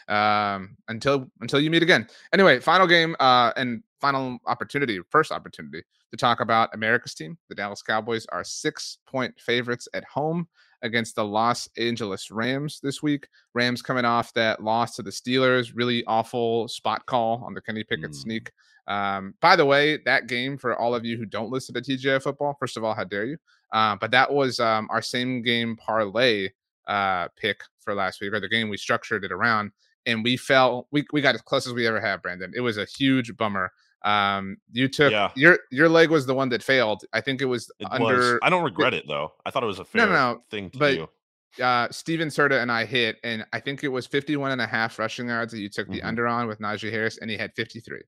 Um, 0.09 0.75
until 0.89 1.27
until 1.39 1.59
you 1.61 1.69
meet 1.69 1.81
again. 1.83 2.07
Anyway, 2.33 2.59
final 2.59 2.87
game 2.87 3.15
uh 3.19 3.53
and 3.55 3.83
final 4.01 4.37
opportunity, 4.47 4.99
first 5.09 5.31
opportunity 5.31 5.81
to 6.11 6.17
talk 6.17 6.41
about 6.41 6.69
America's 6.73 7.13
team. 7.13 7.37
The 7.47 7.55
Dallas 7.55 7.81
Cowboys 7.81 8.25
are 8.33 8.43
six 8.43 8.97
point 9.07 9.39
favorites 9.39 9.87
at 9.93 10.03
home 10.03 10.47
against 10.83 11.15
the 11.15 11.23
Los 11.23 11.69
Angeles 11.77 12.31
Rams 12.31 12.79
this 12.81 13.01
week. 13.03 13.27
Rams 13.53 13.81
coming 13.81 14.03
off 14.03 14.33
that 14.33 14.63
loss 14.63 14.95
to 14.95 15.03
the 15.03 15.11
Steelers, 15.11 15.71
really 15.75 16.03
awful 16.05 16.67
spot 16.67 17.05
call 17.05 17.43
on 17.45 17.53
the 17.53 17.61
Kenny 17.61 17.83
Pickett 17.83 18.11
Mm. 18.11 18.15
sneak. 18.15 18.51
Um, 18.87 19.35
by 19.41 19.55
the 19.55 19.65
way, 19.65 19.97
that 20.05 20.27
game 20.27 20.57
for 20.57 20.75
all 20.75 20.93
of 20.95 21.05
you 21.05 21.17
who 21.17 21.25
don't 21.25 21.49
listen 21.51 21.73
to 21.75 21.81
TGI 21.81 22.21
football, 22.21 22.55
first 22.59 22.77
of 22.77 22.83
all, 22.83 22.93
how 22.93 23.03
dare 23.03 23.25
you? 23.25 23.37
Uh, 23.71 23.95
but 23.95 24.11
that 24.11 24.31
was 24.31 24.59
um, 24.59 24.87
our 24.91 25.01
same 25.01 25.41
game 25.41 25.75
parlay 25.77 26.49
uh, 26.87 27.27
pick 27.37 27.61
for 27.79 27.93
last 27.93 28.19
week, 28.21 28.33
or 28.33 28.39
the 28.39 28.49
game 28.49 28.69
we 28.69 28.77
structured 28.77 29.23
it 29.23 29.31
around, 29.31 29.71
and 30.05 30.23
we 30.23 30.35
fell. 30.35 30.87
We 30.91 31.05
we 31.13 31.21
got 31.21 31.35
as 31.35 31.41
close 31.41 31.67
as 31.67 31.73
we 31.73 31.87
ever 31.87 32.01
have, 32.01 32.21
Brandon. 32.21 32.51
It 32.55 32.61
was 32.61 32.77
a 32.77 32.85
huge 32.85 33.35
bummer. 33.37 33.71
Um, 34.03 34.57
you 34.71 34.87
took 34.87 35.11
Yeah. 35.11 35.29
your 35.35 35.59
your 35.69 35.87
leg 35.87 36.09
was 36.09 36.25
the 36.25 36.33
one 36.33 36.49
that 36.49 36.63
failed. 36.63 37.03
I 37.13 37.21
think 37.21 37.41
it 37.41 37.45
was 37.45 37.71
It 37.79 37.87
under. 37.91 38.17
was. 38.17 38.39
I 38.41 38.49
don't 38.49 38.63
regret 38.63 38.93
it 38.95 39.05
though. 39.07 39.33
I 39.45 39.51
thought 39.51 39.63
it 39.63 39.67
was 39.67 39.79
a 39.79 39.85
fair 39.85 40.07
No, 40.07 40.11
no, 40.11 40.43
thing 40.49 40.71
to 40.71 40.79
but 40.79 41.09
do. 41.57 41.63
uh, 41.63 41.87
Steven 41.91 42.29
Serta 42.29 42.59
and 42.61 42.71
I 42.71 42.83
hit, 42.85 43.17
and 43.23 43.45
I 43.53 43.59
think 43.59 43.83
it 43.83 43.89
was 43.89 44.07
51 44.07 44.51
and 44.51 44.59
a 44.59 44.65
half 44.67 44.97
rushing 44.97 45.27
yards 45.27 45.53
that 45.53 45.59
you 45.59 45.69
took 45.69 45.87
the 45.87 46.01
Mhm. 46.01 46.05
under 46.05 46.27
on 46.27 46.47
with 46.47 46.59
Najee 46.59 46.91
Harris, 46.91 47.19
and 47.19 47.29
he 47.29 47.37
had 47.37 47.53
53. 47.55 48.01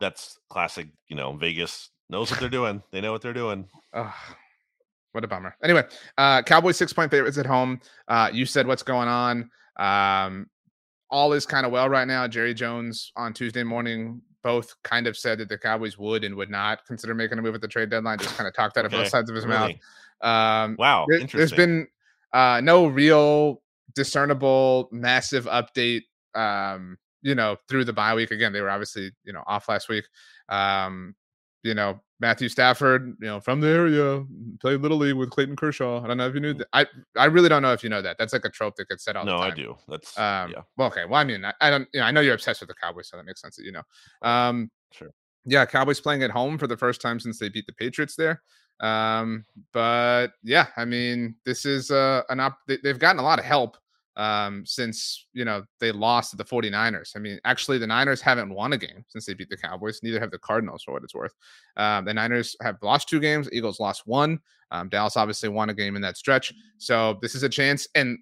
That's 0.00 0.38
classic. 0.48 0.88
You 1.08 1.16
know, 1.16 1.32
Vegas 1.34 1.90
knows 2.10 2.30
what 2.30 2.40
they're 2.40 2.48
doing. 2.60 2.82
They 2.92 3.00
know 3.00 3.12
what 3.12 3.22
they're 3.22 3.32
doing. 3.32 3.66
What 5.12 5.24
a 5.24 5.28
bummer. 5.28 5.56
Anyway, 5.62 5.84
uh, 6.18 6.42
Cowboys 6.42 6.76
six 6.76 6.92
point 6.92 7.10
favorites 7.10 7.38
at 7.38 7.46
home. 7.46 7.80
Uh, 8.06 8.30
you 8.32 8.46
said 8.46 8.66
what's 8.66 8.82
going 8.82 9.08
on. 9.08 9.50
Um, 9.78 10.46
all 11.10 11.32
is 11.32 11.46
kind 11.46 11.64
of 11.64 11.72
well 11.72 11.88
right 11.88 12.06
now. 12.06 12.28
Jerry 12.28 12.54
Jones 12.54 13.12
on 13.16 13.32
Tuesday 13.32 13.64
morning 13.64 14.20
both 14.44 14.74
kind 14.84 15.06
of 15.06 15.16
said 15.16 15.38
that 15.38 15.48
the 15.48 15.58
Cowboys 15.58 15.98
would 15.98 16.24
and 16.24 16.34
would 16.36 16.50
not 16.50 16.84
consider 16.86 17.14
making 17.14 17.38
a 17.38 17.42
move 17.42 17.54
at 17.54 17.60
the 17.60 17.68
trade 17.68 17.90
deadline. 17.90 18.18
Just 18.18 18.36
kind 18.36 18.46
of 18.46 18.54
talked 18.54 18.76
out 18.76 18.84
of 18.84 18.92
both 18.92 19.08
sides 19.08 19.30
of 19.30 19.36
his 19.36 19.46
really? 19.46 19.80
mouth. 20.22 20.64
Um, 20.64 20.76
Wow, 20.78 21.06
there, 21.08 21.18
interesting. 21.18 21.38
there's 21.38 21.52
been 21.52 21.88
uh, 22.32 22.60
no 22.62 22.86
real 22.86 23.62
discernible 23.94 24.88
massive 24.92 25.46
update 25.46 26.02
um 26.34 26.98
you 27.22 27.34
know 27.34 27.56
through 27.68 27.84
the 27.84 27.92
bye 27.92 28.14
week 28.14 28.30
again 28.30 28.52
they 28.52 28.60
were 28.60 28.70
obviously 28.70 29.10
you 29.24 29.32
know 29.32 29.42
off 29.46 29.68
last 29.68 29.88
week 29.88 30.04
um 30.48 31.14
you 31.62 31.74
know 31.74 31.98
matthew 32.20 32.48
stafford 32.48 33.16
you 33.20 33.26
know 33.26 33.40
from 33.40 33.60
the 33.60 33.68
area 33.68 34.24
played 34.60 34.80
little 34.80 34.96
league 34.96 35.14
with 35.14 35.30
clayton 35.30 35.56
kershaw 35.56 36.02
i 36.02 36.06
don't 36.06 36.16
know 36.16 36.28
if 36.28 36.34
you 36.34 36.40
knew 36.40 36.54
that 36.54 36.68
i 36.72 36.86
i 37.16 37.24
really 37.24 37.48
don't 37.48 37.62
know 37.62 37.72
if 37.72 37.82
you 37.82 37.90
know 37.90 38.02
that 38.02 38.16
that's 38.18 38.32
like 38.32 38.44
a 38.44 38.50
trope 38.50 38.76
that 38.76 38.88
gets 38.88 39.04
said 39.04 39.16
all 39.16 39.24
no, 39.24 39.38
the 39.38 39.44
I 39.44 39.50
do. 39.50 39.76
That's 39.88 40.16
um 40.18 40.50
yeah, 40.50 40.62
well 40.76 40.88
okay 40.88 41.04
well 41.04 41.20
i 41.20 41.24
mean 41.24 41.44
I, 41.44 41.52
I 41.60 41.70
don't 41.70 41.88
you 41.92 42.00
know 42.00 42.06
i 42.06 42.10
know 42.10 42.20
you're 42.20 42.34
obsessed 42.34 42.60
with 42.60 42.68
the 42.68 42.74
cowboys 42.74 43.08
so 43.08 43.16
that 43.16 43.26
makes 43.26 43.40
sense 43.40 43.56
that 43.56 43.64
you 43.64 43.72
know 43.72 43.82
um 44.22 44.70
sure. 44.92 45.10
yeah, 45.44 45.66
Cowboys 45.66 46.00
playing 46.00 46.22
at 46.22 46.30
home 46.30 46.58
for 46.58 46.66
the 46.66 46.76
first 46.76 47.00
time 47.00 47.20
since 47.20 47.38
they 47.38 47.48
beat 47.48 47.66
the 47.66 47.72
Patriots 47.72 48.16
there. 48.16 48.42
Um, 48.80 49.44
but 49.72 50.28
yeah, 50.42 50.66
I 50.76 50.84
mean, 50.84 51.34
this 51.44 51.64
is 51.64 51.90
uh, 51.90 52.22
an 52.28 52.40
op. 52.40 52.58
They, 52.66 52.78
they've 52.82 52.98
gotten 52.98 53.18
a 53.18 53.24
lot 53.24 53.38
of 53.38 53.44
help 53.44 53.76
um, 54.18 54.66
since 54.66 55.26
you 55.32 55.44
know 55.44 55.62
they 55.80 55.92
lost 55.92 56.32
to 56.32 56.36
the 56.36 56.44
49ers. 56.44 57.12
I 57.16 57.20
mean, 57.20 57.38
actually, 57.44 57.78
the 57.78 57.86
Niners 57.86 58.20
haven't 58.20 58.52
won 58.52 58.72
a 58.74 58.78
game 58.78 59.04
since 59.08 59.24
they 59.24 59.32
beat 59.32 59.48
the 59.48 59.56
Cowboys. 59.56 60.00
Neither 60.02 60.20
have 60.20 60.32
the 60.32 60.38
Cardinals, 60.38 60.82
for 60.82 60.92
what 60.92 61.04
it's 61.04 61.14
worth. 61.14 61.34
Um, 61.76 62.04
the 62.04 62.12
Niners 62.12 62.56
have 62.60 62.76
lost 62.82 63.08
two 63.08 63.20
games. 63.20 63.48
Eagles 63.52 63.80
lost 63.80 64.02
one. 64.06 64.40
Um, 64.70 64.88
Dallas 64.88 65.16
obviously 65.16 65.48
won 65.48 65.70
a 65.70 65.74
game 65.74 65.96
in 65.96 66.02
that 66.02 66.18
stretch. 66.18 66.52
So 66.76 67.18
this 67.22 67.34
is 67.34 67.42
a 67.42 67.48
chance. 67.48 67.88
And 67.94 68.18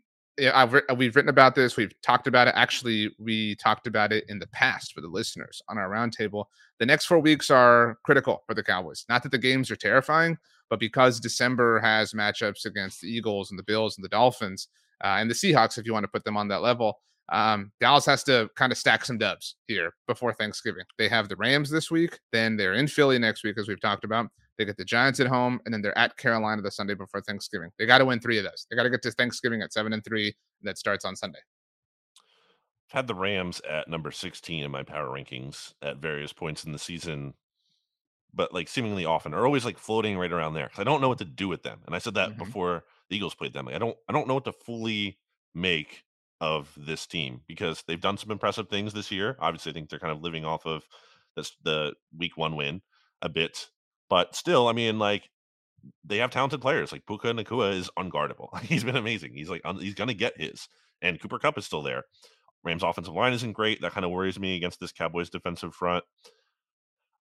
I've 0.53 0.75
we've 0.97 1.17
written 1.17 1.31
about 1.31 1.55
this. 1.55 1.77
We've 1.77 1.95
talked 2.03 2.27
about 2.27 2.49
it. 2.49 2.55
Actually, 2.57 3.11
we 3.19 3.55
talked 3.57 3.87
about 3.87 4.13
it 4.13 4.25
in 4.29 4.39
the 4.39 4.47
past 4.49 4.93
for 4.93 5.01
the 5.01 5.09
listeners 5.09 5.63
on 5.69 5.79
our 5.79 5.89
roundtable. 5.89 6.45
The 6.79 6.87
next 6.87 7.07
four 7.07 7.19
weeks 7.19 7.51
are 7.51 7.99
critical 8.05 8.43
for 8.47 8.55
the 8.55 8.63
Cowboys. 8.63 9.07
Not 9.09 9.23
that 9.23 9.33
the 9.33 9.39
games 9.39 9.71
are 9.71 9.77
terrifying, 9.77 10.37
but 10.69 10.81
because 10.81 11.21
December 11.21 11.81
has 11.81 12.13
matchups 12.13 12.67
against 12.67 13.01
the 13.01 13.09
Eagles 13.09 13.51
and 13.51 13.59
the 13.59 13.65
Bills 13.65 13.97
and 13.97 14.05
the 14.05 14.11
Dolphins 14.11 14.69
uh, 15.03 15.17
and 15.19 15.31
the 15.31 15.35
Seahawks, 15.35 15.79
if 15.79 15.87
you 15.87 15.93
want 15.93 16.05
to 16.05 16.09
put 16.09 16.25
them 16.25 16.37
on 16.37 16.49
that 16.49 16.63
level, 16.63 16.99
um, 17.31 17.73
Dallas 17.81 18.07
has 18.07 18.23
to 18.25 18.49
kind 18.57 18.73
of 18.73 18.79
stack 18.79 19.05
some 19.05 19.19
dubs 19.19 19.57
here 19.67 19.95
before 20.07 20.33
Thanksgiving. 20.33 20.85
They 20.99 21.09
have 21.09 21.29
the 21.29 21.37
Rams 21.37 21.71
this 21.71 21.91
week, 21.91 22.19
then 22.33 22.57
they're 22.57 22.75
in 22.75 22.87
Philly 22.89 23.19
next 23.19 23.43
week, 23.43 23.59
as 23.59 23.69
we've 23.69 23.81
talked 23.81 24.05
about. 24.05 24.29
They 24.59 24.65
get 24.65 24.77
the 24.77 24.85
Giants 24.85 25.21
at 25.21 25.27
home, 25.27 25.61
and 25.65 25.75
then 25.75 25.83
they're 25.83 25.97
at 25.99 26.17
Carolina 26.17 26.63
the 26.63 26.71
Sunday 26.71 26.95
before 26.95 27.21
Thanksgiving. 27.23 27.71
They 27.79 27.87
got 27.87 27.99
to 27.99 28.05
win 28.05 28.21
three 28.21 28.39
of 28.39 28.45
those. 28.45 28.67
They 28.71 28.77
got 28.77 28.85
to 28.85 28.91
get 28.91 29.03
to 29.03 29.11
Thanksgiving 29.13 29.63
at 29.63 29.73
seven 29.73 29.93
and 29.93 30.05
three. 30.05 30.27
And 30.27 30.69
that 30.69 30.79
starts 30.79 31.05
on 31.05 31.17
Sunday. 31.17 31.41
I've 32.91 32.93
had 32.99 33.07
the 33.07 33.15
Rams 33.15 33.61
at 33.61 33.89
number 33.89 34.11
16 34.11 34.65
in 34.65 34.71
my 34.71 34.83
power 34.83 35.09
rankings 35.09 35.75
at 35.83 35.99
various 35.99 36.33
points 36.33 36.65
in 36.65 36.73
the 36.73 36.79
season, 36.79 37.35
but 38.33 38.53
like 38.53 38.69
seemingly 38.69 39.05
often, 39.05 39.35
are 39.35 39.47
always 39.47 39.65
like 39.65 39.79
floating 39.79 40.19
right 40.19 40.33
around 40.33 40.55
there 40.55 40.67
because 40.67 40.81
I 40.81 40.85
don't 40.85 41.01
know 41.01 41.09
what 41.09 41.19
to 41.19 41.25
do 41.25 41.49
with 41.49 41.63
them. 41.63 41.83
And 41.87 41.95
I 41.95 41.99
said 41.99 42.15
that 42.15 42.37
Mhm. 42.37 42.39
before 42.39 42.85
the 43.09 43.17
Eagles 43.17 43.35
played 43.35 43.53
them. 43.53 43.67
Like, 43.67 43.75
I 43.75 43.79
don't, 43.79 43.97
I 44.09 44.13
don't 44.13 44.29
know 44.29 44.35
what 44.35 44.45
to 44.47 44.53
fully 44.53 45.19
make 45.55 46.05
of 46.41 46.73
this 46.77 47.07
team 47.07 47.43
because 47.47 47.83
they've 47.83 48.01
done 48.01 48.19
some 48.19 48.31
impressive 48.31 48.69
things 48.69 48.93
this 48.93 49.11
year. 49.11 49.37
Obviously, 49.41 49.71
I 49.71 49.75
think 49.75 49.89
they're 49.91 49.99
kind 49.99 50.13
of 50.13 50.23
living 50.23 50.45
off 50.45 50.67
of 50.67 50.87
this 51.35 51.57
the 51.63 51.95
week 52.17 52.37
one 52.37 52.57
win 52.57 52.83
a 53.23 53.29
bit, 53.29 53.71
but 54.09 54.35
still, 54.37 54.69
I 54.69 54.73
mean, 54.73 54.99
like 54.99 55.29
they 56.05 56.19
have 56.19 56.31
talented 56.31 56.61
players. 56.61 56.93
Like 56.93 57.07
Puka 57.07 57.29
Nacua 57.29 57.75
is 57.75 57.91
unguardable. 57.99 58.59
He's 58.63 58.85
been 58.85 58.97
amazing. 58.97 59.33
He's 59.35 59.51
like 59.51 59.63
un- 59.65 59.81
he's 59.81 59.95
gonna 59.95 60.15
get 60.15 60.41
his, 60.41 60.69
and 61.03 61.21
Cooper 61.21 61.39
Kupp 61.39 61.59
is 61.59 61.67
still 61.67 61.83
there. 61.83 62.05
Rams 62.65 62.83
offensive 62.83 63.15
line 63.15 63.33
isn't 63.33 63.53
great. 63.53 63.81
That 63.81 63.93
kind 63.93 64.05
of 64.05 64.11
worries 64.11 64.39
me 64.39 64.57
against 64.57 64.81
this 64.81 64.93
Cowboys 64.93 65.31
defensive 65.31 65.75
front. 65.75 66.05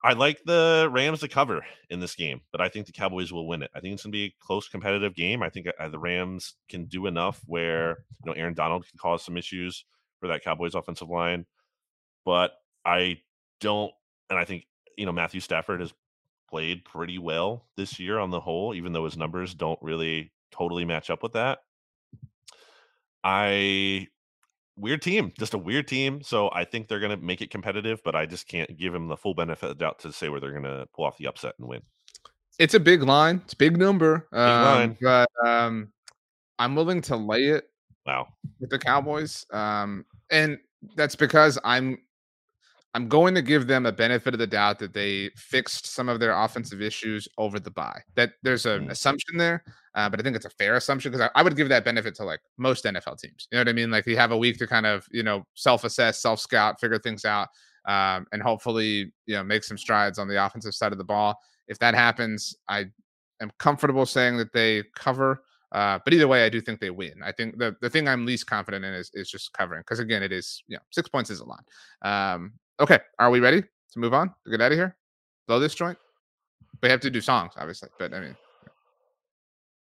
I 0.03 0.13
like 0.13 0.39
the 0.45 0.87
Rams 0.91 1.21
to 1.21 1.27
cover 1.27 1.65
in 1.89 1.99
this 1.99 2.15
game, 2.15 2.41
but 2.51 2.61
I 2.61 2.69
think 2.69 2.85
the 2.85 2.91
Cowboys 2.91 3.31
will 3.31 3.47
win 3.47 3.63
it. 3.63 3.71
I 3.75 3.79
think 3.79 3.93
it's 3.93 4.03
going 4.03 4.11
to 4.11 4.15
be 4.15 4.25
a 4.25 4.35
close 4.39 4.67
competitive 4.67 5.15
game. 5.15 5.41
I 5.41 5.49
think 5.49 5.67
uh, 5.79 5.89
the 5.89 5.97
Rams 5.97 6.55
can 6.69 6.85
do 6.85 7.07
enough 7.07 7.41
where 7.47 8.05
you 8.23 8.25
know 8.25 8.33
Aaron 8.33 8.53
Donald 8.53 8.87
can 8.87 8.99
cause 8.99 9.23
some 9.23 9.37
issues 9.37 9.83
for 10.19 10.27
that 10.27 10.43
Cowboys 10.43 10.75
offensive 10.75 11.09
line, 11.09 11.45
but 12.23 12.51
I 12.85 13.17
don't, 13.61 13.91
and 14.29 14.37
I 14.37 14.45
think 14.45 14.65
you 14.97 15.05
know 15.05 15.11
Matthew 15.11 15.39
Stafford 15.39 15.79
has 15.79 15.93
played 16.49 16.85
pretty 16.85 17.17
well 17.17 17.65
this 17.77 17.99
year 17.99 18.19
on 18.19 18.29
the 18.31 18.39
whole, 18.39 18.73
even 18.73 18.93
though 18.93 19.05
his 19.05 19.17
numbers 19.17 19.53
don't 19.53 19.79
really 19.81 20.31
totally 20.51 20.85
match 20.85 21.09
up 21.09 21.21
with 21.23 21.33
that. 21.33 21.59
I 23.23 24.07
weird 24.77 25.01
team, 25.01 25.31
just 25.39 25.53
a 25.53 25.57
weird 25.57 25.87
team. 25.87 26.21
So 26.21 26.49
I 26.53 26.65
think 26.65 26.87
they're 26.87 26.99
going 26.99 27.17
to 27.17 27.23
make 27.23 27.41
it 27.41 27.49
competitive, 27.49 28.01
but 28.03 28.15
I 28.15 28.25
just 28.25 28.47
can't 28.47 28.77
give 28.77 28.93
them 28.93 29.07
the 29.07 29.17
full 29.17 29.33
benefit 29.33 29.71
of 29.71 29.77
the 29.77 29.83
doubt 29.83 29.99
to 29.99 30.11
say 30.11 30.29
where 30.29 30.39
they're 30.39 30.51
going 30.51 30.63
to 30.63 30.87
pull 30.93 31.05
off 31.05 31.17
the 31.17 31.27
upset 31.27 31.55
and 31.59 31.67
win. 31.67 31.81
It's 32.59 32.73
a 32.73 32.79
big 32.79 33.03
line. 33.03 33.41
It's 33.43 33.53
a 33.53 33.57
big 33.57 33.77
number. 33.77 34.27
um, 34.31 34.63
line. 34.63 34.97
But 35.01 35.29
um, 35.45 35.91
I'm 36.59 36.75
willing 36.75 37.01
to 37.03 37.15
lay 37.15 37.45
it 37.47 37.69
Wow. 38.05 38.27
with 38.59 38.69
the 38.69 38.79
Cowboys. 38.79 39.45
Um, 39.51 40.05
and 40.29 40.57
that's 40.95 41.15
because 41.15 41.57
I'm 41.63 41.97
I'm 42.95 43.09
going 43.09 43.35
to 43.35 43.41
give 43.41 43.67
them 43.67 43.85
a 43.85 43.91
benefit 43.91 44.33
of 44.33 44.39
the 44.39 44.47
doubt 44.47 44.79
that 44.79 44.93
they 44.93 45.29
fixed 45.35 45.85
some 45.85 46.07
of 46.07 46.21
their 46.21 46.31
offensive 46.31 46.81
issues 46.81 47.27
over 47.37 47.59
the 47.59 47.69
bye. 47.69 48.01
That 48.15 48.31
there's 48.41 48.65
an 48.65 48.87
Mm. 48.87 48.91
assumption 48.91 49.37
there, 49.37 49.65
uh, 49.95 50.07
but 50.09 50.17
I 50.19 50.23
think 50.23 50.37
it's 50.37 50.45
a 50.45 50.49
fair 50.51 50.75
assumption 50.77 51.11
because 51.11 51.29
I, 51.35 51.39
I 51.39 51.43
would 51.43 51.57
give 51.57 51.67
that 51.69 51.83
benefit 51.83 52.15
to 52.15 52.23
like 52.23 52.39
most 52.57 52.85
NFL 52.85 53.19
teams. 53.19 53.49
You 53.51 53.57
know 53.57 53.59
what 53.61 53.69
I 53.69 53.73
mean? 53.73 53.91
Like 53.91 54.07
you 54.07 54.15
have 54.15 54.31
a 54.31 54.37
week 54.37 54.57
to 54.59 54.67
kind 54.67 54.85
of 54.85 55.05
you 55.11 55.23
know 55.23 55.43
self-assess, 55.55 56.21
self-scout, 56.21 56.79
figure 56.79 56.97
things 56.97 57.25
out, 57.25 57.49
um, 57.85 58.27
and 58.31 58.41
hopefully 58.41 59.11
you 59.25 59.35
know 59.35 59.43
make 59.43 59.65
some 59.65 59.77
strides 59.77 60.17
on 60.17 60.29
the 60.29 60.43
offensive 60.43 60.73
side 60.73 60.93
of 60.93 60.97
the 60.97 61.03
ball. 61.03 61.37
If 61.67 61.77
that 61.79 61.95
happens, 61.95 62.55
I 62.69 62.85
am 63.41 63.51
comfortable 63.59 64.05
saying 64.05 64.37
that 64.37 64.53
they 64.53 64.83
cover. 64.95 65.43
Uh, 65.73 65.99
but 66.05 66.13
either 66.13 66.29
way, 66.29 66.45
I 66.45 66.49
do 66.49 66.61
think 66.61 66.79
they 66.79 66.91
win. 66.91 67.15
I 67.21 67.33
think 67.33 67.57
the, 67.57 67.75
the 67.81 67.89
thing 67.89 68.07
I'm 68.07 68.25
least 68.25 68.47
confident 68.47 68.85
in 68.85 68.93
is, 68.93 69.11
is 69.13 69.29
just 69.29 69.51
covering 69.51 69.81
because 69.81 69.99
again, 69.99 70.23
it 70.23 70.31
is 70.31 70.63
you 70.69 70.77
know 70.77 70.83
six 70.91 71.09
points 71.09 71.29
is 71.29 71.41
a 71.41 71.45
lot. 71.45 71.65
Um, 72.01 72.53
okay, 72.79 72.99
are 73.19 73.29
we 73.29 73.39
ready 73.39 73.61
to 73.61 73.99
move 73.99 74.13
on 74.13 74.33
to 74.43 74.51
get 74.51 74.61
out 74.61 74.71
of 74.71 74.77
here? 74.77 74.95
Blow 75.47 75.59
this 75.59 75.75
joint. 75.75 75.97
We 76.81 76.89
have 76.89 76.99
to 77.01 77.09
do 77.09 77.21
songs, 77.21 77.53
obviously, 77.57 77.89
but 77.97 78.13
I 78.13 78.19
mean, 78.19 78.35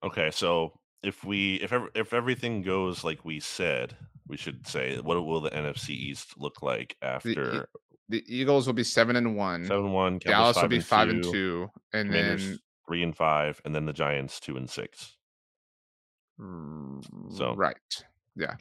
Okay, 0.04 0.32
so 0.32 0.80
if 1.04 1.24
we 1.24 1.56
if 1.56 1.74
ever, 1.74 1.90
if 1.94 2.14
everything 2.14 2.62
goes 2.62 3.04
like 3.04 3.26
we 3.26 3.40
said, 3.40 3.96
we 4.28 4.38
should 4.38 4.66
say 4.66 4.98
what 5.00 5.24
will 5.26 5.42
the 5.42 5.50
NFC 5.52 5.90
East 5.90 6.38
look 6.38 6.62
like 6.62 6.96
after 7.02 7.68
the 8.08 8.24
Eagles 8.28 8.66
will 8.66 8.74
be 8.74 8.84
seven 8.84 9.16
and 9.18 9.36
one. 9.36 9.66
seven 9.66 9.86
and 9.86 9.94
one? 9.94 10.20
Dallas 10.20 10.56
will 10.62 10.68
be 10.70 10.80
five 10.80 11.10
and 11.10 11.24
two, 11.24 11.70
and 11.94 12.10
Commanders 12.10 12.48
then 12.48 12.60
three 12.88 13.04
and 13.04 13.16
five, 13.16 13.62
and 13.66 13.76
then 13.76 13.86
the 13.86 13.94
Giants 13.94 14.40
two 14.40 14.56
and 14.58 14.70
six. 14.70 15.16
So- 16.38 17.56
right, 17.56 17.76
yeah, 18.38 18.56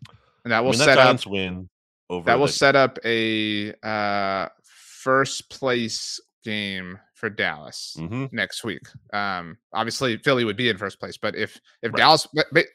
and 0.45 0.51
that 0.51 0.59
I 0.59 0.61
will 0.61 0.71
mean, 0.71 0.79
that 0.81 0.85
set 0.87 0.99
up 0.99 1.27
win 1.27 1.69
over 2.11 2.25
that 2.27 2.39
will 2.39 2.47
the- 2.47 2.53
set 2.53 2.77
up 2.77 2.99
a 3.05 3.73
uh 3.83 4.49
first 4.65 5.49
place 5.51 6.21
game 6.45 6.99
for 7.15 7.29
Dallas 7.29 7.97
Mhm. 7.99 8.33
next 8.33 8.65
week. 8.65 8.83
Um 9.13 9.59
obviously 9.73 10.17
Philly 10.19 10.45
would 10.45 10.57
be 10.57 10.69
in 10.69 10.79
first 10.79 11.01
place, 11.01 11.17
but 11.17 11.35
if 11.35 11.59
if 11.83 11.93
Right. 11.93 11.99
Dallas 11.99 12.27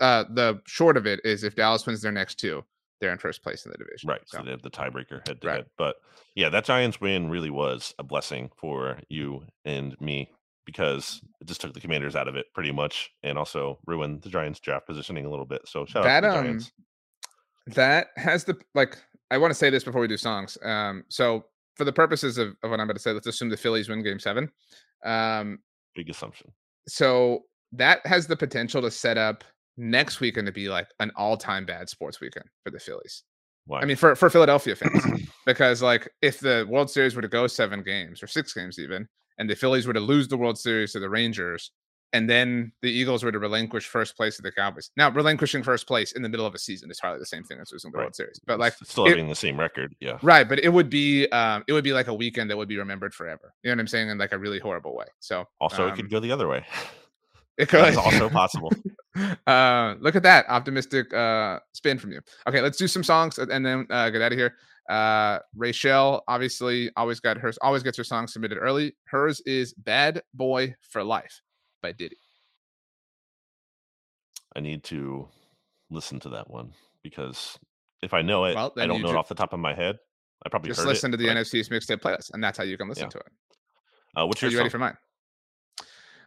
uh 0.02 0.26
the 0.30 0.62
short 0.68 0.98
of 0.98 1.06
it 1.08 1.22
is 1.24 1.44
if 1.44 1.56
Dallas 1.56 1.86
wins 1.86 2.02
their 2.02 2.12
next 2.12 2.36
two, 2.36 2.64
they're 3.00 3.12
in 3.12 3.18
first 3.18 3.42
place 3.44 3.66
in 3.66 3.72
the 3.72 3.78
division. 3.78 4.10
Right. 4.10 4.22
So 4.26 4.38
So 4.40 4.44
they 4.44 4.52
have 4.52 4.62
the 4.62 4.70
tiebreaker 4.70 5.26
head 5.28 5.42
to 5.42 5.50
head. 5.52 5.66
But 5.78 5.96
yeah, 6.36 6.50
that 6.50 6.66
Giants 6.66 7.00
win 7.02 7.30
really 7.30 7.50
was 7.50 7.94
a 8.00 8.04
blessing 8.04 8.50
for 8.58 9.00
you 9.10 9.46
and 9.66 10.00
me 10.02 10.30
because 10.66 11.22
it 11.42 11.48
just 11.48 11.60
took 11.62 11.74
the 11.74 11.82
commanders 11.82 12.16
out 12.16 12.28
of 12.30 12.36
it 12.38 12.46
pretty 12.54 12.72
much 12.72 13.12
and 13.24 13.38
also 13.38 13.80
ruined 13.86 14.22
the 14.22 14.30
Giants 14.30 14.60
draft 14.62 14.86
positioning 14.88 15.26
a 15.26 15.30
little 15.30 15.46
bit. 15.46 15.62
So 15.68 15.86
shout 15.86 16.04
that 16.04 16.24
out 16.24 16.28
to 16.28 16.32
the 16.34 16.38
um 16.38 16.46
Giants. 16.46 16.72
that 17.68 18.08
has 18.18 18.44
the 18.46 18.58
like 18.76 18.98
I 19.32 19.38
want 19.38 19.52
to 19.52 19.56
say 19.56 19.70
this 19.70 19.84
before 19.84 20.02
we 20.02 20.08
do 20.08 20.18
songs. 20.18 20.58
Um 20.64 21.04
so 21.10 21.46
for 21.76 21.86
the 21.86 21.94
purposes 21.94 22.38
of, 22.38 22.50
of 22.64 22.70
what 22.70 22.80
I'm 22.80 22.86
about 22.86 22.94
to 22.96 23.02
say, 23.02 23.12
let's 23.12 23.28
assume 23.28 23.50
the 23.50 23.58
Phillies 23.58 23.90
win 23.90 24.04
game 24.04 24.20
seven. 24.20 24.50
Um 25.06 25.60
Big 25.96 26.10
assumption. 26.10 26.52
so 26.88 27.44
that 27.72 28.06
has 28.06 28.28
the 28.28 28.36
potential 28.36 28.82
to 28.82 28.92
set 28.92 29.18
up 29.18 29.44
next 29.78 30.20
weekend 30.20 30.46
to 30.46 30.52
be 30.54 30.70
like 30.70 30.88
an 31.00 31.12
all-time 31.16 31.66
bad 31.66 31.90
sports 31.90 32.22
weekend 32.22 32.46
for 32.64 32.70
the 32.70 32.80
Phillies. 32.80 33.24
Why? 33.66 33.82
I 33.82 33.86
mean, 33.86 33.96
for 33.98 34.16
for 34.16 34.30
Philadelphia 34.30 34.76
fans, 34.76 35.04
because 35.46 35.82
like 35.82 36.08
if 36.22 36.40
the 36.40 36.68
World 36.70 36.90
Series 36.92 37.16
were 37.16 37.22
to 37.22 37.28
go 37.28 37.48
seven 37.48 37.82
games 37.82 38.22
or 38.22 38.28
six 38.28 38.54
games 38.54 38.78
even, 38.78 39.08
and 39.40 39.50
the 39.50 39.56
Phillies 39.56 39.88
were 39.88 39.94
to 39.94 40.00
lose 40.00 40.28
the 40.28 40.38
World 40.38 40.60
Series 40.60 40.92
to 40.92 41.00
the 41.00 41.10
Rangers, 41.10 41.72
and 42.14 42.30
then 42.30 42.72
the 42.82 42.90
Eagles 42.92 43.24
were 43.24 43.32
to 43.32 43.40
relinquish 43.40 43.88
first 43.88 44.16
place 44.16 44.36
to 44.38 44.42
the 44.42 44.52
Cowboys. 44.52 44.92
Now, 44.96 45.10
relinquishing 45.10 45.64
first 45.64 45.88
place 45.88 46.14
in 46.14 46.22
the 46.22 46.30
middle 46.30 46.46
of 46.46 46.54
a 46.56 46.60
season 46.60 46.90
is 46.92 47.00
hardly 47.00 47.20
the 47.20 47.26
same 47.26 47.44
thing 47.44 47.60
as 47.60 47.72
losing 47.72 47.92
the 47.92 47.98
Right. 47.98 48.04
World 48.06 48.16
Series, 48.16 48.40
but 48.46 48.60
like 48.60 48.74
still 48.84 49.06
it- 49.06 49.10
having 49.10 49.28
the 49.28 49.36
same 49.36 49.60
record. 49.60 49.94
Yeah. 50.00 50.18
right, 50.22 50.48
but 50.48 50.60
it 50.60 50.70
would 50.70 50.90
be 50.90 51.28
um 51.30 51.64
it 51.68 51.74
would 51.74 51.84
be 51.84 51.94
like 51.94 52.08
a 52.08 52.14
weekend 52.14 52.50
that 52.50 52.58
would 52.58 52.70
be 52.70 52.78
remembered 52.78 53.14
forever. 53.14 53.54
You 53.64 53.70
know 53.72 53.76
what 53.76 53.82
I'm 53.82 53.88
saying? 53.88 54.10
In 54.10 54.18
like 54.18 54.32
a 54.32 54.38
really 54.38 54.60
horrible 54.60 54.96
way. 54.96 55.08
So 55.20 55.46
Also, 55.60 55.88
it 55.88 55.92
um, 55.92 55.96
could 55.98 56.10
go 56.10 56.20
the 56.20 56.32
other 56.32 56.48
way. 56.48 56.66
it 57.58 57.68
could 57.70 57.82
That's 57.84 57.98
also 57.98 58.30
possible. 58.42 58.72
uh 59.48 59.94
look 60.00 60.16
at 60.16 60.24
that 60.24 60.46
optimistic 60.50 61.14
uh 61.14 61.60
spin 61.74 62.00
from 62.00 62.12
you 62.12 62.20
okay 62.48 62.62
let's 62.62 62.78
do 62.80 62.88
some 62.88 63.04
songs 63.04 63.38
and 63.38 63.52
and 63.52 63.64
then 63.64 63.86
uh 63.92 64.10
get 64.10 64.24
out 64.24 64.32
of 64.32 64.38
here 64.40 64.56
uh 64.90 65.38
rachel 65.56 66.24
obviously 66.28 66.90
always 66.98 67.20
got 67.20 67.38
hers 67.38 67.58
always 67.62 67.84
gets 67.84 67.96
her 67.96 68.04
song 68.04 68.26
submitted 68.28 68.58
early 68.58 68.96
hers 69.06 69.40
is 69.46 69.72
bad 69.76 70.24
boy 70.34 70.74
for 70.82 71.04
life 71.04 71.42
by 71.84 71.92
diddy 71.92 72.18
I 74.56 74.60
need 74.60 74.84
to 74.86 75.28
listen 75.92 76.20
to 76.22 76.30
that 76.30 76.50
one 76.50 76.74
because 77.04 77.60
if 78.02 78.14
I 78.14 78.22
know 78.22 78.46
it, 78.46 78.56
Well, 78.56 78.74
I 78.78 78.88
don't 78.88 78.98
you 78.98 79.04
know 79.04 79.10
it 79.10 79.16
off 79.16 79.28
the 79.30 79.36
top 79.36 79.54
of 79.54 79.60
my 79.60 79.74
head. 79.74 79.98
I 80.46 80.50
probably 80.50 80.70
just 80.70 80.86
listen 80.86 81.10
it, 81.14 81.18
to 81.18 81.18
the 81.18 81.28
but 81.28 81.38
mixtape 81.38 82.02
playlist 82.02 82.34
and 82.34 82.44
that's 82.44 82.58
how 82.58 82.64
you 82.64 82.78
can 82.78 82.90
listen 82.90 83.04
Yeah. 83.04 83.10
to 83.10 83.18
it 83.20 83.32
Uh, 84.16 84.26
what's 84.26 84.42
are 84.42 84.46
your 84.46 84.52
you 84.52 84.58
ready 84.58 84.70
song? 84.70 84.72
for 84.72 84.80
mine 84.80 84.98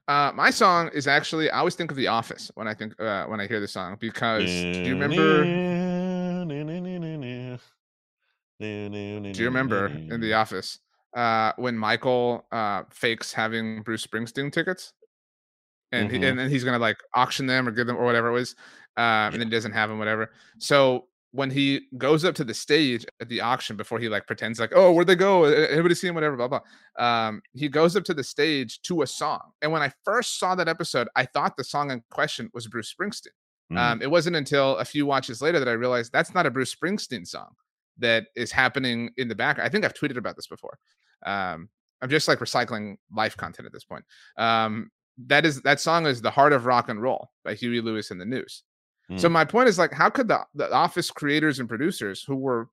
uh 0.09 0.33
my 0.35 0.51
song 0.51 0.91
is 0.95 1.07
actually 1.07 1.51
i 1.51 1.59
always 1.59 1.75
think 1.75 1.91
of 1.91 1.97
the 1.97 2.07
office 2.07 2.51
when 2.55 2.69
i 2.69 2.75
think 2.75 2.99
uh 3.01 3.25
when 3.27 3.41
i 3.41 3.47
hear 3.47 3.61
the 3.61 3.69
song 3.69 3.97
because 4.01 4.45
do 4.45 4.89
you 4.89 4.95
remember 4.95 5.45
do 9.33 9.43
you 9.43 9.47
remember 9.47 9.93
in 10.11 10.21
the 10.21 10.33
office 10.33 10.79
uh 11.17 11.53
when 11.57 11.77
michael 11.77 12.47
uh 12.53 12.83
fakes 12.91 13.33
having 13.33 13.83
bruce 13.83 14.07
springsteen 14.07 14.53
tickets 14.53 14.93
and 15.97 16.11
he, 16.13 16.19
Mhm. 16.19 16.31
and 16.31 16.39
then 16.39 16.51
he's 16.51 16.65
gonna 16.65 16.79
like 16.79 16.99
auction 17.15 17.47
them 17.47 17.67
or 17.69 17.71
give 17.71 17.87
them 17.87 17.97
or 17.97 18.05
whatever 18.05 18.29
it 18.29 18.33
was 18.33 18.55
um 18.97 19.33
and 19.33 19.35
then 19.35 19.49
he 19.49 19.51
doesn't 19.51 19.73
have 19.73 19.89
them 19.89 19.99
whatever 19.99 20.31
so 20.59 21.09
when 21.33 21.51
he 21.51 21.87
goes 21.99 22.25
up 22.25 22.35
to 22.35 22.45
the 22.45 22.55
stage 22.55 23.05
at 23.21 23.29
the 23.29 23.41
auction 23.43 23.77
before 23.77 23.99
he 23.99 24.09
like 24.09 24.27
pretends 24.27 24.59
like 24.59 24.73
oh 24.75 24.91
where'd 24.93 25.07
they 25.07 25.15
go 25.17 25.45
everybody 25.45 25.95
see 25.95 26.07
him 26.09 26.15
whatever 26.15 26.37
blah 26.37 26.49
blah 26.49 26.61
um 26.99 27.43
he 27.53 27.69
goes 27.69 27.95
up 27.97 28.05
to 28.05 28.15
the 28.15 28.25
stage 28.25 28.81
to 28.83 29.03
a 29.03 29.07
song 29.07 29.51
and 29.61 29.71
when 29.71 29.83
i 29.83 29.93
first 30.05 30.39
saw 30.39 30.55
that 30.55 30.69
episode 30.69 31.09
i 31.17 31.25
thought 31.27 31.57
the 31.57 31.65
song 31.65 31.91
in 31.91 32.03
question 32.11 32.49
was 32.55 32.67
bruce 32.69 32.93
springsteen 32.95 33.33
Mm. 33.73 33.79
um, 33.79 34.01
it 34.01 34.09
wasn't 34.09 34.37
until 34.37 34.77
a 34.77 34.85
few 34.85 35.07
watches 35.07 35.43
later 35.43 35.59
that 35.59 35.67
I 35.67 35.73
realized 35.73 36.13
that's 36.13 36.33
not 36.33 36.47
a 36.47 36.53
Bruce 36.53 36.73
Springsteen 36.73 37.27
song 37.27 37.49
that 37.99 38.27
is 38.37 38.53
happening 38.53 39.11
in 39.17 39.27
the 39.27 39.35
back. 39.35 39.59
I 39.59 39.69
think 39.69 39.85
I've 39.85 39.93
tweeted 39.93 40.17
about 40.17 40.37
this 40.37 40.47
before. 40.47 40.79
Um, 41.27 41.69
I'm 42.01 42.09
just 42.09 42.29
like 42.29 42.39
recycling 42.39 42.95
life 43.13 43.37
content 43.37 43.67
at 43.67 43.73
this 43.73 43.83
point. 43.83 44.05
That 45.27 45.47
is 45.47 45.63
that 45.63 45.81
song 45.81 46.07
is 46.07 46.21
"The 46.21 46.31
Heart 46.31 46.53
of 46.53 46.67
Rock 46.67 46.89
and 46.89 47.01
Roll" 47.01 47.31
by 47.45 47.55
Huey 47.55 47.81
Lewis 47.81 48.11
and 48.11 48.21
the 48.21 48.27
News. 48.27 48.63
So 49.17 49.29
Mm. 49.29 49.33
my 49.33 49.45
point 49.45 49.69
is 49.69 49.79
like, 49.79 49.93
how 49.93 50.11
could 50.11 50.29
the 50.29 50.45
the 50.55 50.73
Office 50.73 51.11
creators 51.11 51.59
and 51.61 51.69
producers 51.69 52.23
who 52.25 52.37
were 52.37 52.69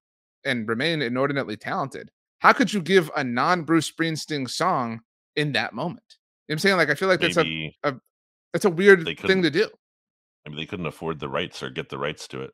and 0.45 0.67
remain 0.67 1.01
inordinately 1.01 1.55
talented, 1.55 2.11
how 2.39 2.51
could 2.51 2.73
you 2.73 2.81
give 2.81 3.09
a 3.15 3.23
non 3.23 3.63
Bruce 3.63 3.89
Springsteen 3.89 4.49
song 4.49 5.01
in 5.35 5.53
that 5.53 5.73
moment? 5.73 6.03
You 6.09 6.15
know 6.15 6.19
what 6.47 6.55
I'm 6.55 6.59
saying 6.59 6.77
like 6.77 6.89
I 6.89 6.95
feel 6.95 7.07
like 7.07 7.21
that's 7.21 7.37
a 7.37 7.43
maybe 7.43 7.77
that's 8.51 8.65
a 8.65 8.69
weird 8.69 9.05
thing 9.27 9.41
to 9.43 9.49
do. 9.49 9.69
I 10.45 10.49
mean, 10.49 10.57
they 10.57 10.65
couldn't 10.65 10.85
afford 10.87 11.19
the 11.19 11.29
rights 11.29 11.63
or 11.63 11.69
get 11.69 11.87
the 11.87 11.97
rights 11.97 12.27
to 12.29 12.41
it. 12.41 12.51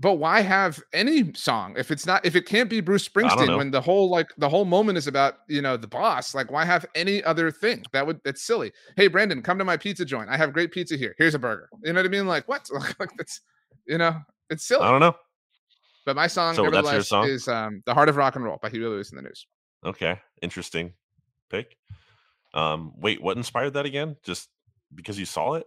But 0.00 0.14
why 0.14 0.42
have 0.42 0.80
any 0.92 1.32
song 1.34 1.74
if 1.76 1.90
it's 1.90 2.06
not 2.06 2.24
if 2.24 2.36
it 2.36 2.46
can't 2.46 2.70
be 2.70 2.80
Bruce 2.80 3.08
Springsteen 3.08 3.56
when 3.56 3.72
the 3.72 3.80
whole 3.80 4.08
like 4.08 4.28
the 4.38 4.48
whole 4.48 4.64
moment 4.64 4.96
is 4.96 5.08
about 5.08 5.38
you 5.48 5.60
know 5.60 5.76
the 5.76 5.88
boss? 5.88 6.34
Like 6.36 6.52
why 6.52 6.64
have 6.64 6.86
any 6.94 7.22
other 7.24 7.50
thing? 7.50 7.82
That 7.92 8.06
would 8.06 8.20
that's 8.24 8.42
silly. 8.42 8.70
Hey 8.96 9.08
Brandon, 9.08 9.42
come 9.42 9.58
to 9.58 9.64
my 9.64 9.76
pizza 9.76 10.04
joint. 10.04 10.30
I 10.30 10.36
have 10.36 10.52
great 10.52 10.70
pizza 10.70 10.96
here. 10.96 11.16
Here's 11.18 11.34
a 11.34 11.38
burger. 11.38 11.68
You 11.82 11.92
know 11.92 11.98
what 11.98 12.06
I 12.06 12.10
mean? 12.10 12.28
Like 12.28 12.46
what? 12.48 12.68
like 13.00 13.10
that's 13.16 13.40
you 13.86 13.98
know 13.98 14.16
it's 14.50 14.64
silly. 14.64 14.84
I 14.84 14.90
don't 14.90 15.00
know. 15.00 15.16
But 16.06 16.14
my 16.16 16.26
song, 16.28 16.54
So 16.54 16.62
that's 16.62 16.72
your 16.72 16.82
nevertheless, 16.82 17.08
song? 17.08 17.28
is 17.28 17.48
um, 17.48 17.82
"The 17.84 17.92
Heart 17.92 18.08
of 18.08 18.16
Rock 18.16 18.36
and 18.36 18.44
Roll" 18.44 18.58
by 18.62 18.70
Huey 18.70 18.86
Lewis 18.86 19.10
in 19.10 19.16
the 19.16 19.22
News. 19.22 19.46
Okay, 19.84 20.18
interesting 20.40 20.92
pick. 21.50 21.76
Um, 22.54 22.92
wait, 22.96 23.20
what 23.22 23.36
inspired 23.36 23.74
that 23.74 23.84
again? 23.84 24.16
Just 24.22 24.48
because 24.94 25.18
you 25.18 25.26
saw 25.26 25.54
it? 25.54 25.66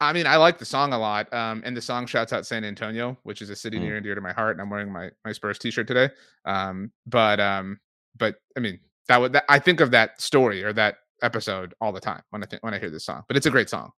I 0.00 0.12
mean, 0.12 0.26
I 0.26 0.36
like 0.36 0.58
the 0.58 0.64
song 0.64 0.92
a 0.92 0.98
lot. 0.98 1.32
Um, 1.32 1.62
and 1.64 1.76
the 1.76 1.80
song 1.82 2.06
shouts 2.06 2.32
out 2.32 2.46
San 2.46 2.64
Antonio, 2.64 3.18
which 3.24 3.42
is 3.42 3.50
a 3.50 3.56
city 3.56 3.78
Mm. 3.78 3.82
near 3.82 3.96
and 3.96 4.04
dear 4.04 4.14
to 4.14 4.20
my 4.20 4.32
heart. 4.32 4.52
And 4.52 4.60
I'm 4.60 4.70
wearing 4.70 4.92
my 4.92 5.10
my 5.24 5.32
Spurs 5.32 5.58
t-shirt 5.58 5.86
today. 5.88 6.10
Um, 6.44 6.92
but 7.06 7.40
um, 7.40 7.80
but 8.16 8.36
I 8.56 8.60
mean, 8.60 8.78
that 9.08 9.20
would 9.20 9.32
that, 9.32 9.44
I 9.48 9.58
think 9.58 9.80
of 9.80 9.90
that 9.92 10.20
story 10.20 10.62
or 10.62 10.72
that 10.74 10.96
episode 11.22 11.74
all 11.80 11.90
the 11.92 12.00
time 12.00 12.22
when 12.30 12.42
I 12.42 12.46
think 12.46 12.62
when 12.62 12.74
I 12.74 12.78
hear 12.78 12.90
this 12.90 13.04
song. 13.04 13.24
But 13.26 13.36
it's 13.36 13.46
a 13.46 13.50
great 13.50 13.68
song. 13.68 13.90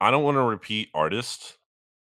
I 0.00 0.10
don't 0.10 0.22
want 0.24 0.36
to 0.36 0.42
repeat 0.42 0.88
artist 0.94 1.58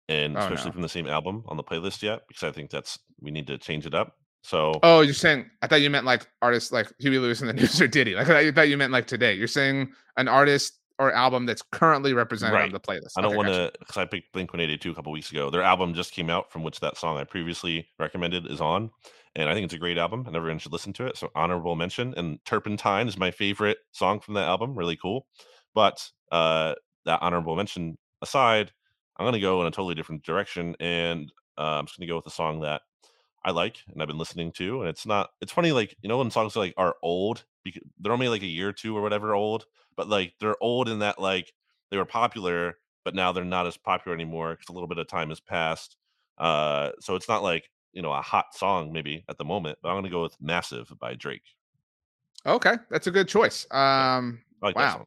and 0.08 0.36
Oh, 0.36 0.40
especially 0.40 0.66
no. 0.70 0.72
from 0.72 0.82
the 0.82 0.88
same 0.88 1.06
album 1.06 1.44
on 1.46 1.56
the 1.56 1.62
playlist 1.62 2.02
yet 2.02 2.22
because 2.26 2.42
I 2.42 2.52
think 2.52 2.70
that's 2.70 2.98
we 3.20 3.30
need 3.30 3.46
to 3.48 3.58
change 3.58 3.86
it 3.86 3.94
up. 3.94 4.16
So 4.42 4.78
Oh, 4.82 5.00
you're 5.02 5.14
saying? 5.14 5.50
I 5.62 5.66
thought 5.66 5.80
you 5.80 5.90
meant 5.90 6.04
like 6.06 6.26
artists 6.42 6.72
like 6.72 6.92
Huey 6.98 7.18
Lewis 7.18 7.40
and 7.40 7.48
the 7.48 7.52
News 7.60 7.80
or 7.80 7.86
Diddy. 7.86 8.14
Like 8.14 8.28
I 8.30 8.50
thought 8.50 8.68
you 8.68 8.76
meant 8.78 8.92
like 8.92 9.06
today. 9.06 9.34
You're 9.34 9.46
saying 9.46 9.92
an 10.16 10.26
artist 10.28 10.78
or 10.98 11.12
album 11.12 11.46
that's 11.46 11.62
currently 11.62 12.12
represented 12.12 12.60
on 12.60 12.70
the 12.70 12.80
playlist. 12.80 13.16
I 13.16 13.20
don't 13.20 13.34
Okay, 13.34 13.36
want 13.36 13.48
to 13.48 13.72
because 13.78 13.96
I 13.96 14.04
picked 14.06 14.32
Blink 14.32 14.52
One 14.52 14.60
Eighty 14.60 14.76
Two 14.76 14.90
a 14.90 14.94
couple 14.94 15.12
weeks 15.12 15.30
ago. 15.30 15.50
Their 15.50 15.62
album 15.62 15.94
just 15.94 16.12
came 16.12 16.30
out, 16.30 16.50
from 16.50 16.62
which 16.62 16.80
that 16.80 16.96
song 16.96 17.16
I 17.16 17.24
previously 17.24 17.88
recommended 17.98 18.46
is 18.50 18.60
on, 18.60 18.90
and 19.36 19.48
I 19.48 19.54
think 19.54 19.64
it's 19.64 19.74
a 19.74 19.78
great 19.78 19.98
album, 19.98 20.26
and 20.26 20.34
everyone 20.36 20.58
should 20.58 20.72
listen 20.72 20.92
to 20.94 21.06
it. 21.06 21.16
So 21.16 21.30
honorable 21.34 21.76
mention. 21.76 22.14
And 22.16 22.44
Turpentine 22.44 23.08
is 23.08 23.16
my 23.16 23.30
favorite 23.30 23.78
song 23.92 24.20
from 24.20 24.34
that 24.34 24.48
album. 24.48 24.76
Really 24.76 24.96
cool. 24.96 25.26
But 25.74 26.08
uh, 26.32 26.74
that 27.04 27.22
honorable 27.22 27.56
mention 27.56 27.98
aside, 28.22 28.72
I'm 29.16 29.26
gonna 29.26 29.40
go 29.40 29.60
in 29.60 29.66
a 29.68 29.70
totally 29.70 29.94
different 29.94 30.24
direction, 30.24 30.76
and 30.80 31.32
uh, 31.56 31.78
I'm 31.78 31.86
just 31.86 31.98
gonna 31.98 32.08
go 32.08 32.16
with 32.16 32.26
a 32.26 32.30
song 32.30 32.60
that 32.60 32.82
I 33.44 33.50
like 33.50 33.78
and 33.88 34.00
I've 34.00 34.08
been 34.08 34.18
listening 34.18 34.52
to, 34.52 34.80
and 34.80 34.88
it's 34.88 35.06
not. 35.06 35.30
It's 35.40 35.52
funny, 35.52 35.72
like 35.72 35.94
you 36.02 36.08
know, 36.08 36.18
when 36.18 36.30
songs 36.30 36.56
are 36.56 36.60
like 36.60 36.74
are 36.76 36.96
old, 37.02 37.44
because 37.62 37.82
they're 37.98 38.12
only 38.12 38.28
like 38.28 38.42
a 38.42 38.46
year 38.46 38.68
or 38.68 38.72
two 38.72 38.96
or 38.96 39.02
whatever 39.02 39.34
old, 39.34 39.66
but 39.96 40.08
like 40.08 40.34
they're 40.40 40.62
old 40.62 40.88
in 40.88 41.00
that 41.00 41.20
like 41.20 41.52
they 41.90 41.96
were 41.96 42.04
popular, 42.04 42.78
but 43.04 43.14
now 43.14 43.32
they're 43.32 43.44
not 43.44 43.66
as 43.66 43.76
popular 43.76 44.14
anymore 44.14 44.52
because 44.52 44.68
a 44.68 44.72
little 44.72 44.88
bit 44.88 44.98
of 44.98 45.08
time 45.08 45.28
has 45.28 45.40
passed. 45.40 45.96
Uh, 46.38 46.90
so 47.00 47.14
it's 47.14 47.28
not 47.28 47.42
like 47.42 47.70
you 47.92 48.02
know 48.02 48.12
a 48.12 48.22
hot 48.22 48.54
song 48.54 48.92
maybe 48.92 49.24
at 49.28 49.38
the 49.38 49.44
moment, 49.44 49.78
but 49.82 49.90
I'm 49.90 49.96
gonna 49.96 50.10
go 50.10 50.22
with 50.22 50.36
"Massive" 50.40 50.92
by 50.98 51.14
Drake. 51.14 51.44
Okay, 52.46 52.74
that's 52.90 53.06
a 53.06 53.10
good 53.10 53.28
choice. 53.28 53.66
Um, 53.70 54.42
like 54.60 54.76
wow, 54.76 55.06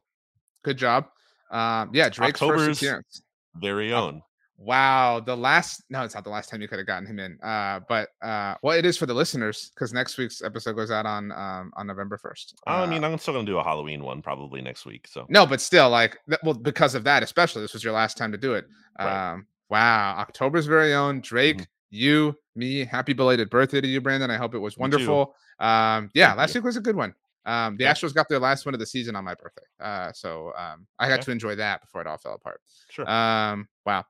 good 0.64 0.78
job. 0.78 1.06
Um, 1.50 1.90
yeah, 1.92 2.08
Drake's 2.08 2.42
October's 2.42 2.66
first 2.66 2.82
appearance. 2.82 3.22
Very 3.56 3.92
own. 3.92 4.22
Wow, 4.60 5.20
the 5.20 5.36
last 5.36 5.84
no, 5.88 6.02
it's 6.02 6.14
not 6.16 6.24
the 6.24 6.30
last 6.30 6.50
time 6.50 6.60
you 6.60 6.66
could 6.66 6.78
have 6.78 6.86
gotten 6.86 7.06
him 7.06 7.20
in. 7.20 7.38
Uh, 7.40 7.78
but 7.88 8.08
uh, 8.20 8.56
well, 8.60 8.76
it 8.76 8.84
is 8.84 8.96
for 8.98 9.06
the 9.06 9.14
listeners 9.14 9.70
because 9.72 9.92
next 9.92 10.18
week's 10.18 10.42
episode 10.42 10.74
goes 10.74 10.90
out 10.90 11.06
on 11.06 11.30
um 11.30 11.70
on 11.76 11.86
November 11.86 12.18
first. 12.18 12.56
I 12.66 12.84
mean, 12.86 13.04
I'm 13.04 13.16
still 13.18 13.34
gonna 13.34 13.46
do 13.46 13.58
a 13.58 13.62
Halloween 13.62 14.02
one 14.02 14.20
probably 14.20 14.60
next 14.60 14.84
week. 14.84 15.06
So 15.08 15.26
no, 15.28 15.46
but 15.46 15.60
still, 15.60 15.90
like, 15.90 16.18
th- 16.28 16.40
well, 16.42 16.54
because 16.54 16.96
of 16.96 17.04
that, 17.04 17.22
especially, 17.22 17.62
this 17.62 17.72
was 17.72 17.84
your 17.84 17.92
last 17.92 18.16
time 18.16 18.32
to 18.32 18.38
do 18.38 18.54
it. 18.54 18.66
Right. 18.98 19.32
Um, 19.32 19.46
wow, 19.70 20.16
October's 20.18 20.66
very 20.66 20.92
own 20.92 21.20
Drake, 21.20 21.58
Mhm. 21.58 21.66
you, 21.90 22.36
me, 22.56 22.84
happy 22.84 23.12
belated 23.12 23.50
birthday 23.50 23.80
to 23.80 23.86
you, 23.86 24.00
Brandon. 24.00 24.28
I 24.30 24.36
hope 24.38 24.56
it 24.56 24.58
was 24.58 24.76
wonderful. 24.76 25.36
Um, 25.60 26.10
yeah, 26.14 26.28
Thank 26.30 26.38
last 26.38 26.54
you. 26.56 26.60
week 26.62 26.64
was 26.66 26.76
a 26.76 26.80
good 26.80 26.96
one. 26.96 27.14
Um, 27.46 27.76
the 27.76 27.84
Yeah. 27.84 27.92
Astros 27.94 28.12
got 28.12 28.28
their 28.28 28.40
last 28.40 28.66
win 28.66 28.74
of 28.74 28.80
the 28.80 28.86
season 28.86 29.14
on 29.16 29.24
my 29.24 29.34
birthday. 29.34 29.62
Uh, 29.80 30.12
so 30.12 30.52
um, 30.58 30.86
I 30.98 31.06
got 31.08 31.14
Okay. 31.20 31.22
to 31.26 31.30
enjoy 31.30 31.54
that 31.54 31.80
before 31.80 32.00
it 32.00 32.06
all 32.08 32.18
fell 32.18 32.34
apart. 32.34 32.60
sure. 32.90 33.08
Um, 33.08 33.68
wow. 33.86 34.04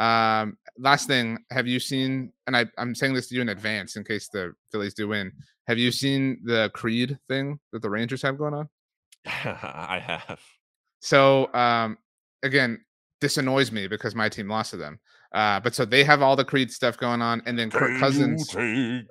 Um, 0.00 0.56
last 0.78 1.06
thing, 1.06 1.38
have 1.50 1.66
you 1.66 1.78
seen? 1.78 2.32
And 2.46 2.56
I, 2.56 2.66
I'm 2.78 2.94
saying 2.94 3.14
this 3.14 3.28
to 3.28 3.34
you 3.34 3.42
in 3.42 3.50
advance 3.50 3.96
in 3.96 4.04
case 4.04 4.28
the 4.28 4.54
Phillies 4.72 4.94
do 4.94 5.08
win. 5.08 5.32
Have 5.68 5.78
you 5.78 5.92
seen 5.92 6.40
the 6.44 6.70
Creed 6.74 7.18
thing 7.28 7.60
that 7.72 7.82
the 7.82 7.90
Rangers 7.90 8.22
have 8.22 8.38
going 8.38 8.54
on? 8.54 8.68
I 9.26 10.02
have. 10.04 10.40
So 11.00 11.52
um, 11.54 11.98
again, 12.42 12.80
this 13.20 13.36
annoys 13.36 13.70
me 13.70 13.86
because 13.86 14.14
my 14.14 14.28
team 14.30 14.48
lost 14.48 14.70
to 14.70 14.78
them. 14.78 14.98
Uh, 15.32 15.60
but 15.60 15.74
so 15.74 15.84
they 15.84 16.02
have 16.02 16.22
all 16.22 16.34
the 16.34 16.44
Creed 16.44 16.72
stuff 16.72 16.96
going 16.96 17.22
on, 17.22 17.40
and 17.46 17.56
then 17.58 17.70
Kirk 17.70 18.00
Cousins. 18.00 18.50
higher. 18.52 19.04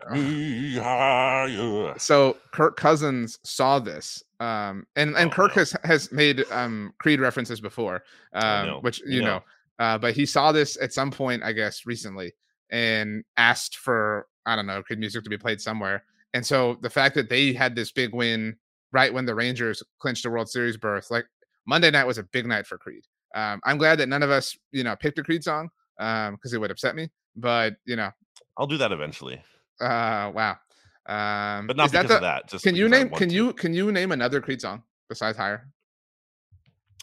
So 1.97 2.35
Kirk 2.51 2.75
Cousins 2.75 3.39
saw 3.45 3.79
this, 3.79 4.21
um, 4.39 4.85
and 4.97 5.15
and 5.15 5.31
Oh, 5.31 5.33
Kirk 5.33 5.55
no. 5.55 5.61
has 5.61 5.75
has 5.83 6.11
made 6.11 6.43
um, 6.51 6.91
Creed 6.99 7.21
references 7.21 7.61
before, 7.61 8.03
um, 8.33 8.69
which 8.81 9.01
you 9.05 9.21
know. 9.21 9.37
know. 9.37 9.43
Uh, 9.79 9.97
but 9.97 10.13
he 10.13 10.25
saw 10.25 10.51
this 10.51 10.77
at 10.81 10.93
some 10.93 11.09
point, 11.09 11.41
I 11.43 11.53
guess, 11.53 11.85
recently, 11.85 12.33
and 12.69 13.23
asked 13.37 13.77
for 13.77 14.27
I 14.45 14.55
don't 14.55 14.67
know 14.67 14.83
Creed 14.83 14.99
music 14.99 15.23
to 15.23 15.29
be 15.29 15.37
played 15.37 15.61
somewhere. 15.61 16.03
And 16.33 16.45
so 16.45 16.77
the 16.81 16.89
fact 16.89 17.15
that 17.15 17.29
they 17.29 17.53
had 17.53 17.75
this 17.75 17.91
big 17.91 18.13
win 18.13 18.55
right 18.91 19.13
when 19.13 19.25
the 19.25 19.35
Rangers 19.35 19.81
clinched 19.99 20.23
the 20.23 20.29
World 20.29 20.49
Series 20.49 20.77
berth, 20.77 21.09
like 21.09 21.25
Monday 21.65 21.91
night 21.91 22.05
was 22.05 22.17
a 22.17 22.23
big 22.23 22.45
night 22.45 22.67
for 22.67 22.77
Creed. 22.77 23.03
Um, 23.35 23.61
I'm 23.63 23.77
glad 23.77 23.99
that 23.99 24.09
none 24.09 24.23
of 24.23 24.31
us, 24.31 24.57
you 24.71 24.83
know, 24.83 24.95
picked 24.95 25.19
a 25.19 25.23
Creed 25.23 25.43
song 25.43 25.69
because 25.97 26.53
it 26.53 26.59
would 26.59 26.71
upset 26.71 26.95
me. 26.95 27.09
But 27.35 27.75
you 27.85 27.95
know, 27.95 28.11
I'll 28.57 28.67
do 28.67 28.77
that 28.77 28.91
eventually, 28.91 29.41
uh, 29.79 30.31
wow. 30.33 30.57
Um, 31.05 31.65
but 31.65 31.77
not 31.77 31.87
is 31.87 31.91
that 31.93 32.03
because 32.03 32.09
the, 32.09 32.15
of 32.15 32.21
that. 32.21 32.47
Just 32.49 32.63
can 32.63 32.75
you 32.75 32.89
name 32.89 33.09
can 33.09 33.29
to. 33.29 33.35
you 33.35 33.53
can 33.53 33.73
you 33.73 33.91
name 33.91 34.11
another 34.11 34.41
Creed 34.41 34.61
song 34.61 34.83
besides 35.07 35.37
Higher? 35.37 35.67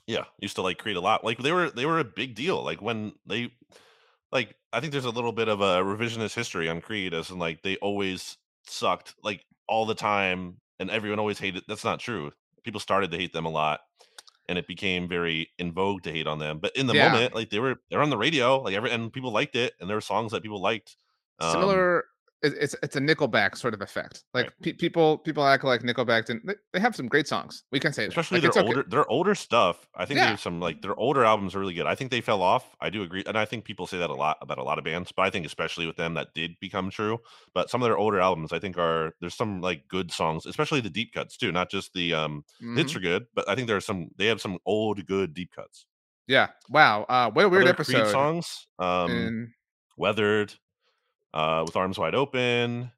Yeah, 0.06 0.24
used 0.40 0.56
to 0.56 0.62
like 0.62 0.78
Creed 0.78 0.96
a 0.96 1.00
lot. 1.00 1.24
Like 1.24 1.38
they 1.38 1.52
were 1.52 1.70
they 1.70 1.86
were 1.86 1.98
a 1.98 2.04
big 2.04 2.34
deal. 2.34 2.62
Like 2.62 2.80
when 2.80 3.14
they 3.26 3.52
like 4.32 4.56
I 4.72 4.80
think 4.80 4.92
there's 4.92 5.04
a 5.06 5.10
little 5.10 5.32
bit 5.32 5.48
of 5.48 5.60
a 5.60 5.82
revisionist 5.82 6.34
history 6.34 6.68
on 6.68 6.80
Creed 6.80 7.14
as 7.14 7.30
in 7.30 7.38
like 7.38 7.62
they 7.62 7.76
always 7.78 8.38
sucked 8.66 9.14
like 9.22 9.44
all 9.68 9.86
the 9.86 9.94
time 9.96 10.60
and 10.80 10.90
everyone 10.90 11.18
always 11.18 11.38
hated 11.38 11.64
that's 11.68 11.84
not 11.84 12.00
true. 12.00 12.32
People 12.64 12.80
started 12.80 13.10
to 13.12 13.18
hate 13.18 13.32
them 13.32 13.46
a 13.46 13.50
lot 13.50 13.80
and 14.48 14.58
it 14.58 14.66
became 14.68 15.08
very 15.08 15.50
in 15.58 15.72
vogue 15.72 16.02
to 16.04 16.12
hate 16.12 16.26
on 16.28 16.38
them. 16.38 16.60
But 16.60 16.76
in 16.76 16.86
the 16.88 16.94
Yeah. 16.94 16.96
moment, 16.96 17.34
like 17.34 17.50
they 17.50 17.60
were 17.60 17.76
they're 17.90 18.02
on 18.02 18.10
the 18.10 18.18
radio, 18.18 18.60
like 18.62 18.74
every 18.74 18.90
and 18.92 19.12
people 19.12 19.32
liked 19.32 19.56
it 19.56 19.74
and 19.80 19.88
there 19.90 19.96
were 19.96 20.02
songs 20.02 20.32
that 20.32 20.42
people 20.42 20.62
liked. 20.62 20.96
Um, 21.40 21.86
Similar, 21.86 22.04
it's 22.42 22.76
it's 22.82 22.96
a 22.96 23.00
Nickelback 23.00 23.56
sort 23.56 23.72
of 23.74 23.80
effect. 23.80 24.24
Like 24.34 24.44
Right. 24.46 24.52
pe- 24.62 24.72
people 24.74 25.18
people 25.18 25.44
act 25.46 25.64
like 25.64 25.80
Nickelback 25.82 26.26
didn't. 26.26 26.46
They, 26.46 26.54
they 26.74 26.80
have 26.80 26.94
some 26.94 27.08
great 27.08 27.26
songs. 27.26 27.64
We 27.72 27.80
can 27.80 27.92
say 27.94 28.02
that. 28.04 28.08
especially 28.08 28.36
Like, 28.40 28.42
their 28.42 28.48
it's 28.50 28.56
okay. 28.58 28.66
older 28.68 28.82
their 28.88 29.10
older 29.10 29.34
stuff 29.34 29.88
i 29.96 30.04
think 30.04 30.18
Yeah. 30.18 30.28
there's 30.28 30.42
some 30.42 30.60
like 30.60 30.82
their 30.82 30.94
older 30.96 31.24
albums 31.24 31.54
are 31.54 31.58
really 31.60 31.72
good 31.74 31.86
i 31.86 31.94
think 31.94 32.10
they 32.10 32.20
fell 32.20 32.42
off 32.42 32.76
i 32.80 32.90
do 32.90 33.02
agree 33.02 33.24
and 33.26 33.36
i 33.38 33.44
think 33.46 33.64
people 33.64 33.86
say 33.86 33.98
that 33.98 34.10
a 34.10 34.14
lot 34.14 34.36
about 34.42 34.58
a 34.58 34.62
lot 34.62 34.78
of 34.78 34.84
bands 34.84 35.10
but 35.16 35.22
i 35.22 35.30
think 35.30 35.46
especially 35.46 35.86
with 35.86 35.96
them 35.96 36.14
that 36.14 36.28
did 36.34 36.52
become 36.60 36.90
true 36.90 37.18
but 37.54 37.70
some 37.70 37.82
of 37.82 37.86
their 37.88 37.96
older 37.96 38.20
albums 38.20 38.52
i 38.52 38.58
think 38.58 38.76
are 38.78 39.14
there's 39.20 39.34
some 39.34 39.60
like 39.62 39.88
good 39.88 40.12
songs 40.12 40.44
especially 40.46 40.80
the 40.80 40.90
deep 40.90 41.12
cuts 41.14 41.36
too 41.36 41.50
not 41.52 41.70
just 41.70 41.92
the 41.94 42.12
um 42.14 42.44
Mhm. 42.62 42.76
hits 42.76 42.94
are 42.94 43.00
good 43.00 43.26
but 43.34 43.48
i 43.48 43.54
think 43.54 43.66
there 43.66 43.76
are 43.76 43.80
some 43.80 44.08
they 44.16 44.26
have 44.26 44.40
some 44.40 44.58
old 44.66 45.04
good 45.06 45.32
deep 45.34 45.50
cuts 45.54 45.86
Yeah. 46.28 46.48
Wow. 46.68 47.04
Uh, 47.08 47.30
what 47.30 47.44
a 47.44 47.48
weird 47.48 47.64
Other 47.64 47.70
episode. 47.74 48.02
Creed 48.02 48.10
songs 48.10 48.66
um 48.78 49.10
and 49.10 49.48
weathered 49.96 50.52
uh 51.34 51.62
with 51.66 51.76
arms 51.76 51.98
wide 51.98 52.14
open 52.14 52.90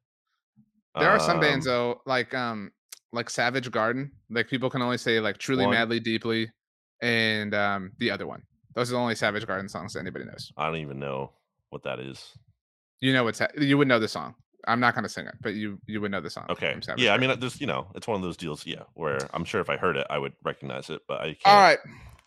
there 0.99 1.09
are 1.09 1.19
some 1.19 1.39
bands 1.39 1.65
um, 1.67 1.71
though, 1.73 2.01
like 2.05 2.33
um, 2.33 2.71
like 3.13 3.29
Savage 3.29 3.71
Garden. 3.71 4.11
Like 4.29 4.49
people 4.49 4.69
can 4.69 4.81
only 4.81 4.97
say 4.97 5.19
like 5.21 5.37
truly, 5.37 5.65
One. 5.65 5.73
madly, 5.75 5.99
deeply, 6.01 6.51
and 7.01 7.53
um, 7.53 7.91
the 7.99 8.11
other 8.11 8.27
one. 8.27 8.41
Those 8.73 8.89
are 8.89 8.93
the 8.95 8.99
only 8.99 9.15
Savage 9.15 9.45
Garden 9.47 9.69
songs 9.69 9.93
that 9.93 9.99
anybody 10.01 10.25
knows. 10.25 10.51
i 10.57 10.65
don't 10.65 10.77
even 10.77 10.99
know 10.99 11.31
what 11.69 11.83
that 11.83 11.99
is 11.99 12.33
You 13.01 13.13
know 13.13 13.23
what's 13.23 13.39
ha- 13.39 13.47
you 13.57 13.77
would 13.77 13.87
know 13.87 13.99
the 13.99 14.07
song. 14.09 14.35
I'm 14.67 14.79
not 14.81 14.93
gonna 14.93 15.07
sing 15.07 15.25
it, 15.25 15.35
but 15.41 15.53
you 15.53 15.79
you 15.87 16.01
would 16.01 16.11
know 16.11 16.19
the 16.21 16.29
song. 16.29 16.47
okay 16.49 16.75
yeah 16.97 17.13
i 17.13 17.17
mean 17.17 17.39
there's 17.39 17.61
you 17.61 17.67
know 17.67 17.87
it's 17.95 18.07
one 18.07 18.15
of 18.17 18.21
those 18.21 18.35
deals 18.35 18.65
yeah 18.65 18.83
where 18.95 19.19
i'm 19.33 19.45
sure 19.45 19.61
if 19.61 19.69
i 19.69 19.77
heard 19.77 19.95
it 19.95 20.05
i 20.09 20.17
would 20.17 20.33
recognize 20.43 20.89
it 20.89 21.01
but 21.07 21.21
i 21.21 21.27
can't 21.27 21.39
All 21.45 21.61
right. 21.61 21.79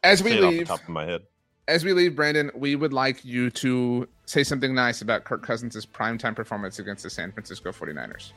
As 0.03 0.23
we 0.23 0.31
say 0.31 0.37
off 0.37 0.41
the 0.41 0.59
leave, 0.59 0.67
top 0.69 0.83
of 0.83 0.89
my 0.89 1.05
head. 1.05 1.23
As 1.69 1.85
we 1.85 1.93
leave, 1.93 2.17
Brandon, 2.17 2.51
we 2.55 2.77
would 2.77 2.93
like 2.93 3.25
you 3.25 3.51
to 3.51 4.09
say 4.27 4.43
something 4.43 4.75
nice 4.75 5.01
about 5.01 5.25
Kirk 5.25 5.43
Cousins' 5.43 5.87
primetime 5.87 6.35
performance 6.35 6.79
against 6.79 7.03
the 7.03 7.11
San 7.11 7.33
Francisco 7.33 7.71
49ers. 7.71 8.33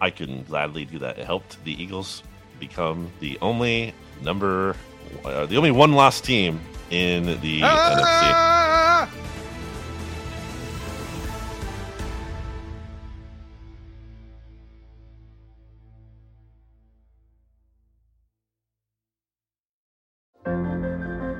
I 0.00 0.10
can 0.10 0.42
gladly 0.44 0.84
do 0.84 0.98
that. 0.98 1.18
It 1.18 1.24
helped 1.24 1.62
the 1.64 1.80
Eagles 1.80 2.22
become 2.58 3.10
the 3.20 3.38
only 3.40 3.94
number, 4.22 4.76
uh, 5.24 5.46
the 5.46 5.56
only 5.56 5.70
one 5.70 5.92
lost 5.92 6.24
team 6.24 6.60
in 6.90 7.26
the 7.40 7.60
NFC. 7.60 9.08